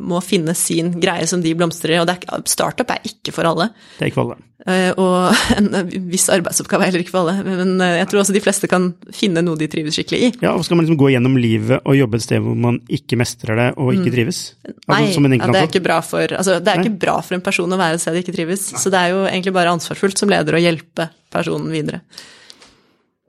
må 0.00 0.22
finne 0.24 0.54
sin 0.56 0.94
greie 1.02 1.26
som 1.28 1.42
de 1.44 1.52
blomstrer 1.58 1.98
i, 1.98 2.00
og 2.00 2.08
det 2.08 2.16
er, 2.24 2.46
startup 2.48 2.94
er 2.94 3.04
ikke 3.10 3.34
for 3.36 3.48
alle. 3.50 3.68
det 3.98 4.06
er 4.06 4.10
ikke 4.12 4.20
for 4.22 4.30
alle. 4.32 4.40
Eh, 4.62 4.92
og 4.94 5.34
en 5.58 5.90
viss 6.08 6.28
arbeidsoppgave 6.32 6.84
er 6.86 6.92
heller 6.92 7.04
ikke 7.04 7.12
for 7.12 7.26
alle, 7.26 7.44
men 7.44 7.74
eh, 7.82 7.96
jeg 7.98 8.08
tror 8.08 8.22
også 8.22 8.36
de 8.36 8.42
fleste 8.44 8.70
kan 8.70 8.92
finne 9.12 9.42
noe 9.44 9.58
de 9.60 9.68
trives 9.68 9.98
skikkelig 9.98 10.20
i. 10.22 10.32
Ja, 10.46 10.54
og 10.54 10.64
skal 10.64 10.78
man 10.78 10.86
liksom 10.86 11.00
gå 11.00 11.10
gjennom 11.12 11.36
livet 11.42 11.82
og 11.82 11.98
jobbe 11.98 12.20
et 12.20 12.24
sted 12.24 12.40
hvor 12.44 12.56
man 12.68 12.78
ikke 12.88 13.18
mestrer 13.20 13.58
det 13.58 13.70
og 13.76 13.92
ikke 13.96 14.14
trives? 14.14 14.44
Altså, 14.64 14.78
Mm. 14.82 14.90
Nei, 14.92 15.12
som 15.14 15.26
en 15.26 15.32
ja, 15.36 15.46
det 15.46 15.60
er 15.60 15.68
ikke 15.68 15.80
bra 15.84 15.96
for 16.04 16.32
altså, 16.36 16.56
Det 16.60 16.68
er 16.72 16.80
Nei. 16.80 16.84
ikke 16.88 17.00
bra 17.04 17.14
for 17.22 17.36
en 17.36 17.42
person 17.44 17.72
å 17.72 17.78
være 17.78 17.96
et 17.96 18.02
sted 18.02 18.16
de 18.16 18.22
ikke 18.24 18.34
trives, 18.34 18.64
så 18.82 18.90
det 18.92 18.98
er 18.98 19.12
jo 19.12 19.20
egentlig 19.28 19.52
bare 19.54 19.72
ansvarsfullt 19.76 20.18
som 20.18 20.30
leder 20.32 20.56
å 20.58 20.60
hjelpe 20.60 21.06
personen 21.32 21.70
videre. 21.72 22.00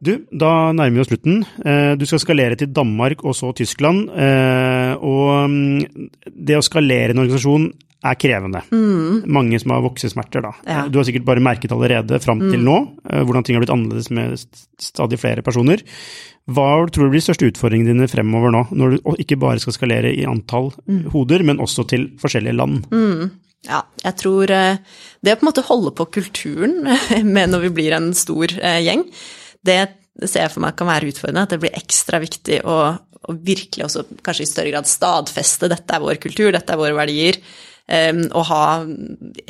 Du, 0.03 0.11
da 0.35 0.49
nærmer 0.75 0.97
vi 0.97 1.03
oss 1.03 1.09
slutten. 1.11 1.41
Eh, 1.63 1.93
Du 1.99 2.05
skal 2.09 2.19
skalere 2.23 2.57
til 2.59 2.71
Danmark 2.75 3.23
og 3.23 3.35
så 3.37 3.53
Tyskland. 3.55 4.09
eh, 4.11 4.93
Og 4.99 5.49
mm, 5.49 6.09
det 6.35 6.57
å 6.59 6.65
skalere 6.65 7.11
en 7.15 7.23
organisasjon 7.23 7.69
er 8.03 8.17
krevende. 8.19 8.59
Mange 9.31 9.55
som 9.63 9.71
har 9.71 9.83
voksesmerter, 9.85 10.41
da. 10.43 10.49
Mm. 10.59 10.67
Ja. 10.67 10.81
Du 10.91 10.97
har 10.99 11.05
sikkert 11.07 11.23
bare 11.29 11.39
merket 11.39 11.71
allerede 11.71 12.19
fram 12.19 12.41
til 12.51 12.59
nå 12.59 12.75
eh, 13.09 13.21
hvordan 13.23 13.45
ting 13.47 13.55
har 13.55 13.63
blitt 13.63 13.71
annerledes 13.71 14.09
med 14.11 14.35
stadig 14.83 15.19
flere 15.21 15.41
personer. 15.45 15.79
Hva 16.51 16.65
tror 16.91 17.07
du 17.07 17.13
blir 17.13 17.21
de 17.21 17.27
største 17.29 17.47
utfordringene 17.47 17.93
dine 17.93 18.09
fremover 18.11 18.51
nå, 18.51 18.65
når 18.75 18.97
du 18.97 19.13
ikke 19.23 19.37
bare 19.39 19.61
skal 19.63 19.77
skalere 19.77 20.11
i 20.11 20.25
antall 20.27 20.73
Mm. 20.83 21.05
hoder, 21.13 21.43
men 21.47 21.61
også 21.63 21.87
til 21.87 22.09
forskjellige 22.19 22.57
land? 22.59 22.83
Ja, 23.63 23.79
jeg 24.03 24.17
tror 24.19 24.51
det 24.51 25.31
å 25.31 25.37
på 25.39 25.45
en 25.45 25.47
måte 25.47 25.63
holde 25.69 25.93
på 25.95 26.09
kulturen 26.11 26.81
med 27.35 27.53
når 27.53 27.61
vi 27.69 27.71
blir 27.79 27.95
en 27.95 28.11
stor 28.13 28.51
gjeng, 28.51 29.05
det 29.63 29.81
ser 30.29 30.45
jeg 30.45 30.53
for 30.53 30.63
meg 30.63 30.77
kan 30.77 30.89
være 30.89 31.09
utfordrende. 31.11 31.45
At 31.47 31.55
det 31.55 31.61
blir 31.63 31.77
ekstra 31.77 32.19
viktig 32.23 32.61
å, 32.69 32.79
å 32.93 33.35
virkelig 33.35 33.87
også 33.87 34.05
kanskje 34.25 34.45
i 34.45 34.49
større 34.49 34.73
grad 34.73 34.89
stadfeste 34.89 35.71
dette 35.71 35.95
er 35.95 36.03
vår 36.03 36.19
kultur, 36.23 36.51
dette 36.53 36.75
er 36.75 36.81
våre 36.81 36.97
verdier. 36.97 37.39
Um, 37.83 38.21
og 38.31 38.45
ha 38.47 38.65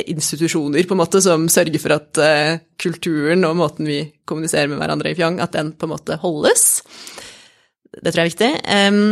institusjoner 0.09 0.87
på 0.89 0.95
en 0.95 1.01
måte 1.03 1.19
som 1.21 1.43
sørger 1.53 1.77
for 1.77 1.93
at 1.93 2.17
uh, 2.17 2.55
kulturen 2.81 3.45
og 3.45 3.59
måten 3.59 3.85
vi 3.85 3.99
kommuniserer 4.25 4.71
med 4.71 4.79
hverandre 4.81 5.11
i 5.11 5.17
Fjong, 5.19 5.37
at 5.43 5.53
den 5.53 5.69
på 5.77 5.85
en 5.85 5.93
måte 5.93 6.17
holdes. 6.23 6.81
Det 7.93 8.09
tror 8.09 8.23
jeg 8.23 8.25
er 8.25 8.31
viktig. 8.31 8.49
Um, 8.65 9.03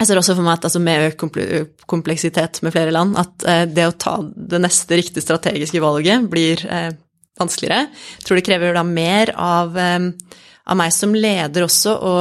jeg 0.00 0.08
ser 0.08 0.18
også 0.18 0.34
for 0.34 0.46
meg 0.48 0.56
at 0.56 0.66
altså, 0.66 0.82
med 0.82 1.12
økt 1.12 1.86
kompleksitet 1.92 2.58
med 2.64 2.74
flere 2.74 2.94
land, 2.96 3.14
at 3.20 3.46
uh, 3.46 3.62
det 3.70 3.86
å 3.86 3.94
ta 3.94 4.16
det 4.24 4.62
neste 4.64 4.98
riktige 4.98 5.22
strategiske 5.22 5.84
valget 5.84 6.26
blir 6.32 6.66
uh, 6.66 6.90
vanskeligere. 7.38 7.88
Jeg 8.18 8.26
tror 8.26 8.40
det 8.40 8.46
krever 8.46 8.74
da 8.76 8.84
mer 8.86 9.34
av, 9.36 9.76
av 9.78 10.78
meg 10.78 10.94
som 10.94 11.14
leder 11.16 11.66
også 11.66 11.96
å 12.00 12.14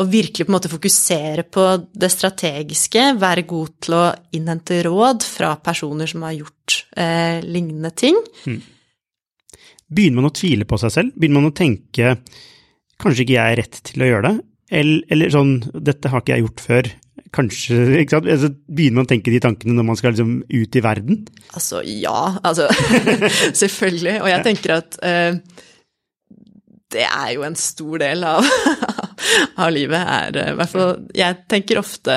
og 0.00 0.08
virkelig 0.08 0.46
på 0.46 0.52
en 0.52 0.54
måte 0.54 0.70
fokusere 0.70 1.44
på 1.52 1.64
det 1.92 2.08
strategiske, 2.12 3.02
være 3.20 3.44
god 3.48 3.72
til 3.84 3.96
å 3.98 4.04
innhente 4.36 4.78
råd 4.86 5.26
fra 5.26 5.54
personer 5.60 6.08
som 6.08 6.24
har 6.24 6.36
gjort 6.38 6.76
eh, 6.96 7.40
lignende 7.44 7.90
ting. 7.92 8.16
Mm. 8.46 8.60
Begynner 9.90 10.22
man 10.22 10.30
å 10.30 10.36
tvile 10.36 10.68
på 10.68 10.78
seg 10.80 10.94
selv? 10.94 11.18
Begynner 11.18 11.42
man 11.42 11.50
å 11.50 11.58
tenke 11.58 12.14
kanskje 13.00 13.26
ikke 13.26 13.36
jeg 13.36 13.56
er 13.56 13.60
rett 13.60 13.82
til 13.90 14.04
å 14.04 14.10
gjøre 14.12 14.28
det? 14.28 14.34
Eller, 14.80 15.04
eller 15.10 15.34
sånn 15.34 15.54
dette 15.74 16.12
har 16.12 16.22
ikke 16.22 16.36
jeg 16.36 16.46
gjort 16.46 16.64
før. 16.64 16.90
Kanskje, 17.34 17.78
ikke 18.00 18.16
sant? 18.16 18.28
Altså, 18.32 18.50
begynner 18.68 19.00
man 19.00 19.08
å 19.08 19.10
tenke 19.12 19.32
de 19.32 19.40
tankene 19.42 19.76
når 19.76 19.88
man 19.90 19.98
skal 20.00 20.14
liksom 20.14 20.36
ut 20.44 20.78
i 20.78 20.84
verden? 20.84 21.24
Altså 21.54 21.82
ja, 21.86 22.36
altså 22.42 22.68
selvfølgelig. 23.62 24.16
Og 24.22 24.30
jeg 24.32 24.46
tenker 24.46 24.76
at 24.80 24.98
eh, 25.06 25.40
det 26.90 27.06
er 27.06 27.32
jo 27.36 27.46
en 27.46 27.58
stor 27.58 28.02
del 28.02 28.26
av, 28.26 28.46
av 29.62 29.72
livet, 29.74 30.00
er 30.00 30.40
i 30.42 30.56
hvert 30.58 30.72
fall 30.72 30.96
Jeg 31.14 31.42
tenker 31.50 31.78
ofte 31.78 32.16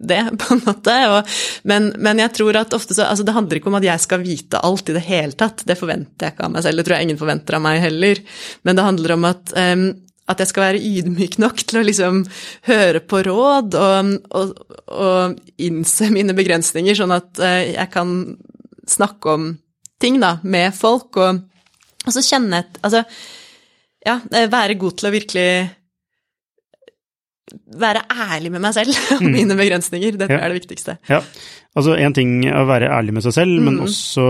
det, 0.00 0.20
på 0.40 0.54
en 0.54 0.62
måte. 0.64 0.94
Og, 1.12 1.34
men, 1.70 1.90
men, 1.98 2.22
jeg 2.22 2.34
tror 2.38 2.60
at 2.60 2.76
ofte 2.76 2.96
så 2.96 3.08
Altså, 3.08 3.26
det 3.26 3.36
handler 3.36 3.60
ikke 3.60 3.70
om 3.72 3.78
at 3.80 3.86
jeg 3.86 4.04
skal 4.04 4.24
vite 4.24 4.62
alt 4.64 4.90
i 4.90 4.96
det 4.96 5.04
hele 5.08 5.38
tatt. 5.38 5.66
Det 5.66 5.78
forventer 5.78 6.28
jeg 6.28 6.36
ikke 6.36 6.48
av 6.48 6.56
meg 6.56 6.66
selv. 6.66 6.80
Det 6.80 6.88
tror 6.88 6.96
jeg 6.98 7.08
ingen 7.08 7.20
forventer 7.20 7.58
av 7.58 7.64
meg 7.64 7.82
heller. 7.84 8.24
Men 8.66 8.78
det 8.78 8.88
handler 8.88 9.16
om 9.16 9.28
at 9.30 9.54
um, 9.54 9.86
at 10.30 10.40
jeg 10.40 10.50
skal 10.50 10.66
være 10.68 10.80
ydmyk 10.80 11.38
nok 11.42 11.62
til 11.68 11.80
å 11.80 11.84
liksom 11.84 12.22
høre 12.68 13.02
på 13.04 13.20
råd 13.26 13.76
og, 13.76 14.12
og, 14.32 14.54
og 14.88 15.60
innse 15.60 16.08
mine 16.14 16.36
begrensninger, 16.36 16.96
sånn 16.96 17.12
at 17.12 17.42
uh, 17.42 17.60
jeg 17.60 17.90
kan 17.92 18.14
snakke 18.88 19.36
om 19.36 19.48
ting 20.00 20.20
da, 20.22 20.38
med 20.42 20.74
folk, 20.76 21.16
og, 21.20 21.44
og 22.04 22.12
så 22.12 22.24
kjenne 22.24 22.64
et 22.64 22.80
Altså, 22.84 23.04
ja, 24.04 24.18
eh, 24.36 24.50
være 24.52 24.76
god 24.80 24.98
til 25.00 25.08
å 25.08 25.14
virkelig 25.14 25.48
være 27.80 28.04
ærlig 28.10 28.52
med 28.52 28.62
meg 28.64 28.74
selv 28.76 28.96
og 29.14 29.24
mm. 29.24 29.32
mine 29.32 29.56
begrensninger. 29.58 30.18
Det 30.20 30.28
ja. 30.30 30.40
er 30.40 30.52
det 30.52 30.60
viktigste. 30.60 30.98
Ja, 31.10 31.20
altså 31.76 31.96
en 32.00 32.16
ting 32.16 32.36
er 32.48 32.60
å 32.60 32.68
være 32.68 32.90
ærlig 32.92 33.16
med 33.16 33.26
seg 33.26 33.36
selv, 33.36 33.56
mm. 33.56 33.68
men 33.68 33.80
også 33.84 34.28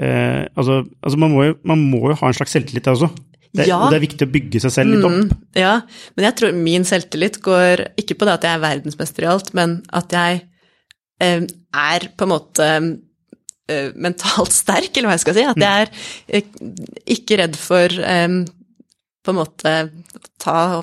eh, 0.00 0.44
altså, 0.54 0.82
altså 1.02 1.20
man, 1.20 1.34
må 1.34 1.48
jo, 1.48 1.56
man, 1.68 1.84
må 1.92 2.02
jo, 2.10 2.18
ha 2.20 2.30
en 2.30 2.36
slags 2.36 2.56
selvtillit 2.56 2.90
også. 2.94 3.10
Det, 3.54 3.68
ja. 3.70 3.78
det 3.86 4.00
er 4.00 4.02
viktig 4.02 4.26
å 4.26 4.32
bygge 4.34 4.60
seg 4.64 4.72
selv 4.74 4.94
litt 4.96 5.06
opp. 5.06 5.14
Mm, 5.14 5.44
ja, 5.60 5.74
men 6.16 6.26
jeg 6.26 6.36
tror 6.40 6.56
min 6.58 6.86
selvtillit 6.88 7.38
går 7.44 7.84
ikke 8.02 8.16
på 8.18 8.26
det 8.26 8.34
at 8.34 8.46
jeg 8.48 8.58
er 8.58 8.64
verdensmester 8.64 9.26
i 9.26 9.30
alt, 9.30 9.52
men 9.54 9.76
at 9.94 10.16
jeg 10.16 10.40
eh, 11.22 11.44
er 11.84 12.08
på 12.18 12.26
en 12.26 12.32
måte 12.32 12.66
eh, 12.74 13.92
mentalt 13.94 14.56
sterk, 14.62 14.90
eller 14.90 15.12
hva 15.12 15.16
jeg 15.18 15.24
skal 15.26 15.38
si. 15.38 15.46
At 15.52 15.60
mm. 15.60 15.66
jeg 15.68 15.86
er 15.86 15.94
eh, 16.40 16.50
ikke 17.14 17.38
redd 17.44 17.58
for 17.60 17.94
eh, 17.94 18.38
på 19.24 19.32
en 19.32 19.38
måte 19.38 19.74
ta, 20.42 20.82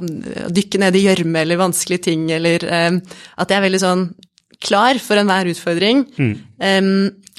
dykke 0.49 0.81
ned 0.81 0.97
i 0.97 1.05
gjørme 1.05 1.43
eller 1.43 1.59
vanskelige 1.61 2.07
ting, 2.09 2.25
eller 2.33 2.63
um, 2.65 2.97
at 3.37 3.51
jeg 3.51 3.59
er 3.59 3.65
veldig 3.67 3.81
sånn 3.83 4.05
klar 4.61 4.97
for 5.01 5.21
enhver 5.21 5.49
utfordring 5.51 6.05
mm. 6.15 6.33
um, 6.57 6.89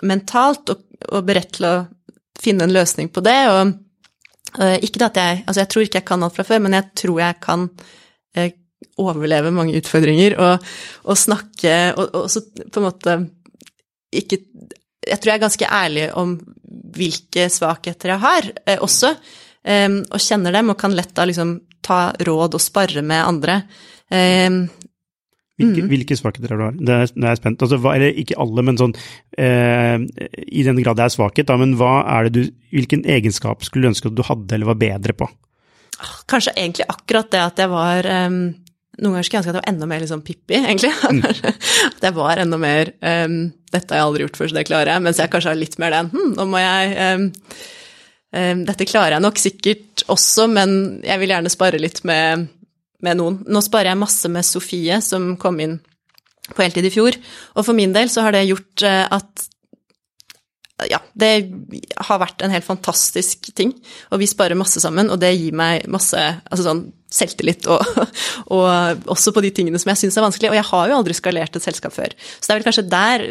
mentalt, 0.07 0.71
og, 0.71 0.85
og, 1.09 1.25
beredt 1.27 1.57
til 1.59 1.67
å 1.67 1.75
finne 2.43 2.69
en 2.69 2.75
løsning 2.75 3.11
på 3.11 3.23
det. 3.27 3.39
Og 3.51 3.75
ikke 4.61 5.07
at 5.07 5.17
jeg 5.17 5.45
Altså, 5.47 5.61
jeg 5.61 5.69
tror 5.69 5.83
ikke 5.87 6.01
jeg 6.01 6.09
kan 6.09 6.23
alt 6.23 6.37
fra 6.37 6.45
før, 6.45 6.59
men 6.65 6.77
jeg 6.77 6.91
tror 6.95 7.21
jeg 7.21 7.39
kan 7.41 7.69
uh, 8.39 8.51
overleve 9.01 9.53
mange 9.55 9.77
utfordringer 9.79 10.37
og, 10.37 10.67
og 11.05 11.17
snakke 11.17 11.95
og, 11.97 12.11
og 12.15 12.27
så 12.31 12.43
på 12.45 12.81
en 12.81 12.85
måte 12.85 13.15
ikke 14.13 14.43
Jeg 15.09 15.19
tror 15.19 15.31
jeg 15.31 15.39
er 15.39 15.47
ganske 15.47 15.69
ærlig 15.73 16.05
om 16.21 16.37
hvilke 16.93 17.49
svakheter 17.51 18.13
jeg 18.13 18.23
har, 18.23 18.51
uh, 18.69 18.79
også 18.85 19.17
og 19.63 20.19
kjenner 20.19 20.51
dem, 20.57 20.73
og 20.73 20.79
kan 20.81 20.91
lett 20.91 21.13
da 21.15 21.23
liksom 21.23 21.53
ta 21.87 22.09
råd 22.19 22.57
og 22.59 22.63
sparre 22.63 22.99
med 23.07 23.23
andre. 23.23 23.61
Hvilke, 25.63 25.85
mm. 25.85 25.91
hvilke, 25.93 26.19
svakheter 26.19 26.55
har 26.55 26.63
du? 26.63 26.81
Det 26.87 26.97
er, 26.97 27.13
det 27.15 27.29
er 27.31 27.39
spent. 27.39 27.63
Altså, 27.65 27.79
hva, 27.83 27.95
eller 27.97 28.19
ikke 28.23 28.39
alle, 28.43 28.65
men 28.67 28.81
sånn 28.81 28.95
eh, 29.41 30.03
I 30.43 30.65
den 30.67 30.81
grad 30.83 30.99
det 30.99 31.07
er 31.07 31.15
svakhet, 31.15 31.49
da, 31.49 31.59
men 31.61 31.77
hva 31.81 32.01
er 32.17 32.29
det 32.29 32.35
du 32.37 32.59
Hvilken 32.73 33.03
egenskap 33.05 33.67
skulle 33.67 33.85
du 33.85 33.93
ønske 33.93 34.09
at 34.09 34.17
du 34.17 34.25
hadde 34.25 34.57
eller 34.57 34.71
var 34.71 34.79
bedre 34.81 35.13
på? 35.17 35.27
Kanskje 36.31 36.55
egentlig 36.57 36.87
akkurat 36.89 37.29
det 37.35 37.43
at 37.43 37.61
jeg 37.61 37.71
var 37.71 38.09
um, 38.27 38.39
Noen 39.03 39.15
ganger 39.15 39.27
skulle 39.27 39.39
jeg 39.39 39.43
ønske 39.43 39.53
at 39.53 39.59
jeg 39.59 39.61
var 39.61 39.69
enda 39.73 39.89
mer 39.91 40.01
liksom 40.03 40.23
Pippi, 40.25 40.57
egentlig. 40.61 40.95
Mm. 41.13 41.21
at 41.93 42.07
jeg 42.07 42.17
var 42.17 42.41
enda 42.41 42.59
mer 42.61 42.95
um, 43.05 43.37
Dette 43.73 43.93
har 43.93 44.01
jeg 44.01 44.09
aldri 44.09 44.25
gjort 44.27 44.41
før, 44.41 44.51
så 44.51 44.57
det 44.57 44.67
klarer 44.69 44.95
jeg. 44.95 45.05
Mens 45.05 45.21
jeg 45.21 45.33
kanskje 45.33 45.53
har 45.53 45.61
litt 45.61 45.79
mer 45.83 45.95
den 45.95 46.11
Hm, 46.13 46.33
nå 46.39 46.49
må 46.49 46.61
jeg 46.65 46.97
um, 47.21 47.31
dette 48.33 48.89
klarer 48.89 49.19
jeg 49.19 49.25
nok 49.27 49.41
sikkert 49.41 50.05
også, 50.13 50.47
men 50.49 50.71
jeg 51.05 51.21
vil 51.21 51.35
gjerne 51.35 51.53
spare 51.53 51.81
litt 51.81 52.01
med, 52.09 52.47
med 53.05 53.19
noen. 53.21 53.41
Nå 53.47 53.63
sparer 53.65 53.93
jeg 53.93 54.03
masse 54.03 54.31
med 54.33 54.47
Sofie, 54.47 55.01
som 55.05 55.35
kom 55.41 55.61
inn 55.63 55.79
på 56.53 56.65
heltid 56.65 56.89
i 56.89 56.93
fjor. 56.93 57.17
Og 57.57 57.67
for 57.67 57.77
min 57.77 57.95
del 57.95 58.11
så 58.13 58.27
har 58.27 58.35
det 58.35 58.47
gjort 58.49 58.87
eh, 58.87 59.07
at 59.11 59.49
ja, 60.91 60.99
det 61.15 61.31
har 62.09 62.21
vært 62.23 62.43
en 62.43 62.53
helt 62.53 62.67
fantastisk 62.67 63.51
ting. 63.59 63.75
Og 64.11 64.23
vi 64.23 64.29
sparer 64.31 64.59
masse 64.59 64.81
sammen, 64.83 65.11
og 65.13 65.21
det 65.23 65.33
gir 65.37 65.55
meg 65.57 65.87
masse 65.93 66.19
altså 66.19 66.65
sånn 66.65 66.83
selvtillit 67.13 67.67
og, 67.71 67.83
og 68.57 69.05
også 69.13 69.35
på 69.37 69.43
de 69.45 69.51
tingene 69.55 69.79
som 69.81 69.93
jeg 69.93 70.01
syns 70.01 70.17
er 70.19 70.27
vanskelig. 70.27 70.51
Og 70.53 70.59
jeg 70.59 70.69
har 70.71 70.89
jo 70.89 70.97
aldri 70.99 71.17
skalert 71.17 71.59
et 71.59 71.67
selskap 71.67 71.95
før. 71.95 72.17
Så 72.39 72.49
det 72.49 72.55
er 72.55 72.61
vel 72.61 72.67
kanskje 72.69 72.87
der 72.93 73.27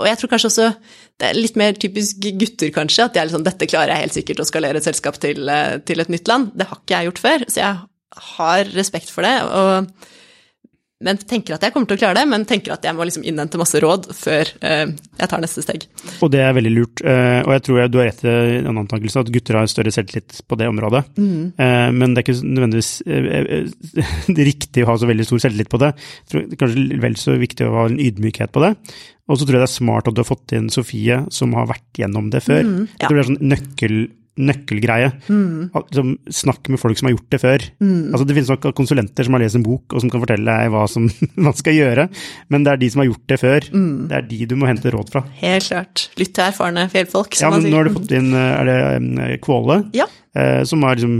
Og 0.00 0.08
jeg 0.08 0.20
tror 0.20 0.32
kanskje 0.32 0.50
også 0.52 0.70
det 1.18 1.28
er 1.28 1.38
litt 1.38 1.58
mer 1.58 1.78
typisk 1.78 2.24
gutter, 2.40 2.72
kanskje, 2.74 3.08
at 3.08 3.14
de 3.14 3.20
er 3.20 3.28
liksom 3.28 3.46
Dette 3.46 3.68
klarer 3.70 3.94
jeg 3.94 4.06
helt 4.06 4.18
sikkert 4.18 4.42
å 4.42 4.48
skalere 4.48 4.80
et 4.80 4.86
selskap 4.86 5.18
til, 5.22 5.50
til 5.86 6.02
et 6.02 6.12
nytt 6.14 6.30
land. 6.30 6.52
Det 6.54 6.68
har 6.70 6.82
ikke 6.82 6.94
jeg 6.94 7.10
gjort 7.10 7.24
før, 7.24 7.46
så 7.50 7.62
jeg 7.62 7.80
har 8.32 8.70
respekt 8.76 9.12
for 9.12 9.26
det. 9.26 9.36
og 9.44 10.08
men 10.98 11.18
tenker 11.30 11.54
at 11.54 11.62
jeg 11.62 11.70
kommer 11.70 11.86
til 11.86 11.94
å 11.94 12.00
klare 12.00 12.18
det, 12.18 12.24
men 12.26 12.44
tenker 12.48 12.72
at 12.74 12.82
jeg 12.82 12.96
må 12.98 13.04
liksom 13.06 13.22
innhente 13.22 13.58
masse 13.60 13.78
råd 13.78 14.08
før 14.18 14.48
uh, 14.64 14.90
jeg 14.90 15.30
tar 15.30 15.42
neste 15.44 15.62
steg. 15.62 15.84
Og 16.26 16.32
det 16.34 16.40
er 16.42 16.56
veldig 16.56 16.72
lurt, 16.74 17.02
uh, 17.06 17.38
og 17.44 17.52
jeg 17.54 17.62
tror 17.68 17.78
jeg, 17.78 17.92
du 17.94 17.98
har 18.00 18.08
rett 18.10 18.24
i 18.26 18.32
en 18.64 18.80
antakelse 18.82 19.22
at 19.22 19.30
gutter 19.34 19.60
har 19.60 19.70
større 19.70 19.92
selvtillit 19.94 20.40
på 20.50 20.58
det 20.58 20.66
området. 20.72 21.04
Mm. 21.14 21.44
Uh, 21.54 21.86
men 21.94 22.16
det 22.16 22.24
er 22.24 22.26
ikke 22.26 22.50
nødvendigvis 22.50 22.90
det 24.40 24.48
riktig 24.50 24.82
å 24.82 24.90
ha 24.90 24.98
så 24.98 25.10
veldig 25.12 25.28
stor 25.28 25.44
selvtillit 25.46 25.70
på 25.70 25.82
det. 25.84 25.92
det 26.32 26.42
er 26.42 26.60
kanskje 26.64 27.00
vel 27.06 27.20
så 27.22 27.38
viktig 27.38 27.68
å 27.68 27.76
ha 27.76 27.86
en 27.92 28.02
ydmykhet 28.02 28.54
på 28.54 28.66
det. 28.66 28.74
Og 29.30 29.38
så 29.38 29.46
tror 29.46 29.60
jeg 29.60 29.62
det 29.62 29.70
er 29.70 29.76
smart 29.76 30.10
at 30.10 30.18
du 30.18 30.24
har 30.24 30.32
fått 30.32 30.56
inn 30.56 30.70
Sofie, 30.72 31.22
som 31.30 31.54
har 31.54 31.70
vært 31.70 32.02
gjennom 32.02 32.32
det 32.34 32.42
før. 32.42 32.64
Mm, 32.64 32.86
ja. 32.88 32.94
Jeg 32.96 33.06
tror 33.06 33.20
det 33.20 33.22
er 33.22 33.30
sånn 33.30 33.52
nøkkel 33.54 33.98
nøkkelgreie. 34.38 35.10
Mm. 35.28 35.70
Som, 35.94 36.14
snakk 36.32 36.68
med 36.72 36.80
folk 36.80 36.98
som 36.98 37.08
har 37.08 37.16
gjort 37.16 37.34
det 37.34 37.40
før. 37.42 37.64
Mm. 37.82 38.12
Altså, 38.12 38.24
det 38.28 38.36
finnes 38.36 38.52
nok 38.52 38.68
konsulenter 38.78 39.26
som 39.26 39.36
har 39.36 39.44
lest 39.44 39.58
en 39.58 39.66
bok 39.66 39.94
og 39.94 40.04
som 40.04 40.12
kan 40.12 40.22
fortelle 40.22 40.54
deg 40.60 40.72
hva 40.74 40.84
som 40.90 41.08
man 41.48 41.56
skal 41.58 41.76
gjøre, 41.76 42.08
men 42.52 42.66
det 42.66 42.74
er 42.74 42.82
de 42.82 42.92
som 42.92 43.02
har 43.02 43.10
gjort 43.10 43.26
det 43.32 43.40
før. 43.42 43.68
Mm. 43.74 43.90
Det 44.10 44.18
er 44.20 44.30
de 44.30 44.40
du 44.48 44.56
må 44.60 44.70
hente 44.70 44.94
råd 44.94 45.12
fra. 45.14 45.24
Helt 45.42 45.68
klart. 45.68 46.06
Lytt 46.20 46.34
til 46.36 46.46
erfarne 46.46 46.86
fjellfolk, 46.92 47.36
som 47.38 47.48
ja, 47.48 47.58
men. 47.58 47.68
Nå 47.68 47.80
har 47.80 47.88
du 47.88 47.96
fått 47.98 48.14
inn 48.16 48.32
er 48.38 48.68
det 48.68 48.78
eh, 49.26 49.34
Kvåle, 49.44 49.80
ja. 49.96 50.06
eh, 50.38 50.62
som 50.68 50.86
har 50.86 50.96
liksom 50.98 51.18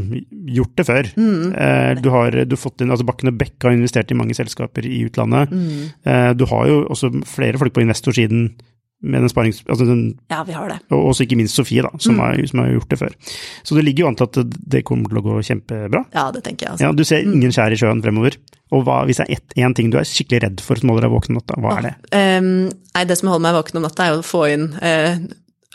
gjort 0.59 0.75
det 0.79 0.89
før. 0.89 1.13
Mm. 1.19 1.45
Eh, 1.53 1.93
du 2.03 2.11
har 2.15 2.41
du 2.49 2.57
fått 2.61 2.85
inn, 2.85 2.95
altså 2.95 3.07
Bakken 3.09 3.33
og 3.33 3.39
Bekk 3.41 3.69
har 3.69 3.77
investert 3.77 4.15
i 4.15 4.19
mange 4.19 4.37
selskaper 4.39 4.87
i 4.89 5.05
utlandet. 5.09 5.53
Mm. 5.53 5.87
Eh, 6.09 6.33
du 6.39 6.49
har 6.51 6.67
jo 6.71 6.83
også 6.89 7.13
flere 7.29 7.61
folk 7.61 7.77
på 7.77 7.85
investorsiden 7.85 8.51
med 9.01 9.23
den 9.23 9.31
sparings... 9.31 9.61
Altså 9.69 9.87
den, 9.87 10.03
ja, 10.31 10.43
vi 10.47 10.55
har 10.57 10.69
det. 10.73 10.79
Og 10.91 11.13
også 11.13 11.25
ikke 11.25 11.39
minst 11.39 11.55
Sofie, 11.55 11.85
da, 11.87 11.91
som, 12.03 12.17
mm. 12.17 12.23
har, 12.25 12.41
som, 12.51 12.63
har, 12.63 12.71
gjort 12.75 12.91
det 12.91 12.99
før. 12.99 13.17
Så 13.63 13.77
det 13.79 13.85
ligger 13.87 14.05
jo 14.05 14.09
an 14.11 14.19
til 14.19 14.29
at 14.29 14.55
det 14.75 14.85
kommer 14.87 15.13
til 15.13 15.21
å 15.21 15.25
gå 15.27 15.37
kjempebra. 15.51 16.05
Ja, 16.17 16.29
det 16.35 16.43
tenker 16.47 16.67
jeg. 16.67 16.75
Altså. 16.75 16.87
Ja, 16.89 16.95
du 16.97 17.05
ser 17.07 17.27
mm. 17.27 17.37
ingen 17.39 17.55
skjær 17.55 17.75
i 17.75 17.79
sjøen 17.79 18.03
fremover. 18.05 18.39
Og 18.75 18.83
hva, 18.85 19.01
hvis 19.09 19.21
det 19.23 19.29
er 19.31 19.65
én 19.65 19.77
ting 19.77 19.93
du 19.93 20.01
er 20.01 20.09
skikkelig 20.09 20.43
redd 20.45 20.65
for 20.65 20.81
som 20.81 20.91
holder 20.93 21.07
deg 21.07 21.15
våken 21.15 21.35
om 21.35 21.39
natta, 21.41 21.61
hva 21.63 21.77
er 21.79 21.87
det? 21.87 21.93
Um, 22.13 22.51
nei, 22.69 23.05
det 23.09 23.17
som 23.21 23.31
holder 23.31 23.47
meg 23.47 23.61
våken 23.61 23.81
om 23.81 23.87
natta, 23.87 24.09
er 24.09 24.19
å 24.19 24.27
få 24.27 24.43
inn 24.51 24.67
uh, 24.77 25.15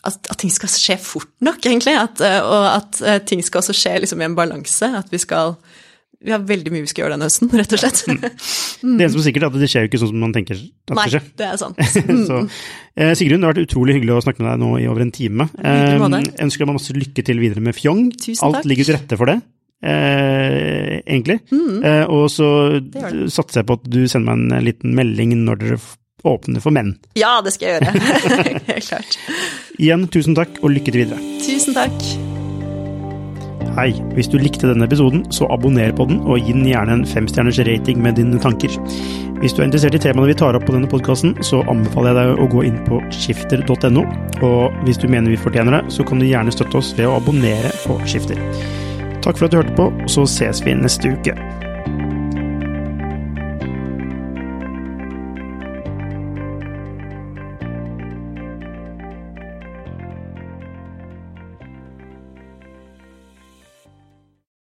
at, 0.03 0.19
at, 0.19 0.35
ting 0.43 0.51
skal 0.53 0.69
skje 0.69 0.99
fort 1.01 1.31
nok, 1.45 1.63
egentlig. 1.63 1.95
At, 1.97 2.21
uh, 2.21 2.41
og 2.43 2.67
at 2.69 3.01
uh, 3.01 3.17
ting 3.25 3.41
skal 3.45 3.63
også 3.63 3.75
skje 3.77 3.95
liksom, 4.03 4.21
i 4.21 4.27
en 4.27 4.37
balanse. 4.37 4.91
At 4.99 5.09
vi 5.13 5.21
skal 5.23 5.55
vi 6.23 6.31
har 6.31 6.43
veldig 6.47 6.71
mye 6.73 6.85
vi 6.85 6.89
skal 6.91 7.03
gjøre 7.03 7.15
denne 7.17 7.27
høsten, 7.27 7.49
rett 7.59 7.73
og 7.75 7.81
slett. 7.81 8.01
Mm. 8.07 8.19
Det 8.23 9.05
eneste 9.05 9.13
som 9.13 9.21
er 9.21 9.25
sikkert, 9.27 9.43
er 9.43 9.49
at 9.51 9.57
det 9.63 9.69
skjer 9.71 9.85
jo 9.85 9.89
ikke 9.91 9.99
sånn 10.01 10.11
som 10.13 10.21
man 10.23 10.35
tenker 10.35 10.59
at 10.59 10.95
Nei, 10.95 11.05
det 11.05 11.13
skjer. 11.13 11.25
det 11.41 11.47
er 11.49 11.59
sant. 11.61 11.81
så, 12.29 12.39
eh, 12.95 13.13
Sigrun, 13.19 13.41
det 13.43 13.49
har 13.49 13.55
vært 13.57 13.67
utrolig 13.67 13.97
hyggelig 13.97 14.15
å 14.15 14.21
snakke 14.25 14.43
med 14.43 14.51
deg 14.53 14.61
nå 14.63 14.69
i 14.79 14.87
over 14.91 15.03
en 15.05 15.11
time. 15.15 15.49
Eh, 15.59 15.97
ønsker 16.45 16.63
deg 16.63 16.71
masse 16.71 16.95
lykke 16.95 17.25
til 17.27 17.43
videre 17.43 17.63
med 17.65 17.75
Fjong. 17.77 18.05
Tusen 18.15 18.39
takk. 18.39 18.61
Alt 18.61 18.69
ligger 18.71 18.89
til 18.89 18.97
rette 18.99 19.19
for 19.19 19.31
det. 19.31 19.39
eh, 19.83 21.01
egentlig. 21.03 21.39
Eh, 21.51 22.05
og 22.07 22.29
så 22.31 22.47
satser 23.27 23.61
jeg 23.61 23.67
på 23.67 23.79
at 23.79 23.89
du 23.91 24.03
sender 24.07 24.31
meg 24.31 24.55
en 24.61 24.67
liten 24.69 24.95
melding 24.95 25.35
når 25.43 25.59
dere 25.63 25.81
åpner 26.23 26.63
for 26.63 26.71
menn. 26.71 26.93
Ja, 27.19 27.41
det 27.43 27.51
skal 27.57 27.67
jeg 27.67 27.81
gjøre. 27.81 27.97
Helt 28.71 28.87
klart. 28.87 29.19
Igjen, 29.75 30.07
tusen 30.13 30.39
takk, 30.39 30.61
og 30.63 30.71
lykke 30.77 30.93
til 30.93 31.03
videre. 31.05 31.19
Tusen 31.43 31.75
takk. 31.75 32.32
Hei, 33.73 33.89
hvis 34.13 34.27
du 34.29 34.35
likte 34.37 34.67
denne 34.69 34.85
episoden, 34.85 35.23
så 35.33 35.47
abonner 35.49 35.89
på 35.97 36.05
den, 36.05 36.19
og 36.29 36.37
gi 36.37 36.53
den 36.53 36.67
gjerne 36.69 36.99
en 36.99 37.07
femstjerners 37.09 37.57
rating 37.65 38.03
med 38.05 38.19
dine 38.19 38.37
tanker. 38.37 38.69
Hvis 39.41 39.55
du 39.57 39.63
er 39.63 39.65
interessert 39.65 39.97
i 39.97 40.01
temaene 40.03 40.29
vi 40.29 40.35
tar 40.37 40.53
opp 40.53 40.67
på 40.67 40.75
denne 40.75 40.89
podkasten, 40.91 41.33
så 41.41 41.63
anbefaler 41.71 42.13
jeg 42.13 42.19
deg 42.19 42.43
å 42.43 42.47
gå 42.53 42.67
inn 42.69 42.77
på 42.85 43.01
skifter.no, 43.17 44.05
og 44.45 44.85
hvis 44.85 45.01
du 45.01 45.07
mener 45.09 45.33
vi 45.33 45.41
fortjener 45.41 45.79
det, 45.79 45.83
så 45.97 46.05
kan 46.05 46.21
du 46.21 46.29
gjerne 46.29 46.53
støtte 46.53 46.77
oss 46.83 46.93
ved 46.99 47.09
å 47.09 47.17
abonnere 47.17 47.73
på 47.87 47.97
Skifter. 48.05 48.37
Takk 49.25 49.41
for 49.41 49.49
at 49.49 49.55
du 49.55 49.63
hørte 49.63 49.77
på, 49.79 49.89
så 50.05 50.29
ses 50.29 50.61
vi 50.61 50.77
neste 50.77 51.17
uke. 51.17 51.33